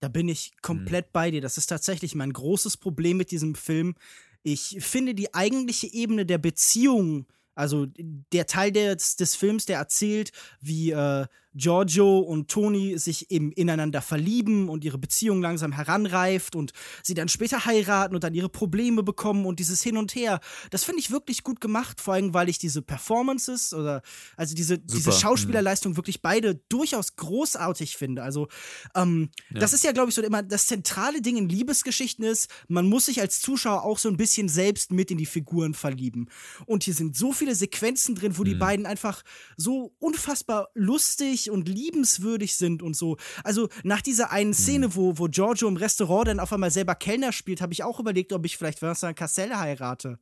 Da 0.00 0.08
bin 0.08 0.28
ich 0.28 0.52
komplett 0.62 1.12
bei 1.12 1.30
dir. 1.30 1.40
Das 1.40 1.58
ist 1.58 1.66
tatsächlich 1.66 2.14
mein 2.14 2.32
großes 2.32 2.76
Problem 2.76 3.16
mit 3.16 3.30
diesem 3.30 3.54
Film. 3.54 3.94
Ich 4.42 4.76
finde 4.80 5.14
die 5.14 5.34
eigentliche 5.34 5.92
Ebene 5.92 6.24
der 6.24 6.38
Beziehung, 6.38 7.26
also 7.54 7.86
der 7.96 8.46
Teil 8.46 8.70
des, 8.70 9.16
des 9.16 9.34
Films, 9.34 9.66
der 9.66 9.78
erzählt, 9.78 10.30
wie 10.60 10.90
äh, 10.92 11.26
Giorgio 11.56 12.18
und 12.18 12.48
Toni 12.48 12.98
sich 12.98 13.30
eben 13.30 13.50
ineinander 13.52 14.02
verlieben 14.02 14.68
und 14.68 14.84
ihre 14.84 14.98
Beziehung 14.98 15.40
langsam 15.40 15.72
heranreift 15.72 16.54
und 16.54 16.72
sie 17.02 17.14
dann 17.14 17.28
später 17.28 17.64
heiraten 17.64 18.14
und 18.14 18.24
dann 18.24 18.34
ihre 18.34 18.48
Probleme 18.48 19.02
bekommen 19.02 19.46
und 19.46 19.58
dieses 19.58 19.82
Hin 19.82 19.96
und 19.96 20.14
Her. 20.14 20.40
Das 20.70 20.84
finde 20.84 21.00
ich 21.00 21.10
wirklich 21.10 21.42
gut 21.42 21.60
gemacht, 21.60 22.00
vor 22.00 22.14
allem 22.14 22.34
weil 22.34 22.48
ich 22.48 22.58
diese 22.58 22.82
Performances 22.82 23.72
oder 23.72 24.02
also 24.36 24.54
diese, 24.54 24.78
diese 24.78 25.04
Super, 25.04 25.16
Schauspielerleistung 25.16 25.96
wirklich 25.96 26.20
beide 26.20 26.56
durchaus 26.68 27.16
großartig 27.16 27.96
finde. 27.96 28.22
Also 28.22 28.48
ähm, 28.94 29.30
das 29.50 29.72
ist 29.72 29.84
ja, 29.84 29.92
glaube 29.92 30.10
ich, 30.10 30.14
so 30.14 30.22
immer 30.22 30.42
das 30.42 30.66
zentrale 30.66 31.22
Ding 31.22 31.36
in 31.36 31.48
Liebesgeschichten 31.48 32.24
ist, 32.24 32.50
man 32.68 32.86
muss 32.86 33.06
sich 33.06 33.20
als 33.20 33.40
Zuschauer 33.40 33.84
auch 33.84 33.98
so 33.98 34.08
ein 34.08 34.16
bisschen 34.16 34.48
selbst 34.48 34.92
mit 34.92 35.10
in 35.10 35.18
die 35.18 35.26
Figuren 35.26 35.74
verlieben. 35.74 36.28
Und 36.66 36.84
hier 36.84 36.94
sind 36.94 37.16
so 37.16 37.32
viele 37.32 37.54
Sequenzen 37.54 38.14
drin, 38.14 38.36
wo 38.36 38.44
die 38.44 38.54
beiden 38.54 38.86
einfach 38.86 39.22
so 39.56 39.94
unfassbar 39.98 40.68
lustig 40.74 41.45
und 41.50 41.68
liebenswürdig 41.68 42.56
sind 42.56 42.82
und 42.82 42.96
so. 42.96 43.16
Also 43.44 43.68
nach 43.82 44.02
dieser 44.02 44.30
einen 44.30 44.54
Szene, 44.54 44.94
wo, 44.94 45.18
wo 45.18 45.26
Giorgio 45.26 45.68
im 45.68 45.76
Restaurant 45.76 46.28
dann 46.28 46.40
auf 46.40 46.52
einmal 46.52 46.70
selber 46.70 46.94
Kellner 46.94 47.32
spielt, 47.32 47.60
habe 47.60 47.72
ich 47.72 47.82
auch 47.82 48.00
überlegt, 48.00 48.32
ob 48.32 48.44
ich 48.44 48.56
vielleicht 48.56 48.82
Vincent 48.82 49.16
Cassel 49.16 49.56
heirate. 49.58 50.18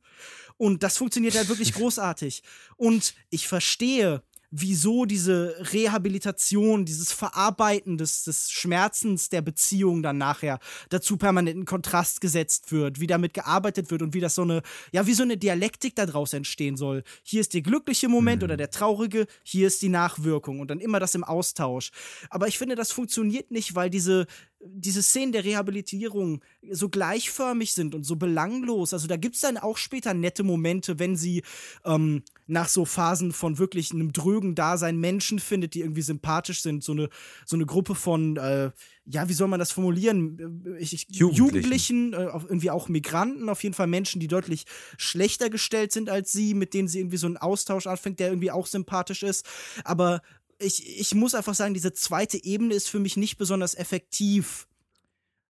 Und 0.57 0.83
das 0.83 0.97
funktioniert 0.97 1.35
halt 1.35 1.49
wirklich 1.49 1.73
großartig. 1.75 2.43
Und 2.77 3.15
ich 3.29 3.47
verstehe, 3.47 4.23
wieso 4.57 5.05
diese 5.05 5.55
Rehabilitation, 5.73 6.85
dieses 6.85 7.11
Verarbeiten 7.11 7.97
des, 7.97 8.23
des 8.23 8.51
Schmerzens 8.51 9.29
der 9.29 9.41
Beziehung 9.41 10.01
dann 10.01 10.17
nachher 10.17 10.59
dazu 10.89 11.17
permanent 11.17 11.57
in 11.57 11.65
Kontrast 11.65 12.21
gesetzt 12.21 12.71
wird, 12.71 12.99
wie 12.99 13.07
damit 13.07 13.33
gearbeitet 13.33 13.91
wird 13.91 14.01
und 14.01 14.13
wie 14.13 14.21
das 14.21 14.35
so 14.35 14.43
eine, 14.43 14.61
ja, 14.91 15.05
wie 15.07 15.13
so 15.13 15.23
eine 15.23 15.37
Dialektik 15.37 15.95
daraus 15.95 16.33
entstehen 16.33 16.77
soll. 16.77 17.03
Hier 17.23 17.41
ist 17.41 17.53
der 17.53 17.61
glückliche 17.61 18.07
Moment 18.07 18.43
oder 18.43 18.55
der 18.55 18.69
traurige, 18.69 19.27
hier 19.43 19.67
ist 19.67 19.81
die 19.81 19.89
Nachwirkung 19.89 20.59
und 20.59 20.71
dann 20.71 20.79
immer 20.79 20.99
das 20.99 21.15
im 21.15 21.23
Austausch. 21.23 21.91
Aber 22.29 22.47
ich 22.47 22.57
finde, 22.57 22.75
das 22.75 22.91
funktioniert 22.91 23.51
nicht, 23.51 23.75
weil 23.75 23.89
diese, 23.89 24.25
diese 24.67 25.03
Szenen 25.03 25.31
der 25.31 25.43
Rehabilitierung 25.43 26.41
so 26.71 26.89
gleichförmig 26.89 27.73
sind 27.73 27.93
und 27.93 28.03
so 28.03 28.15
belanglos. 28.15 28.93
Also 28.93 29.07
da 29.07 29.17
gibt 29.17 29.35
es 29.35 29.41
dann 29.41 29.57
auch 29.57 29.77
später 29.77 30.13
nette 30.13 30.43
Momente, 30.43 30.99
wenn 30.99 31.15
sie 31.15 31.43
ähm, 31.83 32.23
nach 32.47 32.67
so 32.67 32.85
Phasen 32.85 33.31
von 33.31 33.57
wirklich 33.57 33.91
einem 33.91 34.13
drögen 34.13 34.55
Dasein 34.55 34.97
Menschen 34.97 35.39
findet, 35.39 35.73
die 35.73 35.81
irgendwie 35.81 36.01
sympathisch 36.01 36.61
sind. 36.61 36.83
So 36.83 36.93
eine, 36.93 37.09
so 37.45 37.55
eine 37.55 37.65
Gruppe 37.65 37.95
von, 37.95 38.37
äh, 38.37 38.71
ja, 39.05 39.29
wie 39.29 39.33
soll 39.33 39.47
man 39.47 39.59
das 39.59 39.71
formulieren? 39.71 40.65
Äh, 40.65 40.81
Ich, 40.81 40.93
ich, 40.93 41.07
Jugendlichen. 41.09 42.11
Jugendlichen 42.11 42.13
äh, 42.13 42.25
irgendwie 42.25 42.71
auch 42.71 42.89
Migranten, 42.89 43.49
auf 43.49 43.63
jeden 43.63 43.75
Fall 43.75 43.87
Menschen, 43.87 44.19
die 44.19 44.27
deutlich 44.27 44.65
schlechter 44.97 45.49
gestellt 45.49 45.91
sind 45.91 46.09
als 46.09 46.31
sie, 46.31 46.53
mit 46.53 46.73
denen 46.73 46.87
sie 46.87 46.99
irgendwie 46.99 47.17
so 47.17 47.27
einen 47.27 47.37
Austausch 47.37 47.87
anfängt, 47.87 48.19
der 48.19 48.29
irgendwie 48.29 48.51
auch 48.51 48.67
sympathisch 48.67 49.23
ist. 49.23 49.45
Aber 49.83 50.21
ich, 50.59 50.99
ich 50.99 51.13
muss 51.15 51.35
einfach 51.35 51.55
sagen, 51.55 51.73
diese 51.73 51.93
zweite 51.93 52.43
Ebene 52.43 52.73
ist 52.73 52.89
für 52.89 52.99
mich 52.99 53.17
nicht 53.17 53.37
besonders 53.37 53.75
effektiv. 53.75 54.67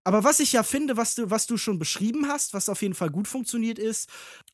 Aber 0.05 0.23
was 0.23 0.39
ich 0.39 0.51
ja 0.53 0.61
finde, 0.61 0.97
was 0.97 1.15
du, 1.15 1.31
was 1.31 1.47
du 1.47 1.57
schon 1.57 1.79
beschrieben 1.79 2.27
hast, 2.27 2.53
was 2.53 2.69
auf 2.69 2.83
jeden 2.83 2.93
Fall 2.93 3.09
gut 3.09 3.27
funktioniert 3.27 3.79
ist, 3.79 4.07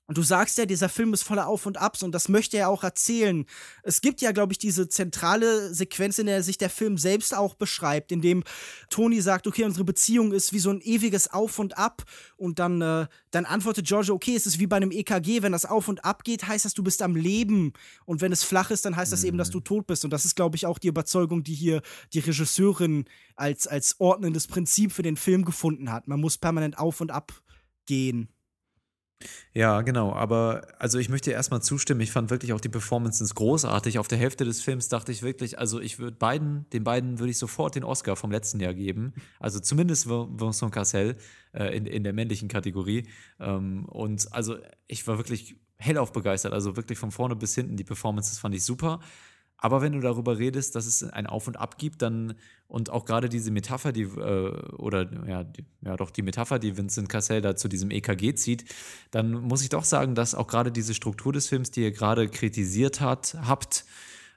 und 0.07 0.17
du 0.17 0.23
sagst 0.23 0.57
ja, 0.57 0.65
dieser 0.65 0.89
Film 0.89 1.13
ist 1.13 1.23
voller 1.23 1.47
Auf 1.47 1.65
und 1.65 1.77
Abs 1.77 2.03
und 2.03 2.11
das 2.11 2.27
möchte 2.27 2.57
er 2.57 2.67
auch 2.67 2.83
erzählen. 2.83 3.45
Es 3.81 4.01
gibt 4.01 4.19
ja, 4.19 4.33
glaube 4.33 4.51
ich, 4.51 4.59
diese 4.59 4.89
zentrale 4.89 5.73
Sequenz, 5.73 6.19
in 6.19 6.25
der 6.25 6.43
sich 6.43 6.57
der 6.57 6.69
Film 6.69 6.97
selbst 6.97 7.33
auch 7.33 7.55
beschreibt, 7.55 8.11
in 8.11 8.21
dem 8.21 8.43
Tony 8.89 9.21
sagt, 9.21 9.47
okay, 9.47 9.63
unsere 9.63 9.85
Beziehung 9.85 10.33
ist 10.33 10.51
wie 10.51 10.59
so 10.59 10.69
ein 10.69 10.81
ewiges 10.81 11.31
Auf 11.31 11.59
und 11.59 11.77
Ab 11.77 12.03
und 12.35 12.59
dann, 12.59 12.81
äh, 12.81 13.07
dann 13.31 13.45
antwortet 13.45 13.87
Giorgio, 13.87 14.13
okay, 14.13 14.35
es 14.35 14.45
ist 14.45 14.59
wie 14.59 14.67
bei 14.67 14.75
einem 14.75 14.91
EKG, 14.91 15.43
wenn 15.43 15.53
das 15.53 15.65
Auf 15.65 15.87
und 15.87 16.03
Ab 16.03 16.25
geht, 16.25 16.45
heißt 16.45 16.65
das, 16.65 16.73
du 16.73 16.83
bist 16.83 17.01
am 17.01 17.15
Leben. 17.15 17.71
Und 18.03 18.19
wenn 18.19 18.33
es 18.33 18.43
flach 18.43 18.69
ist, 18.69 18.83
dann 18.83 18.97
heißt 18.97 19.13
das 19.13 19.23
eben, 19.23 19.37
dass 19.37 19.49
du 19.49 19.61
tot 19.61 19.87
bist. 19.87 20.03
Und 20.03 20.11
das 20.11 20.25
ist, 20.25 20.35
glaube 20.35 20.57
ich, 20.57 20.65
auch 20.65 20.77
die 20.77 20.89
Überzeugung, 20.89 21.43
die 21.43 21.53
hier 21.53 21.81
die 22.11 22.19
Regisseurin 22.19 23.05
als, 23.37 23.65
als 23.65 23.95
ordnendes 23.99 24.47
Prinzip 24.47 24.91
für 24.91 25.03
den 25.03 25.15
Film 25.15 25.40
gefunden 25.45 25.91
hat. 25.91 26.07
Man 26.07 26.19
muss 26.19 26.37
permanent 26.37 26.77
auf 26.77 27.01
und 27.01 27.11
ab 27.11 27.33
gehen. 27.85 28.29
Ja, 29.53 29.81
genau. 29.81 30.13
Aber 30.13 30.67
also 30.79 30.97
ich 30.97 31.07
möchte 31.07 31.29
erstmal 31.29 31.61
zustimmen. 31.61 32.01
Ich 32.01 32.11
fand 32.11 32.31
wirklich 32.31 32.53
auch 32.53 32.59
die 32.59 32.69
Performances 32.69 33.35
großartig. 33.35 33.99
Auf 33.99 34.07
der 34.07 34.17
Hälfte 34.17 34.45
des 34.45 34.61
Films 34.61 34.87
dachte 34.87 35.11
ich 35.11 35.21
wirklich, 35.21 35.59
also 35.59 35.79
ich 35.79 35.99
würde 35.99 36.17
beiden, 36.17 36.67
den 36.71 36.83
beiden 36.83 37.19
würde 37.19 37.29
ich 37.29 37.37
sofort 37.37 37.75
den 37.75 37.83
Oscar 37.83 38.15
vom 38.15 38.31
letzten 38.31 38.59
Jahr 38.59 38.73
geben. 38.73 39.13
Also 39.39 39.59
zumindest 39.59 40.07
Vin- 40.07 40.39
Vincent 40.39 40.71
Cassel 40.71 41.17
äh, 41.53 41.75
in, 41.77 41.85
in 41.85 42.03
der 42.03 42.13
männlichen 42.13 42.47
Kategorie. 42.47 43.07
Ähm, 43.39 43.85
und 43.85 44.27
also 44.33 44.57
ich 44.87 45.05
war 45.05 45.17
wirklich 45.17 45.55
hellauf 45.77 46.11
begeistert. 46.11 46.53
Also 46.53 46.75
wirklich 46.75 46.97
von 46.97 47.11
vorne 47.11 47.35
bis 47.35 47.53
hinten. 47.53 47.77
Die 47.77 47.83
Performances 47.83 48.39
fand 48.39 48.55
ich 48.55 48.63
super. 48.63 49.01
Aber 49.61 49.81
wenn 49.81 49.93
du 49.93 49.99
darüber 49.99 50.39
redest, 50.39 50.75
dass 50.75 50.87
es 50.87 51.03
ein 51.03 51.27
Auf 51.27 51.47
und 51.47 51.55
Ab 51.55 51.77
gibt, 51.77 52.01
dann 52.01 52.33
und 52.67 52.89
auch 52.89 53.05
gerade 53.05 53.29
diese 53.29 53.51
Metapher, 53.51 53.91
die 53.91 54.01
äh, 54.01 54.73
oder 54.73 55.07
ja, 55.27 55.43
die, 55.43 55.63
ja 55.81 55.95
doch 55.95 56.09
die 56.09 56.23
Metapher, 56.23 56.57
die 56.57 56.75
Vincent 56.77 57.09
Cassel 57.09 57.41
da 57.41 57.55
zu 57.55 57.67
diesem 57.67 57.91
EKG 57.91 58.33
zieht, 58.33 58.65
dann 59.11 59.31
muss 59.31 59.61
ich 59.61 59.69
doch 59.69 59.83
sagen, 59.83 60.15
dass 60.15 60.33
auch 60.33 60.47
gerade 60.47 60.71
diese 60.71 60.95
Struktur 60.95 61.31
des 61.31 61.47
Films, 61.47 61.69
die 61.69 61.83
ihr 61.83 61.91
gerade 61.91 62.27
kritisiert 62.27 63.01
hat, 63.01 63.37
habt, 63.45 63.85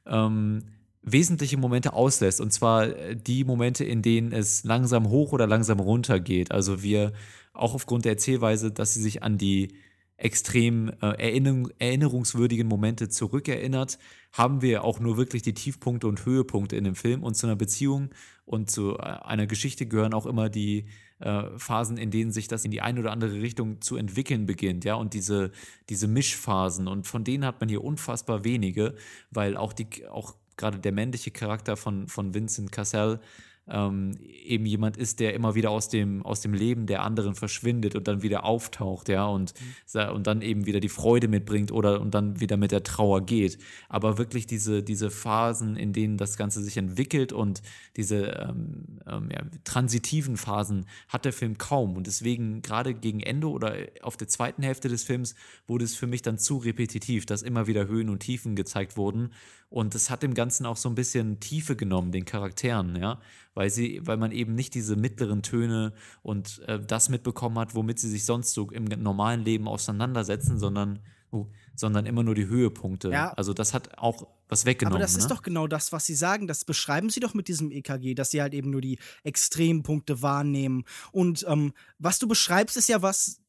ähm, 0.07 0.65
wesentliche 1.03 1.57
Momente 1.57 1.95
auslässt. 1.95 2.43
Und 2.43 2.53
zwar 2.53 2.89
äh, 2.89 3.17
die 3.17 3.45
Momente, 3.45 3.83
in 3.83 4.03
denen 4.03 4.31
es 4.31 4.63
langsam 4.65 5.09
hoch 5.09 5.33
oder 5.33 5.47
langsam 5.47 5.81
runter 5.81 6.21
geht. 6.21 6.53
Also 6.53 6.83
wir 6.83 7.15
auch 7.55 7.75
aufgrund 7.75 8.05
der 8.05 8.13
Erzählweise, 8.13 8.73
dass 8.73 8.93
sie 8.93 9.01
sich 9.01 9.23
an 9.23 9.39
die 9.39 9.69
extrem 10.17 10.89
äh, 11.01 11.09
erinnerung, 11.19 11.71
erinnerungswürdigen 11.79 12.69
Momente 12.69 13.09
zurückerinnert, 13.09 13.99
haben 14.33 14.63
wir 14.63 14.85
auch 14.85 15.01
nur 15.01 15.17
wirklich 15.17 15.43
die 15.43 15.55
Tiefpunkte 15.55 16.07
und 16.07 16.25
Höhepunkte 16.25 16.77
in 16.77 16.85
dem 16.85 16.95
Film. 16.95 17.23
Und 17.23 17.35
zu 17.35 17.47
einer 17.47 17.57
Beziehung 17.57 18.11
und 18.45 18.71
zu 18.71 18.97
äh, 18.97 19.03
einer 19.03 19.47
Geschichte 19.47 19.87
gehören 19.87 20.15
auch 20.15 20.27
immer 20.27 20.49
die 20.49 20.87
äh, 21.21 21.45
Phasen, 21.59 21.97
in 21.97 22.11
denen 22.11 22.31
sich 22.31 22.49
das 22.49 22.65
in 22.65 22.71
die 22.71 22.81
eine 22.81 23.01
oder 23.01 23.13
andere 23.13 23.41
Richtung 23.41 23.81
zu 23.81 23.97
entwickeln 23.97 24.47
beginnt, 24.47 24.85
ja, 24.85 24.95
und 24.95 25.15
diese, 25.15 25.51
diese 25.89 26.09
Mischphasen. 26.09 26.87
Und 26.87 27.07
von 27.07 27.25
denen 27.25 27.45
hat 27.45 27.61
man 27.61 27.69
hier 27.69 27.83
unfassbar 27.83 28.45
wenige, 28.45 28.95
weil 29.31 29.57
auch 29.57 29.73
die, 29.73 30.07
auch 30.09 30.35
gerade 30.57 30.79
der 30.79 30.93
männliche 30.93 31.31
Charakter 31.31 31.77
von, 31.77 32.09
von 32.09 32.35
Vincent 32.35 32.71
Cassel 32.73 33.21
ähm, 33.67 34.13
eben 34.45 34.67
jemand 34.67 34.97
ist, 34.97 35.21
der 35.21 35.35
immer 35.35 35.55
wieder 35.55 35.71
aus 35.71 35.89
dem, 35.89 36.25
aus 36.25 36.41
dem 36.41 36.53
Leben 36.53 36.87
der 36.87 37.03
anderen 37.03 37.35
verschwindet 37.35 37.95
und 37.97 38.07
dann 38.07 38.23
wieder 38.23 38.45
auftaucht, 38.45 39.09
ja, 39.09 39.27
und, 39.27 39.55
sa- 39.87 40.11
und 40.11 40.27
dann 40.27 40.43
eben 40.43 40.67
wieder 40.67 40.81
die 40.81 40.89
Freude 40.91 41.29
mitbringt 41.29 41.73
oder 41.73 42.01
und 42.01 42.15
dann 42.15 42.41
wieder 42.41 42.57
mit 42.57 42.73
der 42.73 42.83
Trauer 42.83 43.25
geht. 43.25 43.59
Aber 43.89 44.19
wirklich 44.19 44.47
diese, 44.47 44.83
diese 44.83 45.11
Phasen, 45.11 45.77
in 45.77 45.93
denen 45.93 46.19
das 46.19 46.37
Ganze 46.37 46.63
sich 46.63 46.77
entwickelt 46.77 47.33
und 47.33 47.63
diese 47.97 48.27
ähm, 48.27 49.01
ähm, 49.07 49.29
ja, 49.33 49.43
transitiven 49.65 50.37
Phasen 50.37 50.87
hat 51.09 51.25
der 51.25 51.33
Film 51.33 51.57
kaum. 51.57 51.97
Und 51.97 52.07
deswegen, 52.07 52.61
gerade 52.61 52.95
gegen 52.95 53.21
Ende 53.21 53.49
oder 53.49 53.77
auf 54.03 54.17
der 54.17 54.29
zweiten 54.29 54.63
Hälfte 54.63 54.89
des 54.89 55.05
Films, 55.05 55.35
wurde 55.67 55.85
es 55.85 55.97
für 55.97 56.07
mich 56.07 56.21
dann 56.21 56.39
zu 56.39 56.59
repetitiv, 56.59 57.25
dass 57.25 57.43
immer 57.43 57.67
wieder 57.67 57.87
Höhen 57.87 58.11
und 58.11 58.21
Tiefen 58.21 58.57
gezeigt 58.57 58.97
wurden. 58.99 59.31
Und 59.69 59.95
es 59.95 60.11
hat 60.11 60.23
dem 60.23 60.35
Ganzen 60.35 60.67
auch 60.67 60.77
so 60.77 60.89
ein 60.89 60.95
bisschen 60.95 61.41
Tiefe 61.41 61.77
genommen, 61.77 62.13
den 62.13 62.25
Charakteren, 62.25 62.97
ja, 62.97 63.21
weil 63.55 63.71
sie, 63.71 64.01
weil 64.05 64.17
man 64.17 64.33
eben 64.33 64.55
nicht 64.55 64.75
diese 64.75 64.97
mittleren 64.97 65.43
Töne 65.43 65.93
und 66.23 66.61
äh, 66.67 66.79
das 66.81 67.09
mitbekommen 67.09 67.59
hat, 67.59 67.75
womit 67.75 67.99
sie 67.99 68.09
sich 68.09 68.25
sonst 68.25 68.53
so 68.53 68.71
im 68.71 68.85
normalen 68.85 69.45
Leben 69.45 69.67
auseinandersetzen, 69.67 70.59
sondern, 70.59 71.01
oh, 71.31 71.47
sondern 71.75 72.07
immer 72.07 72.23
nur 72.23 72.35
die 72.35 72.47
Höhepunkte. 72.47 73.11
Ja. 73.11 73.33
Also 73.33 73.53
das 73.53 73.75
hat 73.75 73.99
auch 73.99 74.29
was 74.49 74.65
weggenommen. 74.65 74.97
Aber 74.97 75.03
das 75.03 75.17
ist 75.17 75.29
ne? 75.29 75.35
doch 75.35 75.43
genau 75.43 75.67
das, 75.67 75.93
was 75.93 76.07
Sie 76.07 76.15
sagen. 76.15 76.47
Das 76.47 76.65
beschreiben 76.65 77.11
Sie 77.11 77.21
doch 77.21 77.35
mit 77.35 77.49
diesem 77.49 77.71
EKG, 77.71 78.15
dass 78.15 78.31
Sie 78.31 78.41
halt 78.41 78.55
eben 78.55 78.71
nur 78.71 78.81
die 78.81 78.99
Extrempunkte 79.23 80.23
wahrnehmen. 80.23 80.85
Und 81.11 81.45
ähm, 81.49 81.73
was 81.99 82.19
du 82.19 82.29
beschreibst, 82.29 82.77
ist 82.77 82.89
ja 82.89 83.03
was, 83.03 83.41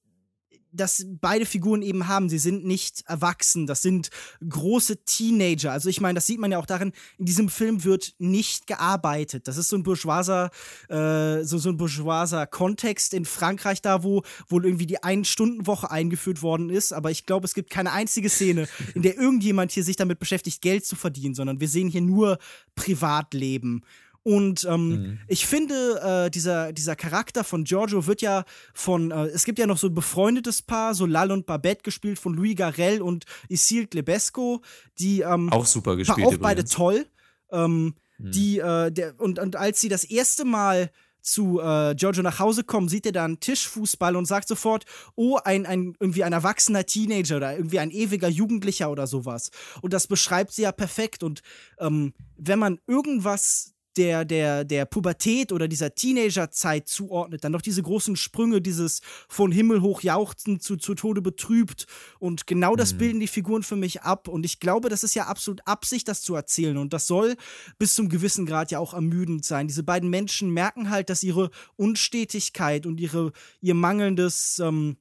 das 0.75 1.05
beide 1.21 1.45
Figuren 1.45 1.81
eben 1.81 2.07
haben. 2.07 2.29
Sie 2.29 2.37
sind 2.37 2.65
nicht 2.65 3.03
erwachsen, 3.07 3.67
das 3.67 3.81
sind 3.81 4.09
große 4.47 5.03
Teenager. 5.05 5.71
Also 5.71 5.89
ich 5.89 6.01
meine, 6.01 6.15
das 6.15 6.27
sieht 6.27 6.39
man 6.39 6.51
ja 6.51 6.59
auch 6.59 6.65
darin, 6.65 6.91
in 7.17 7.25
diesem 7.25 7.49
Film 7.49 7.83
wird 7.83 8.13
nicht 8.17 8.67
gearbeitet. 8.67 9.47
Das 9.47 9.57
ist 9.57 9.69
so 9.69 9.75
ein 9.75 9.83
bourgeoiser, 9.83 10.51
äh, 10.89 11.43
so, 11.43 11.57
so 11.57 11.69
ein 11.69 11.77
bourgeoiser 11.77 12.47
Kontext 12.47 13.13
in 13.13 13.25
Frankreich 13.25 13.81
da, 13.81 14.03
wo 14.03 14.23
wohl 14.47 14.65
irgendwie 14.65 14.87
die 14.87 15.03
Ein-Stunden-Woche 15.03 15.89
eingeführt 15.91 16.41
worden 16.41 16.69
ist. 16.69 16.93
Aber 16.93 17.11
ich 17.11 17.25
glaube, 17.25 17.45
es 17.45 17.53
gibt 17.53 17.69
keine 17.69 17.91
einzige 17.91 18.29
Szene, 18.29 18.67
in 18.93 19.01
der 19.01 19.17
irgendjemand 19.17 19.71
hier 19.71 19.83
sich 19.83 19.95
damit 19.95 20.19
beschäftigt, 20.19 20.61
Geld 20.61 20.85
zu 20.85 20.95
verdienen, 20.95 21.35
sondern 21.35 21.59
wir 21.59 21.67
sehen 21.67 21.89
hier 21.89 22.01
nur 22.01 22.37
Privatleben. 22.75 23.83
Und 24.25 24.65
ähm, 24.67 25.19
ich 25.27 25.45
finde, 25.45 26.25
äh, 26.25 26.31
dieser, 26.31 26.73
dieser 26.73 26.95
Charakter 26.95 27.43
von 27.43 27.63
Giorgio 27.63 28.07
wird 28.07 28.23
ja 28.23 28.43
von, 28.73 29.11
äh, 29.11 29.27
es 29.27 29.45
gibt 29.45 29.59
ja 29.59 29.67
noch 29.67 29.77
so 29.77 29.85
ein 29.85 29.93
befreundetes 29.93 30.63
Paar, 30.63 30.95
so 30.95 31.05
Lal 31.05 31.31
und 31.31 31.45
Babette, 31.45 31.83
gespielt 31.83 32.17
von 32.17 32.33
Louis 32.33 32.55
Garrel 32.55 33.03
und 33.03 33.25
Isil 33.49 33.85
Glebesco, 33.85 34.63
die 34.97 35.21
ähm, 35.21 35.53
auch 35.53 35.67
super 35.67 35.95
gespielt. 35.95 36.25
auch 36.25 36.37
beide 36.37 36.61
übrigens. 36.61 36.71
toll. 36.71 37.05
Ähm, 37.51 37.93
Die, 38.17 38.57
äh, 38.57 38.91
der, 38.91 39.19
und, 39.19 39.37
und 39.37 39.57
als 39.57 39.79
sie 39.79 39.89
das 39.89 40.03
erste 40.03 40.43
Mal 40.43 40.89
zu 41.21 41.59
äh, 41.59 41.93
Giorgio 41.93 42.23
nach 42.23 42.39
Hause 42.39 42.63
kommen, 42.63 42.89
sieht 42.89 43.05
er 43.05 43.11
da 43.11 43.25
einen 43.25 43.39
Tischfußball 43.39 44.15
und 44.15 44.25
sagt 44.25 44.47
sofort, 44.47 44.85
oh, 45.15 45.37
ein, 45.43 45.67
ein 45.67 45.95
irgendwie 45.99 46.23
ein 46.23 46.33
erwachsener 46.33 46.87
Teenager 46.87 47.37
oder 47.37 47.55
irgendwie 47.55 47.77
ein 47.77 47.91
ewiger 47.91 48.27
Jugendlicher 48.27 48.89
oder 48.89 49.05
sowas. 49.05 49.51
Und 49.81 49.93
das 49.93 50.07
beschreibt 50.07 50.51
sie 50.51 50.63
ja 50.63 50.71
perfekt. 50.71 51.21
Und 51.21 51.41
ähm, 51.77 52.13
wenn 52.37 52.57
man 52.57 52.79
irgendwas 52.87 53.74
der, 53.97 54.25
der, 54.25 54.63
der 54.63 54.85
Pubertät 54.85 55.51
oder 55.51 55.67
dieser 55.67 55.95
Teenagerzeit 55.95 56.87
zuordnet, 56.87 57.43
dann 57.43 57.51
noch 57.51 57.61
diese 57.61 57.81
großen 57.81 58.15
Sprünge, 58.15 58.61
dieses 58.61 59.01
von 59.27 59.51
Himmel 59.51 59.81
hoch 59.81 60.01
jauchzen 60.01 60.59
zu, 60.59 60.77
zu 60.77 60.95
Tode 60.95 61.21
betrübt. 61.21 61.87
Und 62.19 62.47
genau 62.47 62.75
das 62.75 62.93
bilden 62.93 63.19
die 63.19 63.27
Figuren 63.27 63.63
für 63.63 63.75
mich 63.75 64.01
ab. 64.01 64.27
Und 64.27 64.45
ich 64.45 64.59
glaube, 64.59 64.89
das 64.89 65.03
ist 65.03 65.15
ja 65.15 65.25
absolut 65.25 65.61
Absicht, 65.65 66.07
das 66.07 66.21
zu 66.21 66.35
erzählen. 66.35 66.77
Und 66.77 66.93
das 66.93 67.07
soll 67.07 67.35
bis 67.77 67.95
zum 67.95 68.09
gewissen 68.09 68.45
Grad 68.45 68.71
ja 68.71 68.79
auch 68.79 68.93
ermüdend 68.93 69.45
sein. 69.45 69.67
Diese 69.67 69.83
beiden 69.83 70.09
Menschen 70.09 70.51
merken 70.51 70.89
halt, 70.89 71.09
dass 71.09 71.23
ihre 71.23 71.49
Unstetigkeit 71.75 72.85
und 72.85 72.99
ihre, 72.99 73.31
ihr 73.61 73.75
mangelndes, 73.75 74.59
ähm, 74.59 74.97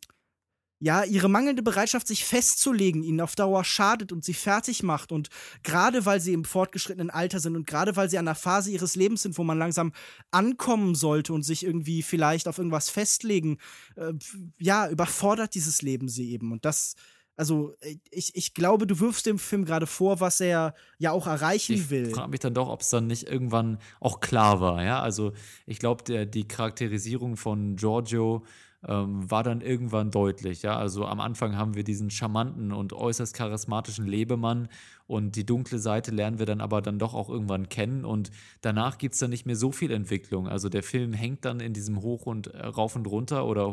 ja, 0.85 1.03
ihre 1.03 1.31
mangelnde 1.31 1.63
Bereitschaft, 1.63 2.07
sich 2.07 2.27
festzulegen, 2.27 3.03
ihnen 3.03 3.23
auf 3.23 3.35
Dauer 3.35 3.65
schadet 3.65 4.13
und 4.13 4.23
sie 4.23 4.35
fertig 4.35 4.83
macht. 4.83 5.13
Und 5.13 5.31
gerade 5.63 6.05
weil 6.05 6.21
sie 6.21 6.35
im 6.35 6.45
fortgeschrittenen 6.45 7.09
Alter 7.09 7.41
sind 7.41 7.57
und 7.57 7.67
gerade 7.67 7.97
weil 7.97 8.11
sie 8.11 8.19
an 8.19 8.29
einer 8.29 8.35
Phase 8.35 8.71
ihres 8.71 8.95
Lebens 8.95 9.23
sind, 9.23 9.39
wo 9.39 9.45
man 9.45 9.59
langsam 9.59 9.93
ankommen 10.31 10.95
sollte 10.95 11.33
und 11.33 11.43
sich 11.43 11.65
irgendwie 11.65 12.03
vielleicht 12.03 12.49
auf 12.49 12.59
irgendwas 12.59 12.91
festlegen, 12.91 13.57
äh, 13.97 14.13
ja, 14.59 14.91
überfordert 14.91 15.55
dieses 15.55 15.81
Leben 15.81 16.07
sie 16.07 16.31
eben. 16.33 16.53
Und 16.53 16.67
das, 16.67 16.97
also 17.35 17.75
ich, 18.11 18.37
ich 18.37 18.53
glaube, 18.53 18.87
du 18.87 19.01
wirfst 19.01 19.25
dem 19.25 19.39
Film 19.39 19.65
gerade 19.65 19.87
vor, 19.87 20.21
was 20.21 20.39
er 20.39 20.75
ja 20.99 21.13
auch 21.13 21.27
erreichen 21.27 21.73
Ich 21.73 21.89
will. 21.89 22.11
frage 22.11 22.31
mich 22.31 22.41
dann 22.41 22.53
doch, 22.53 22.69
ob 22.69 22.83
es 22.83 22.91
dann 22.91 23.07
nicht 23.07 23.27
irgendwann 23.27 23.79
auch 24.01 24.21
klar 24.21 24.61
war, 24.61 24.85
ja. 24.85 25.01
Also 25.01 25.33
ich 25.65 25.79
glaube, 25.79 26.27
die 26.27 26.47
Charakterisierung 26.47 27.39
von 27.39 27.77
Giorgio 27.77 28.45
ähm, 28.87 29.31
war 29.31 29.43
dann 29.43 29.61
irgendwann 29.61 30.11
deutlich, 30.11 30.63
ja. 30.63 30.77
Also 30.77 31.07
am 31.07 31.21
Anfang 31.21 31.57
haben 31.57 31.75
wir 31.75 31.85
diesen 31.85 32.11
charmanten 32.11 32.73
und 32.73 32.93
äußerst 32.93 33.35
charismatischen 33.35 34.07
Lebemann 34.07 34.69
und 35.07 35.37
die 35.37 35.45
dunkle 35.47 35.79
Seite 35.79 36.11
lernen 36.11 36.39
wir 36.39 36.47
dann 36.47 36.61
aber 36.61 36.83
dann 36.83 36.99
doch 36.99 37.15
auch 37.15 37.29
irgendwann 37.29 37.69
kennen 37.69 38.05
und 38.05 38.31
danach 38.61 38.99
gibt 38.99 39.15
es 39.15 39.21
dann 39.21 39.31
nicht 39.31 39.47
mehr 39.47 39.57
so 39.57 39.73
viel 39.73 39.91
Entwicklung. 39.91 40.49
Also 40.49 40.69
der 40.69 40.83
Film 40.83 41.13
hängt 41.13 41.45
dann 41.45 41.61
in 41.61 41.73
diesem 41.73 42.03
Hoch 42.03 42.27
und 42.27 42.49
äh, 42.49 42.67
rauf 42.67 42.97
und 42.97 43.07
runter 43.07 43.47
oder 43.47 43.67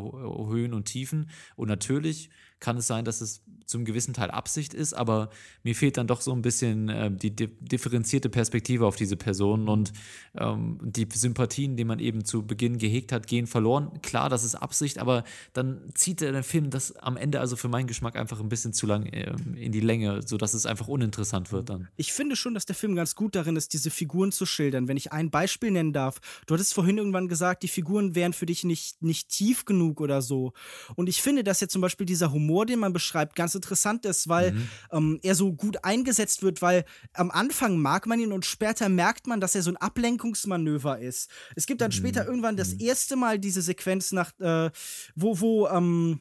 Höhen 0.48 0.74
und 0.74 0.84
Tiefen 0.84 1.30
und 1.56 1.68
natürlich 1.68 2.30
kann 2.60 2.76
es 2.76 2.86
sein, 2.86 3.04
dass 3.04 3.20
es 3.20 3.42
zum 3.72 3.84
gewissen 3.84 4.14
Teil 4.14 4.30
Absicht 4.30 4.74
ist, 4.74 4.92
aber 4.92 5.30
mir 5.64 5.74
fehlt 5.74 5.96
dann 5.96 6.06
doch 6.06 6.20
so 6.20 6.32
ein 6.32 6.42
bisschen 6.42 6.88
äh, 6.88 7.10
die 7.10 7.34
di 7.34 7.48
differenzierte 7.60 8.28
Perspektive 8.28 8.86
auf 8.86 8.96
diese 8.96 9.16
Personen 9.16 9.68
und 9.68 9.92
ähm, 10.38 10.78
die 10.82 11.08
Sympathien, 11.12 11.76
die 11.76 11.84
man 11.84 11.98
eben 11.98 12.24
zu 12.24 12.46
Beginn 12.46 12.78
gehegt 12.78 13.12
hat, 13.12 13.26
gehen 13.26 13.46
verloren. 13.46 13.90
Klar, 14.02 14.28
das 14.28 14.44
ist 14.44 14.54
Absicht, 14.54 14.98
aber 14.98 15.24
dann 15.52 15.80
zieht 15.94 16.20
der 16.20 16.44
Film 16.44 16.70
das 16.70 16.94
am 16.96 17.16
Ende 17.16 17.40
also 17.40 17.56
für 17.56 17.68
meinen 17.68 17.86
Geschmack 17.86 18.16
einfach 18.16 18.40
ein 18.40 18.48
bisschen 18.48 18.72
zu 18.72 18.86
lang 18.86 19.08
ähm, 19.12 19.56
in 19.56 19.72
die 19.72 19.80
Länge, 19.80 20.20
sodass 20.24 20.54
es 20.54 20.66
einfach 20.66 20.88
uninteressant 20.88 21.50
wird 21.50 21.70
dann. 21.70 21.88
Ich 21.96 22.12
finde 22.12 22.36
schon, 22.36 22.54
dass 22.54 22.66
der 22.66 22.76
Film 22.76 22.94
ganz 22.94 23.14
gut 23.16 23.34
darin 23.34 23.56
ist, 23.56 23.72
diese 23.72 23.90
Figuren 23.90 24.32
zu 24.32 24.46
schildern. 24.46 24.86
Wenn 24.86 24.96
ich 24.96 25.12
ein 25.12 25.30
Beispiel 25.30 25.70
nennen 25.70 25.92
darf, 25.92 26.20
du 26.46 26.54
hattest 26.54 26.74
vorhin 26.74 26.98
irgendwann 26.98 27.28
gesagt, 27.28 27.62
die 27.62 27.68
Figuren 27.68 28.14
wären 28.14 28.34
für 28.34 28.46
dich 28.46 28.64
nicht, 28.64 29.02
nicht 29.02 29.30
tief 29.30 29.64
genug 29.64 30.00
oder 30.00 30.20
so. 30.20 30.52
Und 30.94 31.08
ich 31.08 31.22
finde, 31.22 31.42
dass 31.42 31.60
jetzt 31.60 31.72
zum 31.72 31.80
Beispiel 31.80 32.06
dieser 32.06 32.32
Humor, 32.32 32.66
den 32.66 32.78
man 32.78 32.92
beschreibt, 32.92 33.34
ganz 33.34 33.54
interessant 33.62 34.04
ist, 34.04 34.28
weil 34.28 34.54
ähm, 34.90 35.20
er 35.22 35.34
so 35.36 35.52
gut 35.52 35.84
eingesetzt 35.84 36.42
wird, 36.42 36.62
weil 36.62 36.84
am 37.14 37.30
Anfang 37.30 37.78
mag 37.78 38.06
man 38.06 38.18
ihn 38.18 38.32
und 38.32 38.44
später 38.44 38.88
merkt 38.88 39.28
man, 39.28 39.40
dass 39.40 39.54
er 39.54 39.62
so 39.62 39.70
ein 39.70 39.76
Ablenkungsmanöver 39.76 40.98
ist. 40.98 41.30
Es 41.54 41.66
gibt 41.66 41.80
dann 41.80 41.92
später 41.92 42.26
irgendwann 42.26 42.56
das 42.56 42.72
erste 42.72 43.14
Mal 43.14 43.38
diese 43.38 43.62
Sequenz 43.62 44.10
nach, 44.10 44.32
äh, 44.40 44.70
wo, 45.14 45.40
wo, 45.40 45.68
ähm, 45.68 46.20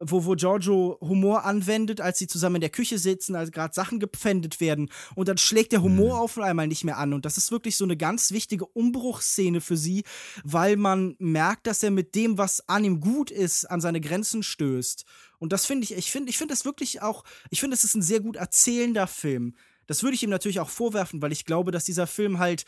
wo, 0.00 0.24
wo 0.24 0.34
Giorgio 0.34 0.98
Humor 1.00 1.44
anwendet, 1.44 2.00
als 2.00 2.18
sie 2.18 2.26
zusammen 2.26 2.56
in 2.56 2.60
der 2.62 2.70
Küche 2.70 2.98
sitzen, 2.98 3.36
als 3.36 3.52
gerade 3.52 3.74
Sachen 3.74 4.00
gepfändet 4.00 4.60
werden. 4.60 4.90
Und 5.14 5.28
dann 5.28 5.38
schlägt 5.38 5.72
der 5.72 5.82
Humor 5.82 6.20
auf 6.20 6.38
einmal 6.38 6.66
nicht 6.66 6.84
mehr 6.84 6.96
an. 6.96 7.12
Und 7.12 7.26
das 7.26 7.36
ist 7.36 7.52
wirklich 7.52 7.76
so 7.76 7.84
eine 7.84 7.96
ganz 7.96 8.32
wichtige 8.32 8.66
Umbruchsszene 8.66 9.60
für 9.60 9.76
sie, 9.76 10.04
weil 10.42 10.76
man 10.76 11.16
merkt, 11.18 11.66
dass 11.66 11.82
er 11.82 11.90
mit 11.90 12.14
dem, 12.14 12.38
was 12.38 12.66
an 12.68 12.84
ihm 12.84 13.00
gut 13.00 13.30
ist, 13.30 13.66
an 13.66 13.80
seine 13.80 14.00
Grenzen 14.00 14.42
stößt. 14.42 15.04
Und 15.38 15.52
das 15.52 15.66
finde 15.66 15.84
ich, 15.84 15.92
ich 15.92 16.10
finde, 16.10 16.30
ich 16.30 16.38
finde 16.38 16.54
das 16.54 16.64
wirklich 16.64 17.02
auch, 17.02 17.24
ich 17.50 17.60
finde, 17.60 17.74
es 17.74 17.84
ist 17.84 17.94
ein 17.94 18.02
sehr 18.02 18.20
gut 18.20 18.36
erzählender 18.36 19.06
Film. 19.06 19.54
Das 19.86 20.02
würde 20.02 20.14
ich 20.14 20.22
ihm 20.22 20.30
natürlich 20.30 20.60
auch 20.60 20.70
vorwerfen, 20.70 21.20
weil 21.20 21.32
ich 21.32 21.44
glaube, 21.44 21.72
dass 21.72 21.84
dieser 21.84 22.06
Film 22.06 22.38
halt 22.38 22.64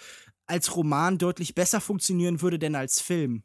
als 0.46 0.76
Roman 0.76 1.18
deutlich 1.18 1.54
besser 1.54 1.80
funktionieren 1.80 2.42
würde, 2.42 2.58
denn 2.58 2.74
als 2.74 3.00
Film. 3.00 3.42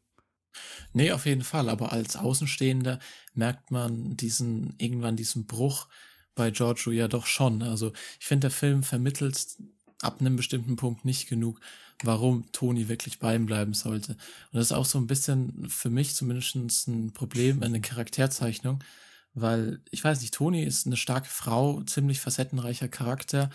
Nee, 0.94 1.12
auf 1.12 1.26
jeden 1.26 1.44
Fall. 1.44 1.70
Aber 1.70 1.92
als 1.92 2.16
Außenstehender 2.16 3.00
merkt 3.34 3.72
man 3.72 4.18
diesen, 4.18 4.76
irgendwann 4.78 5.16
diesen 5.16 5.46
Bruch 5.46 5.88
bei 6.36 6.52
Giorgio 6.52 6.92
ja 6.92 7.08
doch 7.08 7.26
schon. 7.26 7.62
Also 7.64 7.92
ich 8.20 8.26
finde, 8.26 8.46
der 8.48 8.52
Film 8.52 8.84
vermittelt 8.84 9.58
ab 10.02 10.22
einem 10.22 10.36
bestimmten 10.36 10.76
Punkt 10.76 11.06
nicht 11.06 11.28
genug, 11.28 11.60
warum 12.04 12.52
Toni 12.52 12.88
wirklich 12.88 13.20
bei 13.20 13.36
ihm 13.36 13.46
bleiben 13.46 13.74
sollte. 13.74 14.14
Und 14.14 14.20
das 14.54 14.68
ist 14.68 14.72
auch 14.72 14.86
so 14.86 15.00
ein 15.00 15.08
bisschen 15.08 15.68
für 15.70 15.90
mich 15.90 16.16
zumindest 16.16 16.56
ein 16.88 17.14
Problem 17.14 17.64
in 17.64 17.74
der 17.74 17.82
Charakterzeichnung, 17.82 18.84
weil 19.34 19.82
ich 19.92 20.04
weiß 20.04 20.22
nicht, 20.22 20.34
Toni 20.34 20.64
ist 20.64 20.86
eine 20.86 20.98
starke 20.98 21.30
Frau, 21.30 21.82
ziemlich 21.84 22.20
facettenreicher 22.20 22.88
Charakter. 22.88 23.50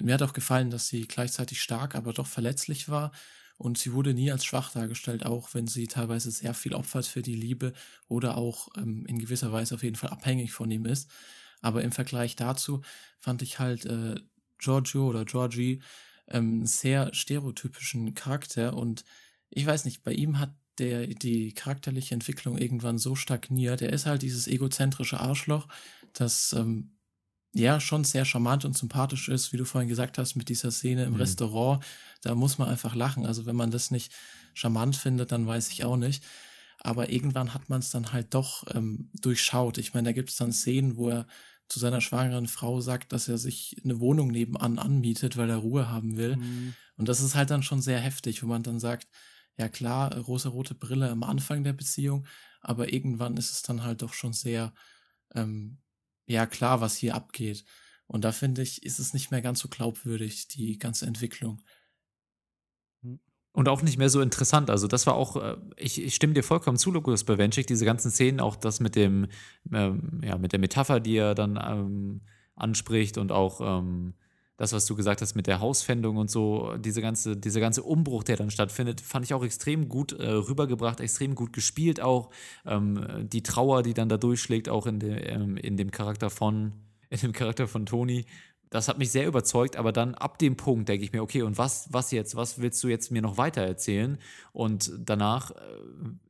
Mir 0.00 0.14
hat 0.14 0.22
auch 0.22 0.32
gefallen, 0.32 0.70
dass 0.70 0.88
sie 0.88 1.08
gleichzeitig 1.08 1.60
stark, 1.60 1.96
aber 1.96 2.12
doch 2.12 2.26
verletzlich 2.26 2.88
war. 2.88 3.10
Und 3.58 3.76
sie 3.76 3.92
wurde 3.92 4.14
nie 4.14 4.30
als 4.30 4.44
schwach 4.44 4.72
dargestellt, 4.72 5.26
auch 5.26 5.52
wenn 5.52 5.66
sie 5.66 5.88
teilweise 5.88 6.30
sehr 6.30 6.54
viel 6.54 6.74
opfert 6.74 7.06
für 7.06 7.22
die 7.22 7.34
Liebe 7.34 7.72
oder 8.06 8.36
auch 8.36 8.68
ähm, 8.76 9.04
in 9.06 9.18
gewisser 9.18 9.52
Weise 9.52 9.74
auf 9.74 9.82
jeden 9.82 9.96
Fall 9.96 10.10
abhängig 10.10 10.52
von 10.52 10.70
ihm 10.70 10.86
ist. 10.86 11.10
Aber 11.60 11.82
im 11.82 11.92
Vergleich 11.92 12.36
dazu 12.36 12.82
fand 13.18 13.42
ich 13.42 13.58
halt 13.58 13.84
äh, 13.84 14.14
Giorgio 14.58 15.08
oder 15.08 15.24
Georgie 15.24 15.82
ähm, 16.28 16.66
sehr 16.66 17.12
stereotypischen 17.14 18.14
Charakter 18.14 18.76
und 18.76 19.04
ich 19.50 19.66
weiß 19.66 19.84
nicht, 19.84 20.02
bei 20.02 20.12
ihm 20.12 20.38
hat 20.38 20.54
der 20.78 21.06
die 21.08 21.52
charakterliche 21.54 22.14
Entwicklung 22.14 22.56
irgendwann 22.56 22.98
so 22.98 23.16
stagniert. 23.16 23.82
Er 23.82 23.92
ist 23.92 24.06
halt 24.06 24.22
dieses 24.22 24.46
egozentrische 24.46 25.18
Arschloch, 25.18 25.66
das 26.12 26.52
ähm, 26.52 26.97
ja 27.58 27.80
schon 27.80 28.04
sehr 28.04 28.24
charmant 28.24 28.64
und 28.64 28.76
sympathisch 28.76 29.28
ist, 29.28 29.52
wie 29.52 29.56
du 29.56 29.64
vorhin 29.64 29.88
gesagt 29.88 30.18
hast, 30.18 30.36
mit 30.36 30.48
dieser 30.48 30.70
Szene 30.70 31.04
im 31.04 31.14
Restaurant. 31.14 31.84
Da 32.22 32.34
muss 32.34 32.58
man 32.58 32.68
einfach 32.68 32.94
lachen. 32.94 33.26
Also 33.26 33.46
wenn 33.46 33.56
man 33.56 33.70
das 33.70 33.90
nicht 33.90 34.12
charmant 34.54 34.96
findet, 34.96 35.32
dann 35.32 35.46
weiß 35.46 35.70
ich 35.70 35.84
auch 35.84 35.96
nicht. 35.96 36.24
Aber 36.80 37.10
irgendwann 37.10 37.54
hat 37.54 37.68
man 37.68 37.80
es 37.80 37.90
dann 37.90 38.12
halt 38.12 38.34
doch 38.34 38.64
ähm, 38.74 39.10
durchschaut. 39.20 39.78
Ich 39.78 39.94
meine, 39.94 40.08
da 40.08 40.12
gibt 40.12 40.30
es 40.30 40.36
dann 40.36 40.52
Szenen, 40.52 40.96
wo 40.96 41.08
er 41.10 41.26
zu 41.68 41.78
seiner 41.78 42.00
schwangeren 42.00 42.46
Frau 42.46 42.80
sagt, 42.80 43.12
dass 43.12 43.28
er 43.28 43.36
sich 43.36 43.76
eine 43.84 44.00
Wohnung 44.00 44.28
nebenan 44.28 44.78
anmietet, 44.78 45.36
weil 45.36 45.50
er 45.50 45.56
Ruhe 45.56 45.90
haben 45.90 46.16
will. 46.16 46.36
Und 46.96 47.08
das 47.08 47.20
ist 47.20 47.34
halt 47.34 47.50
dann 47.50 47.62
schon 47.62 47.82
sehr 47.82 48.00
heftig, 48.00 48.42
wo 48.42 48.46
man 48.46 48.62
dann 48.62 48.80
sagt, 48.80 49.08
ja 49.58 49.68
klar, 49.68 50.16
rosa-rote 50.16 50.74
Brille 50.74 51.10
am 51.10 51.24
Anfang 51.24 51.64
der 51.64 51.72
Beziehung, 51.72 52.26
aber 52.60 52.92
irgendwann 52.92 53.36
ist 53.36 53.50
es 53.50 53.62
dann 53.62 53.82
halt 53.82 54.02
doch 54.02 54.14
schon 54.14 54.32
sehr, 54.32 54.72
ähm, 55.34 55.78
ja 56.28 56.46
klar, 56.46 56.80
was 56.80 56.96
hier 56.96 57.14
abgeht. 57.14 57.64
Und 58.06 58.24
da 58.24 58.32
finde 58.32 58.62
ich, 58.62 58.84
ist 58.84 58.98
es 58.98 59.12
nicht 59.12 59.30
mehr 59.30 59.42
ganz 59.42 59.60
so 59.60 59.68
glaubwürdig, 59.68 60.48
die 60.48 60.78
ganze 60.78 61.06
Entwicklung. 61.06 61.62
Und 63.52 63.68
auch 63.68 63.82
nicht 63.82 63.98
mehr 63.98 64.08
so 64.08 64.20
interessant. 64.20 64.70
Also, 64.70 64.86
das 64.86 65.06
war 65.06 65.14
auch, 65.14 65.36
äh, 65.36 65.56
ich, 65.76 66.00
ich 66.00 66.14
stimme 66.14 66.34
dir 66.34 66.44
vollkommen 66.44 66.78
zu, 66.78 66.92
Lukas 66.92 67.24
Bawenschik, 67.24 67.66
diese 67.66 67.84
ganzen 67.84 68.10
Szenen, 68.10 68.40
auch 68.40 68.56
das 68.56 68.78
mit 68.78 68.94
dem, 68.94 69.26
ähm, 69.72 70.20
ja, 70.22 70.38
mit 70.38 70.52
der 70.52 70.60
Metapher, 70.60 71.00
die 71.00 71.16
er 71.16 71.34
dann 71.34 71.58
ähm, 71.60 72.20
anspricht 72.54 73.18
und 73.18 73.32
auch 73.32 73.60
ähm, 73.60 74.14
das, 74.58 74.72
was 74.72 74.86
du 74.86 74.96
gesagt 74.96 75.22
hast 75.22 75.36
mit 75.36 75.46
der 75.46 75.60
Hausfändung 75.60 76.16
und 76.16 76.30
so, 76.30 76.76
diese 76.78 77.00
ganze, 77.00 77.36
dieser 77.36 77.60
ganze 77.60 77.84
Umbruch, 77.84 78.24
der 78.24 78.36
dann 78.36 78.50
stattfindet, 78.50 79.00
fand 79.00 79.24
ich 79.24 79.32
auch 79.32 79.44
extrem 79.44 79.88
gut 79.88 80.12
äh, 80.12 80.28
rübergebracht, 80.28 81.00
extrem 81.00 81.36
gut 81.36 81.52
gespielt 81.52 82.00
auch. 82.02 82.30
Ähm, 82.66 83.28
die 83.32 83.44
Trauer, 83.44 83.84
die 83.84 83.94
dann 83.94 84.08
da 84.08 84.16
durchschlägt, 84.16 84.68
auch 84.68 84.86
in, 84.86 84.98
de, 84.98 85.16
ähm, 85.28 85.56
in 85.56 85.76
dem 85.76 85.92
Charakter 85.92 86.28
von, 86.28 86.72
in 87.08 87.20
dem 87.20 87.32
Charakter 87.32 87.68
von 87.68 87.86
Toni. 87.86 88.26
Das 88.70 88.88
hat 88.88 88.98
mich 88.98 89.10
sehr 89.10 89.26
überzeugt, 89.26 89.76
aber 89.76 89.92
dann 89.92 90.14
ab 90.14 90.38
dem 90.38 90.56
Punkt 90.56 90.88
denke 90.88 91.04
ich 91.04 91.12
mir, 91.12 91.22
okay, 91.22 91.42
und 91.42 91.56
was, 91.56 91.88
was 91.90 92.10
jetzt? 92.10 92.36
Was 92.36 92.60
willst 92.60 92.82
du 92.84 92.88
jetzt 92.88 93.10
mir 93.10 93.22
noch 93.22 93.38
weiter 93.38 93.62
erzählen? 93.62 94.18
Und 94.52 94.92
danach 94.98 95.52
äh, 95.52 95.54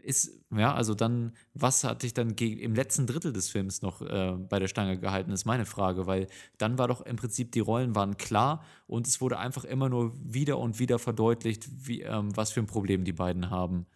ist, 0.03 0.41
ja, 0.57 0.73
also 0.73 0.95
dann, 0.95 1.33
was 1.55 1.83
hat 1.85 2.03
dich 2.03 2.15
dann 2.15 2.31
im 2.31 2.75
letzten 2.75 3.07
Drittel 3.07 3.33
des 3.33 3.51
Films 3.51 3.83
noch 3.83 4.03
äh, 4.03 4.37
bei 4.37 4.59
der 4.59 4.69
Stange 4.69 4.99
gehalten, 4.99 5.33
ist 5.33 5.47
meine 5.47 5.67
Frage, 5.67 6.07
weil 6.07 6.29
dann 6.59 6.79
war 6.79 6.87
doch 6.89 7.01
im 7.01 7.17
Prinzip, 7.17 7.53
die 7.53 7.61
Rollen 7.61 7.95
waren 7.95 8.17
klar 8.17 8.65
und 8.87 9.07
es 9.07 9.21
wurde 9.21 9.39
einfach 9.39 9.65
immer 9.65 9.89
nur 9.89 10.13
wieder 10.23 10.59
und 10.59 10.79
wieder 10.79 10.99
verdeutlicht, 10.99 11.69
wie, 11.87 12.03
ähm, 12.03 12.37
was 12.37 12.53
für 12.53 12.61
ein 12.61 12.67
Problem 12.67 13.05
die 13.05 13.13
beiden 13.13 13.51
haben. 13.51 13.87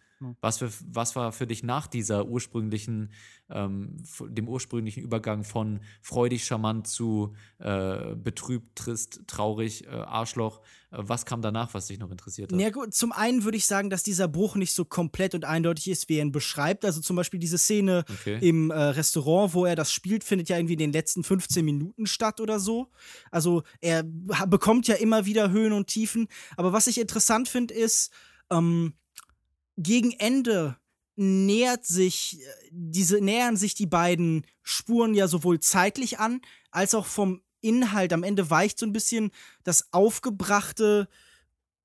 Was, 0.41 0.57
für, 0.59 0.71
was 0.85 1.15
war 1.15 1.31
für 1.31 1.47
dich 1.47 1.63
nach 1.63 1.87
dieser 1.87 2.27
ursprünglichen, 2.27 3.11
ähm, 3.49 3.97
dem 4.27 4.47
ursprünglichen 4.47 5.03
Übergang 5.03 5.43
von 5.43 5.79
freudig, 6.01 6.45
charmant 6.45 6.87
zu 6.87 7.35
äh, 7.59 8.15
betrübt, 8.15 8.75
trist, 8.75 9.21
traurig, 9.27 9.85
äh, 9.85 9.89
Arschloch? 9.89 10.61
Äh, 10.91 10.97
was 10.99 11.25
kam 11.25 11.41
danach, 11.41 11.73
was 11.73 11.87
dich 11.87 11.99
noch 11.99 12.11
interessiert 12.11 12.51
hat? 12.51 12.59
Ja, 12.59 12.69
gut, 12.69 12.93
zum 12.93 13.11
einen 13.11 13.43
würde 13.43 13.57
ich 13.57 13.65
sagen, 13.65 13.89
dass 13.89 14.03
dieser 14.03 14.27
Bruch 14.27 14.55
nicht 14.55 14.73
so 14.73 14.85
komplett 14.85 15.35
und 15.35 15.45
eindeutig 15.45 15.89
ist, 15.89 16.09
wie 16.09 16.17
er 16.17 16.21
ihn 16.23 16.31
beschreibt. 16.31 16.85
Also 16.85 17.01
zum 17.01 17.15
Beispiel 17.15 17.39
diese 17.39 17.57
Szene 17.57 18.05
Okay. 18.13 18.37
im 18.41 18.71
äh, 18.71 18.75
Restaurant, 18.75 19.53
wo 19.53 19.65
er 19.65 19.75
das 19.75 19.91
spielt, 19.91 20.23
findet 20.23 20.49
ja 20.49 20.57
irgendwie 20.57 20.73
in 20.73 20.79
den 20.79 20.93
letzten 20.93 21.23
15 21.23 21.65
Minuten 21.65 22.05
statt 22.05 22.39
oder 22.39 22.59
so. 22.59 22.89
Also 23.31 23.63
er 23.81 24.03
bekommt 24.03 24.87
ja 24.87 24.95
immer 24.95 25.25
wieder 25.25 25.51
Höhen 25.51 25.73
und 25.73 25.87
Tiefen. 25.87 26.27
Aber 26.57 26.73
was 26.73 26.87
ich 26.87 26.99
interessant 26.99 27.47
finde, 27.49 27.73
ist, 27.73 28.11
ähm, 28.51 28.93
gegen 29.77 30.11
Ende 30.11 30.77
nähert 31.15 31.85
sich 31.85 32.41
äh, 32.41 32.45
diese 32.71 33.21
nähern 33.21 33.57
sich 33.57 33.75
die 33.75 33.85
beiden 33.85 34.45
Spuren 34.61 35.13
ja 35.13 35.27
sowohl 35.27 35.59
zeitlich 35.59 36.19
an 36.19 36.41
als 36.71 36.95
auch 36.95 37.05
vom 37.05 37.41
Inhalt. 37.61 38.13
Am 38.13 38.23
Ende 38.23 38.49
weicht 38.49 38.79
so 38.79 38.85
ein 38.85 38.93
bisschen 38.93 39.31
das 39.63 39.93
aufgebrachte 39.93 41.07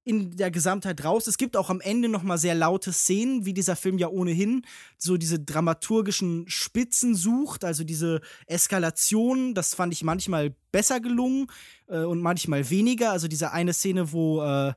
in 0.09 0.39
der 0.39 0.51
Gesamtheit 0.51 1.05
raus. 1.05 1.27
Es 1.27 1.37
gibt 1.37 1.55
auch 1.55 1.69
am 1.69 1.83
Ende 1.83 2.09
noch 2.09 2.23
mal 2.23 2.39
sehr 2.39 2.55
laute 2.55 2.95
Szenen, 2.95 3.45
wie 3.45 3.53
dieser 3.53 3.77
Film 3.77 3.99
ja 3.99 4.09
ohnehin 4.09 4.63
so 4.97 5.19
diese 5.19 5.39
dramaturgischen 5.39 6.49
Spitzen 6.49 7.15
sucht, 7.15 7.63
also 7.63 7.85
diese 7.85 8.23
Eskalation, 8.47 9.53
das 9.53 9.75
fand 9.75 9.93
ich 9.93 10.03
manchmal 10.03 10.55
besser 10.73 11.01
gelungen 11.01 11.49
äh, 11.89 11.99
und 11.99 12.23
manchmal 12.23 12.71
weniger. 12.71 13.13
Also 13.13 13.29
diese 13.29 13.53
eine 13.53 13.75
Szene, 13.75 14.11
wo 14.11 14.43
äh, 14.43 14.73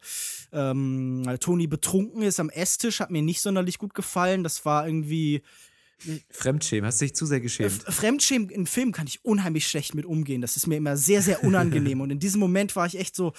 ähm, 0.51 1.23
Toni 1.39 1.67
betrunken 1.67 2.23
ist 2.23 2.41
am 2.41 2.49
Esstisch, 2.49 2.99
hat 2.99 3.09
mir 3.09 3.21
nicht 3.21 3.39
sonderlich 3.39 3.77
gut 3.77 3.93
gefallen. 3.93 4.43
Das 4.43 4.65
war 4.65 4.85
irgendwie 4.85 5.43
Fremdschämen, 6.29 6.87
hast 6.87 6.99
du 6.99 7.05
dich 7.05 7.15
zu 7.15 7.25
sehr 7.25 7.39
geschämt? 7.39 7.83
Fremdschämen 7.83 8.49
in 8.49 8.65
Filmen 8.65 8.91
kann 8.91 9.07
ich 9.07 9.23
unheimlich 9.23 9.67
schlecht 9.67 9.95
mit 9.95 10.05
umgehen. 10.05 10.41
Das 10.41 10.57
ist 10.57 10.67
mir 10.67 10.75
immer 10.75 10.97
sehr, 10.97 11.21
sehr 11.21 11.43
unangenehm. 11.43 12.01
und 12.01 12.09
in 12.09 12.19
diesem 12.19 12.41
Moment 12.41 12.75
war 12.75 12.85
ich 12.85 12.99
echt 12.99 13.15
so, 13.15 13.33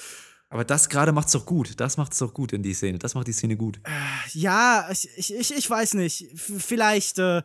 Aber 0.52 0.64
das 0.64 0.90
gerade 0.90 1.12
macht's 1.12 1.32
doch 1.32 1.46
gut. 1.46 1.80
Das 1.80 1.96
macht's 1.96 2.18
doch 2.18 2.34
gut 2.34 2.52
in 2.52 2.62
die 2.62 2.74
Szene. 2.74 2.98
Das 2.98 3.14
macht 3.14 3.26
die 3.26 3.32
Szene 3.32 3.56
gut. 3.56 3.80
ja, 4.34 4.86
ich, 4.90 5.08
ich, 5.16 5.56
ich, 5.56 5.70
weiß 5.70 5.94
nicht. 5.94 6.28
Vielleicht 6.36 7.18
äh, 7.18 7.42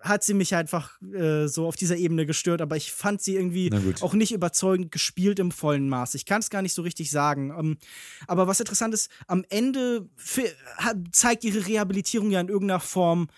hat 0.00 0.24
sie 0.24 0.32
mich 0.32 0.54
einfach 0.54 1.00
äh, 1.02 1.48
so 1.48 1.66
auf 1.66 1.76
dieser 1.76 1.96
Ebene 1.96 2.24
gestört, 2.24 2.62
aber 2.62 2.76
ich 2.76 2.92
fand 2.92 3.20
sie 3.20 3.36
irgendwie 3.36 3.70
auch 4.00 4.14
nicht 4.14 4.32
überzeugend 4.32 4.90
gespielt 4.90 5.38
im 5.38 5.50
vollen 5.50 5.90
Maß. 5.90 6.14
Ich 6.14 6.24
kann 6.24 6.40
es 6.40 6.48
gar 6.48 6.62
nicht 6.62 6.72
so 6.72 6.80
richtig 6.80 7.10
sagen. 7.10 7.50
Ähm, 7.50 7.78
aber 8.26 8.46
was 8.46 8.60
interessant 8.60 8.94
ist, 8.94 9.10
am 9.26 9.44
Ende 9.50 10.08
zeigt 11.12 11.44
ihre 11.44 11.66
Rehabilitierung 11.66 12.30
ja 12.30 12.40
in 12.40 12.48
irgendeiner 12.48 12.80
Form 12.80 13.28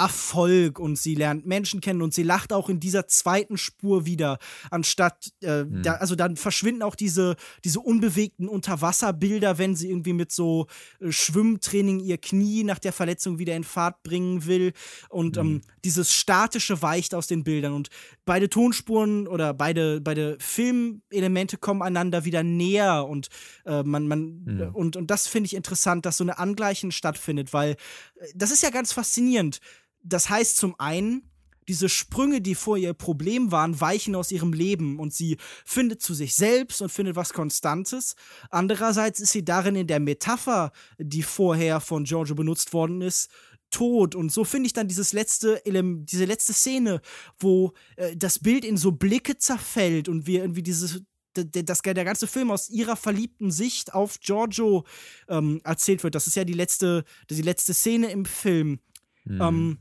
Erfolg 0.00 0.78
und 0.78 0.96
sie 0.96 1.14
lernt 1.14 1.46
Menschen 1.46 1.80
kennen 1.80 2.00
und 2.00 2.14
sie 2.14 2.22
lacht 2.22 2.52
auch 2.52 2.68
in 2.68 2.80
dieser 2.80 3.06
zweiten 3.06 3.58
Spur 3.58 4.06
wieder, 4.06 4.38
anstatt, 4.70 5.32
äh, 5.42 5.64
da, 5.68 5.94
also 5.94 6.14
dann 6.14 6.36
verschwinden 6.36 6.82
auch 6.82 6.94
diese, 6.94 7.36
diese 7.64 7.80
unbewegten 7.80 8.48
Unterwasserbilder, 8.48 9.58
wenn 9.58 9.76
sie 9.76 9.90
irgendwie 9.90 10.14
mit 10.14 10.32
so 10.32 10.66
äh, 11.00 11.12
Schwimmtraining 11.12 12.00
ihr 12.00 12.18
Knie 12.18 12.64
nach 12.64 12.78
der 12.78 12.92
Verletzung 12.92 13.38
wieder 13.38 13.54
in 13.54 13.64
Fahrt 13.64 14.02
bringen 14.02 14.46
will. 14.46 14.72
Und 15.10 15.36
ähm, 15.36 15.60
dieses 15.84 16.12
Statische 16.12 16.80
weicht 16.80 17.14
aus 17.14 17.26
den 17.26 17.44
Bildern. 17.44 17.74
Und 17.74 17.88
beide 18.24 18.48
Tonspuren 18.48 19.26
oder 19.26 19.52
beide, 19.52 20.00
beide 20.00 20.36
Filmelemente 20.40 21.58
kommen 21.58 21.82
einander 21.82 22.24
wieder 22.24 22.42
näher. 22.42 23.06
Und 23.06 23.28
äh, 23.66 23.82
man, 23.82 24.08
man, 24.08 24.70
und, 24.72 24.96
und 24.96 25.10
das 25.10 25.26
finde 25.26 25.46
ich 25.46 25.54
interessant, 25.54 26.06
dass 26.06 26.16
so 26.16 26.24
eine 26.24 26.38
Angleichen 26.38 26.90
stattfindet, 26.90 27.52
weil 27.52 27.72
äh, 27.72 28.26
das 28.34 28.50
ist 28.50 28.62
ja 28.62 28.70
ganz 28.70 28.92
faszinierend. 28.92 29.60
Das 30.02 30.30
heißt 30.30 30.56
zum 30.56 30.78
einen, 30.78 31.30
diese 31.68 31.88
Sprünge, 31.88 32.40
die 32.40 32.56
vor 32.56 32.76
ihr 32.76 32.94
Problem 32.94 33.52
waren, 33.52 33.80
weichen 33.80 34.16
aus 34.16 34.32
ihrem 34.32 34.52
Leben 34.52 34.98
und 34.98 35.14
sie 35.14 35.36
findet 35.64 36.02
zu 36.02 36.14
sich 36.14 36.34
selbst 36.34 36.82
und 36.82 36.90
findet 36.90 37.14
was 37.14 37.32
Konstantes. 37.32 38.16
Andererseits 38.50 39.20
ist 39.20 39.30
sie 39.30 39.44
darin 39.44 39.76
in 39.76 39.86
der 39.86 40.00
Metapher, 40.00 40.72
die 40.98 41.22
vorher 41.22 41.80
von 41.80 42.04
Giorgio 42.04 42.34
benutzt 42.34 42.72
worden 42.72 43.02
ist, 43.02 43.30
tot. 43.70 44.16
Und 44.16 44.32
so 44.32 44.42
finde 44.42 44.66
ich 44.66 44.72
dann 44.72 44.88
dieses 44.88 45.12
letzte 45.12 45.62
diese 45.64 46.24
letzte 46.24 46.52
Szene, 46.52 47.00
wo 47.38 47.72
äh, 47.94 48.16
das 48.16 48.40
Bild 48.40 48.64
in 48.64 48.76
so 48.76 48.90
Blicke 48.90 49.36
zerfällt 49.36 50.08
und 50.08 50.26
wir 50.26 50.40
irgendwie 50.40 50.64
dieses 50.64 51.02
das, 51.34 51.82
der 51.82 52.04
ganze 52.04 52.26
Film 52.26 52.50
aus 52.50 52.68
ihrer 52.68 52.96
verliebten 52.96 53.52
Sicht 53.52 53.94
auf 53.94 54.18
Giorgio 54.18 54.84
ähm, 55.28 55.60
erzählt 55.62 56.02
wird. 56.02 56.16
Das 56.16 56.26
ist 56.26 56.34
ja 56.34 56.44
die 56.44 56.52
letzte, 56.54 57.04
die 57.30 57.42
letzte 57.42 57.74
Szene 57.74 58.10
im 58.10 58.24
Film. 58.24 58.80
Ähm, 59.28 59.78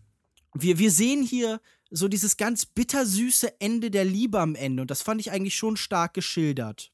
wir, 0.53 0.79
wir 0.79 0.91
sehen 0.91 1.23
hier 1.23 1.61
so 1.91 2.07
dieses 2.07 2.37
ganz 2.37 2.65
bittersüße 2.65 3.59
Ende 3.59 3.89
der 3.91 4.05
Liebe 4.05 4.39
am 4.39 4.55
Ende 4.55 4.81
und 4.81 4.91
das 4.91 5.01
fand 5.01 5.21
ich 5.21 5.31
eigentlich 5.31 5.55
schon 5.55 5.77
stark 5.77 6.13
geschildert. 6.13 6.91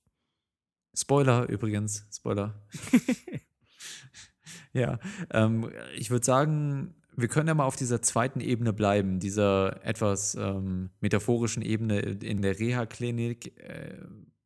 Spoiler 0.96 1.50
übrigens, 1.50 2.06
Spoiler. 2.14 2.66
ja, 4.74 5.00
ähm, 5.32 5.70
ich 5.98 6.10
würde 6.10 6.26
sagen, 6.26 6.96
wir 7.18 7.28
können 7.28 7.48
ja 7.48 7.54
mal 7.54 7.66
auf 7.66 7.76
dieser 7.76 8.02
zweiten 8.02 8.42
Ebene 8.42 8.74
bleiben, 8.74 9.20
dieser 9.20 9.84
etwas 9.86 10.36
ähm, 10.36 10.90
metaphorischen 11.00 11.62
Ebene 11.64 12.00
in 12.00 12.42
der 12.42 12.60
Reha-Klinik. 12.60 13.58
Äh, 13.60 14.02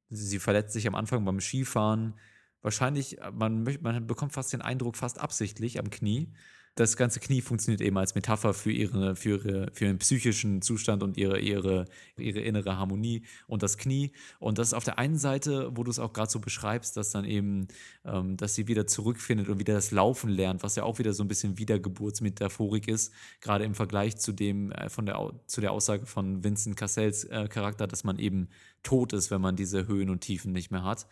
sie 0.09 0.39
verletzt 0.39 0.73
sich 0.73 0.87
am 0.87 0.95
Anfang 0.95 1.25
beim 1.25 1.39
Skifahren. 1.39 2.15
Wahrscheinlich, 2.61 3.17
man, 3.33 3.63
möcht- 3.63 3.81
man 3.81 4.05
bekommt 4.05 4.33
fast 4.33 4.53
den 4.53 4.61
Eindruck, 4.61 4.97
fast 4.97 5.19
absichtlich 5.19 5.79
am 5.79 5.89
Knie. 5.89 6.33
Das 6.79 6.95
ganze 6.95 7.19
Knie 7.19 7.41
funktioniert 7.41 7.81
eben 7.81 7.97
als 7.97 8.15
Metapher 8.15 8.53
für, 8.53 8.71
ihre, 8.71 9.13
für, 9.17 9.31
ihre, 9.31 9.69
für 9.73 9.83
ihren 9.83 9.97
psychischen 9.97 10.61
Zustand 10.61 11.03
und 11.03 11.17
ihre, 11.17 11.37
ihre, 11.37 11.83
ihre 12.15 12.39
innere 12.39 12.77
Harmonie 12.77 13.23
und 13.47 13.63
das 13.63 13.77
Knie. 13.77 14.13
Und 14.39 14.59
das 14.59 14.69
ist 14.69 14.73
auf 14.73 14.85
der 14.85 14.97
einen 14.97 15.17
Seite, 15.17 15.71
wo 15.75 15.83
du 15.83 15.91
es 15.91 15.99
auch 15.99 16.13
gerade 16.13 16.31
so 16.31 16.39
beschreibst, 16.39 16.95
dass 16.95 17.11
dann 17.11 17.25
eben, 17.25 17.67
ähm, 18.05 18.37
dass 18.37 18.55
sie 18.55 18.69
wieder 18.69 18.87
zurückfindet 18.87 19.49
und 19.49 19.59
wieder 19.59 19.73
das 19.73 19.91
Laufen 19.91 20.29
lernt, 20.29 20.63
was 20.63 20.77
ja 20.77 20.83
auch 20.83 20.99
wieder 20.99 21.11
so 21.11 21.21
ein 21.21 21.27
bisschen 21.27 21.57
Wiedergeburtsmetaphorik 21.57 22.87
ist, 22.87 23.11
gerade 23.41 23.65
im 23.65 23.75
Vergleich 23.75 24.15
zu 24.15 24.31
dem, 24.31 24.71
äh, 24.71 24.87
von 24.87 25.05
der, 25.05 25.33
zu 25.47 25.59
der 25.59 25.73
Aussage 25.73 26.05
von 26.05 26.45
Vincent 26.45 26.77
Cassells 26.77 27.25
äh, 27.25 27.49
Charakter, 27.49 27.87
dass 27.87 28.05
man 28.05 28.19
eben 28.19 28.47
tot 28.83 29.11
ist, 29.11 29.31
wenn 29.31 29.41
man 29.41 29.57
diese 29.57 29.85
Höhen 29.85 30.09
und 30.09 30.21
Tiefen 30.21 30.53
nicht 30.53 30.71
mehr 30.71 30.85
hat. 30.85 31.07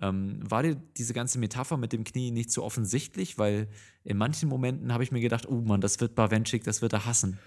Ähm, 0.00 0.40
war 0.48 0.62
dir 0.62 0.76
diese 0.96 1.12
ganze 1.12 1.38
Metapher 1.38 1.76
mit 1.76 1.92
dem 1.92 2.04
Knie 2.04 2.30
nicht 2.30 2.50
so 2.50 2.62
offensichtlich? 2.62 3.38
Weil 3.38 3.68
in 4.04 4.16
manchen 4.16 4.48
Momenten 4.48 4.92
habe 4.92 5.04
ich 5.04 5.12
mir 5.12 5.20
gedacht, 5.20 5.46
oh 5.48 5.60
Mann, 5.60 5.80
das 5.80 6.00
wird 6.00 6.14
Bawenschik, 6.14 6.64
das 6.64 6.82
wird 6.82 6.92
er 6.92 7.04
hassen. 7.06 7.38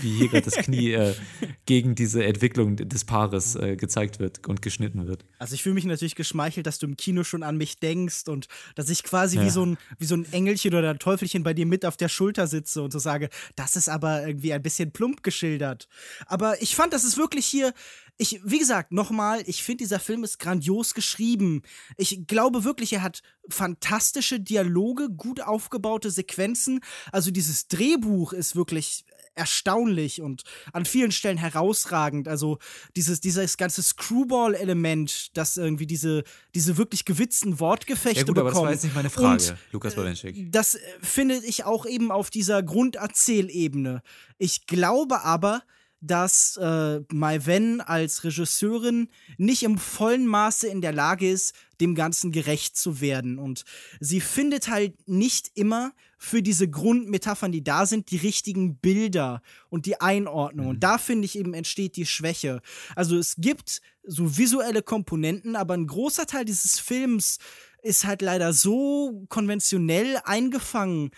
Wie 0.00 0.10
hier 0.16 0.28
gerade 0.28 0.42
das 0.42 0.56
Knie 0.56 0.90
äh, 0.94 1.14
gegen 1.64 1.94
diese 1.94 2.24
Entwicklung 2.24 2.74
des 2.74 3.04
Paares 3.04 3.54
äh, 3.54 3.76
gezeigt 3.76 4.18
wird 4.18 4.44
und 4.48 4.62
geschnitten 4.62 5.06
wird. 5.06 5.24
Also 5.38 5.54
ich 5.54 5.62
fühle 5.62 5.76
mich 5.76 5.84
natürlich 5.84 6.16
geschmeichelt, 6.16 6.66
dass 6.66 6.80
du 6.80 6.86
im 6.88 6.96
Kino 6.96 7.22
schon 7.22 7.44
an 7.44 7.56
mich 7.56 7.78
denkst 7.78 8.26
und 8.26 8.48
dass 8.74 8.90
ich 8.90 9.04
quasi 9.04 9.38
wie, 9.38 9.44
Ja. 9.44 9.50
so 9.50 9.64
ein, 9.64 9.78
wie 9.98 10.06
so 10.06 10.16
ein 10.16 10.26
Engelchen 10.32 10.74
oder 10.74 10.90
ein 10.90 10.98
Teufelchen 10.98 11.44
bei 11.44 11.54
dir 11.54 11.66
mit 11.66 11.86
auf 11.86 11.96
der 11.96 12.08
Schulter 12.08 12.48
sitze 12.48 12.82
und 12.82 12.92
so 12.92 12.98
sage, 12.98 13.28
das 13.54 13.76
ist 13.76 13.88
aber 13.88 14.26
irgendwie 14.26 14.52
ein 14.52 14.62
bisschen 14.62 14.90
plump 14.90 15.22
geschildert. 15.22 15.86
Aber 16.26 16.60
ich 16.60 16.74
fand, 16.74 16.92
das 16.92 17.04
ist 17.04 17.16
wirklich 17.16 17.46
hier, 17.46 17.72
ich, 18.20 18.38
wie 18.44 18.58
gesagt, 18.58 18.92
nochmal, 18.92 19.42
ich 19.46 19.62
finde, 19.62 19.82
dieser 19.84 19.98
Film 19.98 20.24
ist 20.24 20.38
grandios 20.38 20.92
geschrieben. 20.92 21.62
Ich 21.96 22.26
glaube 22.26 22.64
wirklich, 22.64 22.92
er 22.92 23.02
hat 23.02 23.22
fantastische 23.48 24.38
Dialoge, 24.38 25.08
gut 25.08 25.40
aufgebaute 25.40 26.10
Sequenzen. 26.10 26.80
Also 27.12 27.30
dieses 27.30 27.68
Drehbuch 27.68 28.34
ist 28.34 28.56
wirklich 28.56 29.06
erstaunlich 29.36 30.20
und 30.20 30.42
an 30.74 30.84
vielen 30.84 31.12
Stellen 31.12 31.38
herausragend. 31.38 32.28
Also 32.28 32.58
dieses, 32.94 33.22
dieses 33.22 33.56
ganze 33.56 33.82
Screwball-Element, 33.82 35.34
das 35.34 35.56
irgendwie 35.56 35.86
diese, 35.86 36.24
diese 36.54 36.76
wirklich 36.76 37.06
gewitzten 37.06 37.58
Wortgefechte 37.58 38.20
Ja 38.20 38.26
gut, 38.26 38.36
aber 38.38 38.50
das 38.50 38.52
bekommen. 38.52 38.66
war 38.66 38.72
jetzt 38.74 38.84
nicht 38.84 38.94
meine 38.94 39.08
Frage, 39.08 39.42
Und 39.42 39.56
Lukas 39.72 39.94
Bawenschik. 39.94 40.52
das 40.52 40.74
äh, 40.74 40.80
finde 41.00 41.36
ich 41.36 41.64
auch 41.64 41.86
eben 41.86 42.10
auf 42.12 42.28
dieser 42.28 42.62
Grunderzählebene. 42.62 44.02
Ich 44.36 44.66
glaube 44.66 45.22
aber, 45.22 45.62
dass 46.00 46.56
äh, 46.56 47.00
Mai 47.12 47.44
Wen 47.46 47.80
als 47.80 48.24
Regisseurin 48.24 49.08
nicht 49.36 49.62
im 49.62 49.78
vollen 49.78 50.26
Maße 50.26 50.66
in 50.68 50.80
der 50.80 50.92
Lage 50.92 51.30
ist, 51.30 51.54
dem 51.80 51.94
Ganzen 51.94 52.32
gerecht 52.32 52.76
zu 52.76 53.00
werden. 53.00 53.38
Und 53.38 53.64
sie 54.00 54.20
findet 54.20 54.68
halt 54.68 55.08
nicht 55.08 55.50
immer 55.54 55.92
für 56.16 56.42
diese 56.42 56.68
Grundmetaphern, 56.68 57.52
die 57.52 57.64
da 57.64 57.86
sind, 57.86 58.10
die 58.10 58.18
richtigen 58.18 58.76
Bilder 58.76 59.42
und 59.68 59.86
die 59.86 60.00
Einordnung. 60.00 60.68
Und 60.68 60.80
da 60.80 60.98
finde 60.98 61.24
ich 61.24 61.38
eben 61.38 61.54
entsteht 61.54 61.96
die 61.96 62.06
Schwäche. 62.06 62.60
Also 62.94 63.16
es 63.16 63.36
gibt 63.38 63.80
so 64.02 64.36
visuelle 64.36 64.82
Komponenten, 64.82 65.56
aber 65.56 65.74
ein 65.74 65.86
großer 65.86 66.26
Teil 66.26 66.44
dieses 66.44 66.78
Films 66.78 67.38
ist 67.82 68.04
halt 68.04 68.22
leider 68.22 68.52
so 68.52 69.24
konventionell 69.28 70.18
eingefangen, 70.24 71.10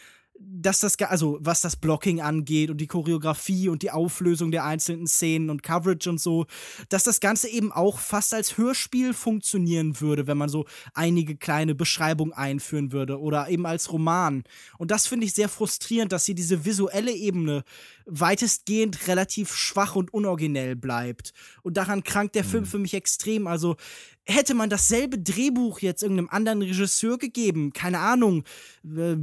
dass 0.62 0.80
das, 0.80 0.98
also 1.00 1.38
was 1.40 1.60
das 1.60 1.76
Blocking 1.76 2.20
angeht 2.20 2.70
und 2.70 2.78
die 2.78 2.86
Choreografie 2.86 3.68
und 3.68 3.82
die 3.82 3.90
Auflösung 3.90 4.50
der 4.50 4.64
einzelnen 4.64 5.06
Szenen 5.06 5.50
und 5.50 5.62
Coverage 5.62 6.08
und 6.08 6.20
so, 6.20 6.46
dass 6.88 7.04
das 7.04 7.20
Ganze 7.20 7.48
eben 7.48 7.72
auch 7.72 7.98
fast 7.98 8.32
als 8.32 8.56
Hörspiel 8.56 9.14
funktionieren 9.14 10.00
würde, 10.00 10.26
wenn 10.26 10.38
man 10.38 10.48
so 10.48 10.64
einige 10.94 11.36
kleine 11.36 11.74
Beschreibungen 11.74 12.32
einführen 12.32 12.92
würde 12.92 13.20
oder 13.20 13.48
eben 13.48 13.66
als 13.66 13.92
Roman. 13.92 14.44
Und 14.78 14.90
das 14.90 15.06
finde 15.06 15.26
ich 15.26 15.34
sehr 15.34 15.48
frustrierend, 15.48 16.12
dass 16.12 16.26
hier 16.26 16.34
diese 16.34 16.64
visuelle 16.64 17.12
Ebene 17.12 17.64
weitestgehend 18.06 19.08
relativ 19.08 19.54
schwach 19.54 19.96
und 19.96 20.12
unoriginell 20.12 20.76
bleibt. 20.76 21.32
Und 21.62 21.76
daran 21.76 22.04
krankt 22.04 22.34
der 22.34 22.44
Film 22.44 22.64
für 22.64 22.78
mich 22.78 22.94
extrem. 22.94 23.46
Also 23.46 23.76
hätte 24.26 24.54
man 24.54 24.70
dasselbe 24.70 25.18
Drehbuch 25.18 25.80
jetzt 25.80 26.02
irgendeinem 26.02 26.28
anderen 26.30 26.62
Regisseur 26.62 27.18
gegeben, 27.18 27.72
keine 27.72 27.98
Ahnung, 27.98 28.44
äh, 28.84 29.16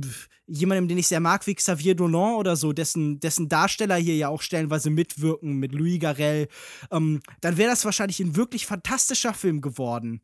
jemandem, 0.46 0.88
den 0.88 0.98
ich 0.98 1.08
sehr 1.08 1.20
mag, 1.20 1.46
wie 1.48 1.56
Xavier 1.56 1.96
Dolan 1.96 2.36
oder 2.36 2.56
so, 2.56 2.74
dessen, 2.74 3.20
dessen 3.20 3.50
Darsteller 3.50 3.96
hier 3.96 4.16
ja 4.16 4.30
auch 4.30 4.42
stellenweise 4.42 4.90
mitwirken 4.90 5.54
mit 5.54 5.74
Louis 5.74 6.00
Garrel, 6.00 6.48
ähm, 6.92 7.22
dann 7.42 7.58
wäre 7.58 7.70
das 7.70 7.86
wahrscheinlich 7.86 8.20
ein 8.20 8.36
wirklich 8.36 8.66
fantastischer 8.66 9.34
Film 9.34 9.62
geworden. 9.62 10.22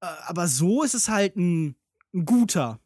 Äh, 0.00 0.06
aber 0.26 0.48
so 0.48 0.82
ist 0.82 0.94
es 0.94 1.08
halt 1.08 1.36
ein, 1.36 1.76
ein 2.14 2.24
guter. 2.24 2.80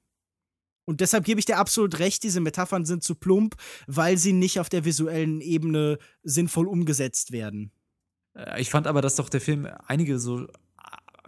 Und 0.85 1.01
deshalb 1.01 1.25
gebe 1.25 1.39
ich 1.39 1.47
dir 1.47 1.59
absolut 1.59 2.01
recht, 2.01 2.25
diese 2.25 2.41
Metaphern 2.41 2.85
sind 2.85 3.05
zu 3.05 3.15
plump, 3.15 3.55
weil 3.87 4.19
sie 4.19 4.33
nicht 4.33 4.59
auf 4.59 4.69
der 4.69 4.85
visuellen 4.85 5.41
Ebene 5.41 5.99
sinnvoll 6.25 6.67
umgesetzt 6.67 7.31
werden. 7.31 7.71
Äh, 8.35 8.61
Ich 8.61 8.71
fand 8.71 8.87
aber, 8.87 9.03
dass 9.03 9.17
doch 9.17 9.29
der 9.29 9.41
Film 9.41 9.69
einige 9.87 10.19
so, 10.19 10.49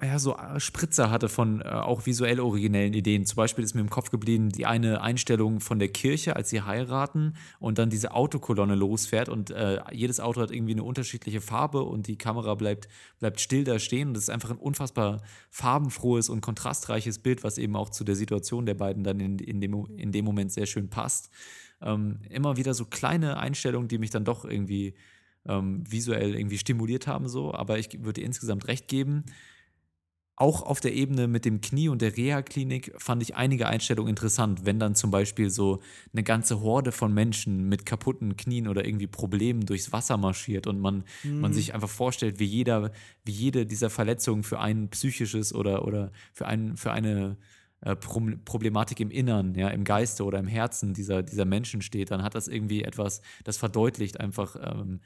ja, 0.04 0.18
so 0.18 0.36
äh, 0.36 0.60
Spritzer 0.60 1.10
hatte 1.10 1.28
von 1.28 1.60
äh, 1.60 1.64
auch 1.64 2.06
visuell 2.06 2.40
originellen 2.40 2.94
Ideen. 2.94 3.26
Zum 3.26 3.36
Beispiel 3.36 3.64
ist 3.64 3.74
mir 3.74 3.80
im 3.80 3.90
Kopf 3.90 4.10
geblieben 4.10 4.50
die 4.50 4.66
eine 4.66 5.00
Einstellung 5.00 5.60
von 5.60 5.78
der 5.78 5.88
Kirche, 5.88 6.36
als 6.36 6.50
sie 6.50 6.62
heiraten 6.62 7.34
und 7.60 7.78
dann 7.78 7.90
diese 7.90 8.12
Autokolonne 8.12 8.74
losfährt 8.74 9.28
und 9.28 9.50
äh, 9.50 9.80
jedes 9.92 10.20
Auto 10.20 10.40
hat 10.40 10.50
irgendwie 10.50 10.72
eine 10.72 10.82
unterschiedliche 10.82 11.40
Farbe 11.40 11.82
und 11.82 12.06
die 12.06 12.16
Kamera 12.16 12.54
bleibt, 12.54 12.88
bleibt 13.18 13.40
still 13.40 13.64
da 13.64 13.78
stehen. 13.78 14.08
Und 14.08 14.14
das 14.14 14.24
ist 14.24 14.30
einfach 14.30 14.50
ein 14.50 14.58
unfassbar 14.58 15.22
farbenfrohes 15.50 16.28
und 16.28 16.40
kontrastreiches 16.40 17.18
Bild, 17.18 17.44
was 17.44 17.58
eben 17.58 17.76
auch 17.76 17.90
zu 17.90 18.04
der 18.04 18.16
Situation 18.16 18.66
der 18.66 18.74
beiden 18.74 19.04
dann 19.04 19.20
in, 19.20 19.38
in, 19.38 19.60
dem, 19.60 19.86
in 19.96 20.12
dem 20.12 20.24
Moment 20.24 20.52
sehr 20.52 20.66
schön 20.66 20.88
passt. 20.88 21.30
Ähm, 21.82 22.20
immer 22.30 22.56
wieder 22.56 22.74
so 22.74 22.84
kleine 22.84 23.38
Einstellungen, 23.38 23.88
die 23.88 23.98
mich 23.98 24.10
dann 24.10 24.24
doch 24.24 24.44
irgendwie 24.44 24.94
ähm, 25.46 25.84
visuell 25.90 26.34
irgendwie 26.34 26.58
stimuliert 26.58 27.06
haben, 27.06 27.28
so, 27.28 27.52
aber 27.52 27.78
ich 27.78 28.02
würde 28.02 28.20
insgesamt 28.20 28.68
recht 28.68 28.88
geben. 28.88 29.24
Auch 30.36 30.62
auf 30.62 30.80
der 30.80 30.94
Ebene 30.94 31.28
mit 31.28 31.44
dem 31.44 31.60
Knie 31.60 31.88
und 31.88 32.02
der 32.02 32.16
Reha-Klinik 32.16 32.92
fand 32.98 33.22
ich 33.22 33.36
einige 33.36 33.68
Einstellungen 33.68 34.10
interessant, 34.10 34.64
wenn 34.66 34.80
dann 34.80 34.96
zum 34.96 35.12
Beispiel 35.12 35.48
so 35.48 35.80
eine 36.12 36.24
ganze 36.24 36.60
Horde 36.60 36.90
von 36.90 37.14
Menschen 37.14 37.68
mit 37.68 37.86
kaputten 37.86 38.36
Knien 38.36 38.66
oder 38.66 38.84
irgendwie 38.84 39.06
Problemen 39.06 39.64
durchs 39.64 39.92
Wasser 39.92 40.16
marschiert 40.16 40.66
und 40.66 40.80
man, 40.80 41.04
man 41.40 41.52
sich 41.52 41.72
einfach 41.72 41.88
vorstellt, 41.88 42.40
wie 42.40 42.46
jeder, 42.46 42.90
wie 43.24 43.30
jede 43.30 43.64
dieser 43.64 43.90
Verletzungen 43.90 44.42
für 44.42 44.58
ein 44.58 44.88
psychisches 44.90 45.54
oder, 45.54 45.84
oder 45.84 46.10
für, 46.32 46.46
ein, 46.46 46.76
für 46.76 46.90
eine 46.90 47.36
äh, 47.82 47.94
Pro- 47.94 48.32
Problematik 48.44 48.98
im 48.98 49.12
Innern, 49.12 49.54
ja, 49.54 49.68
im 49.68 49.84
Geiste 49.84 50.24
oder 50.24 50.40
im 50.40 50.48
Herzen 50.48 50.94
dieser, 50.94 51.22
dieser 51.22 51.44
Menschen 51.44 51.80
steht, 51.80 52.10
dann 52.10 52.24
hat 52.24 52.34
das 52.34 52.48
irgendwie 52.48 52.82
etwas, 52.82 53.22
das 53.44 53.56
verdeutlicht 53.56 54.18
einfach, 54.18 54.56
ähm, 54.60 55.00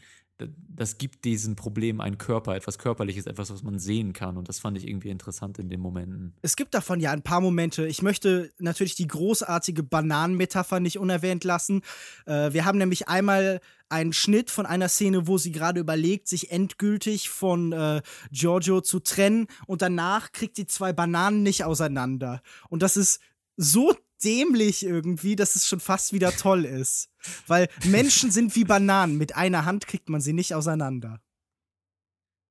das 0.46 0.98
gibt 0.98 1.24
diesen 1.24 1.56
Problem 1.56 2.00
einen 2.00 2.18
Körper, 2.18 2.54
etwas 2.54 2.78
Körperliches, 2.78 3.26
etwas, 3.26 3.50
was 3.50 3.62
man 3.62 3.78
sehen 3.78 4.12
kann. 4.12 4.36
Und 4.36 4.48
das 4.48 4.60
fand 4.60 4.78
ich 4.78 4.86
irgendwie 4.86 5.08
interessant 5.08 5.58
in 5.58 5.68
den 5.68 5.80
Momenten. 5.80 6.34
Es 6.42 6.54
gibt 6.54 6.74
davon 6.74 7.00
ja 7.00 7.10
ein 7.10 7.22
paar 7.22 7.40
Momente. 7.40 7.86
Ich 7.86 8.02
möchte 8.02 8.52
natürlich 8.58 8.94
die 8.94 9.08
großartige 9.08 9.82
Bananenmetapher 9.82 10.78
nicht 10.78 10.98
unerwähnt 10.98 11.44
lassen. 11.44 11.82
Äh, 12.26 12.52
wir 12.52 12.64
haben 12.64 12.78
nämlich 12.78 13.08
einmal 13.08 13.60
einen 13.88 14.12
Schnitt 14.12 14.50
von 14.50 14.66
einer 14.66 14.88
Szene, 14.88 15.26
wo 15.26 15.38
sie 15.38 15.50
gerade 15.50 15.80
überlegt, 15.80 16.28
sich 16.28 16.52
endgültig 16.52 17.30
von 17.30 17.72
äh, 17.72 18.02
Giorgio 18.30 18.80
zu 18.80 19.00
trennen 19.00 19.46
und 19.66 19.82
danach 19.82 20.32
kriegt 20.32 20.56
sie 20.56 20.66
zwei 20.66 20.92
Bananen 20.92 21.42
nicht 21.42 21.64
auseinander. 21.64 22.42
Und 22.68 22.82
das 22.82 22.96
ist 22.96 23.20
so 23.56 23.94
dämlich 24.22 24.84
irgendwie, 24.84 25.36
dass 25.36 25.56
es 25.56 25.66
schon 25.66 25.80
fast 25.80 26.12
wieder 26.12 26.32
toll 26.32 26.64
ist. 26.64 27.10
Weil 27.46 27.68
Menschen 27.84 28.30
sind 28.30 28.54
wie 28.56 28.64
Bananen. 28.64 29.16
Mit 29.16 29.36
einer 29.36 29.64
Hand 29.64 29.86
kriegt 29.86 30.08
man 30.08 30.20
sie 30.20 30.32
nicht 30.32 30.54
auseinander. 30.54 31.20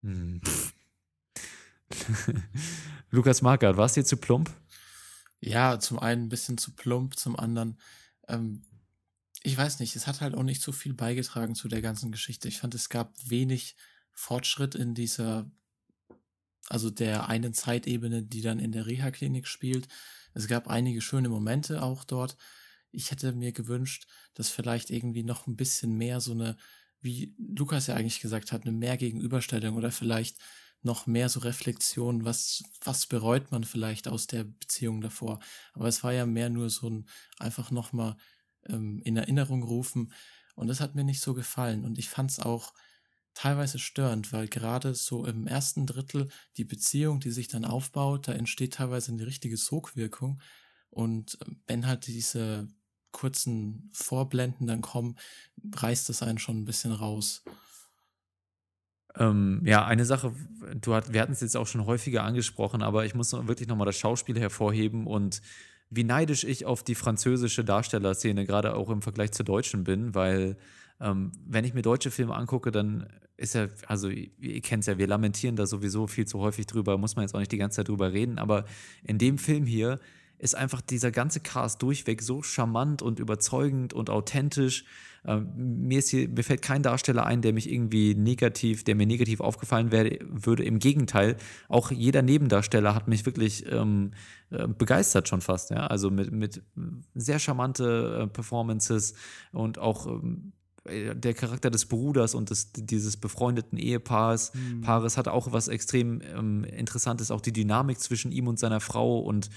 Hm. 0.01 0.41
Lukas 3.11 3.41
Markert, 3.41 3.77
war 3.77 3.85
es 3.85 3.93
dir 3.93 4.05
zu 4.05 4.17
plump? 4.17 4.51
Ja, 5.39 5.79
zum 5.79 5.99
einen 5.99 6.23
ein 6.23 6.29
bisschen 6.29 6.57
zu 6.57 6.73
plump, 6.75 7.17
zum 7.17 7.37
anderen, 7.37 7.77
ähm, 8.27 8.63
ich 9.43 9.57
weiß 9.57 9.79
nicht, 9.79 9.95
es 9.95 10.07
hat 10.07 10.21
halt 10.21 10.35
auch 10.35 10.43
nicht 10.43 10.61
so 10.61 10.71
viel 10.71 10.93
beigetragen 10.93 11.55
zu 11.55 11.67
der 11.67 11.81
ganzen 11.81 12.11
Geschichte. 12.11 12.47
Ich 12.47 12.59
fand, 12.59 12.75
es 12.75 12.89
gab 12.89 13.13
wenig 13.23 13.75
Fortschritt 14.11 14.75
in 14.75 14.93
dieser, 14.93 15.49
also 16.67 16.89
der 16.89 17.29
einen 17.29 17.53
Zeitebene, 17.53 18.23
die 18.23 18.41
dann 18.41 18.59
in 18.59 18.71
der 18.71 18.87
Reha-Klinik 18.87 19.47
spielt. 19.47 19.87
Es 20.37 20.47
gab 20.47 20.67
einige 20.67 21.01
schöne 21.01 21.29
Momente 21.29 21.81
auch 21.81 22.03
dort. 22.03 22.37
Ich 22.91 23.09
hätte 23.09 23.33
mir 23.33 23.51
gewünscht, 23.51 24.07
dass 24.35 24.49
vielleicht 24.49 24.91
irgendwie 24.91 25.23
noch 25.23 25.47
ein 25.47 25.55
bisschen 25.55 25.97
mehr 25.97 26.21
so 26.21 26.33
eine, 26.33 26.57
wie 27.01 27.35
Lukas 27.39 27.87
ja 27.87 27.95
eigentlich 27.95 28.19
gesagt 28.19 28.51
hat, 28.51 28.61
eine 28.61 28.71
mehr 28.71 28.97
Gegenüberstellung 28.97 29.75
oder 29.75 29.89
vielleicht 29.89 30.37
noch 30.83 31.07
mehr 31.07 31.27
so 31.27 31.39
Reflexion, 31.39 32.23
was, 32.23 32.63
was 32.83 33.07
bereut 33.07 33.51
man 33.51 33.63
vielleicht 33.63 34.07
aus 34.07 34.27
der 34.27 34.43
Beziehung 34.43 35.01
davor. 35.01 35.39
Aber 35.73 35.87
es 35.87 36.03
war 36.03 36.13
ja 36.13 36.27
mehr 36.27 36.51
nur 36.51 36.69
so 36.69 36.87
ein 36.87 37.07
einfach 37.39 37.71
nochmal 37.71 38.15
ähm, 38.69 39.01
in 39.03 39.17
Erinnerung 39.17 39.63
rufen. 39.63 40.13
Und 40.53 40.67
das 40.67 40.81
hat 40.81 40.93
mir 40.93 41.03
nicht 41.03 41.21
so 41.21 41.33
gefallen. 41.33 41.83
Und 41.83 41.97
ich 41.97 42.09
fand 42.09 42.29
es 42.29 42.39
auch 42.39 42.73
teilweise 43.37 43.77
störend, 43.77 44.33
weil 44.33 44.47
gerade 44.47 44.95
so 44.95 45.23
im 45.23 45.45
ersten 45.45 45.85
Drittel 45.85 46.27
die 46.57 46.63
Beziehung, 46.63 47.19
die 47.19 47.29
sich 47.29 47.47
dann 47.47 47.65
aufbaut, 47.65 48.27
da 48.27 48.31
entsteht 48.31 48.73
teilweise 48.73 49.11
eine 49.11 49.27
richtige 49.27 49.57
Sogwirkung. 49.57 50.41
Und 50.89 51.37
ähm, 51.45 51.61
wenn 51.67 51.85
halt 51.85 52.07
diese 52.07 52.67
kurzen 53.11 53.91
Vorblenden 53.93 54.65
dann 54.65 54.81
kommen, 54.81 55.17
reißt 55.75 56.09
das 56.09 56.23
einen 56.23 56.39
schon 56.39 56.57
ein 56.57 56.65
bisschen 56.65 56.91
raus. 56.91 57.43
Ähm, 59.15 59.61
ja, 59.63 59.85
eine 59.85 60.05
Sache, 60.05 60.33
du 60.81 60.95
hat, 60.95 61.13
wir 61.13 61.21
hatten 61.21 61.33
es 61.33 61.41
jetzt 61.41 61.57
auch 61.57 61.67
schon 61.67 61.85
häufiger 61.85 62.23
angesprochen, 62.23 62.81
aber 62.81 63.05
ich 63.05 63.13
muss 63.13 63.33
wirklich 63.33 63.67
nochmal 63.67 63.85
das 63.85 63.97
Schauspiel 63.97 64.39
hervorheben 64.39 65.05
und 65.05 65.43
wie 65.91 66.03
neidisch 66.03 66.43
ich 66.43 66.65
auf 66.65 66.83
die 66.83 66.95
französische 66.95 67.63
Darstellerszene 67.63 68.45
gerade 68.45 68.75
auch 68.75 68.89
im 68.89 69.03
Vergleich 69.03 69.31
zur 69.31 69.45
deutschen 69.45 69.83
bin, 69.83 70.15
weil 70.15 70.57
ähm, 70.99 71.31
wenn 71.45 71.65
ich 71.65 71.73
mir 71.75 71.83
deutsche 71.83 72.11
Filme 72.11 72.35
angucke, 72.35 72.71
dann 72.71 73.07
ist 73.37 73.55
ja, 73.55 73.67
also 73.85 74.09
ihr, 74.09 74.61
kennt 74.61 74.81
es 74.81 74.87
ja, 74.87 74.97
wir 74.97 75.07
lamentieren 75.07 75.55
da 75.55 75.65
sowieso 75.65 76.07
viel 76.07 76.25
zu 76.25 76.39
häufig 76.39 76.65
drüber, 76.65 76.97
muss 76.97 77.15
man 77.15 77.23
jetzt 77.23 77.35
auch 77.35 77.39
nicht 77.39 77.51
die 77.51 77.57
ganze 77.57 77.77
Zeit 77.77 77.87
drüber 77.87 78.11
reden, 78.11 78.39
aber 78.39 78.65
in 79.03 79.17
dem 79.17 79.37
Film 79.37 79.65
hier 79.65 79.99
ist 80.39 80.55
einfach 80.55 80.81
dieser 80.81 81.11
ganze 81.11 81.39
Cast 81.39 81.81
durchweg 81.81 82.21
so 82.21 82.43
charmant 82.43 83.01
und 83.01 83.19
überzeugend 83.19 83.93
und 83.93 84.09
authentisch. 84.09 84.85
Ähm, 85.25 85.51
mir, 85.55 85.99
ist 85.99 86.09
hier, 86.09 86.29
mir 86.29 86.43
fällt 86.43 86.61
kein 86.61 86.83
Darsteller 86.83 87.25
ein, 87.25 87.41
der 87.41 87.53
mich 87.53 87.71
irgendwie 87.71 88.13
negativ, 88.13 88.83
der 88.83 88.95
mir 88.95 89.07
negativ 89.07 89.39
aufgefallen 89.41 89.91
wäre, 89.91 90.19
würde. 90.21 90.63
Im 90.63 90.77
Gegenteil, 90.77 91.37
auch 91.69 91.91
jeder 91.91 92.21
Nebendarsteller 92.21 92.93
hat 92.93 93.07
mich 93.07 93.25
wirklich 93.25 93.65
ähm, 93.71 94.11
äh, 94.51 94.67
begeistert 94.67 95.27
schon 95.27 95.41
fast. 95.41 95.71
Ja? 95.71 95.87
Also 95.87 96.11
mit, 96.11 96.31
mit 96.31 96.61
sehr 97.15 97.39
charmante 97.39 98.21
äh, 98.23 98.27
Performances 98.27 99.15
und 99.51 99.79
auch 99.79 100.05
ähm, 100.05 100.53
der 101.13 101.33
Charakter 101.33 101.69
des 101.69 101.85
Bruders 101.85 102.35
und 102.35 102.49
des, 102.49 102.71
dieses 102.73 103.17
befreundeten 103.17 103.77
Ehepaars 103.77 104.51
Paares 104.81 105.17
hat 105.17 105.27
auch 105.27 105.51
was 105.51 105.67
extrem 105.67 106.21
ähm, 106.21 106.63
Interessantes, 106.63 107.31
auch 107.31 107.41
die 107.41 107.53
Dynamik 107.53 107.99
zwischen 107.99 108.31
ihm 108.31 108.47
und 108.47 108.59
seiner 108.59 108.79
Frau 108.79 109.19
und 109.19 109.49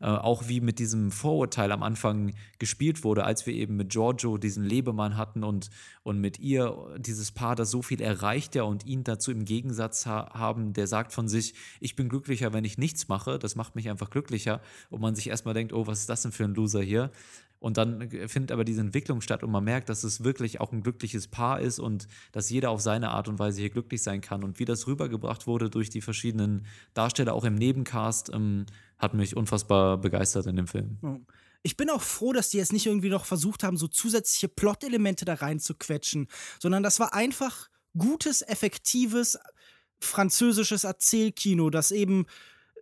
äh, 0.00 0.06
auch 0.06 0.48
wie 0.48 0.60
mit 0.60 0.78
diesem 0.78 1.10
Vorurteil 1.10 1.72
am 1.72 1.82
Anfang 1.82 2.34
gespielt 2.58 3.04
wurde, 3.04 3.24
als 3.24 3.46
wir 3.46 3.54
eben 3.54 3.76
mit 3.76 3.90
Giorgio 3.90 4.38
diesen 4.38 4.64
Lebemann 4.64 5.16
hatten 5.16 5.42
und, 5.42 5.70
und 6.04 6.20
mit 6.20 6.38
ihr 6.38 6.96
dieses 6.98 7.32
Paar, 7.32 7.56
das 7.56 7.70
so 7.70 7.82
viel 7.82 8.00
erreicht 8.00 8.54
ja 8.54 8.62
und 8.62 8.86
ihn 8.86 9.04
dazu 9.04 9.32
im 9.32 9.44
Gegensatz 9.44 10.06
ha 10.06 10.30
haben, 10.32 10.72
der 10.72 10.86
sagt 10.86 11.12
von 11.12 11.28
sich, 11.28 11.54
ich 11.80 11.96
bin 11.96 12.08
glücklicher, 12.08 12.52
wenn 12.52 12.64
ich 12.64 12.78
nichts 12.78 13.08
mache, 13.08 13.38
das 13.38 13.56
macht 13.56 13.74
mich 13.74 13.90
einfach 13.90 14.10
glücklicher. 14.10 14.60
Und 14.90 15.00
man 15.00 15.14
sich 15.14 15.28
erstmal 15.28 15.54
denkt, 15.54 15.72
oh, 15.72 15.86
was 15.86 16.00
ist 16.00 16.08
das 16.08 16.22
denn 16.22 16.32
für 16.32 16.44
ein 16.44 16.54
Loser 16.54 16.80
hier? 16.80 17.10
Und 17.60 17.76
dann 17.76 18.08
findet 18.28 18.52
aber 18.52 18.64
diese 18.64 18.80
Entwicklung 18.80 19.20
statt 19.20 19.42
und 19.42 19.50
man 19.50 19.64
merkt, 19.64 19.88
dass 19.88 20.04
es 20.04 20.22
wirklich 20.22 20.60
auch 20.60 20.72
ein 20.72 20.82
glückliches 20.82 21.26
Paar 21.26 21.60
ist 21.60 21.80
und 21.80 22.06
dass 22.30 22.50
jeder 22.50 22.70
auf 22.70 22.80
seine 22.80 23.10
Art 23.10 23.28
und 23.28 23.38
Weise 23.38 23.60
hier 23.60 23.70
glücklich 23.70 24.02
sein 24.02 24.20
kann. 24.20 24.44
Und 24.44 24.60
wie 24.60 24.64
das 24.64 24.86
rübergebracht 24.86 25.46
wurde 25.46 25.68
durch 25.68 25.90
die 25.90 26.00
verschiedenen 26.00 26.66
Darsteller, 26.94 27.34
auch 27.34 27.44
im 27.44 27.56
Nebencast, 27.56 28.30
ähm, 28.32 28.66
hat 28.98 29.14
mich 29.14 29.36
unfassbar 29.36 29.98
begeistert 29.98 30.46
in 30.46 30.56
dem 30.56 30.68
Film. 30.68 30.98
Ich 31.62 31.76
bin 31.76 31.90
auch 31.90 32.02
froh, 32.02 32.32
dass 32.32 32.50
die 32.50 32.58
jetzt 32.58 32.72
nicht 32.72 32.86
irgendwie 32.86 33.10
noch 33.10 33.24
versucht 33.24 33.64
haben, 33.64 33.76
so 33.76 33.88
zusätzliche 33.88 34.48
Plot-Elemente 34.48 35.24
da 35.24 35.34
reinzuquetschen, 35.34 36.28
sondern 36.60 36.82
das 36.82 37.00
war 37.00 37.14
einfach 37.14 37.68
gutes, 37.96 38.42
effektives 38.42 39.38
französisches 40.00 40.84
Erzählkino, 40.84 41.70
das 41.70 41.90
eben 41.90 42.26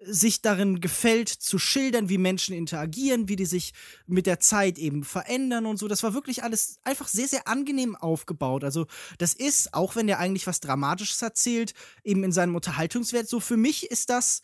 sich 0.02 0.42
darin 0.42 0.80
gefällt, 0.80 1.28
zu 1.28 1.58
schildern, 1.58 2.08
wie 2.08 2.18
Menschen 2.18 2.54
interagieren, 2.54 3.28
wie 3.28 3.36
die 3.36 3.46
sich 3.46 3.72
mit 4.06 4.26
der 4.26 4.40
Zeit 4.40 4.78
eben 4.78 5.04
verändern 5.04 5.66
und 5.66 5.78
so. 5.78 5.88
Das 5.88 6.02
war 6.02 6.14
wirklich 6.14 6.42
alles 6.42 6.78
einfach 6.84 7.08
sehr, 7.08 7.28
sehr 7.28 7.48
angenehm 7.48 7.96
aufgebaut. 7.96 8.64
Also, 8.64 8.86
das 9.18 9.32
ist, 9.32 9.74
auch 9.74 9.96
wenn 9.96 10.06
der 10.06 10.18
eigentlich 10.18 10.46
was 10.46 10.60
Dramatisches 10.60 11.22
erzählt, 11.22 11.74
eben 12.04 12.24
in 12.24 12.32
seinem 12.32 12.54
Unterhaltungswert 12.54 13.28
so. 13.28 13.40
Für 13.40 13.56
mich 13.56 13.90
ist 13.90 14.10
das 14.10 14.42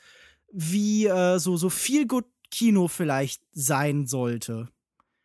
wie 0.52 1.06
äh, 1.06 1.38
so, 1.38 1.56
so 1.56 1.70
viel 1.70 2.06
gut 2.06 2.26
Kino 2.50 2.88
vielleicht 2.88 3.42
sein 3.52 4.06
sollte. 4.06 4.68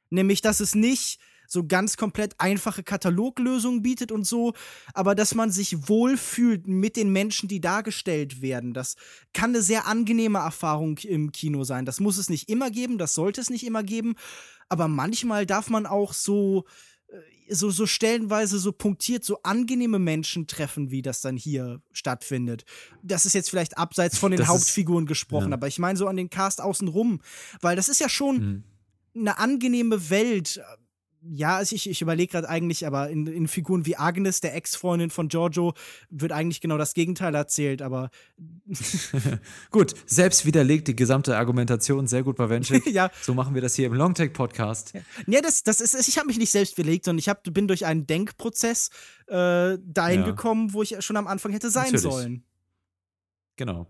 Nämlich, 0.10 0.42
dass 0.42 0.62
es 0.62 0.74
nicht 0.74 1.20
so 1.48 1.66
ganz 1.66 1.98
komplett 1.98 2.36
einfache 2.40 2.84
Kataloglösungen 2.84 3.82
bietet 3.82 4.12
und 4.12 4.26
so, 4.26 4.54
aber 4.94 5.16
dass 5.16 5.34
man 5.34 5.50
sich 5.52 5.88
wohlfühlt 5.90 6.68
mit 6.68 6.96
den 6.96 7.12
Menschen, 7.12 7.48
die 7.48 7.62
dargestellt 7.62 8.42
werden. 8.42 8.74
Das 8.74 8.96
kann 9.34 9.52
eine 9.52 9.62
sehr 9.62 9.88
angenehme 9.88 10.40
Erfahrung 10.40 10.98
im 11.00 11.32
Kino 11.32 11.64
sein. 11.64 11.86
Das 11.86 12.00
muss 12.00 12.18
es 12.18 12.30
nicht 12.30 12.50
immer 12.50 12.70
geben, 12.70 12.98
das 12.98 13.14
sollte 13.14 13.42
es 13.42 13.50
nicht 13.50 13.66
immer 13.66 13.84
geben, 13.84 14.16
aber 14.70 14.88
manchmal 14.88 15.46
darf 15.46 15.70
man 15.70 15.86
auch 15.86 16.14
so 16.14 16.66
äh, 17.08 17.16
so, 17.50 17.70
so 17.70 17.86
stellenweise 17.86 18.60
so 18.60 18.74
punktiert 18.74 19.24
so 19.24 19.42
angenehme 19.44 20.00
Menschen 20.00 20.48
treffen, 20.48 20.92
wie 20.92 21.02
das 21.02 21.22
dann 21.22 21.38
hier 21.38 21.82
stattfindet. 21.94 22.66
Das 23.02 23.26
ist 23.26 23.32
jetzt 23.32 23.50
vielleicht 23.50 23.78
abseits 23.78 24.18
von 24.18 24.32
den 24.32 24.40
Das 24.40 24.50
ist- 24.50 24.54
Hauptfiguren 24.54 25.06
gesprochen, 25.06 25.52
ja. 25.52 25.54
aber 25.54 25.68
ich 25.70 25.80
meine 25.80 25.98
so 25.98 26.08
an 26.08 26.18
den 26.18 26.30
Cast 26.30 26.60
außenrum, 26.60 27.22
weil 27.62 27.78
das 27.78 27.88
ist 27.88 28.02
ja 28.02 28.10
schon 28.10 28.36
Mhm. 28.36 28.64
eine 29.16 29.38
angenehme 29.40 30.10
Welt. 30.10 30.60
Ja, 31.30 31.58
also 31.58 31.76
ich, 31.76 31.90
ich 31.90 32.02
überlege 32.02 32.32
gerade 32.32 32.48
eigentlich, 32.50 32.86
aber 32.88 33.10
in, 33.10 33.28
in 33.28 33.48
Figuren 33.48 33.86
wie 33.86 33.98
Agnes, 33.98 34.40
der 34.40 34.56
Ex-Freundin 34.56 35.10
von 35.10 35.28
Giorgio, 35.28 35.74
wird 36.10 36.32
eigentlich 36.32 36.62
genau 36.62 36.78
das 36.78 36.94
Gegenteil 36.94 37.36
erzählt, 37.36 37.82
aber 37.82 38.10
Gut, 39.72 39.94
selbst 40.06 40.46
widerlegt 40.46 40.88
die 40.88 40.96
gesamte 40.96 41.38
Argumentation 41.38 42.08
sehr 42.08 42.24
gut 42.24 42.38
bei. 42.38 42.48
Ja. 42.86 43.12
So 43.22 43.34
machen 43.34 43.56
wir 43.56 43.62
das 43.62 43.76
hier 43.76 43.88
im 43.88 43.94
Longtech-Podcast. 43.94 44.94
Ja, 45.28 45.42
das, 45.42 45.64
das 45.64 45.82
ist, 45.82 46.08
ich 46.08 46.18
habe 46.18 46.28
mich 46.28 46.38
nicht 46.38 46.52
selbst 46.52 46.76
belegt, 46.76 47.06
sondern 47.06 47.20
ich 47.20 47.30
hab, 47.30 47.44
bin 47.44 47.68
durch 47.68 47.86
einen 47.86 48.08
Denkprozess 48.08 48.90
äh, 49.28 49.78
dahin 49.84 50.22
Ja. 50.22 50.26
gekommen, 50.26 50.74
wo 50.74 50.82
ich 50.84 50.96
schon 51.04 51.18
am 51.18 51.28
Anfang 51.28 51.52
hätte 51.52 51.70
sein 51.70 51.92
Natürlich. 51.92 52.04
sollen. 52.04 52.44
Genau. 53.58 53.88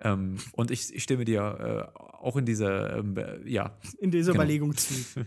Ähm, 0.00 0.38
und 0.52 0.70
ich, 0.70 0.94
ich 0.94 1.02
stimme 1.02 1.24
dir 1.24 1.90
äh, 1.94 1.98
auch 1.98 2.36
in 2.36 2.46
dieser, 2.46 2.98
ähm, 2.98 3.16
äh, 3.16 3.40
ja, 3.50 3.76
In 3.98 4.10
dieser 4.10 4.32
Genau. 4.32 4.42
Überlegung 4.44 4.76
zu. 4.76 4.94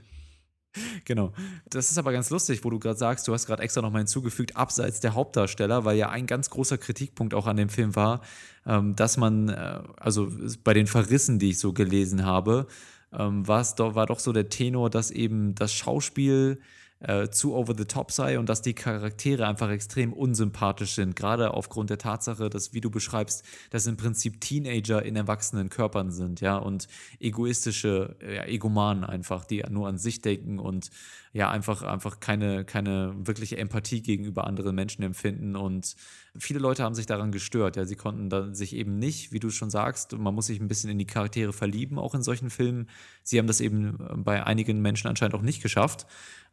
Genau. 1.06 1.34
Das 1.70 1.92
ist 1.92 1.98
aber 1.98 2.12
ganz 2.12 2.30
lustig, 2.30 2.64
wo 2.64 2.70
du 2.70 2.80
gerade 2.80 2.98
sagst, 2.98 3.28
du 3.28 3.34
hast 3.34 3.46
gerade 3.46 3.64
extra 3.64 3.82
nochmal 3.82 4.02
hinzugefügt, 4.02 4.56
abseits 4.56 5.00
der 5.00 5.14
Hauptdarsteller, 5.14 5.86
weil 5.86 5.98
ja 5.98 6.10
ein 6.10 6.28
ganz 6.28 6.50
großer 6.50 6.78
Kritikpunkt 6.78 7.34
auch 7.34 7.48
an 7.48 7.58
dem 7.58 7.70
Film 7.70 7.96
war, 7.96 8.22
ähm, 8.66 8.96
dass 8.96 9.18
man, 9.18 9.50
äh, 9.50 9.80
also 9.98 10.32
bei 10.64 10.74
den 10.74 10.88
Verrissen, 10.88 11.40
die 11.40 11.50
ich 11.50 11.60
so 11.60 11.74
gelesen 11.74 12.26
habe, 12.26 12.68
ähm, 13.14 13.48
war 13.48 13.62
es 13.62 13.76
doch, 13.76 13.96
war 13.96 14.06
doch 14.06 14.20
so 14.20 14.32
der 14.32 14.50
Tenor, 14.50 14.90
dass 14.90 15.12
eben 15.12 15.56
das 15.56 15.74
Schauspiel 15.74 16.60
äh, 17.02 17.30
zu 17.30 17.56
over 17.56 17.74
the 17.78 17.86
top 17.86 18.12
sei 18.12 18.38
und 18.40 18.48
dass 18.48 18.62
die 18.62 18.74
Charaktere 18.74 19.48
einfach 19.48 19.70
extrem 19.70 20.14
unsympathisch 20.14 20.94
sind, 20.94 21.16
gerade 21.16 21.54
aufgrund 21.54 21.90
der 21.90 21.98
Tatsache, 21.98 22.50
dass, 22.50 22.74
wie 22.74 22.82
du 22.82 22.90
beschreibst, 22.90 23.44
dass 23.72 23.88
im 23.88 23.98
Prinzip 23.98 24.40
Teenager 24.42 25.04
in 25.04 25.16
erwachsenen 25.16 25.70
Körpern 25.70 26.12
sind, 26.12 26.42
ja, 26.42 26.58
und 26.58 26.88
egoistische, 27.20 28.16
ja, 28.22 28.46
Egomanen 28.46 29.04
einfach, 29.04 29.46
die 29.46 29.64
nur 29.70 29.88
an 29.88 29.98
sich 29.98 30.22
denken 30.22 30.60
und 30.60 30.90
ja, 31.34 31.50
einfach, 31.50 31.82
einfach 31.84 32.20
keine, 32.20 32.66
keine 32.66 33.14
wirkliche 33.16 33.58
Empathie 33.58 34.02
gegenüber 34.02 34.46
anderen 34.46 34.76
Menschen 34.76 35.04
empfinden 35.04 35.56
und 35.56 35.96
viele 36.38 36.60
Leute 36.60 36.84
haben 36.84 36.96
sich 36.96 37.06
daran 37.06 37.32
gestört, 37.32 37.78
ja, 37.78 37.86
sie 37.86 37.96
konnten 37.96 38.30
dann 38.30 38.54
sich 38.54 38.76
eben 38.76 39.00
nicht, 39.00 39.32
wie 39.32 39.40
du 39.40 39.50
schon 39.50 39.70
sagst, 39.70 40.14
man 40.14 40.36
muss 40.36 40.48
sich 40.48 40.60
ein 40.60 40.68
bisschen 40.68 40.90
in 40.90 41.00
die 41.00 41.06
Charaktere 41.06 41.54
verlieben, 41.54 41.98
auch 42.00 42.16
in 42.16 42.24
solchen 42.24 42.50
Filmen. 42.50 42.90
Sie 43.24 43.38
haben 43.38 43.48
das 43.48 43.62
eben 43.62 44.00
äh, 44.00 44.18
bei 44.18 44.46
einigen 44.46 44.82
Menschen 44.82 45.08
anscheinend 45.08 45.36
auch 45.36 45.42
nicht 45.42 45.62
geschafft. 45.62 46.06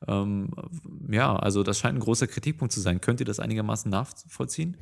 Ähm, 0.07 0.51
ja, 1.11 1.35
also 1.35 1.63
das 1.63 1.79
scheint 1.79 1.97
ein 1.97 2.01
großer 2.01 2.27
Kritikpunkt 2.27 2.73
zu 2.73 2.81
sein. 2.81 3.01
Könnt 3.01 3.21
ihr 3.21 3.27
das 3.27 3.41
einigermaßen 3.41 3.91
nachvollziehen? 3.91 4.77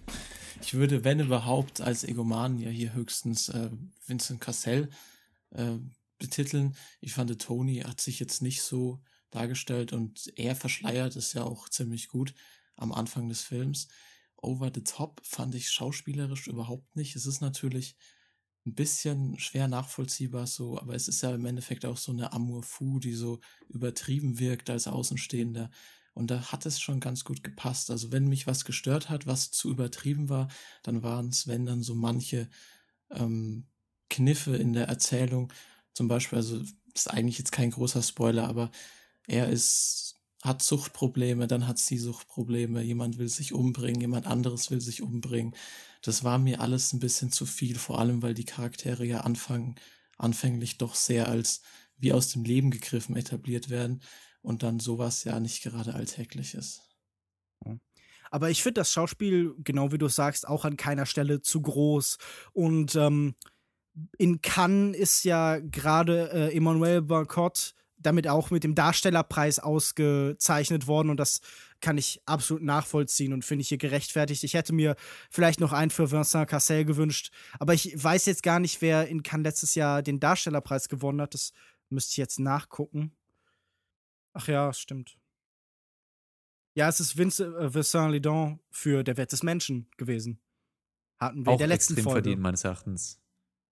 Ich 0.62 0.74
würde, 0.74 1.04
wenn 1.04 1.20
überhaupt, 1.20 1.80
als 1.80 2.04
Egoman 2.04 2.58
ja 2.58 2.70
hier 2.70 2.94
höchstens 2.94 3.48
äh, 3.48 3.70
Vincent 4.06 4.40
Cassell 4.40 4.88
äh, 5.50 5.78
betiteln. 6.18 6.74
Ich 7.00 7.12
fand, 7.12 7.38
Tony 7.40 7.80
hat 7.80 8.00
sich 8.00 8.20
jetzt 8.20 8.42
nicht 8.42 8.62
so 8.62 9.00
dargestellt 9.30 9.92
und 9.92 10.32
er 10.36 10.56
verschleiert 10.56 11.16
es 11.16 11.32
ja 11.32 11.42
auch 11.42 11.68
ziemlich 11.68 12.08
gut 12.08 12.34
am 12.76 12.92
Anfang 12.92 13.28
des 13.28 13.42
Films. 13.42 13.88
Over 14.36 14.70
the 14.74 14.84
Top 14.84 15.20
fand 15.24 15.54
ich 15.54 15.70
schauspielerisch 15.70 16.46
überhaupt 16.46 16.94
nicht. 16.96 17.16
Es 17.16 17.26
ist 17.26 17.40
natürlich 17.40 17.96
ein 18.66 18.74
bisschen 18.74 19.38
schwer 19.38 19.68
nachvollziehbar 19.68 20.46
so, 20.46 20.78
aber 20.78 20.94
es 20.94 21.08
ist 21.08 21.22
ja 21.22 21.34
im 21.34 21.46
Endeffekt 21.46 21.86
auch 21.86 21.96
so 21.96 22.12
eine 22.12 22.32
Amour 22.32 22.62
fou, 22.62 22.98
die 22.98 23.14
so 23.14 23.40
übertrieben 23.68 24.38
wirkt 24.38 24.70
als 24.70 24.88
Außenstehender. 24.88 25.70
Und 26.14 26.30
da 26.30 26.50
hat 26.50 26.66
es 26.66 26.80
schon 26.80 26.98
ganz 26.98 27.24
gut 27.24 27.44
gepasst. 27.44 27.90
Also 27.90 28.10
wenn 28.10 28.26
mich 28.26 28.46
was 28.46 28.64
gestört 28.64 29.08
hat, 29.08 29.26
was 29.26 29.50
zu 29.50 29.70
übertrieben 29.70 30.28
war, 30.28 30.48
dann 30.82 31.02
waren 31.02 31.28
es, 31.28 31.46
wenn 31.46 31.66
dann 31.66 31.82
so 31.82 31.94
manche 31.94 32.48
ähm, 33.10 33.66
Kniffe 34.08 34.56
in 34.56 34.72
der 34.72 34.88
Erzählung. 34.88 35.52
Zum 35.92 36.08
Beispiel, 36.08 36.38
also 36.38 36.62
ist 36.94 37.10
eigentlich 37.10 37.38
jetzt 37.38 37.52
kein 37.52 37.70
großer 37.70 38.02
Spoiler, 38.02 38.48
aber 38.48 38.70
er 39.26 39.48
ist, 39.48 40.16
hat 40.42 40.62
Suchtprobleme, 40.62 41.46
dann 41.46 41.66
hat 41.66 41.78
sie 41.78 41.98
Suchtprobleme, 41.98 42.82
jemand 42.82 43.18
will 43.18 43.28
sich 43.28 43.52
umbringen, 43.52 44.00
jemand 44.00 44.26
anderes 44.26 44.70
will 44.70 44.80
sich 44.80 45.02
umbringen. 45.02 45.54
Das 46.02 46.24
war 46.24 46.38
mir 46.38 46.60
alles 46.60 46.92
ein 46.92 47.00
bisschen 47.00 47.32
zu 47.32 47.46
viel, 47.46 47.78
vor 47.78 47.98
allem 47.98 48.22
weil 48.22 48.34
die 48.34 48.44
Charaktere 48.44 49.04
ja 49.04 49.20
anfangen, 49.22 49.76
anfänglich 50.18 50.78
doch 50.78 50.94
sehr 50.94 51.28
als 51.28 51.62
wie 51.98 52.12
aus 52.12 52.30
dem 52.30 52.44
Leben 52.44 52.70
gegriffen 52.70 53.16
etabliert 53.16 53.70
werden 53.70 54.02
und 54.42 54.62
dann 54.62 54.80
sowas 54.80 55.24
ja 55.24 55.40
nicht 55.40 55.62
gerade 55.62 55.94
alltäglich 55.94 56.54
ist. 56.54 56.82
Aber 58.30 58.50
ich 58.50 58.62
finde 58.62 58.80
das 58.80 58.92
Schauspiel, 58.92 59.54
genau 59.58 59.92
wie 59.92 59.98
du 59.98 60.08
sagst, 60.08 60.46
auch 60.48 60.64
an 60.64 60.76
keiner 60.76 61.06
Stelle 61.06 61.42
zu 61.42 61.62
groß. 61.62 62.18
Und 62.52 62.94
ähm, 62.94 63.34
in 64.18 64.42
Cannes 64.42 64.96
ist 64.96 65.24
ja 65.24 65.58
gerade 65.58 66.30
äh, 66.32 66.56
Emmanuel 66.56 67.02
Barcott 67.02 67.74
damit 67.98 68.28
auch 68.28 68.50
mit 68.50 68.64
dem 68.64 68.74
Darstellerpreis 68.74 69.58
ausgezeichnet 69.58 70.86
worden 70.86 71.10
und 71.10 71.18
das 71.18 71.40
kann 71.80 71.98
ich 71.98 72.20
absolut 72.26 72.62
nachvollziehen 72.62 73.32
und 73.32 73.44
finde 73.44 73.62
ich 73.62 73.68
hier 73.68 73.78
gerechtfertigt. 73.78 74.44
Ich 74.44 74.54
hätte 74.54 74.72
mir 74.72 74.96
vielleicht 75.30 75.60
noch 75.60 75.72
einen 75.72 75.90
für 75.90 76.10
Vincent 76.10 76.48
Cassel 76.48 76.84
gewünscht, 76.84 77.32
aber 77.58 77.74
ich 77.74 77.92
weiß 78.02 78.26
jetzt 78.26 78.42
gar 78.42 78.60
nicht, 78.60 78.80
wer 78.82 79.08
in 79.08 79.22
Cannes 79.22 79.44
letztes 79.44 79.74
Jahr 79.74 80.02
den 80.02 80.20
Darstellerpreis 80.20 80.88
gewonnen 80.88 81.20
hat. 81.20 81.34
Das 81.34 81.52
müsste 81.88 82.12
ich 82.12 82.16
jetzt 82.18 82.38
nachgucken. 82.38 83.12
Ach 84.32 84.48
ja, 84.48 84.72
stimmt. 84.72 85.18
Ja, 86.74 86.88
es 86.88 87.00
ist 87.00 87.16
Vince, 87.16 87.44
äh, 87.56 87.72
Vincent 87.72 88.12
Lidon 88.12 88.60
für 88.70 89.02
Der 89.02 89.16
Wert 89.16 89.32
des 89.32 89.42
Menschen 89.42 89.88
gewesen. 89.96 90.38
Hatten 91.18 91.46
wir 91.46 91.52
in 91.52 91.54
auch 91.54 91.58
der 91.58 91.68
letzten 91.68 91.94
extrem 91.94 92.04
Folge. 92.04 92.24
verdient, 92.24 92.42
meines 92.42 92.64
Erachtens. 92.64 93.18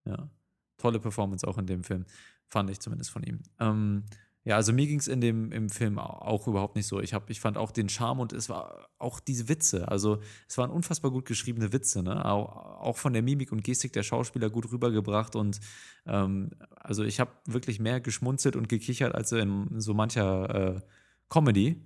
Ja. 0.07 0.31
Tolle 0.79 0.99
Performance 1.01 1.47
auch 1.47 1.59
in 1.59 1.67
dem 1.67 1.85
Film. 1.85 2.07
Fand 2.55 2.71
ich 2.71 2.79
zumindest 2.79 3.11
von 3.11 3.25
ihm. 3.25 3.41
Ähm, 3.59 4.05
ja, 4.45 4.55
also 4.55 4.73
mir 4.73 4.87
ging 4.87 5.01
es 5.01 5.09
in 5.09 5.21
dem 5.21 5.51
im 5.51 5.71
Film 5.71 5.99
au- 5.99 6.03
auch 6.05 6.47
überhaupt 6.47 6.77
nicht 6.77 6.87
so. 6.87 7.01
Ich, 7.01 7.13
hab, 7.13 7.29
ich 7.31 7.41
fand 7.41 7.57
auch 7.57 7.73
den 7.73 7.89
Charme 7.89 8.21
und 8.21 8.33
es 8.33 8.49
war 8.49 8.91
auch 8.99 9.19
diese 9.19 9.49
Witze. 9.49 9.89
Also 9.89 10.21
es 10.49 10.57
waren 10.57 10.71
unfassbar 10.71 11.11
gut 11.11 11.25
geschriebene 11.25 11.73
Witze, 11.73 12.05
ne? 12.05 12.25
Auch, 12.25 12.97
von 12.97 13.13
der 13.13 13.23
Mimik 13.23 13.51
und 13.51 13.65
Gestik 13.65 13.93
der 13.93 14.05
Schauspieler 14.05 14.51
gut 14.51 14.71
rübergebracht. 14.71 15.35
Und 15.35 15.59
ähm, 16.07 16.51
also 16.77 17.03
ich 17.03 17.19
habe 17.19 17.33
wirklich 17.47 17.81
mehr 17.81 18.01
geschmunzelt 18.01 18.55
und 18.55 18.69
gekichert 18.69 19.17
als 19.17 19.33
in 19.33 19.81
so 19.81 19.95
mancher 19.95 20.77
äh, 20.77 20.81
Comedy 21.29 21.83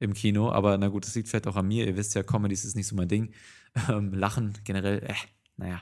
im 0.00 0.12
Kino. 0.12 0.50
Aber 0.52 0.76
na 0.76 0.88
gut, 0.88 1.06
das 1.06 1.14
liegt 1.14 1.28
vielleicht 1.28 1.46
auch 1.46 1.56
an 1.56 1.66
mir. 1.66 1.86
Ihr 1.86 1.96
wisst 1.96 2.14
ja, 2.14 2.22
Comedies 2.22 2.66
ist 2.66 2.76
nicht 2.76 2.88
so 2.88 2.94
mein 2.96 3.08
Ding. 3.08 3.32
Ähm, 3.88 4.12
Lachen 4.12 4.52
generell, 4.64 4.98
äh, 5.04 5.14
naja. 5.56 5.80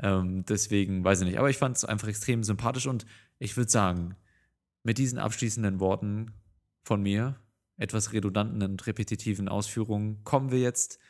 Ähm, 0.00 0.44
deswegen 0.44 1.04
weiß 1.04 1.20
ich 1.20 1.28
nicht. 1.28 1.38
Aber 1.38 1.50
ich 1.50 1.56
fand 1.56 1.76
es 1.76 1.84
einfach 1.84 2.08
extrem 2.08 2.42
sympathisch 2.42 2.88
und 2.88 3.06
ich 3.42 3.56
würde 3.56 3.70
sagen, 3.70 4.14
mit 4.84 4.98
diesen 4.98 5.18
abschließenden 5.18 5.80
Worten 5.80 6.32
von 6.84 7.02
mir, 7.02 7.40
etwas 7.76 8.12
redundanten 8.12 8.62
und 8.62 8.86
repetitiven 8.86 9.48
Ausführungen, 9.48 10.22
kommen 10.22 10.52
wir 10.52 10.60
jetzt 10.60 11.00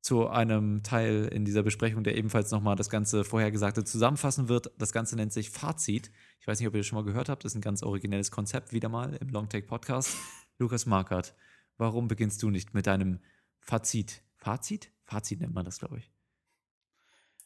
zu 0.00 0.26
einem 0.28 0.82
Teil 0.82 1.28
in 1.30 1.44
dieser 1.44 1.62
Besprechung, 1.62 2.02
der 2.02 2.16
ebenfalls 2.16 2.50
nochmal 2.50 2.76
das 2.76 2.88
ganze 2.88 3.24
Vorhergesagte 3.24 3.84
zusammenfassen 3.84 4.48
wird. 4.48 4.72
Das 4.78 4.92
Ganze 4.92 5.16
nennt 5.16 5.32
sich 5.32 5.50
Fazit. 5.50 6.10
Ich 6.40 6.46
weiß 6.46 6.58
nicht, 6.58 6.66
ob 6.66 6.74
ihr 6.74 6.80
das 6.80 6.86
schon 6.86 6.96
mal 6.96 7.04
gehört 7.04 7.28
habt. 7.28 7.44
Das 7.44 7.52
ist 7.52 7.56
ein 7.56 7.62
ganz 7.62 7.82
originelles 7.82 8.30
Konzept, 8.30 8.72
wieder 8.72 8.88
mal 8.88 9.14
im 9.16 9.28
Longtake 9.28 9.66
Podcast. 9.66 10.16
Lukas 10.58 10.86
Markert, 10.86 11.34
warum 11.76 12.08
beginnst 12.08 12.42
du 12.42 12.50
nicht 12.50 12.74
mit 12.74 12.86
deinem 12.86 13.20
Fazit? 13.60 14.22
Fazit? 14.36 14.90
Fazit 15.04 15.40
nennt 15.40 15.54
man 15.54 15.64
das, 15.64 15.78
glaube 15.78 15.98
ich. 15.98 16.10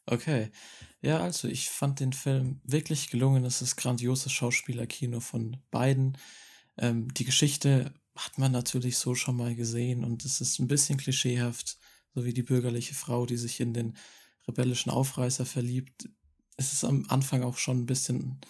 Okay. 0.07 0.51
Ja, 1.03 1.21
also 1.21 1.49
ich 1.49 1.69
fand 1.69 2.01
den 2.01 2.13
Film 2.13 2.61
wirklich 2.65 3.11
gelungen. 3.11 3.45
Es 3.45 3.63
ist 3.63 3.77
grandioses 3.77 4.33
Schauspielerkino 4.33 5.21
von 5.21 5.57
beiden. 5.71 6.17
Ähm, 6.79 7.13
die 7.15 7.25
Geschichte 7.25 7.93
hat 8.17 8.39
man 8.39 8.53
natürlich 8.53 8.99
so 8.99 9.15
schon 9.15 9.37
mal 9.37 9.55
gesehen 9.55 10.05
und 10.05 10.25
es 10.25 10.41
ist 10.41 10.59
ein 10.59 10.69
bisschen 10.69 10.97
klischeehaft, 10.99 11.79
so 12.15 12.25
wie 12.25 12.33
die 12.33 12.43
bürgerliche 12.43 12.95
Frau, 12.95 13.27
die 13.27 13.37
sich 13.37 13.61
in 13.61 13.75
den 13.75 13.97
rebellischen 14.49 14.91
Aufreißer 14.91 15.45
verliebt. 15.45 16.09
es 16.57 16.73
ist 16.73 16.85
am 16.85 17.05
Anfang 17.09 17.43
auch 17.43 17.59
schon 17.59 17.81
ein 17.81 17.87
bisschen 17.87 18.41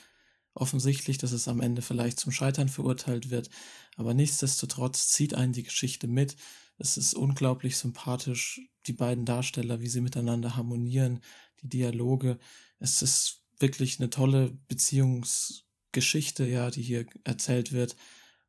offensichtlich, 0.55 1.19
dass 1.19 1.33
es 1.33 1.49
am 1.49 1.61
Ende 1.61 1.83
vielleicht 1.83 2.21
zum 2.21 2.33
Scheitern 2.33 2.69
verurteilt 2.69 3.31
wird. 3.31 3.51
Aber 3.97 4.15
nichtsdestotrotz 4.15 5.09
zieht 5.09 5.35
einen 5.35 5.53
die 5.53 5.65
Geschichte 5.65 6.07
mit. 6.07 6.37
Es 6.79 6.97
ist 6.97 7.15
unglaublich 7.15 7.77
sympathisch, 7.77 8.61
die 8.87 8.93
beiden 8.93 9.25
Darsteller, 9.25 9.81
wie 9.81 9.89
sie 9.89 10.01
miteinander 10.01 10.57
harmonieren, 10.57 11.21
die 11.67 11.79
Dialoge. 11.79 12.39
Es 12.79 13.03
ist 13.03 13.43
wirklich 13.59 13.99
eine 13.99 14.11
tolle 14.11 14.59
Beziehungsgeschichte, 14.69 16.47
ja, 16.47 16.71
die 16.71 16.83
hier 16.83 17.07
erzählt 17.25 17.73
wird. 17.73 17.97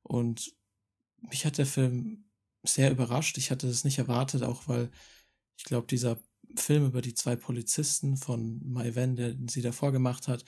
Und 0.03 0.53
mich 1.19 1.45
hat 1.45 1.57
der 1.57 1.65
Film 1.65 2.25
sehr 2.63 2.91
überrascht. 2.91 3.37
Ich 3.37 3.51
hatte 3.51 3.67
es 3.67 3.83
nicht 3.83 3.97
erwartet, 3.97 4.43
auch 4.43 4.67
weil 4.67 4.91
ich 5.57 5.63
glaube, 5.63 5.87
dieser 5.87 6.19
Film 6.55 6.85
über 6.85 7.01
die 7.01 7.13
zwei 7.13 7.35
Polizisten 7.35 8.17
von 8.17 8.61
Mai 8.65 8.95
Wen, 8.95 9.15
der 9.15 9.35
sie 9.49 9.61
davor 9.61 9.91
gemacht 9.91 10.27
hat, 10.27 10.45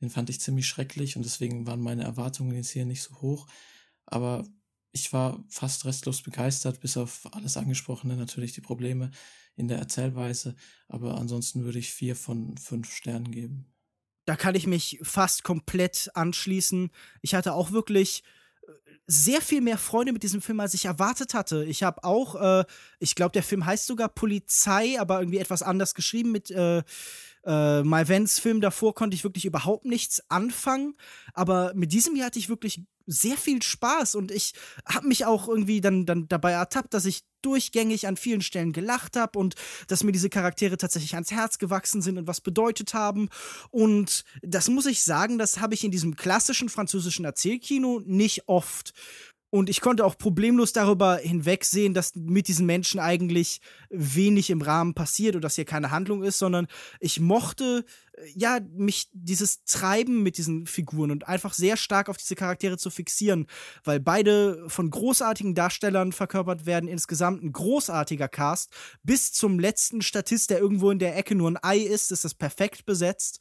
den 0.00 0.10
fand 0.10 0.30
ich 0.30 0.40
ziemlich 0.40 0.66
schrecklich 0.66 1.16
und 1.16 1.24
deswegen 1.24 1.66
waren 1.66 1.80
meine 1.80 2.04
Erwartungen 2.04 2.56
jetzt 2.56 2.70
hier 2.70 2.84
nicht 2.84 3.02
so 3.02 3.20
hoch. 3.20 3.46
Aber 4.06 4.44
ich 4.92 5.12
war 5.12 5.42
fast 5.48 5.84
restlos 5.84 6.22
begeistert, 6.22 6.80
bis 6.80 6.96
auf 6.96 7.28
alles 7.32 7.56
Angesprochene, 7.56 8.16
natürlich 8.16 8.52
die 8.52 8.60
Probleme 8.60 9.10
in 9.56 9.68
der 9.68 9.78
Erzählweise. 9.78 10.54
Aber 10.88 11.18
ansonsten 11.18 11.64
würde 11.64 11.78
ich 11.78 11.92
vier 11.92 12.14
von 12.14 12.56
fünf 12.58 12.92
Sternen 12.92 13.30
geben. 13.30 13.66
Da 14.24 14.36
kann 14.36 14.54
ich 14.54 14.66
mich 14.66 15.00
fast 15.02 15.44
komplett 15.44 16.10
anschließen. 16.14 16.90
Ich 17.22 17.34
hatte 17.34 17.54
auch 17.54 17.72
wirklich 17.72 18.22
äh, 18.62 18.72
sehr 19.06 19.40
viel 19.40 19.60
mehr 19.60 19.78
Freude 19.78 20.12
mit 20.12 20.22
diesem 20.22 20.42
Film, 20.42 20.60
als 20.60 20.74
ich 20.74 20.84
erwartet 20.84 21.34
hatte. 21.34 21.64
Ich 21.64 21.82
habe 21.82 22.04
auch, 22.04 22.36
äh, 22.36 22.64
ich 23.00 23.14
glaube, 23.14 23.32
der 23.32 23.42
Film 23.42 23.66
heißt 23.66 23.86
sogar 23.86 24.08
Polizei, 24.08 25.00
aber 25.00 25.20
irgendwie 25.20 25.38
etwas 25.38 25.62
anders 25.62 25.94
geschrieben 25.94 26.30
mit 26.30 26.50
äh, 26.50 26.82
äh, 27.44 27.82
My 27.82 28.08
Vance 28.08 28.40
Film 28.40 28.60
davor 28.60 28.94
konnte 28.94 29.14
ich 29.14 29.24
wirklich 29.24 29.44
überhaupt 29.44 29.84
nichts 29.84 30.22
anfangen, 30.30 30.94
aber 31.34 31.72
mit 31.74 31.92
diesem 31.92 32.14
hier 32.14 32.26
hatte 32.26 32.38
ich 32.38 32.48
wirklich 32.48 32.84
sehr 33.06 33.36
viel 33.36 33.62
Spaß 33.62 34.14
und 34.14 34.30
ich 34.30 34.52
habe 34.86 35.08
mich 35.08 35.24
auch 35.24 35.48
irgendwie 35.48 35.80
dann, 35.80 36.06
dann 36.06 36.28
dabei 36.28 36.52
ertappt, 36.52 36.94
dass 36.94 37.04
ich 37.04 37.24
durchgängig 37.42 38.06
an 38.06 38.16
vielen 38.16 38.40
Stellen 38.40 38.72
gelacht 38.72 39.16
habe 39.16 39.38
und 39.38 39.56
dass 39.88 40.04
mir 40.04 40.12
diese 40.12 40.30
Charaktere 40.30 40.76
tatsächlich 40.76 41.14
ans 41.14 41.32
Herz 41.32 41.58
gewachsen 41.58 42.00
sind 42.00 42.16
und 42.18 42.26
was 42.26 42.40
bedeutet 42.40 42.94
haben. 42.94 43.28
Und 43.70 44.24
das 44.42 44.68
muss 44.68 44.86
ich 44.86 45.02
sagen, 45.02 45.38
das 45.38 45.60
habe 45.60 45.74
ich 45.74 45.84
in 45.84 45.90
diesem 45.90 46.16
klassischen 46.16 46.68
französischen 46.68 47.24
Erzählkino 47.24 48.00
nicht 48.04 48.48
oft. 48.48 48.94
Und 49.54 49.68
ich 49.68 49.82
konnte 49.82 50.06
auch 50.06 50.16
problemlos 50.16 50.72
darüber 50.72 51.18
hinwegsehen, 51.18 51.92
dass 51.92 52.14
mit 52.14 52.48
diesen 52.48 52.64
Menschen 52.64 52.98
eigentlich 52.98 53.60
wenig 53.90 54.48
im 54.48 54.62
Rahmen 54.62 54.94
passiert 54.94 55.36
und 55.36 55.42
dass 55.44 55.56
hier 55.56 55.66
keine 55.66 55.90
Handlung 55.90 56.22
ist, 56.22 56.38
sondern 56.38 56.68
ich 57.00 57.20
mochte 57.20 57.84
äh, 58.14 58.30
ja 58.34 58.60
mich 58.74 59.10
dieses 59.12 59.62
Treiben 59.64 60.22
mit 60.22 60.38
diesen 60.38 60.64
Figuren 60.64 61.10
und 61.10 61.28
einfach 61.28 61.52
sehr 61.52 61.76
stark 61.76 62.08
auf 62.08 62.16
diese 62.16 62.34
Charaktere 62.34 62.78
zu 62.78 62.88
fixieren, 62.88 63.46
weil 63.84 64.00
beide 64.00 64.70
von 64.70 64.88
großartigen 64.88 65.54
Darstellern 65.54 66.12
verkörpert 66.12 66.64
werden, 66.64 66.88
insgesamt 66.88 67.42
ein 67.42 67.52
großartiger 67.52 68.28
Cast. 68.28 68.72
Bis 69.02 69.32
zum 69.32 69.58
letzten 69.58 70.00
Statist, 70.00 70.48
der 70.48 70.60
irgendwo 70.60 70.90
in 70.90 70.98
der 70.98 71.14
Ecke 71.14 71.34
nur 71.34 71.50
ein 71.50 71.58
Ei 71.62 71.76
ist, 71.76 72.10
ist 72.10 72.24
das 72.24 72.32
perfekt 72.32 72.86
besetzt. 72.86 73.38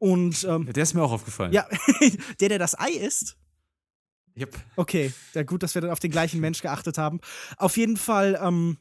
Und 0.00 0.42
ähm, 0.42 0.66
Der 0.72 0.82
ist 0.82 0.94
mir 0.94 1.04
auch 1.04 1.12
aufgefallen. 1.12 1.52
ja, 1.52 1.68
der, 2.40 2.48
der 2.48 2.58
das 2.58 2.76
Ei 2.76 2.90
ist. 2.90 3.36
Yep. 4.36 4.56
Okay, 4.76 5.12
ja 5.34 5.42
gut, 5.42 5.62
dass 5.62 5.74
wir 5.74 5.82
dann 5.82 5.90
auf 5.90 6.00
den 6.00 6.10
gleichen 6.10 6.40
Mensch 6.40 6.62
geachtet 6.62 6.98
haben. 6.98 7.20
Auf 7.56 7.76
jeden 7.76 7.96
Fall, 7.96 8.40
ähm, 8.42 8.78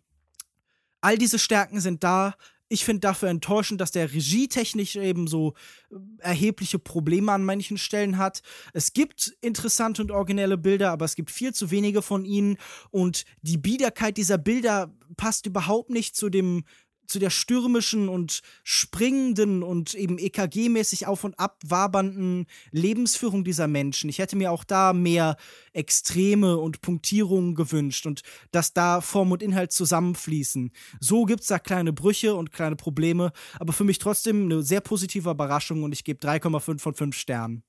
all 1.02 1.18
diese 1.18 1.40
Stärken 1.40 1.82
sind 1.82 2.04
da. 2.04 2.36
Ich 2.70 2.86
finde 2.86 3.02
dafür 3.02 3.28
enttäuschend, 3.28 3.82
dass 3.82 3.92
der 3.92 4.14
regietechnisch 4.14 4.96
eben 4.96 5.28
so 5.28 5.56
äh, 5.90 5.96
erhebliche 6.20 6.80
Probleme 6.80 7.34
an 7.34 7.44
manchen 7.44 7.78
Stellen 7.78 8.18
hat. 8.18 8.42
Es 8.72 8.94
gibt 8.94 9.36
interessante 9.42 10.02
und 10.02 10.12
originelle 10.12 10.58
Bilder, 10.58 10.92
aber 10.92 11.04
es 11.04 11.16
gibt 11.16 11.32
viel 11.32 11.54
zu 11.54 11.70
wenige 11.70 12.02
von 12.02 12.24
ihnen. 12.24 12.58
Und 12.90 13.26
die 13.42 13.58
Biederkeit 13.58 14.16
dieser 14.16 14.38
Bilder 14.38 14.94
passt 15.18 15.46
überhaupt 15.48 15.90
nicht 15.90 16.16
zu 16.16 16.30
dem 16.30 16.64
zu 17.12 17.20
der 17.20 17.30
stürmischen 17.30 18.10
und 18.10 18.42
springenden 18.64 19.64
und 19.64 19.94
eben 19.94 20.18
EKG-mäßig 20.18 21.08
auf 21.08 21.24
und 21.24 21.38
ab 21.38 21.60
wabernden 21.66 22.46
Lebensführung 22.72 23.44
dieser 23.44 23.68
Menschen. 23.68 24.10
Ich 24.10 24.20
hätte 24.20 24.36
mir 24.36 24.52
auch 24.52 24.64
da 24.64 24.94
mehr 24.94 25.36
Extreme 25.74 26.58
und 26.58 26.82
Punktierungen 26.82 27.56
gewünscht 27.56 28.06
und 28.06 28.22
dass 28.52 28.74
da 28.74 29.02
Form 29.02 29.32
und 29.32 29.44
Inhalt 29.44 29.72
zusammenfließen. 29.72 30.72
So 31.00 31.26
gibt 31.26 31.42
es 31.42 31.48
da 31.48 31.60
kleine 31.60 31.94
Brüche 31.94 32.36
und 32.36 32.52
kleine 32.52 32.76
Probleme, 32.76 33.32
aber 33.60 33.74
für 33.74 33.84
mich 33.84 34.00
trotzdem 34.00 34.46
eine 34.46 34.64
sehr 34.64 34.82
positive 34.82 35.30
Überraschung 35.30 35.84
und 35.84 35.92
ich 35.92 36.04
gebe 36.04 36.26
3,5 36.26 36.80
von 36.80 36.94
5 36.94 37.16
Sternen. 37.16 37.64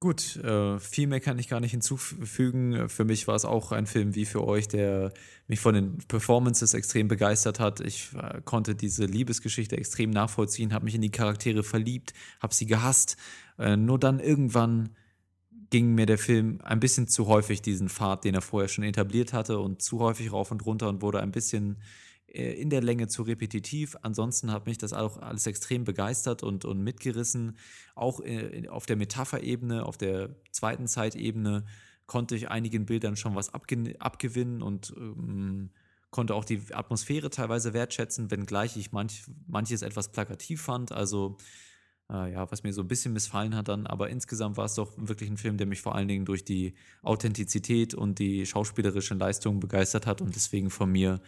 Gut, 0.00 0.36
äh, 0.36 0.78
viel 0.78 1.08
mehr 1.08 1.18
kann 1.18 1.40
ich 1.40 1.48
gar 1.48 1.58
nicht 1.58 1.72
hinzufügen. 1.72 2.88
Für 2.88 3.04
mich 3.04 3.26
war 3.26 3.34
es 3.34 3.44
auch 3.44 3.72
ein 3.72 3.86
Film 3.86 4.14
wie 4.14 4.26
für 4.26 4.46
euch, 4.46 4.68
der 4.68 5.12
mich 5.48 5.58
von 5.58 5.74
den 5.74 5.98
Performances 6.06 6.72
extrem 6.72 7.08
begeistert 7.08 7.58
hat. 7.58 7.80
Ich 7.80 8.10
äh, 8.14 8.40
konnte 8.44 8.76
diese 8.76 9.06
Liebesgeschichte 9.06 9.76
extrem 9.76 10.10
nachvollziehen, 10.10 10.72
habe 10.72 10.84
mich 10.84 10.94
in 10.94 11.02
die 11.02 11.10
Charaktere 11.10 11.64
verliebt, 11.64 12.12
habe 12.40 12.54
sie 12.54 12.66
gehasst. 12.66 13.16
Äh, 13.58 13.76
nur 13.76 13.98
dann 13.98 14.20
irgendwann 14.20 14.90
ging 15.70 15.96
mir 15.96 16.06
der 16.06 16.18
Film 16.18 16.60
ein 16.62 16.78
bisschen 16.78 17.08
zu 17.08 17.26
häufig 17.26 17.60
diesen 17.60 17.88
Pfad, 17.88 18.22
den 18.22 18.36
er 18.36 18.40
vorher 18.40 18.68
schon 18.68 18.84
etabliert 18.84 19.32
hatte 19.32 19.58
und 19.58 19.82
zu 19.82 19.98
häufig 19.98 20.32
rauf 20.32 20.52
und 20.52 20.64
runter 20.64 20.88
und 20.88 21.02
wurde 21.02 21.20
ein 21.20 21.32
bisschen 21.32 21.76
in 22.32 22.70
der 22.70 22.82
Länge 22.82 23.08
zu 23.08 23.22
repetitiv. 23.22 23.96
Ansonsten 24.02 24.52
hat 24.52 24.66
mich 24.66 24.78
das 24.78 24.92
auch 24.92 25.18
alles 25.18 25.46
extrem 25.46 25.84
begeistert 25.84 26.42
und, 26.42 26.64
und 26.64 26.82
mitgerissen. 26.82 27.56
Auch 27.94 28.20
äh, 28.20 28.68
auf 28.68 28.86
der 28.86 28.96
Metapherebene, 28.96 29.86
auf 29.86 29.96
der 29.96 30.30
zweiten 30.52 30.86
Zeitebene 30.86 31.64
konnte 32.06 32.36
ich 32.36 32.50
einigen 32.50 32.86
Bildern 32.86 33.16
schon 33.16 33.34
was 33.34 33.52
abge 33.54 33.94
abgewinnen 33.98 34.62
und 34.62 34.92
ähm, 34.96 35.70
konnte 36.10 36.34
auch 36.34 36.44
die 36.44 36.60
Atmosphäre 36.72 37.30
teilweise 37.30 37.74
wertschätzen, 37.74 38.30
wenngleich 38.30 38.76
ich 38.76 38.92
manch, 38.92 39.24
manches 39.46 39.82
etwas 39.82 40.10
plakativ 40.10 40.62
fand. 40.62 40.92
Also 40.92 41.36
äh, 42.10 42.32
ja, 42.32 42.50
was 42.50 42.62
mir 42.62 42.72
so 42.72 42.82
ein 42.82 42.88
bisschen 42.88 43.12
missfallen 43.12 43.54
hat 43.54 43.68
dann, 43.68 43.86
aber 43.86 44.08
insgesamt 44.08 44.56
war 44.56 44.64
es 44.64 44.74
doch 44.74 44.92
wirklich 44.96 45.30
ein 45.30 45.36
Film, 45.36 45.58
der 45.58 45.66
mich 45.66 45.82
vor 45.82 45.94
allen 45.94 46.08
Dingen 46.08 46.24
durch 46.24 46.44
die 46.44 46.74
Authentizität 47.02 47.94
und 47.94 48.18
die 48.18 48.46
schauspielerischen 48.46 49.18
Leistungen 49.18 49.60
begeistert 49.60 50.06
hat 50.06 50.20
und 50.20 50.34
deswegen 50.34 50.70
von 50.70 50.90
mir 50.90 51.20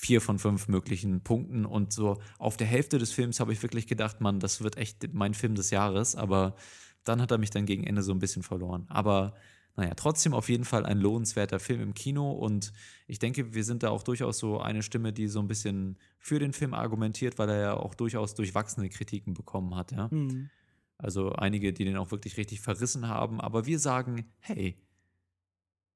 vier 0.00 0.20
von 0.20 0.38
fünf 0.38 0.68
möglichen 0.68 1.22
Punkten 1.22 1.66
und 1.66 1.92
so 1.92 2.18
auf 2.38 2.56
der 2.56 2.68
Hälfte 2.68 2.98
des 2.98 3.10
Films 3.10 3.40
habe 3.40 3.52
ich 3.52 3.60
wirklich 3.64 3.88
gedacht, 3.88 4.20
Mann, 4.20 4.38
das 4.38 4.62
wird 4.62 4.76
echt 4.76 5.12
mein 5.12 5.34
Film 5.34 5.56
des 5.56 5.70
Jahres, 5.70 6.14
aber 6.14 6.54
dann 7.02 7.20
hat 7.20 7.32
er 7.32 7.38
mich 7.38 7.50
dann 7.50 7.66
gegen 7.66 7.82
Ende 7.82 8.02
so 8.02 8.12
ein 8.12 8.20
bisschen 8.20 8.44
verloren. 8.44 8.86
Aber 8.90 9.34
naja, 9.74 9.94
trotzdem 9.96 10.34
auf 10.34 10.48
jeden 10.48 10.64
Fall 10.64 10.86
ein 10.86 10.98
lohnenswerter 10.98 11.58
Film 11.58 11.80
im 11.80 11.94
Kino 11.94 12.30
und 12.30 12.72
ich 13.08 13.18
denke, 13.18 13.54
wir 13.54 13.64
sind 13.64 13.82
da 13.82 13.90
auch 13.90 14.04
durchaus 14.04 14.38
so 14.38 14.60
eine 14.60 14.84
Stimme, 14.84 15.12
die 15.12 15.26
so 15.26 15.40
ein 15.40 15.48
bisschen 15.48 15.98
für 16.20 16.38
den 16.38 16.52
Film 16.52 16.74
argumentiert, 16.74 17.36
weil 17.36 17.48
er 17.48 17.60
ja 17.60 17.74
auch 17.74 17.94
durchaus 17.94 18.36
durchwachsene 18.36 18.90
Kritiken 18.90 19.34
bekommen 19.34 19.74
hat, 19.74 19.90
ja. 19.90 20.08
Hm. 20.12 20.48
Also 20.96 21.32
einige, 21.32 21.72
die 21.72 21.84
den 21.84 21.96
auch 21.96 22.12
wirklich 22.12 22.36
richtig 22.36 22.60
verrissen 22.60 23.08
haben, 23.08 23.40
aber 23.40 23.66
wir 23.66 23.80
sagen, 23.80 24.30
hey, 24.38 24.80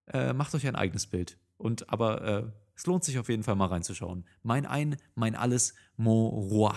äh, 0.09 0.33
macht 0.33 0.57
euch 0.57 0.67
ein 0.67 0.77
eigenes 0.77 1.07
Bild. 1.07 1.39
Und 1.57 1.89
aber 1.89 2.23
äh, 2.23 2.53
es 2.83 2.87
lohnt 2.89 3.05
sich 3.05 3.21
auf 3.21 3.29
jeden 3.29 3.45
Fall 3.45 3.55
mal 3.55 3.67
reinzuschauen. 3.67 4.25
Mein 4.43 4.67
Ein, 4.67 4.97
mein 5.15 5.37
Alles, 5.37 5.75
Mon 5.97 6.33
Roi. 6.51 6.75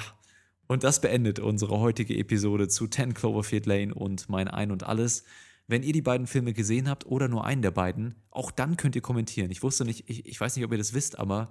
Und 0.67 0.83
das 0.83 1.01
beendet 1.01 1.39
unsere 1.39 1.79
heutige 1.79 2.15
Episode 2.15 2.67
zu 2.67 2.87
10 2.87 3.15
Cloverfield 3.15 3.65
Lane 3.65 3.91
und 3.91 4.29
Mein 4.29 4.47
Ein 4.47 4.69
und 4.69 4.83
Alles. 4.83 5.23
Wenn 5.65 5.81
ihr 5.81 5.93
die 5.93 6.03
beiden 6.03 6.27
Filme 6.27 6.53
gesehen 6.53 6.87
habt 6.87 7.07
oder 7.07 7.27
nur 7.27 7.43
einen 7.43 7.63
der 7.63 7.71
beiden, 7.71 8.21
auch 8.29 8.51
dann 8.51 8.77
könnt 8.77 8.95
ihr 8.95 9.01
kommentieren. 9.01 9.49
Ich 9.49 9.63
wusste 9.63 9.83
nicht, 9.83 10.07
ich, 10.07 10.27
ich 10.27 10.39
weiß 10.39 10.55
nicht, 10.55 10.63
ob 10.63 10.71
ihr 10.73 10.77
das 10.77 10.93
wisst, 10.93 11.17
aber 11.17 11.49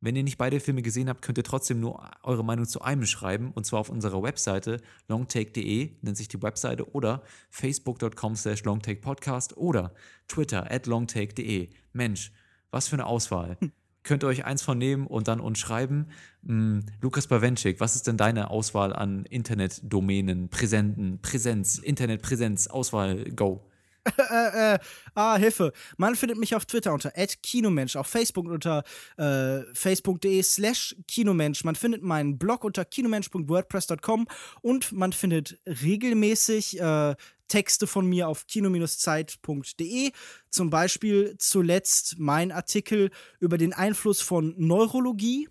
wenn 0.00 0.16
ihr 0.16 0.24
nicht 0.24 0.38
beide 0.38 0.58
Filme 0.58 0.82
gesehen 0.82 1.08
habt, 1.08 1.22
könnt 1.22 1.38
ihr 1.38 1.44
trotzdem 1.44 1.78
nur 1.78 2.02
eure 2.24 2.44
Meinung 2.44 2.66
zu 2.66 2.82
einem 2.82 3.06
schreiben. 3.06 3.52
Und 3.52 3.64
zwar 3.64 3.78
auf 3.78 3.90
unserer 3.90 4.24
Webseite 4.24 4.80
longtake.de, 5.06 5.92
nennt 6.02 6.16
sich 6.16 6.26
die 6.26 6.42
Webseite, 6.42 6.92
oder 6.96 7.22
facebook.com 7.50 8.34
slash 8.34 8.64
longtakepodcast 8.64 9.56
oder 9.56 9.94
Twitter 10.26 10.68
at 10.68 10.86
longtake.de. 10.86 11.70
Mensch, 11.92 12.32
was 12.72 12.88
für 12.88 12.96
eine 12.96 13.06
Auswahl. 13.06 13.56
Könnt 14.04 14.22
ihr 14.22 14.28
euch 14.28 14.44
eins 14.44 14.62
von 14.62 14.76
nehmen 14.76 15.06
und 15.06 15.28
dann 15.28 15.40
uns 15.40 15.58
schreiben. 15.58 16.08
Hm, 16.46 16.84
Lukas 17.00 17.26
Bawenschik, 17.26 17.80
was 17.80 17.96
ist 17.96 18.06
denn 18.06 18.18
deine 18.18 18.50
Auswahl 18.50 18.92
an 18.92 19.24
Internetdomänen, 19.24 20.50
Präsenten, 20.50 21.20
Präsenz, 21.22 21.78
Internetpräsenz, 21.78 22.66
Auswahl, 22.66 23.24
go? 23.30 23.66
äh, 24.30 24.74
äh, 24.74 24.78
ah, 25.14 25.36
Hilfe. 25.36 25.72
Man 25.96 26.14
findet 26.14 26.38
mich 26.38 26.54
auf 26.54 26.66
Twitter 26.66 26.92
unter 26.92 27.10
@kinomensch, 27.42 27.96
auf 27.96 28.06
Facebook 28.06 28.46
unter 28.46 28.84
äh, 29.16 29.62
facebook.de 29.72 30.42
slash 30.42 30.94
kinomensch. 31.08 31.64
Man 31.64 31.74
findet 31.74 32.02
meinen 32.02 32.38
Blog 32.38 32.64
unter 32.64 32.84
kinomensch.wordpress.com 32.84 34.28
und 34.60 34.92
man 34.92 35.12
findet 35.12 35.58
regelmäßig 35.66 36.80
äh, 36.80 37.14
Texte 37.48 37.86
von 37.86 38.06
mir 38.06 38.28
auf 38.28 38.46
kino-zeit.de. 38.46 40.12
Zum 40.50 40.70
Beispiel 40.70 41.36
zuletzt 41.38 42.16
mein 42.18 42.52
Artikel 42.52 43.10
über 43.40 43.58
den 43.58 43.72
Einfluss 43.72 44.20
von 44.20 44.54
Neurologie 44.56 45.48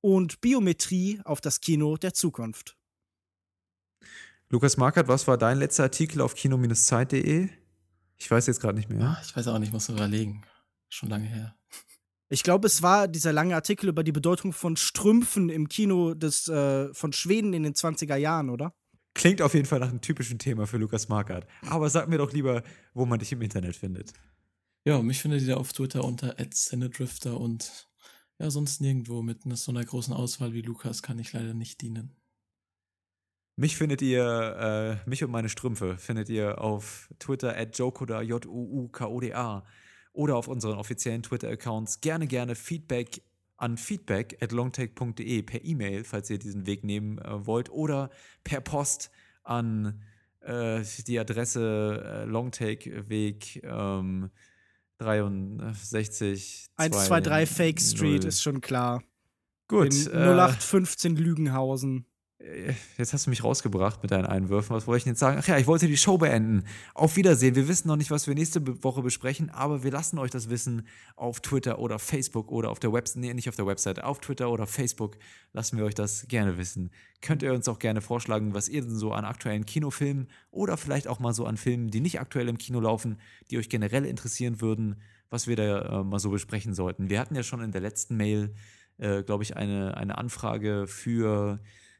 und 0.00 0.40
Biometrie 0.40 1.20
auf 1.24 1.40
das 1.40 1.60
Kino 1.60 1.96
der 1.96 2.14
Zukunft. 2.14 2.76
Lukas 4.50 4.76
Markert, 4.78 5.08
was 5.08 5.26
war 5.26 5.36
dein 5.36 5.58
letzter 5.58 5.84
Artikel 5.84 6.22
auf 6.22 6.34
kino-zeit.de? 6.34 7.50
Ich 8.18 8.30
weiß 8.30 8.46
jetzt 8.46 8.60
gerade 8.60 8.76
nicht 8.76 8.90
mehr. 8.90 9.00
Ah, 9.00 9.22
Ich 9.24 9.34
weiß 9.36 9.48
auch 9.48 9.58
nicht, 9.58 9.72
muss 9.72 9.88
überlegen. 9.88 10.42
Schon 10.88 11.08
lange 11.08 11.26
her. 11.26 11.54
Ich 12.30 12.42
glaube, 12.42 12.66
es 12.66 12.82
war 12.82 13.08
dieser 13.08 13.32
lange 13.32 13.54
Artikel 13.54 13.88
über 13.88 14.04
die 14.04 14.12
Bedeutung 14.12 14.52
von 14.52 14.76
Strümpfen 14.76 15.48
im 15.48 15.66
Kino 15.66 16.12
des, 16.12 16.46
äh, 16.46 16.92
von 16.92 17.14
Schweden 17.14 17.54
in 17.54 17.62
den 17.62 17.72
20er 17.72 18.16
Jahren, 18.16 18.50
oder? 18.50 18.74
Klingt 19.14 19.40
auf 19.40 19.54
jeden 19.54 19.64
Fall 19.64 19.80
nach 19.80 19.88
einem 19.88 20.02
typischen 20.02 20.38
Thema 20.38 20.66
für 20.66 20.76
Lukas 20.76 21.08
Markert. 21.08 21.46
Aber 21.62 21.88
sag 21.88 22.06
mir 22.06 22.18
doch 22.18 22.30
lieber, 22.30 22.62
wo 22.92 23.06
man 23.06 23.18
dich 23.18 23.32
im 23.32 23.40
Internet 23.40 23.76
findet. 23.76 24.12
Ja, 24.84 24.96
und 24.96 25.06
mich 25.06 25.22
findet 25.22 25.40
ihr 25.40 25.56
auf 25.56 25.72
Twitter 25.72 26.04
unter 26.04 26.36
@cinedrifter 26.36 27.40
und 27.40 27.88
ja, 28.38 28.50
sonst 28.50 28.82
nirgendwo. 28.82 29.22
Mit 29.22 29.40
so 29.56 29.72
einer 29.72 29.84
großen 29.84 30.12
Auswahl 30.12 30.52
wie 30.52 30.60
Lukas 30.60 31.02
kann 31.02 31.18
ich 31.18 31.32
leider 31.32 31.54
nicht 31.54 31.80
dienen. 31.80 32.14
Mich 33.58 33.76
findet 33.76 34.02
ihr, 34.02 35.00
äh, 35.04 35.10
mich 35.10 35.24
und 35.24 35.32
meine 35.32 35.48
Strümpfe 35.48 35.98
findet 35.98 36.28
ihr 36.28 36.60
auf 36.60 37.08
Twitter 37.18 37.56
at 37.56 37.76
jokoda, 37.76 38.22
J-U-U-K-O-D-A 38.22 39.64
oder 40.12 40.36
auf 40.36 40.46
unseren 40.46 40.78
offiziellen 40.78 41.24
Twitter-Accounts. 41.24 42.00
Gerne, 42.00 42.28
gerne 42.28 42.54
Feedback 42.54 43.20
an 43.56 43.76
feedback 43.76 44.40
at 44.40 44.52
longtake.de 44.52 45.42
per 45.42 45.64
E-Mail, 45.64 46.04
falls 46.04 46.30
ihr 46.30 46.38
diesen 46.38 46.66
Weg 46.66 46.84
nehmen 46.84 47.18
äh, 47.18 47.46
wollt, 47.46 47.68
oder 47.70 48.10
per 48.44 48.60
Post 48.60 49.10
an 49.42 50.04
äh, 50.38 50.82
die 51.08 51.18
Adresse 51.18 52.00
äh, 52.04 52.24
Longtake-Weg 52.26 53.64
ähm, 53.64 54.30
63 54.98 56.68
123 56.76 57.56
Fake 57.56 57.80
Street 57.80 58.22
0. 58.22 58.28
ist 58.28 58.40
schon 58.40 58.60
klar. 58.60 59.02
Gut. 59.66 59.92
In 59.92 60.12
äh, 60.12 60.28
0815 60.28 61.16
Lügenhausen. 61.16 62.07
Jetzt 62.96 63.12
hast 63.12 63.26
du 63.26 63.30
mich 63.30 63.42
rausgebracht 63.42 64.00
mit 64.00 64.12
deinen 64.12 64.24
Einwürfen. 64.24 64.74
Was 64.74 64.86
wollte 64.86 64.98
ich 64.98 65.04
denn 65.04 65.14
jetzt 65.14 65.20
sagen? 65.20 65.38
Ach 65.40 65.48
ja, 65.48 65.58
ich 65.58 65.66
wollte 65.66 65.88
die 65.88 65.96
Show 65.96 66.18
beenden. 66.18 66.64
Auf 66.94 67.16
Wiedersehen. 67.16 67.56
Wir 67.56 67.66
wissen 67.66 67.88
noch 67.88 67.96
nicht, 67.96 68.12
was 68.12 68.28
wir 68.28 68.34
nächste 68.36 68.84
Woche 68.84 69.02
besprechen, 69.02 69.50
aber 69.50 69.82
wir 69.82 69.90
lassen 69.90 70.20
euch 70.20 70.30
das 70.30 70.48
wissen 70.48 70.86
auf 71.16 71.40
Twitter 71.40 71.80
oder 71.80 71.98
Facebook 71.98 72.52
oder 72.52 72.70
auf 72.70 72.78
der 72.78 72.92
Website. 72.92 73.22
Nee, 73.22 73.34
nicht 73.34 73.48
auf 73.48 73.56
der 73.56 73.66
Website. 73.66 74.04
Auf 74.04 74.20
Twitter 74.20 74.50
oder 74.52 74.68
Facebook 74.68 75.18
lassen 75.52 75.78
wir 75.78 75.84
euch 75.84 75.96
das 75.96 76.28
gerne 76.28 76.58
wissen. 76.58 76.92
Könnt 77.22 77.42
ihr 77.42 77.52
uns 77.52 77.66
auch 77.66 77.80
gerne 77.80 78.00
vorschlagen, 78.00 78.54
was 78.54 78.68
ihr 78.68 78.82
denn 78.82 78.96
so 78.96 79.12
an 79.12 79.24
aktuellen 79.24 79.66
Kinofilmen 79.66 80.28
oder 80.52 80.76
vielleicht 80.76 81.08
auch 81.08 81.18
mal 81.18 81.34
so 81.34 81.44
an 81.44 81.56
Filmen, 81.56 81.90
die 81.90 82.00
nicht 82.00 82.20
aktuell 82.20 82.48
im 82.48 82.58
Kino 82.58 82.78
laufen, 82.78 83.18
die 83.50 83.58
euch 83.58 83.68
generell 83.68 84.04
interessieren 84.04 84.60
würden, 84.60 85.02
was 85.28 85.48
wir 85.48 85.56
da 85.56 85.80
äh, 85.80 86.04
mal 86.04 86.20
so 86.20 86.30
besprechen 86.30 86.72
sollten. 86.72 87.10
Wir 87.10 87.18
hatten 87.18 87.34
ja 87.34 87.42
schon 87.42 87.62
in 87.62 87.72
der 87.72 87.80
letzten 87.80 88.16
Mail, 88.16 88.54
äh, 88.98 89.24
glaube 89.24 89.42
ich, 89.42 89.56
eine, 89.56 89.96
eine 89.96 90.18
Anfrage 90.18 90.86
für 90.86 91.58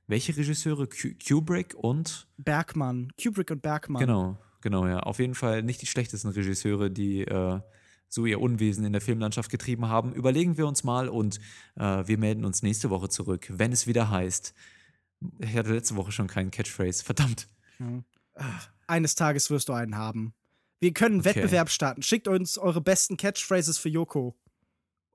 welche 0.09 0.37
Regisseure? 0.37 0.89
Ku- 0.89 1.15
Kubrick 1.27 1.75
und 1.75 2.27
Bergmann. 2.37 3.13
Kubrick 3.23 3.51
und 3.53 3.63
Bergmann. 3.63 4.01
genau, 4.01 4.39
genau, 4.61 4.87
ja. 4.87 4.99
Auf 5.01 5.21
jeden 5.21 5.35
Fall 5.37 5.63
nicht 5.63 5.81
die 5.83 5.87
schlechtesten 5.87 6.29
Regisseure, 6.29 6.91
die 6.91 7.21
äh, 7.23 7.61
so 8.09 8.27
ihr 8.27 8.41
Unwesen 8.41 8.85
in 8.85 8.93
der 8.93 9.01
Filmlandschaft 9.03 9.51
getrieben 9.51 9.87
haben. 9.89 10.13
Überlegen 10.15 10.57
wir 10.57 10.67
uns 10.67 10.83
mal 10.83 11.09
und 11.09 11.39
äh, 11.77 12.07
wir 12.07 12.19
melden 12.19 12.45
uns 12.45 12.63
nächste 12.63 12.91
Woche 12.91 13.09
zurück, 13.09 13.47
wenn 13.51 13.71
es 13.71 13.87
wieder 13.87 14.11
heißt. 14.11 14.55
Ich 15.41 15.55
hatte 15.57 15.75
letzte 15.75 15.95
Woche 15.97 16.11
schon 16.13 16.27
keinen 16.27 16.51
Catchphrase. 16.51 17.05
Verdammt. 17.05 17.49
Eines 18.87 19.15
Tages 19.15 19.51
wirst 19.51 19.69
du 19.69 19.73
einen 19.73 19.97
haben. 19.97 20.33
Wir 20.81 20.93
können 20.93 21.17
einen 21.17 21.21
Okay. 21.27 21.35
Wettbewerb 21.41 21.71
starten. 21.71 22.03
Schickt 22.03 22.29
uns 22.29 22.57
eure 22.57 22.81
besten 22.81 23.17
Catchphrases 23.17 23.79
für 23.79 23.89
Yoko. 23.89 24.37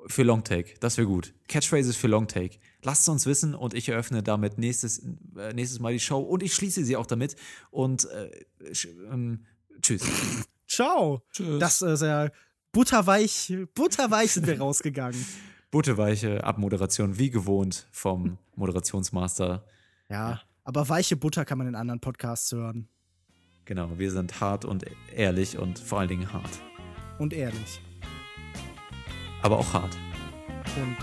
Für 0.08 0.24
Longtake, 0.24 0.74
das 0.80 0.98
wäre 0.98 1.08
gut. 1.08 1.34
Catchphrases 1.48 1.96
für 1.96 2.08
Longtake. 2.08 2.58
Lasst 2.84 3.04
es 3.04 3.10
uns 3.10 3.26
wissen 3.26 3.56
und 3.56 3.74
ich 3.74 3.88
eröffne 3.88 4.22
damit 4.22 4.58
nächstes, 4.58 5.00
äh, 5.38 5.54
nächstes 5.54 5.80
Mal 5.80 5.94
die 5.94 6.00
Show 6.00 6.20
und 6.20 6.44
ich 6.44 6.54
schließe 6.54 6.84
sie 6.84 6.98
auch 6.98 7.06
damit. 7.06 7.36
Und 7.72 8.06
äh, 8.12 8.30
ähm, 9.10 9.46
tschüss. 9.82 10.04
Ciao. 10.68 11.22
Tschüss. 11.32 11.60
Das 11.60 11.82
ist 11.82 12.02
ja 12.02 12.30
butterweich, 12.74 13.54
butterweich 13.74 14.34
sind 14.34 14.48
wir 14.48 14.60
rausgegangen. 14.60 15.26
Butteweiche 15.72 16.44
Abmoderation, 16.44 17.18
wie 17.18 17.32
gewohnt 17.32 17.88
vom 17.92 18.38
Moderationsmaster. 18.56 19.66
Ja, 20.08 20.42
aber 20.64 20.88
weiche 20.88 21.16
Butter 21.16 21.46
kann 21.46 21.58
man 21.58 21.66
in 21.66 21.74
anderen 21.74 22.00
Podcasts 22.00 22.52
hören. 22.52 22.90
Genau, 23.66 23.98
wir 23.98 24.12
sind 24.12 24.40
hart 24.40 24.66
und 24.66 24.86
ehrlich 25.16 25.58
und 25.58 25.80
vor 25.80 26.00
allen 26.00 26.10
Dingen 26.10 26.32
hart. 26.32 26.62
Und 27.18 27.34
ehrlich. 27.34 27.82
Aber 29.44 29.60
auch 29.60 29.74
hart. 29.74 29.96
Und 30.76 30.98